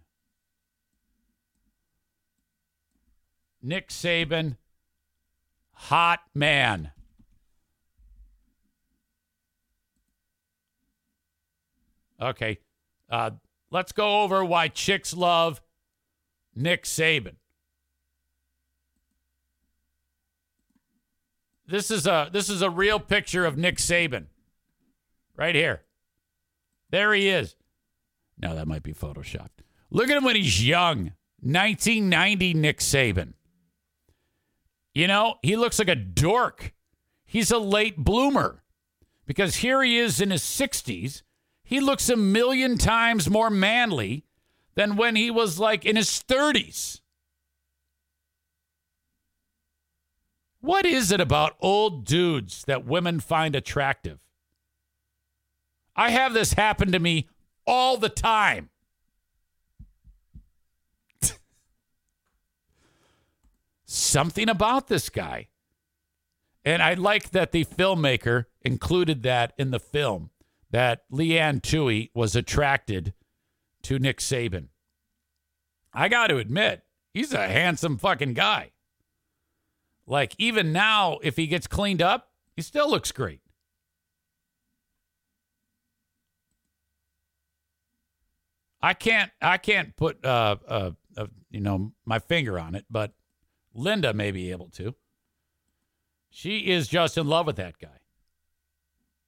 Nick 3.68 3.90
Saban, 3.90 4.56
hot 5.74 6.22
man. 6.34 6.92
Okay. 12.22 12.60
Uh, 13.10 13.32
let's 13.70 13.92
go 13.92 14.22
over 14.22 14.46
why 14.46 14.70
chicks 14.70 15.14
love 15.14 15.62
Nick 16.56 16.86
Saban. 16.86 17.36
This 21.68 21.92
is 21.92 22.08
a 22.08 22.30
this 22.32 22.50
is 22.50 22.62
a 22.62 22.70
real 22.70 23.02
picture 23.02 23.46
of 23.46 23.58
Nick 23.58 23.80
Saban. 23.80 24.28
Right 25.36 25.56
here. 25.56 25.82
There 26.90 27.14
he 27.14 27.28
is. 27.28 27.58
Now 28.38 28.54
that 28.54 28.66
might 28.66 28.84
be 28.84 28.94
photoshopped. 28.94 29.60
Look 29.92 30.10
at 30.10 30.16
him 30.16 30.24
when 30.24 30.38
he's 30.38 30.66
young. 30.66 31.12
1990 31.42 32.54
Nick 32.54 32.80
Saban. 32.80 33.34
You 34.98 35.06
know, 35.06 35.36
he 35.44 35.56
looks 35.56 35.78
like 35.78 35.90
a 35.90 35.96
dork. 35.96 36.74
He's 37.24 37.52
a 37.52 37.60
late 37.60 37.98
bloomer 37.98 38.64
because 39.28 39.58
here 39.58 39.84
he 39.84 40.00
is 40.00 40.20
in 40.20 40.32
his 40.32 40.42
60s. 40.42 41.22
He 41.64 41.80
looks 41.80 42.10
a 42.10 42.16
million 42.16 42.80
times 42.80 43.30
more 43.30 43.52
manly 43.52 44.26
than 44.74 44.96
when 44.96 45.16
he 45.16 45.30
was 45.30 45.60
like 45.60 45.86
in 45.86 45.98
his 45.98 46.08
30s. 46.10 47.02
What 50.62 50.88
is 50.88 51.12
it 51.12 51.22
about 51.22 51.58
old 51.60 52.04
dudes 52.04 52.64
that 52.64 52.84
women 52.84 53.20
find 53.20 53.56
attractive? 53.56 54.18
I 55.96 56.10
have 56.10 56.34
this 56.34 56.54
happen 56.54 56.92
to 56.92 56.98
me 56.98 57.30
all 57.68 57.98
the 57.98 58.10
time. 58.10 58.72
Something 63.88 64.50
about 64.50 64.90
this 64.90 65.10
guy. 65.10 65.48
And 66.66 66.84
I 66.84 66.94
like 66.96 67.32
that 67.32 67.54
the 67.54 67.64
filmmaker 67.64 68.46
included 68.62 69.24
that 69.24 69.54
in 69.58 69.72
the 69.72 69.80
film 69.80 70.32
that 70.70 71.04
Leigh 71.10 71.40
Anne 71.40 71.62
Tuohy 71.62 72.10
was 72.14 72.36
attracted 72.36 73.14
to 73.84 73.98
Nick 73.98 74.18
Saban. 74.18 74.68
I 75.94 76.10
got 76.10 76.28
to 76.28 76.38
admit, 76.38 76.84
he's 77.14 77.32
a 77.34 77.48
handsome 77.48 77.98
fucking 77.98 78.34
guy. 78.34 78.72
Like, 80.06 80.36
even 80.38 80.74
now, 80.74 81.20
if 81.24 81.38
he 81.38 81.48
gets 81.48 81.68
cleaned 81.68 82.02
up, 82.02 82.32
he 82.58 82.62
still 82.62 82.90
looks 82.90 83.14
great. 83.14 83.40
I 88.82 88.94
can't 88.94 89.32
I 89.42 89.58
can't 89.58 89.96
put 89.96 90.24
uh, 90.24 90.58
uh, 90.68 90.92
uh, 91.18 91.28
you 91.50 91.60
know 91.62 91.94
my 92.06 92.20
finger 92.20 92.60
on 92.60 92.76
it, 92.76 92.86
but 92.90 93.12
Linda 93.78 94.14
may 94.14 94.32
be 94.32 94.52
able 94.52 94.70
to. 94.72 94.96
She 96.30 96.72
is 96.72 96.88
just 96.88 97.18
in 97.18 97.28
love 97.28 97.46
with 97.46 97.56
that 97.58 97.78
guy. 97.78 98.00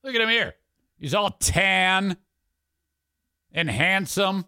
Look 0.04 0.16
at 0.16 0.22
him 0.22 0.30
here. 0.30 0.56
He's 0.98 1.14
all 1.14 1.30
tan 1.30 2.18
and 3.54 3.70
handsome. 3.70 4.46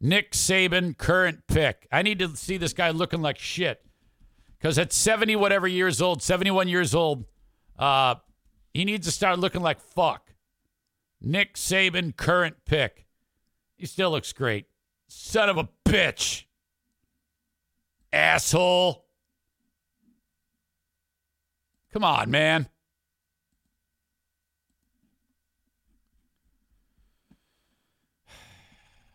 Nick 0.00 0.32
Saban, 0.32 0.96
current 0.96 1.46
pick. 1.46 1.86
I 1.92 2.02
need 2.02 2.18
to 2.18 2.36
see 2.36 2.56
this 2.56 2.72
guy 2.72 2.90
looking 2.90 3.22
like 3.22 3.38
shit. 3.38 3.84
Because 4.58 4.78
at 4.78 4.92
70 4.92 5.36
whatever 5.36 5.68
years 5.68 6.00
old, 6.00 6.22
71 6.22 6.68
years 6.68 6.94
old, 6.94 7.26
uh, 7.78 8.16
he 8.72 8.84
needs 8.84 9.06
to 9.06 9.12
start 9.12 9.38
looking 9.38 9.62
like 9.62 9.80
fuck. 9.80 10.32
Nick 11.20 11.54
Saban, 11.54 12.16
current 12.16 12.56
pick. 12.64 13.06
He 13.76 13.86
still 13.86 14.10
looks 14.10 14.32
great. 14.32 14.66
Son 15.08 15.48
of 15.48 15.58
a 15.58 15.68
bitch. 15.86 16.44
Asshole. 18.14 19.04
Come 21.92 22.04
on, 22.04 22.30
man. 22.30 22.68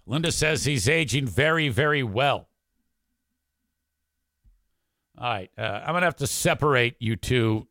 Linda 0.05 0.31
says 0.31 0.65
he's 0.65 0.89
aging 0.89 1.27
very, 1.27 1.69
very 1.69 2.03
well. 2.03 2.49
All 5.17 5.29
right. 5.29 5.49
Uh, 5.57 5.61
I'm 5.61 5.91
going 5.91 6.01
to 6.01 6.07
have 6.07 6.15
to 6.17 6.27
separate 6.27 6.95
you 6.99 7.15
two, 7.15 7.67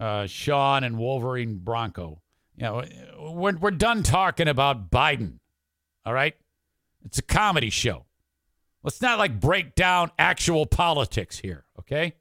uh, 0.00 0.26
Sean 0.26 0.84
and 0.84 0.98
Wolverine 0.98 1.58
Bronco. 1.58 2.22
You 2.56 2.62
know, 2.62 2.84
we're, 3.18 3.56
we're 3.56 3.70
done 3.70 4.02
talking 4.02 4.48
about 4.48 4.90
Biden. 4.90 5.40
All 6.06 6.14
right. 6.14 6.34
It's 7.04 7.18
a 7.18 7.22
comedy 7.22 7.70
show. 7.70 8.06
Let's 8.84 9.00
not 9.00 9.18
like 9.18 9.40
break 9.40 9.74
down 9.74 10.10
actual 10.18 10.66
politics 10.66 11.38
here. 11.38 11.64
Okay. 11.80 12.14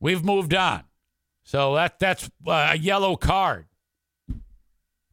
We've 0.00 0.24
moved 0.24 0.54
on. 0.54 0.82
So 1.44 1.76
that 1.76 2.00
that's 2.00 2.28
uh, 2.46 2.70
a 2.72 2.78
yellow 2.78 3.16
card. 3.16 3.66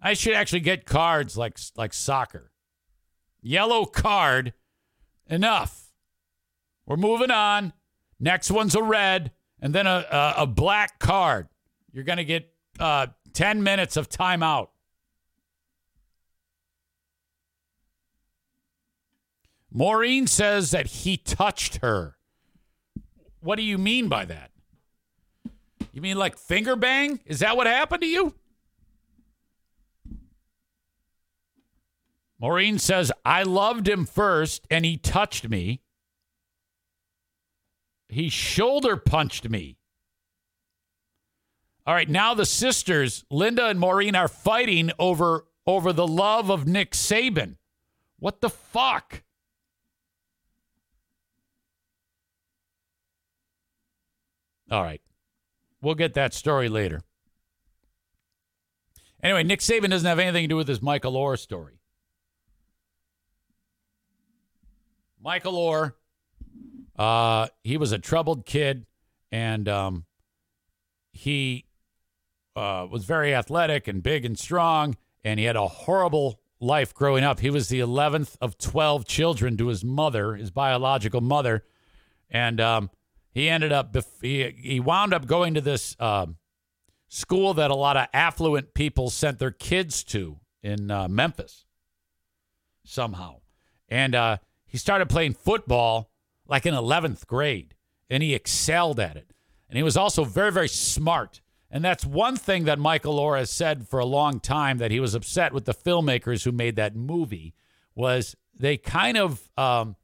I 0.02 0.14
should 0.14 0.34
actually 0.34 0.60
get 0.62 0.86
cards 0.86 1.38
like 1.38 1.60
like 1.78 1.94
soccer. 1.94 2.52
Yellow 3.42 3.86
card. 3.86 4.54
Enough. 5.28 5.92
We're 6.86 6.98
moving 6.98 7.32
on. 7.32 7.74
Next 8.20 8.52
one's 8.52 8.76
a 8.76 8.84
red, 8.84 9.32
and 9.60 9.74
then 9.74 9.88
a 9.88 10.06
a, 10.12 10.34
a 10.40 10.48
black 10.48 11.00
card. 11.00 11.48
You're 11.92 12.04
gonna 12.04 12.24
get 12.24 12.52
uh, 12.80 13.08
ten 13.34 13.64
minutes 13.64 13.98
of 13.98 14.10
timeout. 14.10 14.68
Maureen 19.78 20.26
says 20.26 20.72
that 20.72 20.88
he 20.88 21.18
touched 21.18 21.80
her. 21.82 22.16
What 23.42 23.58
do 23.58 23.62
you 23.62 23.78
mean 23.78 24.08
by 24.08 24.24
that? 24.24 24.52
You 25.92 26.02
mean 26.02 26.18
like 26.18 26.38
finger 26.38 26.78
bang? 26.78 27.20
Is 27.26 27.40
that 27.40 27.58
what 27.58 27.68
happened 27.68 28.02
to 28.02 28.08
you? 28.08 28.34
Maureen 32.40 32.80
says, 32.80 33.12
I 33.26 33.44
loved 33.44 33.90
him 33.90 34.06
first 34.06 34.66
and 34.72 34.86
he 34.86 34.96
touched 34.96 35.50
me. 35.50 35.82
He 38.08 38.30
shoulder 38.30 38.96
punched 38.96 39.50
me. 39.50 39.78
All 41.86 41.94
right, 41.94 42.10
now 42.10 42.34
the 42.34 42.46
sisters, 42.46 43.26
Linda 43.30 43.66
and 43.66 43.80
Maureen, 43.80 44.16
are 44.16 44.30
fighting 44.30 44.92
over 44.98 45.48
over 45.68 45.92
the 45.92 46.08
love 46.08 46.50
of 46.50 46.66
Nick 46.66 46.92
Saban. 46.92 47.58
What 48.20 48.40
the 48.40 48.50
fuck? 48.50 49.24
All 54.72 54.84
right. 54.84 55.02
We'll 55.82 55.96
get 55.96 56.14
that 56.16 56.34
story 56.34 56.70
later. 56.70 57.02
Anyway, 59.22 59.44
Nick 59.44 59.60
Saban 59.60 59.90
doesn't 59.90 60.08
have 60.08 60.20
anything 60.20 60.44
to 60.44 60.48
do 60.50 60.56
with 60.56 60.68
this 60.68 60.82
Michael 60.82 61.14
Oher 61.14 61.38
story. 61.38 61.80
Michael 65.22 65.54
Oher, 65.54 65.94
uh, 66.98 67.48
he 67.64 67.78
was 67.78 67.92
a 67.92 67.98
troubled 67.98 68.46
kid, 68.46 68.86
and 69.32 69.68
um, 69.68 70.06
he 71.12 71.66
uh, 72.56 72.88
was 72.90 73.06
very 73.06 73.34
athletic 73.34 73.88
and 73.88 74.04
big 74.04 74.26
and 74.26 74.38
strong, 74.38 74.96
and 75.24 75.40
he 75.40 75.46
had 75.46 75.56
a 75.56 75.68
horrible 75.68 76.40
life 76.60 76.94
growing 76.94 77.24
up. 77.24 77.40
He 77.40 77.50
was 77.50 77.70
the 77.70 77.80
11th 77.80 78.38
of 78.40 78.58
12 78.58 79.06
children 79.06 79.58
to 79.58 79.68
his 79.68 79.84
mother, 79.84 80.36
his 80.36 80.52
biological 80.52 81.22
mother, 81.22 81.64
and 82.30 82.62
um, 82.62 82.90
he 83.36 83.50
ended 83.50 83.74
up 83.74 83.96
he, 84.22 84.50
he 84.58 84.80
wound 84.80 85.14
up 85.14 85.28
going 85.28 85.54
to 85.54 85.62
this 85.62 85.96
uh, 86.00 86.26
school 87.10 87.54
that 87.54 87.70
a 87.70 87.76
lot 87.76 87.98
of 87.98 88.08
affluent 88.14 88.74
people 88.74 89.10
sent 89.12 89.38
their 89.38 89.52
kids 89.52 90.04
to 90.06 90.40
in 90.64 90.90
uh, 90.90 91.08
Memphis 91.08 91.66
somehow, 92.84 93.42
and 93.90 94.16
uh, 94.16 94.38
he 94.66 94.78
started 94.78 95.10
playing 95.10 95.34
football 95.34 96.10
like 96.48 96.66
in 96.66 96.74
11th 96.74 97.28
grade, 97.28 97.76
and 98.10 98.24
he 98.24 98.34
excelled 98.34 99.00
at 99.00 99.18
it, 99.18 99.32
and 99.70 99.78
he 99.78 99.84
was 99.84 99.98
also 99.98 100.24
very 100.24 100.52
very 100.52 100.70
smart. 100.70 101.42
And 101.70 101.84
that's 101.84 102.06
one 102.06 102.38
thing 102.38 102.64
that 102.66 102.80
Michael 102.80 103.20
Oher 103.20 103.38
has 103.38 103.50
said 103.50 103.86
for 103.86 104.00
a 104.00 104.06
long 104.06 104.40
time 104.40 104.78
that 104.78 104.92
he 104.92 105.02
was 105.02 105.14
upset 105.14 105.52
with 105.52 105.66
the 105.66 105.74
filmmakers 105.74 106.46
who 106.46 106.54
made 106.54 106.78
that 106.78 106.96
movie 106.96 107.54
was 107.96 108.34
they 108.58 108.78
kind 108.78 109.18
of 109.18 109.50
um, 109.58 109.98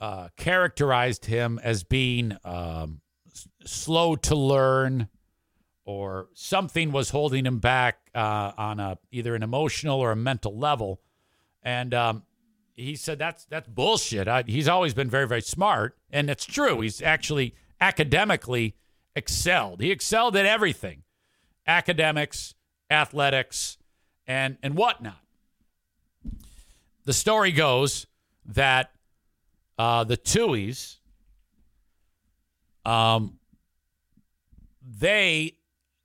uh, 0.00 0.28
characterized 0.36 1.26
him 1.26 1.60
as 1.62 1.82
being 1.82 2.36
um, 2.44 3.00
s- 3.26 3.48
slow 3.64 4.16
to 4.16 4.34
learn 4.34 5.08
or 5.84 6.28
something 6.34 6.92
was 6.92 7.10
holding 7.10 7.44
him 7.44 7.58
back 7.58 8.10
uh, 8.14 8.52
on 8.56 8.80
a 8.80 8.98
either 9.10 9.34
an 9.34 9.42
emotional 9.42 9.98
or 9.98 10.12
a 10.12 10.16
mental 10.16 10.56
level. 10.56 11.00
And 11.62 11.92
um, 11.92 12.22
he 12.74 12.96
said 12.96 13.18
that's 13.18 13.44
that's 13.46 13.68
bullshit. 13.68 14.28
I, 14.28 14.44
he's 14.46 14.68
always 14.68 14.94
been 14.94 15.10
very 15.10 15.26
very 15.26 15.42
smart, 15.42 15.96
and 16.10 16.30
it's 16.30 16.46
true. 16.46 16.80
He's 16.80 17.02
actually 17.02 17.54
academically 17.80 18.76
excelled. 19.14 19.80
He 19.80 19.90
excelled 19.90 20.36
at 20.36 20.46
everything, 20.46 21.02
academics, 21.66 22.54
athletics, 22.88 23.76
and 24.26 24.56
and 24.62 24.76
whatnot. 24.76 25.20
The 27.04 27.12
story 27.12 27.52
goes 27.52 28.06
that 28.46 28.92
uh, 29.80 30.04
the 30.04 30.18
Tuohys, 30.18 30.98
um, 32.84 33.38
they 34.82 35.56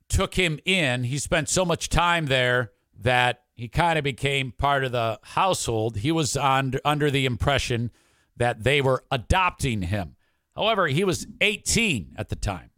took 0.08 0.32
him 0.32 0.58
in. 0.64 1.04
He 1.04 1.18
spent 1.18 1.50
so 1.50 1.62
much 1.62 1.90
time 1.90 2.24
there 2.24 2.72
that 3.02 3.42
he 3.54 3.68
kind 3.68 3.98
of 3.98 4.02
became 4.02 4.52
part 4.52 4.82
of 4.82 4.92
the 4.92 5.20
household. 5.22 5.98
He 5.98 6.10
was 6.10 6.38
on, 6.38 6.72
under 6.86 7.10
the 7.10 7.26
impression 7.26 7.90
that 8.34 8.64
they 8.64 8.80
were 8.80 9.04
adopting 9.10 9.82
him. 9.82 10.16
However, 10.54 10.86
he 10.86 11.04
was 11.04 11.26
18 11.42 12.14
at 12.16 12.30
the 12.30 12.36
time. 12.36 12.70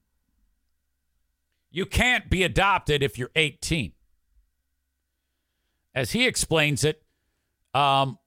You 1.71 1.87
can't 1.87 2.29
be 2.29 2.43
adopted 2.43 3.05
if 3.05 3.17
you're 3.17 3.31
18. 3.37 3.93
As 5.95 6.11
he 6.11 6.27
explains 6.27 6.83
it, 6.83 7.05
um, 7.73 8.19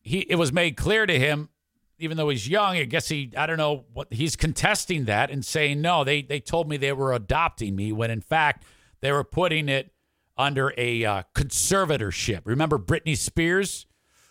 he 0.00 0.20
it 0.20 0.36
was 0.36 0.50
made 0.50 0.78
clear 0.78 1.04
to 1.04 1.18
him, 1.18 1.50
even 1.98 2.16
though 2.16 2.28
he's 2.28 2.48
young. 2.48 2.76
I 2.76 2.84
guess 2.84 3.08
he 3.08 3.32
I 3.36 3.46
don't 3.46 3.58
know 3.58 3.84
what 3.92 4.12
he's 4.12 4.36
contesting 4.36 5.04
that 5.06 5.30
and 5.30 5.44
saying 5.44 5.80
no. 5.80 6.04
They 6.04 6.22
they 6.22 6.40
told 6.40 6.68
me 6.68 6.76
they 6.76 6.92
were 6.92 7.12
adopting 7.12 7.76
me 7.76 7.92
when 7.92 8.10
in 8.10 8.20
fact 8.20 8.64
they 9.00 9.12
were 9.12 9.24
putting 9.24 9.68
it 9.68 9.92
under 10.38 10.72
a 10.76 11.04
uh, 11.04 11.22
conservatorship. 11.34 12.42
Remember 12.44 12.78
Britney 12.78 13.16
Spears, 13.16 13.86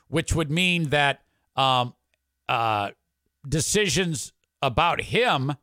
which 0.07 0.33
would 0.35 0.51
mean 0.51 0.89
that 0.89 1.21
um, 1.55 1.93
uh, 2.47 2.91
decisions 3.47 4.31
about 4.61 5.01
him 5.01 5.53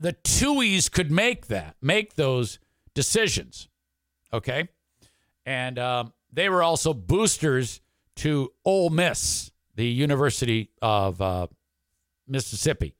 the 0.00 0.14
Tuohys 0.14 0.90
could 0.90 1.10
make 1.10 1.46
that, 1.48 1.76
make 1.82 2.14
those 2.14 2.58
decisions. 2.94 3.68
Okay. 4.32 4.68
And 5.44 5.78
um, 5.78 6.12
they 6.32 6.48
were 6.48 6.62
also 6.62 6.94
boosters 6.94 7.80
to 8.16 8.52
Ole 8.64 8.90
Miss, 8.90 9.49
the 9.80 9.86
University 9.86 10.68
of 10.82 11.22
uh, 11.22 11.46
Mississippi. 12.28 12.94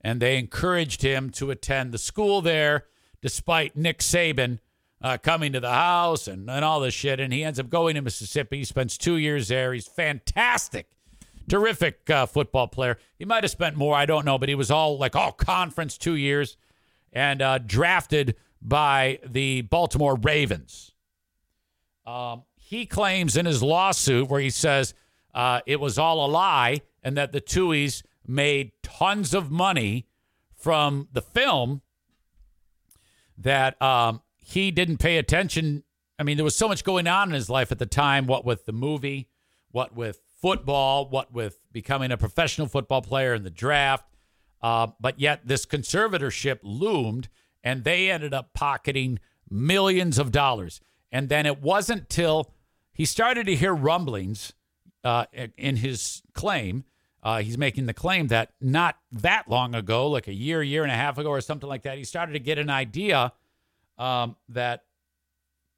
And 0.00 0.22
they 0.22 0.38
encouraged 0.38 1.02
him 1.02 1.30
to 1.30 1.50
attend 1.50 1.90
the 1.90 1.98
school 1.98 2.40
there, 2.40 2.86
despite 3.20 3.76
Nick 3.76 3.98
Saban 3.98 4.60
uh, 5.02 5.18
coming 5.18 5.52
to 5.52 5.60
the 5.60 5.72
house 5.72 6.28
and, 6.28 6.48
and 6.48 6.64
all 6.64 6.78
this 6.78 6.94
shit. 6.94 7.18
And 7.18 7.32
he 7.32 7.42
ends 7.42 7.58
up 7.58 7.68
going 7.68 7.96
to 7.96 8.00
Mississippi. 8.00 8.58
He 8.58 8.64
spends 8.64 8.96
two 8.96 9.16
years 9.16 9.48
there. 9.48 9.72
He's 9.72 9.88
fantastic 9.88 10.86
terrific 11.48 12.08
uh, 12.08 12.26
football 12.26 12.68
player. 12.68 12.96
He 13.18 13.24
might 13.24 13.42
have 13.42 13.50
spent 13.50 13.74
more, 13.74 13.96
I 13.96 14.06
don't 14.06 14.24
know, 14.24 14.38
but 14.38 14.48
he 14.48 14.54
was 14.54 14.70
all 14.70 14.98
like 14.98 15.16
all 15.16 15.32
conference 15.32 15.98
two 15.98 16.14
years 16.14 16.56
and 17.12 17.42
uh, 17.42 17.58
drafted 17.58 18.36
by 18.62 19.18
the 19.26 19.62
Baltimore 19.62 20.14
Ravens. 20.14 20.92
Um, 22.06 22.44
he 22.54 22.86
claims 22.86 23.36
in 23.36 23.46
his 23.46 23.64
lawsuit 23.64 24.28
where 24.28 24.40
he 24.40 24.50
says 24.50 24.94
uh, 25.34 25.60
it 25.66 25.80
was 25.80 25.98
all 25.98 26.24
a 26.24 26.28
lie 26.28 26.80
and 27.02 27.16
that 27.16 27.32
the 27.32 27.40
Tuohys 27.40 28.02
made 28.26 28.72
tons 28.82 29.34
of 29.34 29.50
money 29.50 30.06
from 30.54 31.08
the 31.12 31.22
film 31.22 31.82
that 33.38 33.80
um, 33.80 34.20
he 34.36 34.70
didn't 34.70 34.98
pay 34.98 35.16
attention. 35.16 35.82
I 36.18 36.22
mean, 36.22 36.36
there 36.36 36.44
was 36.44 36.56
so 36.56 36.68
much 36.68 36.84
going 36.84 37.06
on 37.06 37.28
in 37.28 37.34
his 37.34 37.48
life 37.48 37.72
at 37.72 37.78
the 37.78 37.86
time, 37.86 38.26
what 38.26 38.44
with 38.44 38.66
the 38.66 38.72
movie, 38.72 39.28
what 39.70 39.94
with 39.94 40.20
football, 40.40 41.08
what 41.08 41.32
with 41.32 41.60
becoming 41.72 42.12
a 42.12 42.16
professional 42.16 42.66
football 42.66 43.02
player 43.02 43.34
in 43.34 43.42
the 43.42 43.50
draft. 43.50 44.04
Uh, 44.62 44.88
but 45.00 45.18
yet 45.18 45.40
this 45.44 45.64
conservatorship 45.64 46.58
loomed 46.62 47.28
and 47.64 47.84
they 47.84 48.10
ended 48.10 48.34
up 48.34 48.52
pocketing 48.52 49.18
millions 49.48 50.18
of 50.18 50.30
dollars. 50.30 50.80
And 51.10 51.28
then 51.28 51.46
it 51.46 51.60
wasn't 51.60 52.08
till 52.08 52.52
he 52.92 53.04
started 53.04 53.46
to 53.46 53.56
hear 53.56 53.74
rumblings 53.74 54.52
uh, 55.04 55.26
in 55.56 55.76
his 55.76 56.22
claim. 56.34 56.84
Uh, 57.22 57.42
he's 57.42 57.58
making 57.58 57.86
the 57.86 57.94
claim 57.94 58.28
that 58.28 58.52
not 58.60 58.96
that 59.12 59.48
long 59.48 59.74
ago, 59.74 60.08
like 60.08 60.26
a 60.26 60.32
year, 60.32 60.62
year 60.62 60.82
and 60.82 60.92
a 60.92 60.96
half 60.96 61.18
ago, 61.18 61.28
or 61.28 61.40
something 61.40 61.68
like 61.68 61.82
that, 61.82 61.98
he 61.98 62.04
started 62.04 62.32
to 62.32 62.38
get 62.38 62.58
an 62.58 62.70
idea 62.70 63.32
um, 63.98 64.36
that 64.48 64.84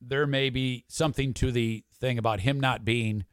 there 0.00 0.26
may 0.26 0.50
be 0.50 0.84
something 0.88 1.34
to 1.34 1.50
the 1.50 1.84
thing 1.94 2.18
about 2.18 2.40
him 2.40 2.60
not 2.60 2.84
being 2.84 3.24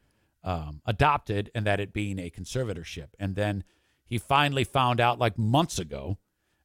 um, 0.43 0.81
adopted 0.85 1.51
and 1.53 1.65
that 1.65 1.79
it 1.79 1.93
being 1.93 2.19
a 2.19 2.29
conservatorship. 2.29 3.09
And 3.19 3.35
then 3.35 3.63
he 4.05 4.17
finally 4.17 4.63
found 4.63 4.99
out 4.99 5.19
like 5.19 5.37
months 5.37 5.79
ago. 5.79 6.17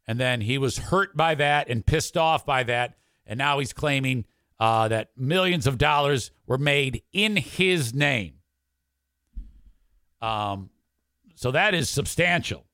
And 0.06 0.20
then 0.20 0.42
he 0.42 0.58
was 0.58 0.78
hurt 0.78 1.16
by 1.16 1.34
that 1.36 1.68
and 1.68 1.84
pissed 1.84 2.16
off 2.16 2.44
by 2.44 2.62
that. 2.64 2.96
And 3.26 3.38
now 3.38 3.58
he's 3.58 3.72
claiming 3.72 4.26
uh, 4.60 4.88
that 4.88 5.10
millions 5.16 5.66
of 5.66 5.78
dollars 5.78 6.30
were 6.46 6.58
made 6.58 7.02
in 7.12 7.36
his 7.36 7.94
name. 7.94 8.34
Um, 10.24 10.70
so 11.34 11.50
that 11.50 11.74
is 11.74 11.90
substantial. 11.90 12.64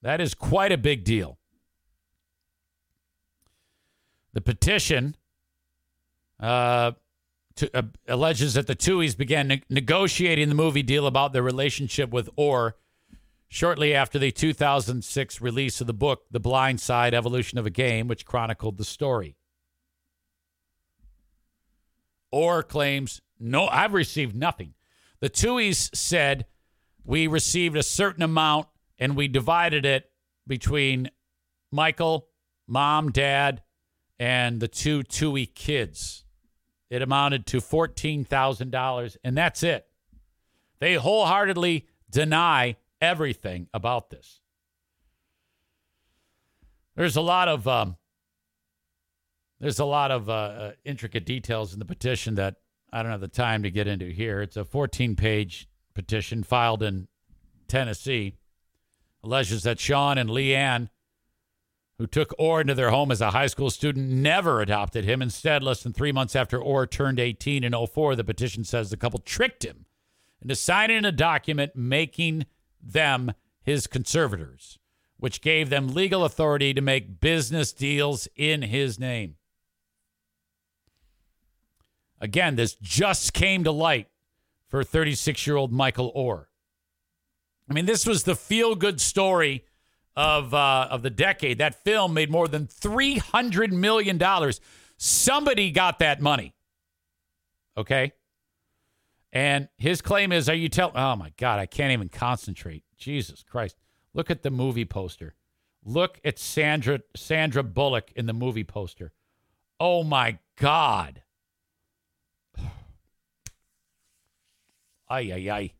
That 0.00 0.20
is 0.20 0.32
quite 0.34 0.72
a 0.72 0.78
big 0.78 1.04
deal. 1.04 1.38
The 4.32 4.40
petition 4.40 5.16
uh, 6.40 6.92
to, 7.56 7.76
uh, 7.76 7.82
alleges 8.06 8.54
that 8.54 8.66
the 8.66 8.76
Tuohys 8.76 9.16
began 9.16 9.48
ne- 9.48 9.62
negotiating 9.68 10.48
the 10.48 10.54
movie 10.54 10.82
deal 10.82 11.06
about 11.06 11.34
their 11.34 11.42
relationship 11.42 12.10
with 12.10 12.34
Oher 12.36 12.72
shortly 13.48 13.92
after 13.94 14.18
the 14.18 14.30
2006 14.30 15.40
release 15.42 15.80
of 15.82 15.86
the 15.86 15.92
book 15.92 16.22
The 16.30 16.40
Blind 16.40 16.80
Side 16.80 17.12
Evolution 17.12 17.58
of 17.58 17.66
a 17.66 17.70
Game, 17.70 18.08
which 18.08 18.24
chronicled 18.24 18.78
the 18.78 18.84
story. 18.84 19.36
Oher 22.32 22.66
claims, 22.66 23.20
No, 23.38 23.66
I've 23.68 23.92
received 23.92 24.34
nothing. 24.34 24.74
The 25.20 25.30
Tuohys 25.30 25.94
said, 25.94 26.46
We 27.04 27.26
received 27.26 27.76
a 27.76 27.82
certain 27.82 28.22
amount 28.22 28.68
and 28.98 29.16
we 29.16 29.28
divided 29.28 29.84
it 29.84 30.10
between 30.46 31.10
Michael, 31.70 32.28
mom, 32.66 33.10
dad, 33.10 33.62
and 34.18 34.60
the 34.60 34.68
two 34.68 35.02
Tuohy 35.02 35.52
kids. 35.54 36.24
It 36.90 37.02
amounted 37.02 37.46
to 37.48 37.58
$14,000, 37.58 39.16
and 39.22 39.36
that's 39.36 39.62
it. 39.62 39.86
They 40.80 40.94
wholeheartedly 40.94 41.86
deny 42.10 42.76
everything 43.00 43.68
about 43.74 44.10
this. 44.10 44.40
There's 46.96 47.16
a 47.16 47.20
lot 47.20 47.48
of 47.48 47.68
um, 47.68 47.96
There's 49.60 49.78
a 49.78 49.84
lot 49.84 50.10
of 50.10 50.28
uh, 50.28 50.32
uh, 50.32 50.72
intricate 50.84 51.26
details 51.26 51.72
in 51.72 51.78
the 51.78 51.84
petition 51.84 52.36
that 52.36 52.56
I 52.92 53.02
don't 53.02 53.12
have 53.12 53.20
the 53.20 53.28
time 53.28 53.62
to 53.62 53.70
get 53.70 53.86
into 53.86 54.06
here. 54.06 54.40
It's 54.40 54.56
a 54.56 54.64
14 54.64 55.16
page 55.16 55.68
petition 55.94 56.42
filed 56.42 56.82
in 56.82 57.08
Tennessee. 57.66 58.34
Alleges 59.22 59.64
that 59.64 59.80
Sean 59.80 60.16
and 60.16 60.30
Leigh 60.30 60.54
Anne, 60.54 60.90
who 61.98 62.06
took 62.06 62.36
Oher 62.38 62.60
into 62.60 62.74
their 62.74 62.90
home 62.90 63.10
as 63.10 63.20
a 63.20 63.32
high 63.32 63.48
school 63.48 63.70
student, 63.70 64.08
never 64.08 64.60
adopted 64.60 65.04
him. 65.04 65.20
Instead, 65.20 65.62
less 65.62 65.82
than 65.82 65.92
three 65.92 66.12
months 66.12 66.36
after 66.36 66.60
Oher 66.60 66.88
turned 66.88 67.18
18 67.18 67.64
in 67.64 67.74
04, 67.86 68.14
the 68.14 68.24
petition 68.24 68.64
says 68.64 68.90
the 68.90 68.96
couple 68.96 69.18
tricked 69.18 69.64
him 69.64 69.86
into 70.40 70.54
signing 70.54 71.04
a 71.04 71.12
document 71.12 71.74
making 71.74 72.46
them 72.80 73.32
his 73.62 73.86
conservators, 73.86 74.78
which 75.18 75.40
gave 75.40 75.68
them 75.68 75.88
legal 75.88 76.24
authority 76.24 76.72
to 76.72 76.80
make 76.80 77.20
business 77.20 77.72
deals 77.72 78.28
in 78.36 78.62
his 78.62 78.98
name. 79.00 79.34
Again, 82.20 82.56
this 82.56 82.74
just 82.74 83.32
came 83.32 83.64
to 83.64 83.70
light 83.70 84.08
for 84.68 84.82
36 84.84 85.46
year 85.46 85.56
old 85.56 85.72
Michael 85.72 86.12
Oher. 86.14 86.46
I 87.68 87.74
mean, 87.74 87.86
this 87.86 88.06
was 88.06 88.24
the 88.24 88.34
feel 88.34 88.74
good 88.74 89.00
story 89.00 89.64
of, 90.16 90.52
uh, 90.52 90.88
of 90.90 91.02
the 91.02 91.10
decade. 91.10 91.58
That 91.58 91.82
film 91.84 92.14
made 92.14 92.30
more 92.30 92.48
than 92.48 92.66
$300 92.66 93.70
million. 93.70 94.20
Somebody 94.96 95.70
got 95.70 95.98
that 96.00 96.20
money. 96.20 96.54
Okay. 97.76 98.12
And 99.32 99.68
his 99.76 100.00
claim 100.00 100.32
is, 100.32 100.48
are 100.48 100.54
you 100.54 100.68
telling? 100.68 100.96
Oh 100.96 101.14
my 101.14 101.32
God, 101.36 101.60
I 101.60 101.66
can't 101.66 101.92
even 101.92 102.08
concentrate. 102.08 102.82
Jesus 102.96 103.44
Christ. 103.48 103.76
Look 104.14 104.30
at 104.30 104.42
the 104.42 104.50
movie 104.50 104.86
poster. 104.86 105.34
Look 105.84 106.18
at 106.24 106.38
Sandra 106.38 107.00
Sandra 107.14 107.62
Bullock 107.62 108.10
in 108.16 108.26
the 108.26 108.32
movie 108.32 108.64
poster. 108.64 109.12
Oh 109.78 110.02
my 110.02 110.38
God. 110.56 111.22
Ay, 115.10 115.32
ay, 115.32 115.50
ay. 115.50 115.72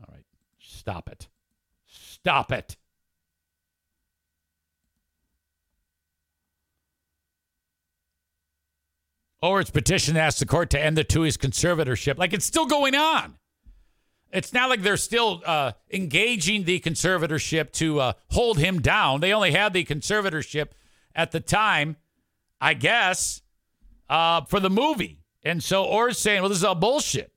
All 0.00 0.12
right. 0.12 0.24
Stop 0.58 1.08
it. 1.08 1.28
Stop 1.86 2.52
it. 2.52 2.76
Or 9.40 9.60
its 9.60 9.70
petition 9.70 10.16
asks 10.16 10.40
the 10.40 10.46
court 10.46 10.70
to 10.70 10.80
end 10.80 10.96
the 10.98 11.04
Tuohy's 11.04 11.36
conservatorship. 11.36 12.18
Like 12.18 12.32
it's 12.32 12.44
still 12.44 12.66
going 12.66 12.94
on. 12.94 13.36
It's 14.30 14.52
not 14.52 14.68
like 14.68 14.82
they're 14.82 14.96
still 14.96 15.42
uh, 15.46 15.72
engaging 15.92 16.64
the 16.64 16.80
conservatorship 16.80 17.72
to 17.74 18.00
uh, 18.00 18.12
hold 18.30 18.58
him 18.58 18.80
down. 18.80 19.20
They 19.20 19.32
only 19.32 19.52
had 19.52 19.72
the 19.72 19.84
conservatorship 19.84 20.68
at 21.14 21.30
the 21.30 21.40
time, 21.40 21.96
I 22.60 22.74
guess, 22.74 23.42
uh, 24.10 24.42
for 24.42 24.60
the 24.60 24.68
movie. 24.68 25.20
And 25.42 25.62
so 25.62 25.86
Oher's 25.86 26.18
saying, 26.18 26.42
well, 26.42 26.50
this 26.50 26.58
is 26.58 26.64
all 26.64 26.74
bullshit. 26.74 27.32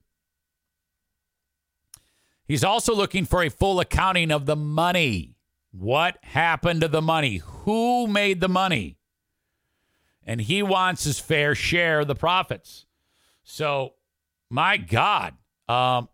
He's 2.51 2.65
also 2.65 2.93
looking 2.93 3.23
for 3.23 3.41
a 3.41 3.49
full 3.49 3.79
accounting 3.79 4.29
of 4.29 4.45
the 4.45 4.57
money. 4.57 5.37
What 5.71 6.17
happened 6.21 6.81
to 6.81 6.89
the 6.89 7.01
money? 7.01 7.37
Who 7.37 8.07
made 8.07 8.41
the 8.41 8.49
money? 8.49 8.97
And 10.25 10.41
he 10.41 10.61
wants 10.61 11.05
his 11.05 11.17
fair 11.17 11.55
share 11.55 12.01
of 12.01 12.09
the 12.09 12.13
profits. 12.13 12.85
So, 13.45 13.93
my 14.49 14.75
God, 14.75 15.35
um, 15.69 16.09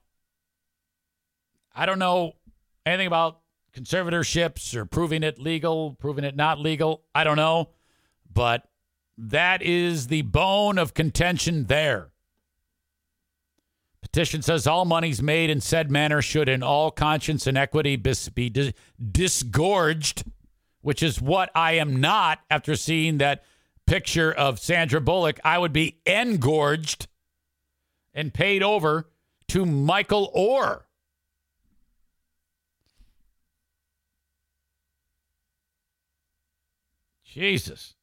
I 1.74 1.88
don't 1.88 1.98
know 1.98 2.34
anything 2.86 3.08
about 3.08 3.40
conservatorships 3.76 4.76
or 4.76 4.86
proving 4.86 5.24
it 5.24 5.40
legal, 5.40 5.94
proving 5.94 6.24
it 6.24 6.36
not 6.36 6.60
legal. 6.60 7.02
I 7.16 7.24
don't 7.24 7.38
know. 7.38 7.70
But 8.32 8.70
that 9.18 9.64
is 9.64 10.06
the 10.06 10.22
bone 10.22 10.78
of 10.78 10.94
contention 10.94 11.66
there. 11.66 12.12
Petition 14.18 14.42
says 14.42 14.66
all 14.66 14.84
monies 14.84 15.22
made 15.22 15.52
in 15.52 15.62
said 15.62 15.92
manner 15.92 16.24
should, 16.24 16.50
in 16.50 16.64
all 16.64 16.90
conscience 16.90 17.46
and 17.46 17.56
equity, 17.56 17.96
be 17.96 18.50
dis- 18.50 18.74
disgorged, 19.12 20.24
which 20.82 21.04
is 21.04 21.22
what 21.22 21.52
I 21.54 21.74
am 21.74 22.02
not 22.02 22.40
after 22.50 22.76
seeing 22.76 23.20
that 23.20 23.44
picture 23.86 24.34
of 24.34 24.58
Sandra 24.58 25.00
Bullock. 25.00 25.40
I 25.44 25.60
would 25.60 25.72
be 25.72 26.00
engorged 26.08 27.06
and 28.12 28.34
paid 28.34 28.64
over 28.64 29.08
to 29.50 29.68
Michael 29.68 30.32
Oher. 30.36 30.82
Jesus. 37.24 37.94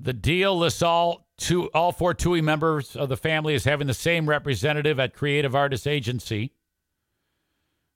The 0.00 0.12
deal 0.12 0.56
lists 0.56 0.82
all 0.82 1.25
two, 1.38 1.70
all 1.72 1.92
four 1.92 2.14
Tuohy 2.14 2.42
members 2.42 2.96
of 2.96 3.08
the 3.08 3.16
family 3.16 3.54
as 3.54 3.64
having 3.64 3.86
the 3.86 3.94
same 3.94 4.28
representative 4.28 4.98
at 4.98 5.14
Creative 5.14 5.54
Artists 5.54 5.86
Agency. 5.86 6.52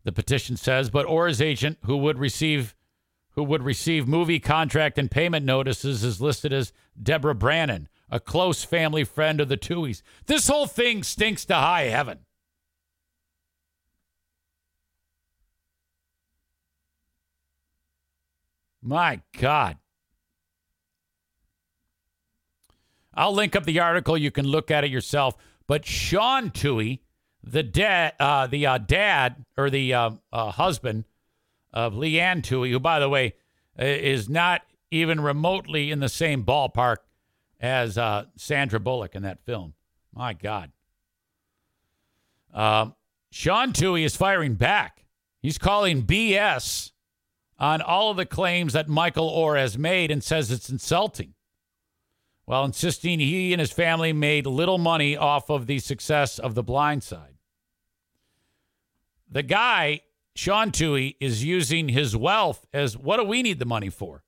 The 0.05 0.13
petition 0.13 0.57
says, 0.57 0.91
but 0.91 1.07
Oher's 1.07 1.41
agent, 1.41 1.79
who 1.85 1.97
would 1.99 2.19
receive 2.19 2.75
who 3.35 3.45
would 3.45 3.63
receive 3.63 4.09
movie 4.09 4.41
contract 4.41 4.99
and 4.99 5.09
payment 5.09 5.47
notices, 5.47 6.03
is 6.03 6.21
listed 6.21 6.53
as 6.53 6.73
Deborah 7.01 7.35
Brannon, 7.35 7.89
a 8.11 8.19
close 8.19 8.65
family 8.65 9.05
friend 9.05 9.41
of 9.41 9.49
the 9.49 9.57
Tuohys. 9.57 10.03
This 10.27 10.49
whole 10.49 10.67
thing 10.67 11.05
stinks 11.05 11.45
to 11.45 11.55
high 11.55 11.85
heaven. 11.85 12.19
My 18.83 19.21
God. 19.39 19.79
I'll 23.21 23.35
link 23.35 23.55
up 23.55 23.65
the 23.65 23.81
article. 23.81 24.17
You 24.17 24.31
can 24.31 24.47
look 24.47 24.71
at 24.71 24.83
it 24.83 24.91
yourself. 24.91 25.37
But 25.67 25.85
Sean 25.85 26.49
Tuohy, 26.49 27.01
the 27.45 27.63
dad, 27.63 28.15
uh, 28.19 28.47
the 28.47 28.67
uh, 28.67 28.79
dad 28.79 29.45
or 29.59 29.69
the 29.69 29.93
uh, 29.93 30.11
uh 30.33 30.51
husband 30.53 31.05
of 31.71 31.95
Leigh 31.95 32.19
Anne 32.19 32.41
Tuohy, 32.41 32.71
who, 32.71 32.81
by 32.81 32.99
the 32.99 33.11
way, 33.11 33.35
is 33.79 34.31
not 34.31 34.63
even 34.91 35.21
remotely 35.21 35.91
in 35.91 36.01
the 36.01 36.09
same 36.09 36.45
ballpark 36.45 36.97
as 37.61 37.99
uh, 37.99 38.25
Sandra 38.37 38.81
Bullock 38.81 39.15
in 39.15 39.23
that 39.25 39.45
film. 39.45 39.75
My 40.15 40.33
God. 40.33 40.73
Um, 42.55 42.95
Sean 43.31 43.75
Tuohy 43.75 44.03
is 44.07 44.17
firing 44.17 44.55
back. 44.55 45.05
He's 45.43 45.59
calling 45.59 46.05
BS 46.05 46.93
on 47.59 47.83
all 47.83 48.11
of 48.13 48.17
the 48.17 48.25
claims 48.25 48.73
that 48.73 48.89
Michael 48.89 49.31
Oher 49.31 49.59
has 49.59 49.77
made 49.77 50.11
and 50.11 50.25
says 50.25 50.51
it's 50.51 50.71
insulting 50.71 51.35
while 52.51 52.65
insisting 52.65 53.21
he 53.21 53.53
and 53.53 53.61
his 53.61 53.71
family 53.71 54.13
made 54.13 54.45
little 54.45 54.77
money 54.77 55.17
off 55.17 55.49
of 55.51 55.69
the 55.69 55.79
success 55.79 56.37
of 56.37 56.57
The 56.57 56.65
Blind 56.65 57.05
Side. 57.05 57.37
The 59.31 59.45
guy, 59.45 60.01
Sean 60.35 60.73
Tuohy, 60.73 61.15
is 61.21 61.45
using 61.45 61.91
his 61.91 62.17
wealth 62.17 62.67
as 62.73 62.97
what 62.97 63.19
do 63.19 63.23
we 63.23 63.45
need 63.45 63.61
the 63.61 63.67
money 63.67 63.89
for? 63.89 64.25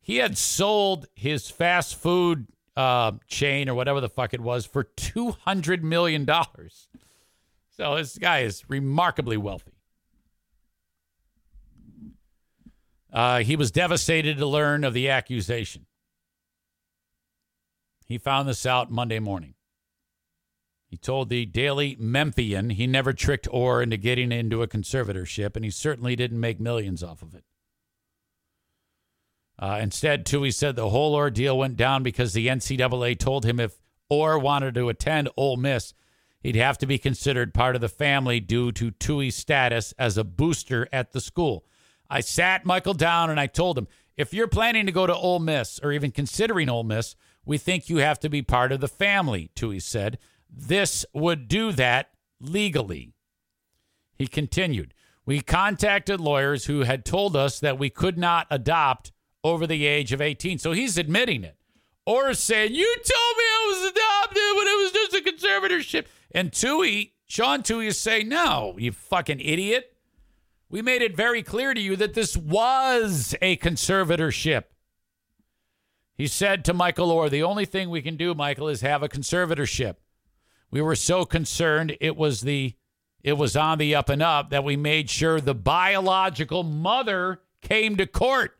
He 0.00 0.16
had 0.16 0.38
sold 0.38 1.06
his 1.14 1.50
fast 1.50 1.96
food 1.96 2.46
uh, 2.74 3.12
chain 3.26 3.68
or 3.68 3.74
whatever 3.74 4.00
the 4.00 4.08
fuck 4.08 4.32
it 4.32 4.40
was 4.40 4.64
for 4.64 4.84
$200 4.84 5.82
million. 5.82 6.26
So 7.76 7.96
this 7.96 8.16
guy 8.16 8.38
is 8.38 8.64
remarkably 8.68 9.36
wealthy. 9.36 9.74
Uh, 13.12 13.40
he 13.40 13.54
was 13.54 13.70
devastated 13.70 14.38
to 14.38 14.46
learn 14.46 14.82
of 14.82 14.94
the 14.94 15.10
accusation. 15.10 15.84
He 18.08 18.16
found 18.16 18.48
this 18.48 18.64
out 18.64 18.90
Monday 18.90 19.18
morning. 19.18 19.54
He 20.86 20.96
told 20.96 21.28
the 21.28 21.44
Daily 21.44 21.96
Memphian 22.00 22.70
he 22.70 22.86
never 22.86 23.12
tricked 23.12 23.46
Oher 23.50 23.82
into 23.82 23.98
getting 23.98 24.32
into 24.32 24.62
a 24.62 24.68
conservatorship, 24.68 25.54
and 25.54 25.64
he 25.64 25.70
certainly 25.70 26.16
didn't 26.16 26.40
make 26.40 26.58
millions 26.58 27.02
off 27.02 27.20
of 27.20 27.34
it. 27.34 27.44
Uh, 29.58 29.78
instead, 29.82 30.24
Tuohy 30.24 30.54
said 30.54 30.76
the 30.76 30.88
whole 30.88 31.14
ordeal 31.14 31.58
went 31.58 31.76
down 31.76 32.02
because 32.02 32.32
the 32.32 32.46
NCAA 32.46 33.18
told 33.18 33.44
him 33.44 33.60
if 33.60 33.78
Oher 34.10 34.40
wanted 34.40 34.74
to 34.74 34.88
attend 34.88 35.28
Ole 35.36 35.58
Miss, 35.58 35.92
he'd 36.40 36.56
have 36.56 36.78
to 36.78 36.86
be 36.86 36.96
considered 36.96 37.52
part 37.52 37.74
of 37.74 37.82
the 37.82 37.88
family 37.88 38.40
due 38.40 38.72
to 38.72 38.92
Tuohy's 38.92 39.36
status 39.36 39.92
as 39.98 40.16
a 40.16 40.24
booster 40.24 40.88
at 40.92 41.12
the 41.12 41.20
school. 41.20 41.66
I 42.08 42.20
sat 42.20 42.64
Michael 42.64 42.94
down 42.94 43.28
and 43.28 43.38
I 43.38 43.48
told 43.48 43.76
him, 43.76 43.88
if 44.16 44.32
you're 44.32 44.48
planning 44.48 44.86
to 44.86 44.92
go 44.92 45.06
to 45.06 45.14
Ole 45.14 45.40
Miss 45.40 45.78
or 45.82 45.92
even 45.92 46.12
considering 46.12 46.70
Ole 46.70 46.84
Miss, 46.84 47.14
we 47.48 47.56
think 47.56 47.88
you 47.88 47.96
have 47.96 48.20
to 48.20 48.28
be 48.28 48.42
part 48.42 48.72
of 48.72 48.80
the 48.80 48.86
family, 48.86 49.50
Tuohy 49.56 49.80
said. 49.80 50.18
This 50.54 51.06
would 51.14 51.48
do 51.48 51.72
that 51.72 52.10
legally. 52.38 53.14
He 54.14 54.26
continued, 54.26 54.92
We 55.24 55.40
contacted 55.40 56.20
lawyers 56.20 56.66
who 56.66 56.80
had 56.82 57.06
told 57.06 57.34
us 57.34 57.58
that 57.60 57.78
we 57.78 57.88
could 57.88 58.18
not 58.18 58.46
adopt 58.50 59.12
over 59.42 59.66
the 59.66 59.86
age 59.86 60.12
of 60.12 60.20
18. 60.20 60.58
So 60.58 60.72
he's 60.72 60.98
admitting 60.98 61.42
it. 61.42 61.56
Or 62.04 62.34
saying, 62.34 62.74
You 62.74 62.94
told 62.96 63.36
me 63.38 63.44
I 63.44 63.66
was 63.68 63.90
adopted 63.92 64.42
when 64.56 64.66
it 64.66 64.82
was 64.82 64.92
just 64.92 65.14
a 65.14 65.30
conservatorship. 65.30 66.06
And 66.32 66.52
Tuohy, 66.52 67.12
Sean 67.26 67.62
Tuohy 67.62 67.86
is 67.86 67.98
saying, 67.98 68.28
No, 68.28 68.74
you 68.78 68.92
fucking 68.92 69.40
idiot. 69.40 69.96
We 70.68 70.82
made 70.82 71.00
it 71.00 71.16
very 71.16 71.42
clear 71.42 71.72
to 71.72 71.80
you 71.80 71.96
that 71.96 72.12
this 72.12 72.36
was 72.36 73.34
a 73.40 73.56
conservatorship. 73.56 74.64
He 76.18 76.26
said 76.26 76.64
to 76.64 76.74
Michael 76.74 77.10
Oher, 77.10 77.30
The 77.30 77.44
only 77.44 77.64
thing 77.64 77.88
we 77.88 78.02
can 78.02 78.16
do, 78.16 78.34
Michael, 78.34 78.68
is 78.68 78.80
have 78.80 79.04
a 79.04 79.08
conservatorship. 79.08 79.94
We 80.68 80.82
were 80.82 80.96
so 80.96 81.24
concerned 81.24 81.96
it 82.00 82.16
was 82.16 82.40
the 82.42 82.74
it 83.22 83.34
was 83.34 83.56
on 83.56 83.78
the 83.78 83.94
up 83.94 84.08
and 84.08 84.22
up 84.22 84.50
that 84.50 84.64
we 84.64 84.76
made 84.76 85.10
sure 85.10 85.40
the 85.40 85.54
biological 85.54 86.62
mother 86.62 87.40
came 87.62 87.96
to 87.96 88.06
court. 88.06 88.58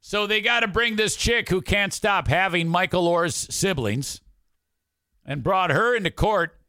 So 0.00 0.26
they 0.26 0.40
got 0.40 0.60
to 0.60 0.68
bring 0.68 0.96
this 0.96 1.16
chick 1.16 1.48
who 1.48 1.62
can't 1.62 1.92
stop 1.92 2.28
having 2.28 2.68
Michael 2.68 3.08
Oher's 3.08 3.54
siblings 3.54 4.20
and 5.24 5.42
brought 5.42 5.70
her 5.70 5.96
into 5.96 6.10
court. 6.10 6.60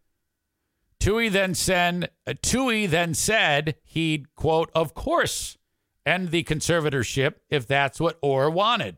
Tuohy 0.99 1.31
then 1.31 1.53
said, 1.53 2.11
uh, 2.25 2.33
Tuohy 2.41 2.89
then 2.89 3.13
said 3.13 3.75
he'd 3.83 4.33
quote, 4.35 4.71
"Of 4.73 4.93
course, 4.93 5.57
end 6.05 6.31
the 6.31 6.43
conservatorship 6.43 7.35
if 7.49 7.67
that's 7.67 7.99
what 7.99 8.21
Oher 8.21 8.51
wanted." 8.51 8.97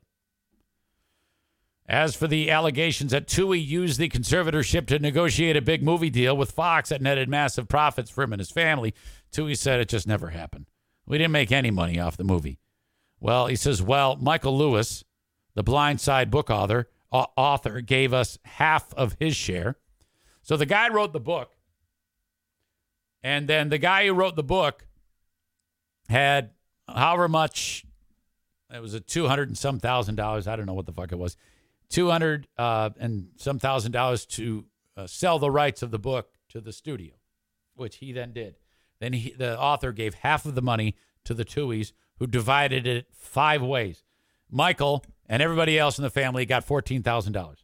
As 1.90 2.16
for 2.16 2.28
the 2.28 2.52
allegations 2.52 3.12
that 3.12 3.28
Tuohy 3.28 3.66
used 3.66 3.98
the 3.98 4.10
conservatorship 4.10 4.88
to 4.88 5.00
negotiate 5.00 5.56
a 5.56 5.62
big 5.62 5.82
movie 5.82 6.10
deal 6.10 6.36
with 6.36 6.52
Fox 6.52 6.90
that 6.90 7.02
netted 7.02 7.30
massive 7.30 7.70
profits 7.70 8.10
for 8.10 8.24
him 8.24 8.34
and 8.34 8.42
his 8.42 8.52
family, 8.52 8.94
Tuohy 9.32 9.58
said 9.58 9.80
it 9.80 9.88
just 9.88 10.06
never 10.06 10.30
happened. 10.30 10.70
We 11.06 11.18
didn't 11.18 11.32
make 11.32 11.52
any 11.52 11.72
money 11.72 11.98
off 11.98 12.18
the 12.18 12.26
movie. 12.26 12.60
Well, 13.22 13.48
he 13.48 13.56
says, 13.56 13.82
well, 13.82 14.18
Michael 14.18 14.58
Lewis, 14.58 15.06
the 15.56 15.64
Blind 15.64 16.02
Side 16.02 16.30
book 16.30 16.50
author, 16.50 16.90
uh, 17.10 17.26
author, 17.38 17.80
gave 17.80 18.14
us 18.14 18.38
half 18.44 18.94
of 18.96 19.16
his 19.18 19.34
share. 19.34 19.78
So 20.42 20.58
the 20.58 20.66
guy 20.66 20.90
wrote 20.90 21.14
the 21.14 21.22
book, 21.22 21.56
and 23.24 23.48
then 23.48 23.70
the 23.70 23.78
guy 23.78 24.06
who 24.06 24.14
wrote 24.14 24.36
the 24.36 24.44
book 24.44 24.86
had 26.10 26.52
however 26.88 27.30
much. 27.30 27.86
It 28.74 28.82
was 28.82 28.94
a 28.94 29.00
two 29.00 29.28
hundred 29.28 29.48
and 29.48 29.58
some 29.58 29.80
thousand 29.80 30.16
dollars. 30.16 30.48
I 30.48 30.58
don't 30.58 30.66
know 30.66 30.74
what 30.74 30.86
the 30.86 30.94
fuck 30.94 31.14
it 31.14 31.18
was 31.18 31.38
200 31.90 32.48
uh, 32.58 32.90
and 33.00 33.30
some 33.38 33.60
thousand 33.60 33.92
dollars 33.92 34.26
to 34.26 34.66
uh, 34.96 35.08
sell 35.08 35.40
the 35.40 35.52
rights 35.52 35.82
of 35.82 35.92
the 35.92 36.00
book 36.00 36.34
to 36.50 36.62
the 36.62 36.74
studio, 36.74 37.14
which 37.76 37.98
he 37.98 38.12
then 38.12 38.34
did. 38.34 38.56
Then 39.00 39.14
he, 39.14 39.32
the 39.32 39.60
author 39.60 39.92
gave 39.92 40.16
half 40.16 40.46
of 40.46 40.56
the 40.56 40.62
money 40.62 40.96
to 41.24 41.34
the 41.34 41.46
Tuohys, 41.46 41.92
who 42.18 42.28
divided 42.28 42.88
it 42.88 43.08
five 43.12 43.62
ways. 43.62 44.04
Michael 44.50 45.06
and 45.28 45.42
everybody 45.42 45.78
else 45.78 45.98
in 45.98 46.04
the 46.04 46.10
family 46.10 46.46
got 46.46 46.66
$14,000. 46.66 47.56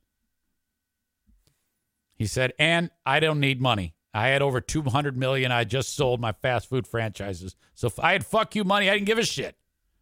He 2.16 2.28
said, 2.28 2.54
and 2.60 2.91
I 3.06 3.20
don't 3.20 3.40
need 3.40 3.62
money. 3.62 3.95
I 4.14 4.28
had 4.28 4.41
over 4.41 4.62
200 4.62 5.18
million. 5.18 5.52
I 5.52 5.64
just 5.64 5.95
sold 5.95 6.22
my 6.22 6.34
fast 6.34 6.70
food 6.70 6.86
franchises. 6.86 7.56
So 7.74 7.88
if 7.88 8.00
I 8.00 8.12
had 8.12 8.26
fuck 8.26 8.56
you 8.56 8.64
money, 8.64 8.90
I 8.90 8.94
didn't 8.94 9.08
give 9.08 9.18
a 9.18 9.26
shit. 9.26 9.56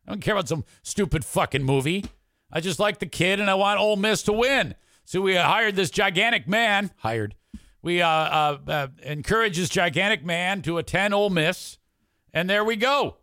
I 0.05 0.11
don't 0.11 0.21
care 0.21 0.33
about 0.33 0.49
some 0.49 0.65
stupid 0.83 1.23
fucking 1.23 1.63
movie. 1.63 2.05
I 2.51 2.59
just 2.59 2.79
like 2.79 2.99
the 2.99 3.05
kid 3.05 3.39
and 3.39 3.49
I 3.49 3.55
want 3.55 3.79
Ole 3.79 3.95
Miss 3.95 4.23
to 4.23 4.33
win. 4.33 4.75
So 5.05 5.21
we 5.21 5.35
hired 5.35 5.75
this 5.75 5.89
gigantic 5.89 6.47
man. 6.47 6.91
Hired. 6.97 7.35
We 7.81 8.01
uh, 8.01 8.07
uh, 8.07 8.57
uh, 8.67 8.87
encouraged 9.03 9.59
this 9.59 9.69
gigantic 9.69 10.23
man 10.23 10.61
to 10.63 10.77
attend 10.77 11.13
Ole 11.13 11.31
Miss, 11.31 11.77
and 12.33 12.49
there 12.49 12.63
we 12.63 12.75
go. 12.75 13.17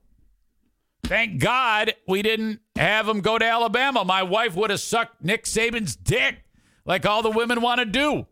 Thank 1.05 1.40
God 1.40 1.94
we 2.09 2.22
didn't 2.22 2.60
have 2.76 3.09
him 3.09 3.20
go 3.20 3.38
to 3.38 3.44
Alabama. 3.44 4.05
My 4.05 4.24
wife 4.24 4.56
would 4.56 4.70
have 4.70 4.80
sucked 4.80 5.22
Nick 5.22 5.44
Saban's 5.44 5.94
dick 5.94 6.42
like 6.84 7.06
all 7.06 7.22
the 7.22 7.30
women 7.30 7.60
want 7.60 7.78
to 7.78 7.84
do. 7.84 8.26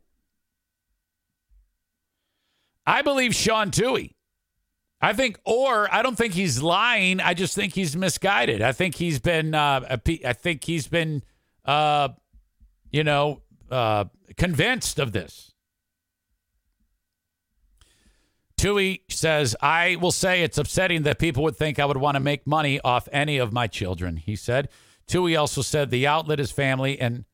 I 2.85 3.02
believe 3.02 3.35
Sean 3.35 3.70
Tuohy. 3.70 4.16
I 5.01 5.12
think, 5.12 5.39
or 5.44 5.93
I 5.93 6.02
don't 6.02 6.16
think 6.16 6.35
he's 6.35 6.62
lying. 6.62 7.20
I 7.20 7.35
just 7.35 7.55
think 7.55 7.74
he's 7.74 7.94
misguided. 7.97 8.62
I 8.62 8.73
think 8.73 8.94
he's 8.94 9.18
been, 9.18 9.55
uh, 9.55 9.98
I 10.24 10.32
think 10.32 10.64
he's 10.64 10.86
been, 10.86 11.23
uh, 11.64 12.09
you 12.90 13.05
know, 13.05 13.43
uh, 13.70 14.06
convinced 14.36 14.98
of 14.98 15.12
this. 15.12 15.52
Tuohy 18.59 19.02
says, 19.10 19.55
I 19.60 19.97
will 19.97 20.12
say 20.12 20.43
it's 20.43 20.56
upsetting 20.56 21.02
that 21.02 21.18
people 21.18 21.43
would 21.43 21.56
think 21.56 21.78
I 21.78 21.85
would 21.85 21.98
want 21.98 22.14
to 22.14 22.20
make 22.20 22.47
money 22.47 22.81
off 22.81 23.06
any 23.12 23.36
of 23.36 23.52
my 23.52 23.66
children, 23.66 24.16
he 24.16 24.35
said. 24.35 24.70
Tuohy 25.06 25.39
also 25.39 25.60
said 25.60 25.90
the 25.90 26.06
outlet 26.06 26.40
is 26.40 26.51
family, 26.51 26.98
and 26.98 27.27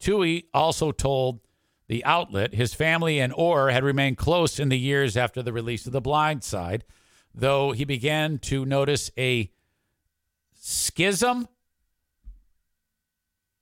Tuohy 0.00 0.44
also 0.54 0.92
told 0.92 1.40
the 1.90 2.04
outlet, 2.04 2.54
his 2.54 2.72
family 2.72 3.18
and 3.18 3.32
Orr 3.32 3.70
had 3.70 3.82
remained 3.82 4.16
close 4.16 4.60
in 4.60 4.68
the 4.68 4.78
years 4.78 5.16
after 5.16 5.42
the 5.42 5.52
release 5.52 5.86
of 5.86 5.92
The 5.92 6.00
Blind 6.00 6.44
Side, 6.44 6.84
though 7.34 7.72
he 7.72 7.84
began 7.84 8.38
to 8.38 8.64
notice 8.64 9.10
a 9.18 9.50
schism. 10.54 11.48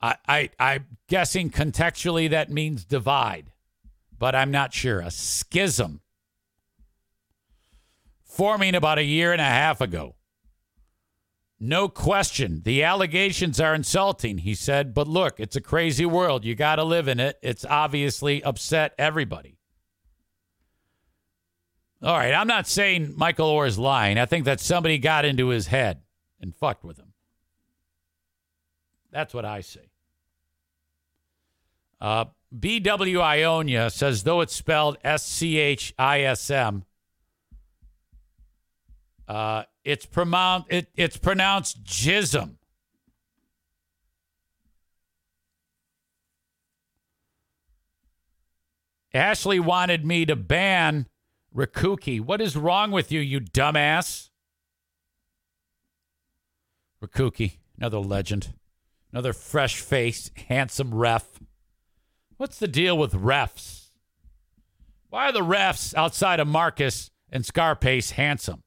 I, 0.03 0.17
I, 0.29 0.51
I'm 0.61 0.99
guessing 1.09 1.49
contextually 1.49 2.29
that 2.29 2.51
means 2.51 2.85
divide, 2.85 3.51
but 4.19 4.35
I'm 4.35 4.51
not 4.51 4.75
sure. 4.75 5.01
A 5.01 5.11
schism 5.11 6.03
forming 8.23 8.75
about 8.75 8.99
a 8.99 9.05
year 9.05 9.33
and 9.33 9.41
a 9.41 9.45
half 9.45 9.81
ago. 9.81 10.17
No 11.61 11.89
question. 11.89 12.63
The 12.65 12.85
allegations 12.85 13.61
are 13.61 13.75
insulting, 13.75 14.39
he 14.39 14.55
said. 14.55 14.95
But 14.95 15.09
look, 15.09 15.41
it's 15.41 15.57
a 15.57 15.61
crazy 15.61 16.07
world. 16.07 16.45
You 16.45 16.55
got 16.55 16.77
to 16.77 16.85
live 16.85 17.09
in 17.09 17.19
it. 17.19 17.39
It's 17.43 17.65
obviously 17.65 18.43
upset 18.45 18.95
everybody. 18.97 19.57
All 22.01 22.17
right. 22.17 22.33
I'm 22.33 22.47
not 22.47 22.69
saying 22.69 23.15
Michael 23.17 23.53
Oher 23.53 23.67
is 23.67 23.79
lying. 23.79 24.19
I 24.19 24.27
think 24.27 24.45
that 24.45 24.61
somebody 24.61 24.99
got 24.99 25.25
into 25.25 25.49
his 25.49 25.67
head 25.67 26.03
and 26.41 26.55
fucked 26.55 26.85
with 26.85 26.97
him. 26.97 27.13
That's 29.11 29.35
what 29.35 29.45
I 29.45 29.63
say. 29.63 29.91
Uh, 32.01 32.27
BW 32.57 33.21
Ionia 33.21 33.91
says, 33.91 34.23
though 34.23 34.43
it's 34.43 34.55
spelled 34.55 34.97
S 35.03 35.27
C 35.27 35.59
H 35.59 35.93
I 35.99 36.21
S 36.21 36.51
M, 36.51 36.85
uh, 39.27 39.65
it's 39.89 40.05
pronounced 40.05 40.67
it, 40.69 40.89
it's 40.97 41.17
pronounced 41.17 41.83
jism. 41.83 42.57
Ashley 49.15 49.59
wanted 49.59 50.05
me 50.05 50.27
to 50.27 50.37
ban 50.37 51.07
Rikuki. 51.57 52.21
What 52.21 52.43
is 52.43 52.55
wrong 52.55 52.91
with 52.91 53.11
you, 53.11 53.21
you 53.21 53.41
dumbass? 53.41 54.29
Rikuki, 57.03 57.53
another 57.79 57.99
legend, 57.99 58.53
another 59.11 59.33
fresh 59.33 59.81
faced, 59.81 60.37
handsome 60.51 60.95
ref. 60.95 61.41
What's 62.37 62.59
the 62.59 62.69
deal 62.69 62.99
with 62.99 63.15
refs? 63.15 63.89
Why 65.09 65.31
are 65.31 65.33
the 65.33 65.41
refs 65.41 65.95
outside 65.95 66.41
of 66.41 66.47
Marcus 66.47 67.11
and 67.33 67.47
Scarpace 67.47 68.11
handsome? 68.11 68.61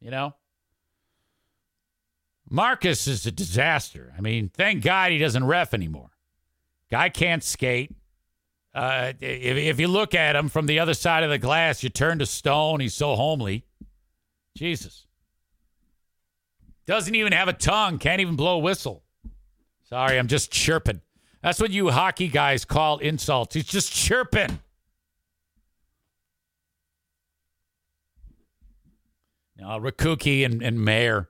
You 0.00 0.10
know? 0.10 0.34
Marcus 2.48 3.06
is 3.06 3.26
a 3.26 3.30
disaster. 3.30 4.12
I 4.16 4.20
mean, 4.20 4.50
thank 4.52 4.82
God 4.82 5.12
he 5.12 5.18
doesn't 5.18 5.44
ref 5.44 5.72
anymore. 5.72 6.10
Guy 6.90 7.08
can't 7.08 7.44
skate. 7.44 7.94
Uh, 8.74 9.12
if, 9.20 9.56
if 9.56 9.80
you 9.80 9.88
look 9.88 10.14
at 10.14 10.34
him 10.36 10.48
from 10.48 10.66
the 10.66 10.80
other 10.80 10.94
side 10.94 11.22
of 11.22 11.30
the 11.30 11.38
glass, 11.38 11.82
you 11.82 11.88
turn 11.88 12.18
to 12.18 12.26
stone. 12.26 12.80
He's 12.80 12.94
so 12.94 13.14
homely. 13.14 13.64
Jesus. 14.56 15.06
Doesn't 16.86 17.14
even 17.14 17.32
have 17.32 17.46
a 17.48 17.52
tongue. 17.52 17.98
Can't 17.98 18.20
even 18.20 18.34
blow 18.34 18.56
a 18.56 18.58
whistle. 18.60 19.04
Sorry, 19.88 20.18
I'm 20.18 20.28
just 20.28 20.50
chirping. 20.50 21.00
That's 21.42 21.60
what 21.60 21.70
you 21.70 21.90
hockey 21.90 22.28
guys 22.28 22.64
call 22.64 22.98
insults. 22.98 23.54
He's 23.54 23.64
just 23.64 23.92
chirping. 23.92 24.58
Uh, 29.62 29.78
Rikuki 29.78 30.44
and, 30.44 30.62
and 30.62 30.84
Mayer. 30.84 31.28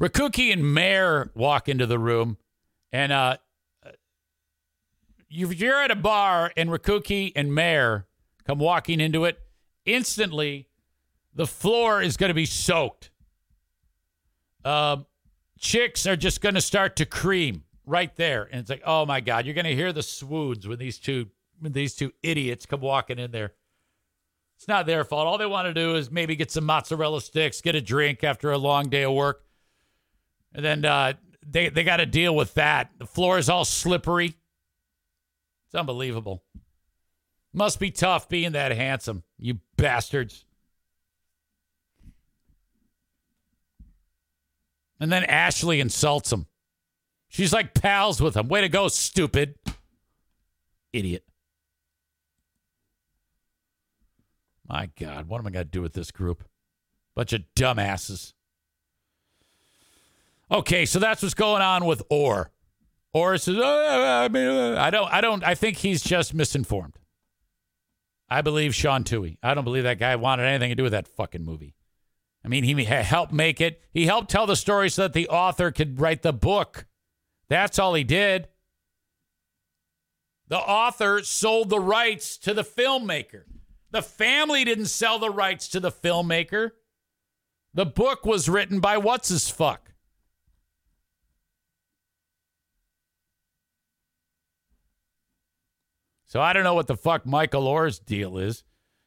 Rikuki 0.00 0.52
and 0.52 0.74
Mayor 0.74 1.30
walk 1.34 1.68
into 1.68 1.86
the 1.86 1.98
room, 1.98 2.38
and 2.90 3.12
uh, 3.12 3.36
you're 5.28 5.82
at 5.82 5.90
a 5.90 5.96
bar, 5.96 6.52
and 6.56 6.70
Rikuki 6.70 7.32
and 7.36 7.54
Mayor 7.54 8.06
come 8.46 8.58
walking 8.58 8.98
into 9.00 9.24
it. 9.24 9.38
Instantly, 9.84 10.68
the 11.34 11.46
floor 11.46 12.02
is 12.02 12.16
going 12.16 12.28
to 12.28 12.34
be 12.34 12.46
soaked. 12.46 13.10
Uh, 14.64 14.98
chicks 15.58 16.06
are 16.06 16.16
just 16.16 16.40
going 16.40 16.54
to 16.54 16.60
start 16.60 16.96
to 16.96 17.06
cream 17.06 17.64
right 17.86 18.14
there, 18.16 18.48
and 18.50 18.60
it's 18.60 18.70
like, 18.70 18.82
oh 18.86 19.04
my 19.04 19.20
god, 19.20 19.44
you're 19.44 19.54
going 19.54 19.64
to 19.66 19.74
hear 19.74 19.92
the 19.92 20.02
swoods 20.02 20.66
when 20.66 20.78
these 20.78 20.98
two 20.98 21.26
when 21.58 21.72
these 21.72 21.94
two 21.94 22.10
idiots 22.22 22.64
come 22.64 22.80
walking 22.80 23.18
in 23.18 23.30
there. 23.32 23.52
It's 24.60 24.68
not 24.68 24.84
their 24.84 25.04
fault. 25.04 25.26
All 25.26 25.38
they 25.38 25.46
want 25.46 25.68
to 25.68 25.72
do 25.72 25.94
is 25.94 26.10
maybe 26.10 26.36
get 26.36 26.50
some 26.50 26.66
mozzarella 26.66 27.22
sticks, 27.22 27.62
get 27.62 27.74
a 27.74 27.80
drink 27.80 28.22
after 28.22 28.50
a 28.50 28.58
long 28.58 28.90
day 28.90 29.04
of 29.04 29.14
work. 29.14 29.42
And 30.52 30.62
then 30.62 30.84
uh, 30.84 31.14
they, 31.46 31.70
they 31.70 31.82
got 31.82 31.96
to 31.96 32.04
deal 32.04 32.36
with 32.36 32.52
that. 32.54 32.90
The 32.98 33.06
floor 33.06 33.38
is 33.38 33.48
all 33.48 33.64
slippery. 33.64 34.34
It's 35.66 35.74
unbelievable. 35.74 36.44
Must 37.54 37.80
be 37.80 37.90
tough 37.90 38.28
being 38.28 38.52
that 38.52 38.70
handsome, 38.72 39.22
you 39.38 39.60
bastards. 39.78 40.44
And 45.00 45.10
then 45.10 45.24
Ashley 45.24 45.80
insults 45.80 46.30
him. 46.30 46.44
She's 47.28 47.54
like 47.54 47.72
pals 47.72 48.20
with 48.20 48.36
him. 48.36 48.48
Way 48.48 48.60
to 48.60 48.68
go, 48.68 48.88
stupid. 48.88 49.54
Idiot. 50.92 51.24
My 54.70 54.88
God, 54.96 55.26
what 55.26 55.40
am 55.40 55.48
I 55.48 55.50
going 55.50 55.64
to 55.64 55.70
do 55.70 55.82
with 55.82 55.94
this 55.94 56.12
group? 56.12 56.44
Bunch 57.16 57.32
of 57.32 57.42
dumbasses. 57.56 58.34
Okay, 60.48 60.86
so 60.86 61.00
that's 61.00 61.22
what's 61.22 61.34
going 61.34 61.60
on 61.60 61.86
with 61.86 62.08
Oher. 62.08 62.50
Oher 63.12 63.40
says, 63.40 63.56
oh, 63.58 64.04
I 64.24 64.28
mean, 64.28 64.46
uh, 64.46 64.76
I 64.78 64.90
don't, 64.90 65.12
I 65.12 65.20
don't, 65.20 65.42
I 65.42 65.56
think 65.56 65.78
he's 65.78 66.04
just 66.04 66.34
misinformed. 66.34 66.94
I 68.28 68.42
believe 68.42 68.72
Sean 68.72 69.02
Tuohy. 69.02 69.38
I 69.42 69.54
don't 69.54 69.64
believe 69.64 69.82
that 69.82 69.98
guy 69.98 70.14
wanted 70.14 70.44
anything 70.44 70.70
to 70.70 70.76
do 70.76 70.84
with 70.84 70.92
that 70.92 71.08
fucking 71.08 71.44
movie. 71.44 71.74
I 72.44 72.48
mean, 72.48 72.62
he 72.62 72.84
helped 72.84 73.32
make 73.32 73.60
it. 73.60 73.82
He 73.92 74.06
helped 74.06 74.30
tell 74.30 74.46
the 74.46 74.54
story 74.54 74.88
so 74.88 75.02
that 75.02 75.14
the 75.14 75.28
author 75.28 75.72
could 75.72 76.00
write 76.00 76.22
the 76.22 76.32
book. 76.32 76.86
That's 77.48 77.80
all 77.80 77.94
he 77.94 78.04
did. 78.04 78.46
The 80.46 80.58
author 80.58 81.24
sold 81.24 81.70
the 81.70 81.80
rights 81.80 82.38
to 82.38 82.54
the 82.54 82.62
filmmaker. 82.62 83.42
The 83.90 84.02
family 84.02 84.64
didn't 84.64 84.86
sell 84.86 85.18
the 85.18 85.30
rights 85.30 85.68
to 85.68 85.80
the 85.80 85.90
filmmaker. 85.90 86.72
The 87.74 87.86
book 87.86 88.24
was 88.24 88.48
written 88.48 88.80
by 88.80 88.98
what's 88.98 89.28
his 89.28 89.48
fuck. 89.48 89.92
So 96.26 96.40
I 96.40 96.52
don't 96.52 96.62
know 96.62 96.74
what 96.74 96.86
the 96.86 96.96
fuck 96.96 97.26
Michael 97.26 97.66
Oher's 97.66 97.98
deal 97.98 98.38
is. 98.38 98.62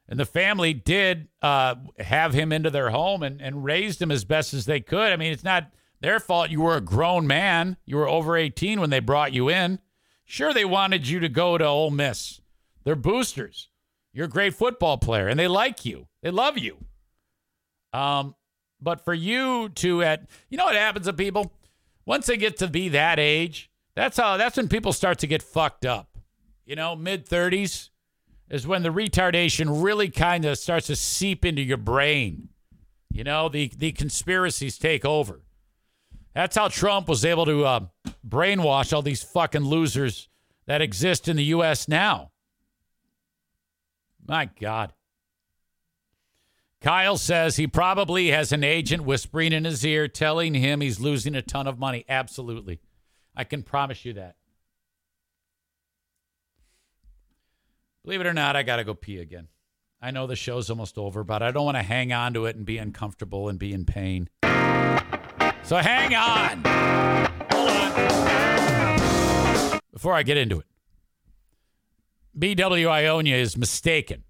And 0.09 0.19
the 0.19 0.25
family 0.25 0.73
did 0.73 1.29
uh, 1.41 1.75
have 1.97 2.33
him 2.33 2.51
into 2.51 2.69
their 2.69 2.89
home 2.89 3.23
and, 3.23 3.41
and 3.41 3.63
raised 3.63 4.01
him 4.01 4.11
as 4.11 4.25
best 4.25 4.53
as 4.53 4.65
they 4.65 4.81
could. 4.81 5.13
I 5.13 5.15
mean, 5.15 5.31
it's 5.31 5.43
not 5.43 5.71
their 6.01 6.19
fault. 6.19 6.49
You 6.49 6.61
were 6.61 6.75
a 6.75 6.81
grown 6.81 7.25
man. 7.25 7.77
You 7.85 7.95
were 7.95 8.09
over 8.09 8.35
18 8.35 8.81
when 8.81 8.89
they 8.89 8.99
brought 8.99 9.31
you 9.31 9.49
in. 9.49 9.79
Sure, 10.25 10.53
they 10.53 10.65
wanted 10.65 11.07
you 11.07 11.21
to 11.21 11.29
go 11.29 11.57
to 11.57 11.65
Ole 11.65 11.91
Miss. 11.91 12.41
They're 12.83 12.95
boosters. 12.95 13.69
You're 14.13 14.25
a 14.27 14.29
great 14.29 14.53
football 14.53 14.97
player, 14.97 15.27
and 15.27 15.39
they 15.39 15.47
like 15.47 15.85
you. 15.85 16.07
They 16.21 16.31
love 16.31 16.57
you. 16.57 16.77
Um, 17.91 18.35
but 18.81 19.03
for 19.03 19.13
you 19.13 19.69
to 19.69 20.03
at 20.03 20.27
you 20.49 20.57
know 20.57 20.65
what 20.65 20.75
happens 20.75 21.05
to 21.05 21.13
people 21.13 21.53
once 22.05 22.25
they 22.25 22.37
get 22.37 22.57
to 22.57 22.67
be 22.67 22.89
that 22.89 23.19
age, 23.19 23.71
that's 23.95 24.17
how 24.17 24.37
that's 24.37 24.57
when 24.57 24.67
people 24.67 24.93
start 24.93 25.19
to 25.19 25.27
get 25.27 25.41
fucked 25.41 25.85
up. 25.85 26.17
You 26.65 26.75
know, 26.75 26.95
mid 26.95 27.27
30s, 27.27 27.89
is 28.49 28.67
when 28.67 28.83
the 28.83 28.89
retardation 28.89 29.83
really 29.83 30.09
kind 30.09 30.45
of 30.45 30.57
starts 30.57 30.87
to 30.87 30.95
seep 30.95 31.43
into 31.43 31.61
your 31.61 31.77
brain. 31.77 32.49
You 33.11 33.23
know, 33.23 33.49
the, 33.49 33.71
the 33.75 33.91
conspiracies 33.91 34.77
take 34.77 35.03
over. 35.03 35.41
That's 36.33 36.55
how 36.55 36.67
Trump 36.67 37.07
was 37.07 37.25
able 37.25 37.45
to 37.45 37.65
uh, 37.65 37.79
brainwash 38.27 38.93
all 38.93 39.01
these 39.01 39.23
fucking 39.23 39.63
losers 39.63 40.29
that 40.67 40.81
exist 40.81 41.27
in 41.27 41.35
the 41.35 41.43
U.S. 41.45 41.87
now. 41.87 42.31
My 44.27 44.49
God. 44.59 44.93
Kyle 46.81 47.17
says 47.17 47.55
he 47.55 47.65
probably 47.65 48.31
has 48.31 48.51
an 48.51 48.63
agent 48.63 49.03
whispering 49.03 49.53
in 49.53 49.63
his 49.63 49.85
ear 49.85 50.07
telling 50.07 50.53
him 50.53 50.81
he's 50.81 50.99
losing 50.99 51.33
a 51.33 51.41
ton 51.41 51.65
of 51.65 51.79
money. 51.79 52.03
Absolutely. 52.09 52.81
I 53.35 53.45
can 53.45 53.63
promise 53.63 54.03
you 54.03 54.13
that. 54.13 54.35
Believe 58.03 58.19
it 58.19 58.27
or 58.27 58.33
not, 58.33 58.57
I 58.57 58.63
got 58.63 58.75
to 58.77 58.83
go 58.83 58.93
pee 58.93 59.19
again. 59.19 59.47
I 60.01 60.11
know 60.11 60.27
the 60.27 60.35
show's 60.35 60.69
almost 60.69 60.97
over, 60.97 61.23
but 61.23 61.41
I 61.41 61.51
don't 61.51 61.63
want 61.63 61.77
to 61.77 61.83
hang 61.83 62.11
on 62.11 62.33
to 62.33 62.45
it 62.47 62.57
and 62.57 62.65
be 62.65 62.77
uncomfortable 62.77 63.47
and 63.47 63.57
be 63.57 63.71
in 63.71 63.85
pain. 63.85 64.29
So 65.63 65.77
hang 65.77 66.13
on. 66.13 66.63
Hold 67.53 67.69
on. 67.69 67.93
Before 69.93 70.13
I 70.13 70.23
get 70.23 70.35
into 70.35 70.59
it, 70.59 70.65
BW 72.37 72.89
Ionia 72.89 73.35
is 73.35 73.57
mistaken. 73.57 74.23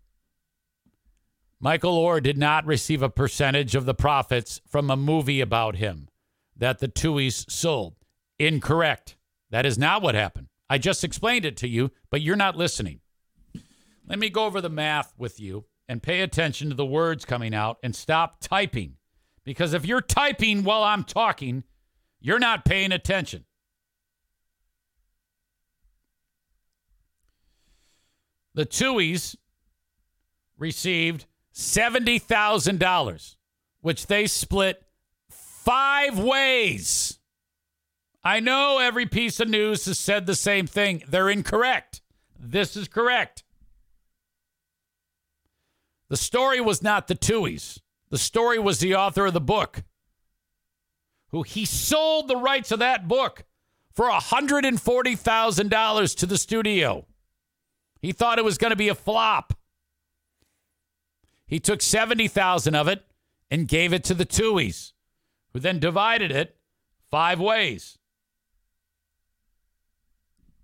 Michael 1.60 1.98
Oher 1.98 2.22
did 2.22 2.38
not 2.38 2.66
receive 2.66 3.02
a 3.02 3.10
percentage 3.10 3.76
of 3.76 3.86
the 3.86 3.94
profits 3.94 4.60
from 4.68 4.90
a 4.90 4.98
movie 4.98 5.40
about 5.40 5.78
him 5.78 6.10
that 6.58 6.80
the 6.80 6.90
Tuohys 6.90 7.50
sold. 7.50 7.96
Incorrect. 8.38 9.16
That 9.50 9.66
is 9.66 9.78
not 9.78 10.02
what 10.02 10.16
happened. 10.16 10.48
I 10.70 10.78
just 10.78 11.04
explained 11.06 11.46
it 11.46 11.56
to 11.58 11.68
you, 11.68 11.92
but 12.10 12.22
you're 12.22 12.36
not 12.36 12.58
listening. 12.58 13.00
Let 14.06 14.20
me 14.20 14.30
go 14.30 14.46
over 14.46 14.60
the 14.60 14.70
math 14.70 15.14
with 15.18 15.40
you 15.40 15.66
and 15.88 16.04
pay 16.04 16.22
attention 16.22 16.70
to 16.70 16.76
the 16.76 16.86
words 16.86 17.24
coming 17.24 17.56
out 17.56 17.78
and 17.84 17.96
stop 17.96 18.42
typing. 18.42 18.98
Because 19.46 19.74
if 19.74 19.86
you're 19.86 20.02
typing 20.02 20.64
while 20.64 20.84
I'm 20.84 21.06
talking, 21.06 21.64
you're 22.20 22.40
not 22.40 22.66
paying 22.66 22.92
attention. 22.92 23.46
The 28.54 28.66
Tuohys 28.66 29.36
received 30.58 31.26
$70,000, 31.54 33.36
which 33.82 34.08
they 34.08 34.28
split 34.28 34.84
five 35.30 36.20
ways. 36.20 37.20
I 38.24 38.40
know 38.40 38.80
every 38.80 39.06
piece 39.06 39.40
of 39.40 39.50
news 39.50 39.86
has 39.86 40.00
said 40.00 40.26
the 40.26 40.36
same 40.36 40.68
thing. 40.68 41.04
They're 41.08 41.30
incorrect. 41.30 42.02
This 42.40 42.76
is 42.76 42.88
correct. 42.88 43.44
The 46.10 46.18
story 46.18 46.60
was 46.62 46.84
not 46.84 47.08
the 47.08 47.16
Tuohys. 47.16 47.80
The 48.10 48.18
story 48.18 48.60
was 48.60 48.80
the 48.80 48.96
author 48.96 49.26
of 49.26 49.34
the 49.34 49.42
book, 49.42 49.84
who 51.30 51.42
he 51.42 51.66
sold 51.66 52.28
the 52.28 52.38
rights 52.38 52.72
of 52.72 52.78
that 52.80 53.08
book 53.08 53.46
for 53.92 54.10
$140,000 54.10 56.18
to 56.18 56.26
the 56.26 56.38
studio. 56.38 57.06
He 58.04 58.12
thought 58.12 58.38
it 58.38 58.44
was 58.44 58.58
going 58.58 58.72
to 58.72 58.78
be 58.78 58.90
a 58.90 58.96
flop. 58.96 59.54
He 61.48 61.58
took 61.58 61.82
70,000 61.82 62.76
of 62.76 62.90
it 62.90 63.06
and 63.50 63.66
gave 63.66 63.94
it 63.94 64.04
to 64.04 64.14
the 64.14 64.26
Tuohys, 64.26 64.92
who 65.54 65.60
then 65.62 65.80
divided 65.80 66.30
it 66.30 66.58
five 67.10 67.40
ways. 67.40 67.98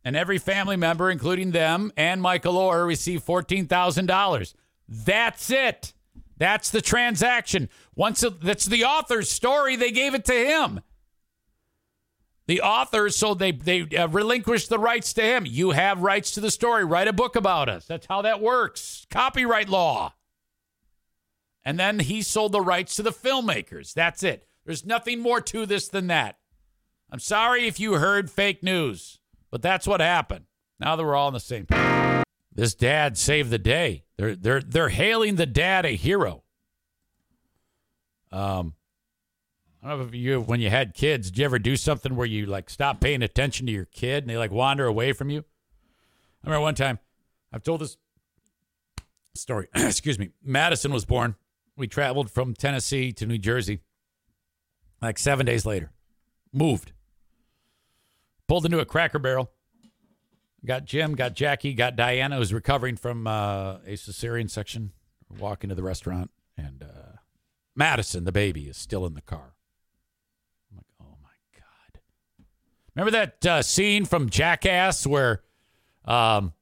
And 0.04 0.18
every 0.18 0.38
family 0.38 0.76
member, 0.76 1.10
including 1.10 1.52
them 1.52 1.94
and 1.96 2.22
Michael 2.22 2.56
Oher, 2.56 2.86
received 2.86 3.26
$14,000. 3.26 4.54
That's 4.90 5.50
it. 5.50 5.94
That's 6.38 6.70
the 6.70 6.82
transaction. 6.82 7.70
Once 7.96 8.22
it, 8.22 8.42
that's 8.42 8.66
the 8.66 8.84
author's 8.84 9.32
story, 9.32 9.78
they 9.78 9.92
gave 9.92 10.14
it 10.14 10.26
to 10.26 10.34
him. 10.34 10.82
The 12.50 12.62
author, 12.62 13.12
so 13.12 13.36
they 13.36 13.52
they 13.52 13.82
uh, 13.96 14.08
relinquished 14.08 14.70
the 14.70 14.80
rights 14.80 15.14
to 15.14 15.22
him. 15.22 15.46
You 15.46 15.70
have 15.70 16.02
rights 16.02 16.32
to 16.32 16.42
the 16.42 16.50
story. 16.50 16.84
Write 16.84 17.08
a 17.08 17.14
book 17.14 17.36
about 17.36 17.70
us. 17.70 17.86
That's 17.86 18.08
how 18.08 18.24
that 18.24 18.42
works. 18.42 19.06
Copyright 19.12 19.70
law. 19.70 20.16
And 21.64 21.80
then 21.80 22.00
he 22.00 22.24
sold 22.24 22.54
the 22.54 22.62
rights 22.62 22.96
to 22.96 23.04
the 23.04 23.12
filmmakers. 23.12 23.94
That's 23.94 24.24
it. 24.24 24.48
There's 24.66 24.84
nothing 24.84 25.20
more 25.20 25.42
to 25.42 25.68
this 25.68 25.90
than 25.90 26.08
that. 26.08 26.40
I'm 27.12 27.20
sorry 27.20 27.68
if 27.68 27.80
you 27.80 27.94
heard 27.94 28.32
fake 28.32 28.64
news, 28.64 29.20
but 29.52 29.62
that's 29.62 29.86
what 29.86 30.02
happened. 30.02 30.46
Now 30.80 30.96
that 30.96 31.04
we're 31.04 31.14
all 31.14 31.28
on 31.28 31.34
the 31.34 31.40
same. 31.40 31.68
This 32.52 32.74
dad 32.74 33.16
saved 33.16 33.52
the 33.52 33.60
day. 33.60 34.06
They're 34.18 34.36
they're 34.36 34.62
they're 34.62 34.90
hailing 34.90 35.36
the 35.36 35.46
dad 35.46 35.86
a 35.86 35.90
hero. 35.90 36.42
Um, 38.32 38.74
I 39.82 39.90
don't 39.90 40.00
know 40.00 40.06
if 40.06 40.14
you 40.14 40.42
when 40.42 40.60
you 40.60 40.70
had 40.70 40.94
kids, 40.94 41.30
did 41.32 41.40
you 41.40 41.46
ever 41.46 41.60
do 41.60 41.76
something 41.76 42.16
where 42.16 42.28
you 42.28 42.46
like 42.46 42.70
stop 42.70 43.00
paying 43.00 43.22
attention 43.22 43.66
to 43.68 43.72
your 43.72 43.86
kid 43.86 44.24
and 44.24 44.30
they 44.30 44.38
like 44.38 44.52
wander 44.52 44.86
away 44.86 45.14
from 45.14 45.30
you? 45.30 45.46
I 46.44 46.48
remember 46.48 46.62
one 46.62 46.76
time 46.76 47.00
I've 47.54 47.64
told 47.64 47.82
this 47.82 47.98
story. 49.36 49.68
Excuse 49.76 50.20
me. 50.20 50.30
Madison 50.44 50.92
was 50.92 51.06
born. 51.06 51.36
We 51.78 51.88
traveled 51.88 52.30
from 52.30 52.54
Tennessee 52.54 53.12
to 53.14 53.26
New 53.26 53.38
Jersey. 53.38 53.80
Like 55.02 55.18
seven 55.18 55.46
days 55.46 55.66
later, 55.66 55.92
moved, 56.52 56.92
pulled 58.50 58.66
into 58.66 58.80
a 58.80 58.86
Cracker 58.86 59.18
Barrel 59.18 59.50
Got 60.66 60.86
Jim, 60.86 61.16
got 61.16 61.36
Jackie, 61.36 61.74
got 61.74 61.96
Diana, 61.96 62.38
who's 62.38 62.54
recovering 62.54 62.98
from 62.98 63.28
uh, 63.28 63.78
a 63.86 63.94
cesarean 63.94 64.50
section, 64.50 64.92
walking 65.40 65.70
to 65.70 65.76
the 65.76 65.84
restaurant, 65.84 66.32
and 66.58 66.84
uh, 66.84 67.18
Madison, 67.76 68.26
the 68.26 68.32
baby, 68.32 68.68
is 68.68 68.76
still 68.76 69.06
in 69.06 69.14
the 69.14 69.22
car. 69.22 69.54
I'm 70.70 70.78
like, 70.78 70.86
oh 71.02 71.16
my 71.24 71.30
god! 71.56 72.02
Remember 72.96 73.12
that 73.12 73.46
uh, 73.46 73.62
scene 73.62 74.06
from 74.06 74.30
Jackass 74.30 75.06
where 75.06 75.42
um, 76.06 76.54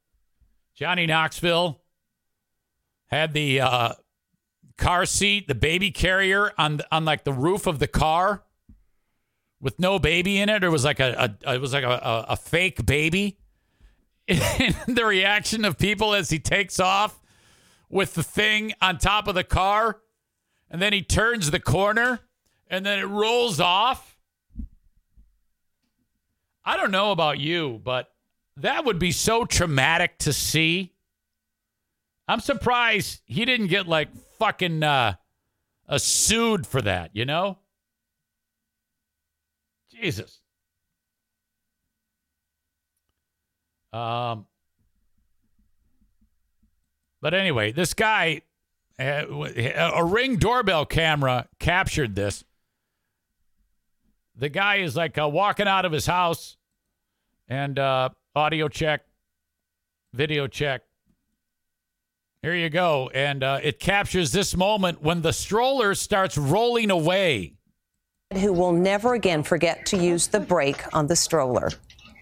Johnny 0.76 1.06
Knoxville 1.06 1.82
had 3.08 3.34
the 3.34 3.62
uh, 3.62 3.94
car 4.78 5.06
seat, 5.06 5.48
the 5.48 5.56
baby 5.56 5.92
carrier 5.92 6.52
on 6.58 6.82
on 6.92 7.06
like 7.06 7.24
the 7.24 7.34
roof 7.34 7.68
of 7.68 7.80
the 7.80 7.88
car 7.88 8.44
with 9.60 9.80
no 9.80 9.98
baby 9.98 10.40
in 10.40 10.50
it, 10.50 10.64
or 10.64 10.70
was 10.70 10.86
like 10.86 11.00
a, 11.00 11.36
a 11.44 11.54
it 11.56 11.62
was 11.62 11.74
like 11.74 11.84
a, 11.84 11.90
a, 11.90 12.26
a 12.30 12.36
fake 12.36 12.86
baby 12.86 13.38
the 14.88 15.06
reaction 15.06 15.64
of 15.64 15.78
people 15.78 16.14
as 16.14 16.30
he 16.30 16.38
takes 16.38 16.82
off 16.82 17.22
with 17.90 18.14
the 18.14 18.24
thing 18.24 18.74
on 18.82 18.98
top 18.98 19.26
of 19.30 19.36
the 19.36 19.44
car 19.44 20.02
and 20.70 20.82
then 20.82 20.92
he 20.92 21.02
turns 21.02 21.50
the 21.50 21.62
corner 21.62 22.20
and 22.70 22.86
then 22.86 23.00
it 23.00 23.06
rolls 23.06 23.62
off. 23.62 24.17
I 26.68 26.76
don't 26.76 26.92
know 26.92 27.14
about 27.14 27.40
you, 27.40 27.80
but 27.82 28.12
that 28.58 28.84
would 28.84 29.00
be 29.00 29.14
so 29.14 29.46
traumatic 29.46 30.18
to 30.20 30.34
see. 30.34 30.92
I'm 32.28 32.42
surprised 32.42 33.22
he 33.24 33.46
didn't 33.46 33.68
get 33.68 33.88
like 33.88 34.14
fucking 34.38 34.84
uh, 34.84 35.14
a 35.88 35.98
sued 35.98 36.68
for 36.68 36.82
that, 36.82 37.12
you 37.14 37.24
know? 37.24 37.58
Jesus. 39.90 40.42
Um, 43.94 44.46
but 47.22 47.34
anyway, 47.34 47.72
this 47.72 47.94
guy, 47.94 48.42
uh, 49.00 49.24
a 49.30 50.04
ring 50.04 50.36
doorbell 50.36 50.86
camera 50.86 51.48
captured 51.60 52.16
this. 52.16 52.44
The 54.36 54.50
guy 54.50 54.78
is 54.78 54.98
like 54.98 55.18
uh, 55.18 55.30
walking 55.30 55.70
out 55.70 55.86
of 55.86 55.94
his 55.94 56.06
house 56.06 56.57
and 57.48 57.80
uh, 57.80 58.10
audio 58.36 58.68
check, 58.68 59.06
video 60.14 60.48
check. 60.48 60.84
Here 62.42 62.56
you 62.56 62.70
go. 62.70 63.10
And 63.14 63.44
uh, 63.44 63.60
it 63.64 63.80
captures 63.80 64.32
this 64.32 64.56
moment 64.56 65.02
when 65.02 65.22
the 65.22 65.34
stroller 65.34 65.96
starts 65.96 66.38
rolling 66.38 66.92
away. 66.92 67.56
Who 68.34 68.54
will 68.54 68.74
never 68.74 69.14
again 69.14 69.44
forget 69.44 69.86
to 69.88 69.98
use 69.98 70.28
the 70.28 70.40
brake 70.40 70.84
on 70.94 71.08
the 71.08 71.16
stroller. 71.16 71.72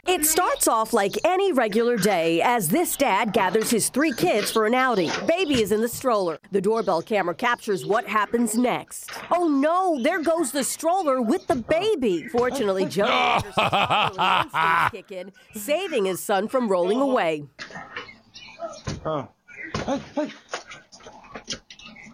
It 0.07 0.23
starts 0.23 0.67
off 0.67 0.93
like 0.93 1.13
any 1.23 1.51
regular 1.51 1.97
day 1.97 2.41
as 2.41 2.67
this 2.67 2.95
dad 2.95 3.33
gathers 3.33 3.71
his 3.71 3.89
three 3.89 4.13
kids 4.13 4.51
for 4.51 4.65
an 4.67 4.75
outing. 4.75 5.09
Baby 5.27 5.61
is 5.61 5.71
in 5.71 5.81
the 5.81 5.87
stroller. 5.87 6.37
The 6.51 6.61
doorbell 6.61 7.01
camera 7.01 7.33
captures 7.33 7.85
what 7.85 8.05
happens 8.07 8.55
next. 8.55 9.09
Oh 9.31 9.47
no, 9.47 10.01
there 10.01 10.21
goes 10.21 10.51
the 10.51 10.63
stroller 10.63 11.21
with 11.21 11.47
the 11.47 11.55
baby. 11.55 12.27
Fortunately, 12.27 12.85
Joe 12.89 13.05
Anderson's 13.05 14.91
kick 14.91 15.11
in, 15.11 15.31
saving 15.55 16.05
his 16.05 16.21
son 16.21 16.47
from 16.47 16.67
rolling 16.67 17.01
away. 17.01 17.45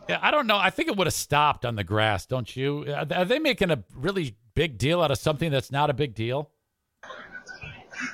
Yeah, 0.10 0.20
I 0.22 0.32
don't 0.32 0.48
know. 0.48 0.58
I 0.58 0.70
think 0.70 0.88
it 0.90 0.96
would 0.96 1.08
have 1.08 1.14
stopped 1.14 1.66
on 1.66 1.76
the 1.76 1.84
grass, 1.84 2.26
don't 2.26 2.56
you? 2.56 2.86
Are 2.94 3.26
they 3.26 3.40
making 3.40 3.70
a 3.70 3.84
really 3.94 4.36
big 4.56 4.78
deal 4.78 5.02
out 5.02 5.12
of 5.12 5.18
something 5.18 5.52
that's 5.52 5.72
not 5.72 5.90
a 5.90 5.94
big 5.94 6.16
deal? 6.16 6.50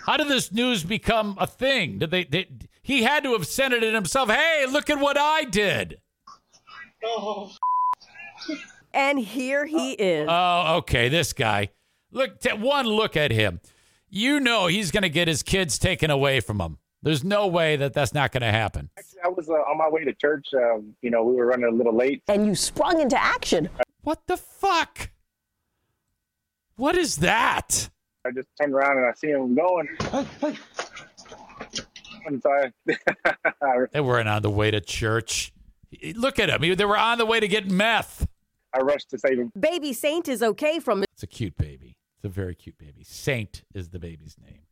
How 0.05 0.17
did 0.17 0.27
this 0.27 0.51
news 0.51 0.83
become 0.83 1.37
a 1.39 1.47
thing? 1.47 1.99
Did 1.99 2.11
they, 2.11 2.23
they 2.23 2.47
he 2.81 3.03
had 3.03 3.23
to 3.23 3.33
have 3.33 3.45
sent 3.45 3.73
it 3.73 3.83
in 3.83 3.93
himself. 3.93 4.29
Hey, 4.29 4.65
look 4.69 4.89
at 4.89 4.99
what 4.99 5.17
I 5.17 5.43
did. 5.43 5.99
Oh. 7.03 7.51
And 8.93 9.19
here 9.19 9.63
he 9.63 9.91
is. 9.91 10.27
Oh, 10.27 10.77
okay. 10.77 11.07
This 11.07 11.31
guy. 11.31 11.69
Look, 12.11 12.39
t- 12.39 12.53
one 12.53 12.87
look 12.87 13.15
at 13.15 13.31
him. 13.31 13.59
You 14.09 14.39
know 14.39 14.65
he's 14.65 14.89
going 14.89 15.03
to 15.03 15.09
get 15.09 15.27
his 15.27 15.43
kids 15.43 15.77
taken 15.77 16.09
away 16.09 16.39
from 16.39 16.59
him. 16.59 16.79
There's 17.03 17.23
no 17.23 17.45
way 17.45 17.75
that 17.75 17.93
that's 17.93 18.13
not 18.13 18.31
going 18.31 18.41
to 18.41 18.51
happen. 18.51 18.89
Actually, 18.97 19.19
I 19.23 19.27
was 19.27 19.49
uh, 19.49 19.53
on 19.53 19.77
my 19.77 19.87
way 19.87 20.03
to 20.03 20.13
church. 20.13 20.47
Um, 20.55 20.95
you 21.01 21.11
know, 21.11 21.23
we 21.23 21.35
were 21.35 21.45
running 21.45 21.65
a 21.71 21.75
little 21.75 21.95
late. 21.95 22.23
And 22.27 22.47
you 22.47 22.55
sprung 22.55 22.99
into 22.99 23.21
action. 23.21 23.69
What 24.01 24.25
the 24.25 24.37
fuck? 24.37 25.11
What 26.75 26.97
is 26.97 27.17
that? 27.17 27.89
I 28.27 28.31
just 28.31 28.49
turned 28.59 28.73
around 28.73 28.97
and 28.97 29.05
I 29.05 29.13
see 29.13 29.27
him 29.29 29.55
going. 29.55 29.87
and 32.25 32.41
so 32.43 32.51
I, 32.51 33.85
they 33.91 34.01
weren't 34.01 34.27
on 34.27 34.41
the 34.41 34.49
way 34.49 34.69
to 34.71 34.81
church. 34.81 35.53
Look 36.15 36.39
at 36.39 36.47
them. 36.47 36.75
They 36.75 36.85
were 36.85 36.97
on 36.97 37.17
the 37.17 37.25
way 37.25 37.39
to 37.39 37.47
get 37.47 37.71
meth. 37.71 38.27
I 38.73 38.79
rushed 38.81 39.09
to 39.11 39.17
save 39.17 39.39
him. 39.39 39.51
Baby 39.57 39.93
Saint 39.93 40.27
is 40.27 40.43
okay 40.43 40.79
from. 40.79 41.03
It's 41.13 41.23
a 41.23 41.27
cute 41.27 41.57
baby. 41.57 41.95
It's 42.17 42.25
a 42.25 42.29
very 42.29 42.53
cute 42.55 42.77
baby. 42.77 43.03
Saint 43.03 43.63
is 43.73 43.89
the 43.89 43.99
baby's 43.99 44.35
name. 44.43 44.63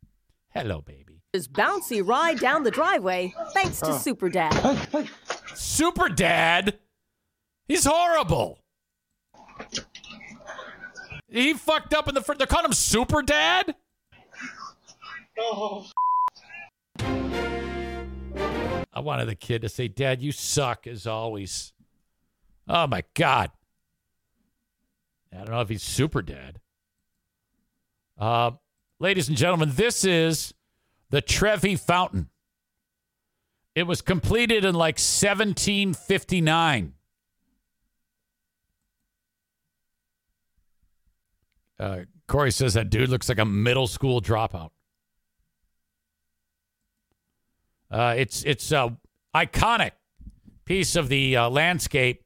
Hello, 0.50 0.82
baby. 0.82 1.22
His 1.32 1.48
bouncy 1.48 2.06
ride 2.06 2.38
down 2.38 2.62
the 2.62 2.70
driveway 2.70 3.34
thanks 3.52 3.80
to 3.80 3.98
Super 3.98 4.28
Dad. 4.28 5.08
Super 5.54 6.08
Dad? 6.08 6.78
He's 7.68 7.84
horrible. 7.84 8.58
He 11.36 11.52
fucked 11.52 11.92
up 11.92 12.08
in 12.08 12.14
the 12.14 12.22
front. 12.22 12.38
They're 12.38 12.46
calling 12.46 12.64
him 12.64 12.72
Super 12.72 13.20
Dad? 13.20 13.74
Oh. 15.38 15.86
I 18.90 19.00
wanted 19.00 19.26
the 19.26 19.34
kid 19.34 19.60
to 19.60 19.68
say, 19.68 19.86
Dad, 19.86 20.22
you 20.22 20.32
suck 20.32 20.86
as 20.86 21.06
always. 21.06 21.74
Oh 22.66 22.86
my 22.86 23.04
God. 23.12 23.50
I 25.30 25.36
don't 25.36 25.50
know 25.50 25.60
if 25.60 25.68
he's 25.68 25.82
Super 25.82 26.22
Dad. 26.22 26.58
Uh, 28.18 28.52
ladies 28.98 29.28
and 29.28 29.36
gentlemen, 29.36 29.72
this 29.74 30.06
is 30.06 30.54
the 31.10 31.20
Trevi 31.20 31.76
Fountain. 31.76 32.30
It 33.74 33.82
was 33.82 34.00
completed 34.00 34.64
in 34.64 34.74
like 34.74 34.94
1759. 34.94 36.94
Uh, 41.78 42.00
Corey 42.26 42.50
says 42.50 42.74
that 42.74 42.90
dude 42.90 43.08
looks 43.08 43.28
like 43.28 43.38
a 43.38 43.44
middle 43.44 43.86
school 43.86 44.20
dropout. 44.20 44.70
Uh, 47.90 48.14
it's 48.16 48.42
it's 48.44 48.72
a 48.72 48.96
iconic 49.34 49.92
piece 50.64 50.96
of 50.96 51.08
the 51.08 51.36
uh, 51.36 51.48
landscape 51.48 52.24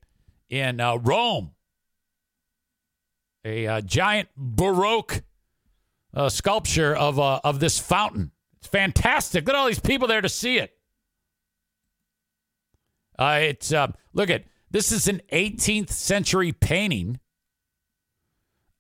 in 0.48 0.80
uh, 0.80 0.96
Rome. 0.96 1.52
A 3.44 3.66
uh, 3.66 3.80
giant 3.80 4.28
Baroque 4.36 5.22
uh, 6.14 6.28
sculpture 6.28 6.94
of 6.94 7.18
uh, 7.18 7.40
of 7.44 7.60
this 7.60 7.78
fountain. 7.78 8.32
It's 8.58 8.68
fantastic. 8.68 9.46
Look 9.46 9.54
at 9.54 9.58
all 9.58 9.66
these 9.66 9.80
people 9.80 10.08
there 10.08 10.20
to 10.20 10.28
see 10.28 10.58
it. 10.58 10.76
it's 13.18 13.72
look 14.12 14.30
at 14.30 14.44
this 14.70 14.92
is 14.92 15.08
an 15.08 15.20
18th 15.32 15.90
century 15.90 16.52
painting 16.52 17.18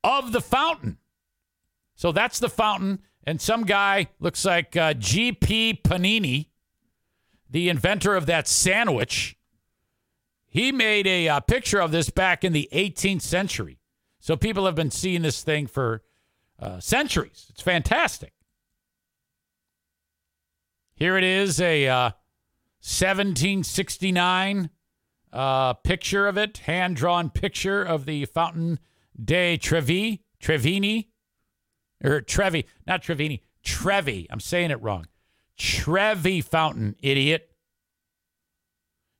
of 0.02 0.32
the 0.32 0.40
fountain. 0.40 0.98
So 1.94 2.12
that's 2.12 2.38
the 2.38 2.48
fountain. 2.48 3.00
And 3.24 3.40
some 3.40 3.64
guy 3.64 4.08
looks 4.18 4.44
like 4.44 4.76
uh, 4.76 4.94
G.P. 4.94 5.80
Panini, 5.84 6.46
the 7.50 7.68
inventor 7.68 8.14
of 8.14 8.26
that 8.26 8.48
sandwich. 8.48 9.36
He 10.48 10.72
made 10.72 11.06
a 11.06 11.28
uh, 11.28 11.40
picture 11.40 11.80
of 11.80 11.92
this 11.92 12.10
back 12.10 12.42
in 12.42 12.52
the 12.52 12.68
18th 12.72 13.22
century. 13.22 13.78
So 14.18 14.36
people 14.36 14.66
have 14.66 14.74
been 14.74 14.90
seeing 14.90 15.22
this 15.22 15.42
thing 15.42 15.66
for 15.66 16.02
uh, 16.58 16.80
centuries. 16.80 17.46
It's 17.50 17.62
fantastic. 17.62 18.32
Here 20.94 21.16
it 21.16 21.24
is 21.24 21.60
a 21.60 21.86
1769 22.82 24.70
uh, 25.32 25.36
uh, 25.36 25.72
picture 25.74 26.26
of 26.26 26.36
it, 26.36 26.58
hand 26.58 26.96
drawn 26.96 27.30
picture 27.30 27.82
of 27.82 28.04
the 28.04 28.24
fountain 28.26 28.78
de 29.22 29.56
Trevi, 29.56 30.22
Trevini, 30.42 31.08
or 32.02 32.20
Trevi, 32.20 32.66
not 32.86 33.02
Trevini, 33.02 33.40
Trevi. 33.62 34.26
I'm 34.30 34.40
saying 34.40 34.70
it 34.70 34.82
wrong. 34.82 35.06
Trevi 35.56 36.40
Fountain, 36.40 36.96
idiot. 37.00 37.50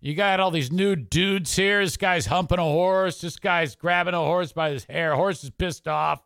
You 0.01 0.15
got 0.15 0.41
all 0.41 0.51
these 0.51 0.73
new 0.73 0.97
dudes 0.97 1.55
here. 1.55 1.85
This 1.85 1.99
guy's 1.99 2.27
humping 2.27 2.59
a 2.59 2.63
horse. 2.63 3.21
This 3.21 3.39
guy's 3.39 3.77
grabbing 3.77 4.15
a 4.15 4.19
horse 4.19 4.53
by 4.53 4.71
his 4.71 4.85
hair. 4.85 5.15
Horse 5.15 5.45
is 5.45 5.51
pissed 5.51 5.87
off. 5.87 6.23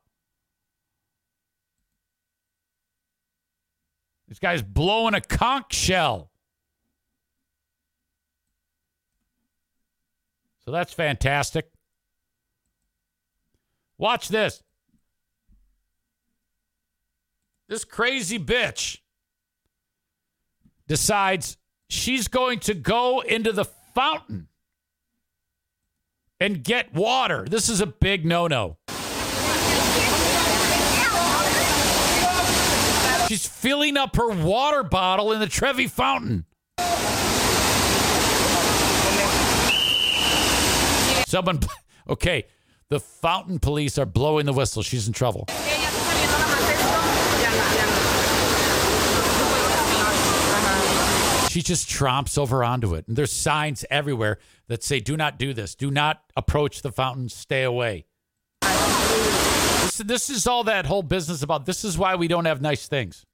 This 4.28 4.38
guy's 4.38 4.62
blowing 4.62 5.14
a 5.14 5.20
conch 5.20 5.74
shell. 5.74 6.30
So 10.64 10.70
that's 10.70 10.92
fantastic. 10.92 11.73
Watch 14.04 14.28
this. 14.28 14.62
This 17.70 17.86
crazy 17.86 18.38
bitch 18.38 18.98
decides 20.86 21.56
she's 21.88 22.28
going 22.28 22.60
to 22.60 22.74
go 22.74 23.20
into 23.20 23.50
the 23.50 23.64
fountain 23.64 24.48
and 26.38 26.62
get 26.62 26.92
water. 26.92 27.46
This 27.48 27.70
is 27.70 27.80
a 27.80 27.86
big 27.86 28.26
no 28.26 28.46
no. 28.46 28.76
She's 33.26 33.48
filling 33.48 33.96
up 33.96 34.16
her 34.16 34.28
water 34.28 34.82
bottle 34.82 35.32
in 35.32 35.40
the 35.40 35.46
Trevi 35.46 35.86
fountain. 35.86 36.44
Someone, 41.26 41.60
okay, 42.10 42.44
the 42.94 43.00
fountain 43.00 43.58
police 43.58 43.98
are 43.98 44.06
blowing 44.06 44.46
the 44.46 44.52
whistle. 44.52 44.80
She's 44.80 45.08
in 45.08 45.12
trouble. 45.12 45.46
she 51.48 51.60
just 51.60 51.88
tromps 51.88 52.38
over 52.38 52.62
onto 52.62 52.94
it. 52.94 53.08
And 53.08 53.16
there's 53.16 53.32
signs 53.32 53.84
everywhere 53.90 54.38
that 54.68 54.84
say, 54.84 55.00
do 55.00 55.16
not 55.16 55.40
do 55.40 55.52
this. 55.52 55.74
Do 55.74 55.90
not 55.90 56.22
approach 56.36 56.82
the 56.82 56.92
fountain. 56.92 57.28
Stay 57.28 57.64
away. 57.64 58.06
This, 58.62 59.98
this 59.98 60.30
is 60.30 60.46
all 60.46 60.62
that 60.62 60.86
whole 60.86 61.02
business 61.02 61.42
about. 61.42 61.66
This 61.66 61.84
is 61.84 61.98
why 61.98 62.14
we 62.14 62.28
don't 62.28 62.44
have 62.44 62.62
nice 62.62 62.86
things. 62.86 63.26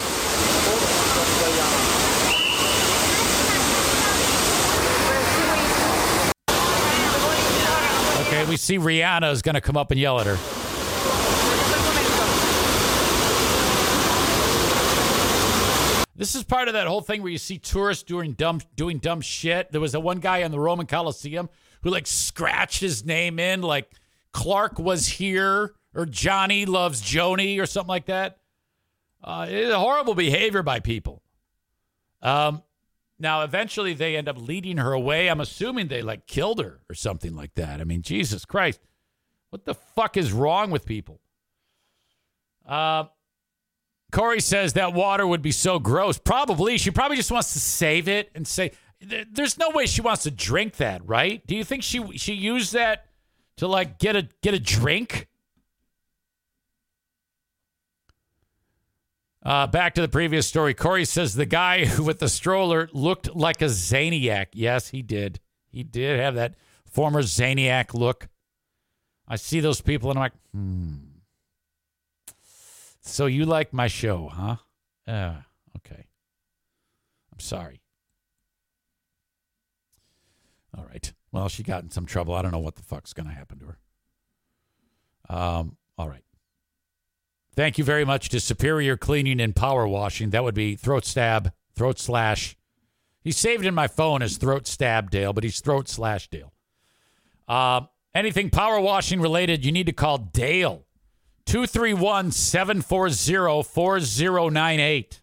We 8.48 8.56
see 8.56 8.78
Rihanna 8.78 9.30
is 9.32 9.42
going 9.42 9.54
to 9.54 9.60
come 9.60 9.76
up 9.76 9.90
and 9.90 10.00
yell 10.00 10.18
at 10.18 10.26
her. 10.26 10.36
This 16.20 16.34
is 16.34 16.44
part 16.44 16.68
of 16.68 16.74
that 16.74 16.86
whole 16.86 17.00
thing 17.00 17.22
where 17.22 17.32
you 17.32 17.38
see 17.38 17.56
tourists 17.56 18.02
doing 18.02 18.32
dumb 18.32 18.60
doing 18.76 18.98
dumb 18.98 19.22
shit. 19.22 19.72
There 19.72 19.80
was 19.80 19.94
a 19.94 20.00
one 20.00 20.20
guy 20.20 20.38
in 20.38 20.50
the 20.50 20.60
Roman 20.60 20.86
Coliseum 20.86 21.48
who 21.82 21.90
like 21.90 22.06
scratched 22.06 22.80
his 22.80 23.06
name 23.06 23.38
in 23.38 23.62
like 23.62 23.90
Clark 24.32 24.78
was 24.78 25.06
here 25.06 25.74
or 25.94 26.04
Johnny 26.06 26.66
loves 26.66 27.00
Joni 27.00 27.58
or 27.58 27.64
something 27.64 27.88
like 27.88 28.06
that. 28.06 28.38
Uh, 29.24 29.46
horrible 29.78 30.14
behavior 30.14 30.62
by 30.62 30.80
people. 30.80 31.22
Um, 32.20 32.62
now 33.20 33.42
eventually 33.42 33.94
they 33.94 34.16
end 34.16 34.28
up 34.28 34.36
leading 34.38 34.78
her 34.78 34.92
away. 34.92 35.28
I'm 35.28 35.40
assuming 35.40 35.88
they 35.88 36.02
like 36.02 36.26
killed 36.26 36.60
her 36.60 36.80
or 36.88 36.94
something 36.94 37.34
like 37.34 37.54
that. 37.54 37.80
I 37.80 37.84
mean, 37.84 38.02
Jesus 38.02 38.44
Christ, 38.44 38.80
what 39.50 39.64
the 39.64 39.74
fuck 39.74 40.16
is 40.16 40.32
wrong 40.32 40.70
with 40.70 40.86
people? 40.86 41.20
Uh, 42.66 43.04
Corey 44.12 44.40
says 44.40 44.72
that 44.72 44.92
water 44.92 45.26
would 45.26 45.42
be 45.42 45.52
so 45.52 45.78
gross. 45.78 46.18
Probably. 46.18 46.78
She 46.78 46.90
probably 46.90 47.16
just 47.16 47.30
wants 47.30 47.52
to 47.52 47.60
save 47.60 48.08
it 48.08 48.30
and 48.34 48.46
say, 48.46 48.72
there's 49.00 49.58
no 49.58 49.70
way 49.70 49.86
she 49.86 50.02
wants 50.02 50.24
to 50.24 50.30
drink 50.30 50.76
that, 50.76 51.06
right? 51.06 51.46
Do 51.46 51.56
you 51.56 51.64
think 51.64 51.82
she 51.82 52.18
she 52.18 52.34
used 52.34 52.74
that 52.74 53.06
to 53.56 53.66
like 53.66 53.98
get 53.98 54.14
a 54.14 54.28
get 54.42 54.52
a 54.52 54.60
drink? 54.60 55.26
Uh, 59.42 59.66
back 59.66 59.94
to 59.94 60.00
the 60.02 60.08
previous 60.08 60.46
story. 60.46 60.74
Corey 60.74 61.04
says 61.04 61.34
the 61.34 61.46
guy 61.46 61.86
with 61.98 62.18
the 62.18 62.28
stroller 62.28 62.88
looked 62.92 63.34
like 63.34 63.62
a 63.62 63.66
Zaniac. 63.66 64.48
Yes, 64.52 64.88
he 64.88 65.02
did. 65.02 65.40
He 65.70 65.82
did 65.82 66.20
have 66.20 66.34
that 66.34 66.56
former 66.84 67.22
Zaniac 67.22 67.94
look. 67.94 68.28
I 69.26 69.36
see 69.36 69.60
those 69.60 69.80
people 69.80 70.10
and 70.10 70.18
I'm 70.18 70.22
like, 70.24 70.32
hmm. 70.52 70.94
So 73.00 73.26
you 73.26 73.46
like 73.46 73.72
my 73.72 73.86
show, 73.86 74.28
huh? 74.28 74.56
Uh, 75.06 75.36
okay. 75.78 76.06
I'm 77.32 77.40
sorry. 77.40 77.80
All 80.76 80.84
right. 80.84 81.12
Well, 81.32 81.48
she 81.48 81.62
got 81.62 81.82
in 81.82 81.90
some 81.90 82.06
trouble. 82.06 82.34
I 82.34 82.42
don't 82.42 82.52
know 82.52 82.58
what 82.58 82.76
the 82.76 82.82
fuck's 82.82 83.12
going 83.12 83.28
to 83.28 83.34
happen 83.34 83.58
to 83.60 83.66
her. 83.66 83.78
Um, 85.34 85.76
all 85.96 86.08
right. 86.08 86.24
Thank 87.60 87.76
you 87.76 87.84
very 87.84 88.06
much 88.06 88.30
to 88.30 88.40
Superior 88.40 88.96
Cleaning 88.96 89.38
and 89.38 89.54
Power 89.54 89.86
Washing. 89.86 90.30
That 90.30 90.44
would 90.44 90.54
be 90.54 90.76
throat 90.76 91.04
stab, 91.04 91.52
throat 91.74 91.98
slash. 91.98 92.56
He's 93.20 93.36
saved 93.36 93.66
in 93.66 93.74
my 93.74 93.86
phone 93.86 94.22
as 94.22 94.38
throat 94.38 94.66
stab 94.66 95.10
Dale, 95.10 95.34
but 95.34 95.44
he's 95.44 95.60
throat 95.60 95.86
slash 95.86 96.30
Dale. 96.30 96.54
Uh, 97.46 97.82
anything 98.14 98.48
power 98.48 98.80
washing 98.80 99.20
related, 99.20 99.62
you 99.62 99.72
need 99.72 99.84
to 99.84 99.92
call 99.92 100.16
Dale 100.16 100.86
231 101.44 102.30
740 102.30 103.62
4098. 103.62 105.20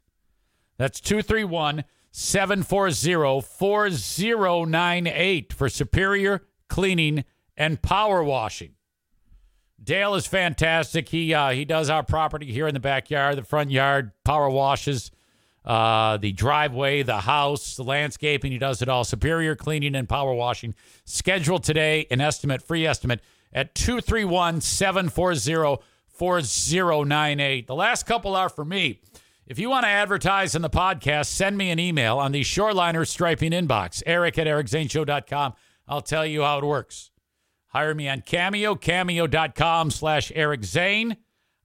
That's 0.78 1.02
231 1.02 1.86
740 2.12 3.42
4098 3.42 5.54
for 5.54 5.70
superior 5.70 6.44
cleaning 6.70 7.26
and 7.58 7.82
power 7.82 8.24
washing. 8.24 8.77
Dale 9.88 10.16
is 10.16 10.28
fantastic. 10.28 11.08
He 11.08 11.34
uh, 11.34 11.52
he 11.52 11.64
does 11.64 11.90
our 11.90 12.04
property 12.04 12.52
here 12.52 12.68
in 12.68 12.74
the 12.74 12.80
backyard, 12.82 13.38
the 13.38 13.44
front 13.44 13.72
yard, 13.72 14.12
power 14.26 14.50
washes, 14.50 15.12
uh, 15.64 16.18
the 16.18 16.34
driveway, 16.34 17.04
the 17.04 17.22
house, 17.22 17.78
the 17.78 17.86
landscaping. 17.86 18.52
He 18.52 18.58
does 18.58 18.82
it 18.82 18.90
all. 18.90 19.06
Superior 19.06 19.56
cleaning 19.56 19.96
and 19.96 20.10
power 20.10 20.34
washing. 20.34 20.76
Scheduled 21.06 21.64
today, 21.64 22.06
an 22.12 22.20
estimate, 22.20 22.62
free 22.62 22.86
estimate 22.86 23.22
at 23.54 23.76
231 23.76 24.60
740 24.60 25.82
4098. 26.10 27.68
The 27.68 27.74
last 27.74 28.06
couple 28.06 28.36
are 28.36 28.50
for 28.50 28.66
me. 28.66 29.00
If 29.46 29.58
you 29.58 29.70
want 29.70 29.86
to 29.86 29.90
advertise 29.90 30.54
in 30.54 30.64
the 30.64 30.70
podcast, 30.70 31.28
send 31.28 31.58
me 31.58 31.72
an 31.72 31.80
email 31.80 32.18
on 32.18 32.34
the 32.34 32.42
Shoreliner 32.42 33.08
Striping 33.08 33.54
inbox, 33.54 34.04
eric 34.06 34.38
at 34.38 34.48
ericzaneshow.com. 34.48 35.54
I'll 35.88 36.02
tell 36.02 36.26
you 36.26 36.42
how 36.42 36.58
it 36.58 36.66
works. 36.66 37.12
Hire 37.68 37.94
me 37.94 38.08
on 38.08 38.22
Cameo, 38.22 38.76
cameo.com 38.76 39.92
slash 39.92 40.32
Eric 40.34 40.64
Zane. 40.64 41.18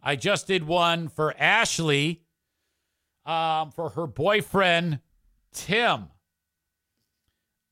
I 0.03 0.17
just 0.17 0.47
did 0.47 0.65
one 0.65 1.09
for 1.09 1.35
Ashley 1.39 2.23
um, 3.25 3.71
for 3.71 3.91
her 3.91 4.07
boyfriend, 4.07 4.99
Tim. 5.53 6.09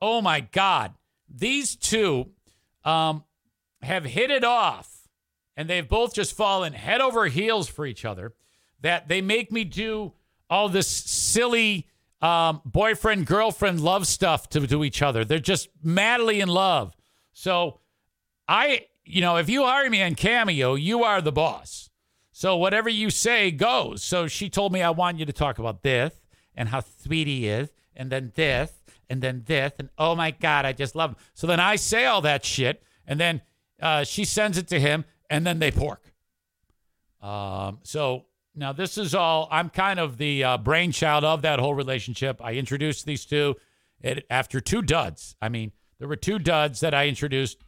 Oh, 0.00 0.22
my 0.22 0.40
God. 0.40 0.94
These 1.28 1.76
two 1.76 2.30
um, 2.84 3.24
have 3.82 4.04
hit 4.04 4.30
it 4.30 4.44
off 4.44 5.08
and 5.56 5.68
they've 5.68 5.88
both 5.88 6.14
just 6.14 6.36
fallen 6.36 6.72
head 6.72 7.00
over 7.00 7.26
heels 7.26 7.68
for 7.68 7.84
each 7.84 8.04
other 8.04 8.34
that 8.80 9.08
they 9.08 9.20
make 9.20 9.52
me 9.52 9.64
do 9.64 10.12
all 10.48 10.68
this 10.68 10.86
silly 10.86 11.86
um, 12.22 12.60
boyfriend 12.64 13.26
girlfriend 13.26 13.80
love 13.80 14.06
stuff 14.06 14.48
to, 14.50 14.66
to 14.66 14.84
each 14.84 15.02
other. 15.02 15.24
They're 15.24 15.38
just 15.38 15.68
madly 15.82 16.40
in 16.40 16.48
love. 16.48 16.94
So 17.32 17.79
I, 18.50 18.86
you 19.04 19.20
know, 19.20 19.36
if 19.36 19.48
you 19.48 19.64
hire 19.64 19.88
me 19.88 20.02
on 20.02 20.16
Cameo, 20.16 20.74
you 20.74 21.04
are 21.04 21.20
the 21.20 21.30
boss. 21.30 21.88
So 22.32 22.56
whatever 22.56 22.88
you 22.88 23.08
say 23.08 23.52
goes. 23.52 24.02
So 24.02 24.26
she 24.26 24.50
told 24.50 24.72
me 24.72 24.82
I 24.82 24.90
want 24.90 25.20
you 25.20 25.24
to 25.24 25.32
talk 25.32 25.60
about 25.60 25.84
this 25.84 26.12
and 26.56 26.68
how 26.68 26.80
sweet 26.80 27.28
he 27.28 27.46
is, 27.46 27.70
and 27.94 28.10
then 28.10 28.32
this, 28.34 28.72
and 29.08 29.22
then 29.22 29.44
this, 29.46 29.72
and 29.78 29.88
oh 29.96 30.16
my 30.16 30.32
God, 30.32 30.64
I 30.64 30.72
just 30.72 30.96
love 30.96 31.10
him. 31.10 31.16
So 31.32 31.46
then 31.46 31.60
I 31.60 31.76
say 31.76 32.06
all 32.06 32.22
that 32.22 32.44
shit, 32.44 32.82
and 33.06 33.20
then 33.20 33.40
uh, 33.80 34.02
she 34.02 34.24
sends 34.24 34.58
it 34.58 34.66
to 34.68 34.80
him, 34.80 35.04
and 35.30 35.46
then 35.46 35.60
they 35.60 35.70
pork. 35.70 36.12
Um, 37.22 37.78
so 37.84 38.24
now 38.56 38.72
this 38.72 38.98
is 38.98 39.14
all, 39.14 39.46
I'm 39.52 39.70
kind 39.70 40.00
of 40.00 40.18
the 40.18 40.42
uh, 40.42 40.58
brainchild 40.58 41.22
of 41.22 41.42
that 41.42 41.60
whole 41.60 41.74
relationship. 41.74 42.40
I 42.42 42.54
introduced 42.54 43.06
these 43.06 43.24
two 43.24 43.54
it, 44.00 44.26
after 44.28 44.60
two 44.60 44.82
duds. 44.82 45.36
I 45.40 45.48
mean, 45.48 45.70
there 46.00 46.08
were 46.08 46.16
two 46.16 46.40
duds 46.40 46.80
that 46.80 46.94
I 46.94 47.06
introduced 47.06 47.58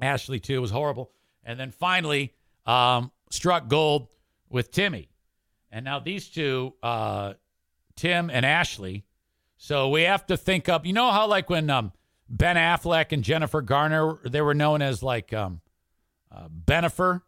Ashley 0.00 0.40
too, 0.40 0.60
was 0.60 0.70
horrible. 0.70 1.10
And 1.44 1.58
then 1.58 1.70
finally 1.70 2.32
um, 2.66 3.10
struck 3.30 3.68
gold 3.68 4.08
with 4.48 4.70
Timmy. 4.70 5.08
And 5.70 5.84
now 5.84 5.98
these 5.98 6.28
two, 6.28 6.74
uh, 6.82 7.34
Tim 7.96 8.30
and 8.30 8.44
Ashley. 8.44 9.04
So 9.56 9.88
we 9.88 10.02
have 10.02 10.26
to 10.26 10.36
think 10.36 10.68
up, 10.68 10.86
you 10.86 10.92
know 10.92 11.10
how 11.10 11.26
like 11.26 11.48
when 11.48 11.70
um, 11.70 11.92
Ben 12.28 12.56
Affleck 12.56 13.12
and 13.12 13.22
Jennifer 13.22 13.62
Garner, 13.62 14.18
they 14.24 14.40
were 14.40 14.54
known 14.54 14.82
as 14.82 15.02
like, 15.02 15.32
um, 15.32 15.60
uh, 16.30 16.48
Bennifer, 16.48 17.22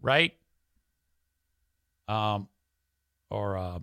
right? 0.00 0.32
Um, 2.08 2.48
or 3.30 3.56
uh, 3.56 3.78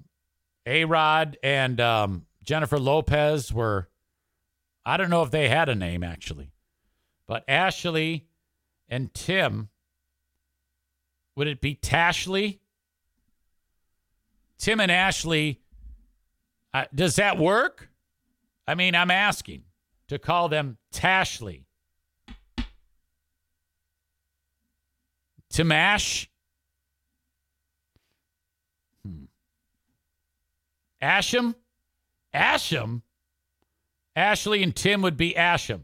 A 0.65 0.85
Rod 0.85 1.37
and 1.43 1.79
um, 1.81 2.25
Jennifer 2.43 2.79
Lopez 2.79 3.51
were, 3.53 3.89
I 4.85 4.97
don't 4.97 5.09
know 5.09 5.23
if 5.23 5.31
they 5.31 5.49
had 5.49 5.69
a 5.69 5.75
name 5.75 6.03
actually, 6.03 6.52
but 7.27 7.43
Ashley 7.47 8.27
and 8.89 9.13
Tim, 9.13 9.69
would 11.35 11.47
it 11.47 11.61
be 11.61 11.75
Tashley? 11.75 12.59
Tim 14.57 14.79
and 14.79 14.91
Ashley, 14.91 15.59
uh, 16.73 16.85
does 16.93 17.15
that 17.15 17.37
work? 17.37 17.89
I 18.67 18.75
mean, 18.75 18.95
I'm 18.95 19.11
asking 19.11 19.63
to 20.07 20.19
call 20.19 20.49
them 20.49 20.77
Tashley. 20.93 21.63
Timash. 25.53 26.27
Hmm. 29.05 29.25
Asham? 31.01 31.55
Asham? 32.33 33.01
Ashley 34.15 34.63
and 34.63 34.75
Tim 34.75 35.01
would 35.01 35.17
be 35.17 35.33
Asham. 35.33 35.81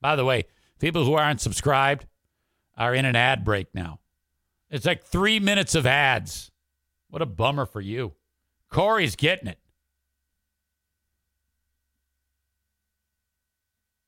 By 0.00 0.16
the 0.16 0.24
way, 0.24 0.44
people 0.78 1.04
who 1.04 1.14
aren't 1.14 1.40
subscribed 1.40 2.06
are 2.76 2.94
in 2.94 3.04
an 3.04 3.16
ad 3.16 3.44
break 3.44 3.74
now. 3.74 4.00
It's 4.70 4.86
like 4.86 5.02
three 5.02 5.40
minutes 5.40 5.74
of 5.74 5.86
ads. 5.86 6.50
What 7.10 7.22
a 7.22 7.26
bummer 7.26 7.66
for 7.66 7.80
you. 7.80 8.12
Corey's 8.70 9.16
getting 9.16 9.48
it. 9.48 9.58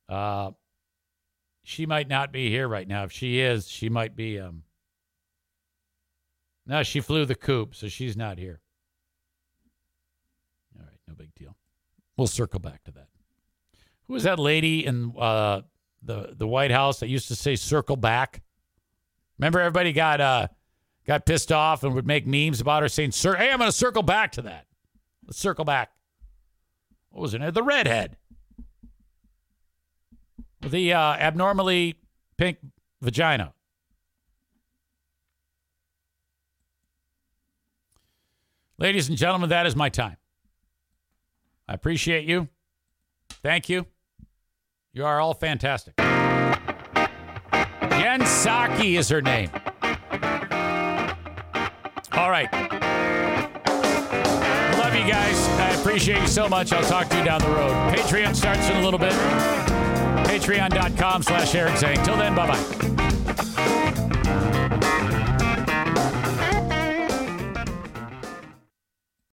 Uh, 0.09 0.51
she 1.63 1.87
might 1.87 2.09
not 2.09 2.33
be 2.33 2.51
here 2.51 2.67
right 2.67 2.87
now. 2.87 3.05
If 3.05 3.13
she 3.13 3.41
is, 3.41 3.69
she 3.69 3.89
might 3.89 4.17
be. 4.17 4.39
Um, 4.39 4.65
no, 6.67 6.83
she 6.83 7.01
flew 7.01 7.25
the 7.25 7.35
coop, 7.35 7.75
so 7.75 7.89
she's 7.89 8.17
not 8.17 8.39
here. 8.39 8.61
All 10.77 10.85
right, 10.85 10.99
no 11.09 11.15
big 11.15 11.35
deal. 11.35 11.57
We'll 12.17 12.27
circle 12.27 12.61
back 12.61 12.83
to 12.85 12.91
that. 12.93 13.09
Who 14.09 14.15
was 14.15 14.25
that 14.25 14.39
lady 14.39 14.85
in 14.85 15.15
uh, 15.17 15.63
the 16.03 16.35
the 16.37 16.47
White 16.47 16.71
House 16.71 17.01
that 17.01 17.09
used 17.09 17.29
to 17.29 17.37
say 17.37 17.57
"circle 17.57 17.97
back"? 17.97 18.43
Remember, 19.39 19.61
everybody 19.61 19.93
got 19.93 20.21
uh, 20.21 20.49
got 21.07 21.27
pissed 21.27 21.53
off 21.53 21.83
and 21.83 21.95
would 21.95 22.07
make 22.07 22.27
memes 22.27 22.61
about 22.61 22.83
her 22.83 22.89
saying, 22.89 23.13
"Sir, 23.13 23.37
hey, 23.37 23.51
I'm 23.51 23.59
going 23.59 23.71
to 23.71 23.77
circle 23.77 24.03
back 24.03 24.33
to 24.33 24.43
that. 24.43 24.67
Let's 25.27 25.39
circle 25.39 25.65
back." 25.65 25.91
What 27.11 27.23
was 27.23 27.35
it? 27.35 27.55
The 27.55 27.63
redhead, 27.63 28.17
the 30.61 30.93
uh, 30.93 31.15
abnormally 31.15 31.97
pink 32.37 32.59
vagina. 33.01 33.53
Ladies 38.79 39.11
and 39.11 39.19
gentlemen, 39.19 39.51
that 39.51 39.67
is 39.67 39.77
my 39.77 39.91
time. 39.91 40.17
I 41.69 41.75
appreciate 41.75 42.25
you. 42.25 42.49
Thank 43.43 43.69
you. 43.69 43.87
You 44.93 45.05
are 45.05 45.21
all 45.21 45.35
fantastic. 45.35 45.95
Jen 48.01 48.23
is 48.23 49.09
her 49.09 49.23
name. 49.23 49.51
All 52.13 52.31
right. 52.31 52.53
Love 54.79 54.95
you 54.95 55.07
guys. 55.09 55.49
I 55.61 55.71
appreciate 55.81 56.21
you 56.21 56.27
so 56.27 56.49
much. 56.49 56.73
I'll 56.73 56.83
talk 56.83 57.09
to 57.11 57.19
you 57.19 57.25
down 57.25 57.41
the 57.41 57.51
road. 57.51 57.73
Patreon 57.95 58.35
starts 58.35 58.69
in 58.69 58.77
a 58.79 58.83
little 58.83 58.99
bit. 58.99 59.13
Patreon.com 60.27 61.23
slash 61.23 61.55
Eric 61.55 61.77
Zane. 61.77 62.03
Till 62.03 62.17
then, 62.17 62.35
bye 62.35 62.49
bye. 62.49 63.00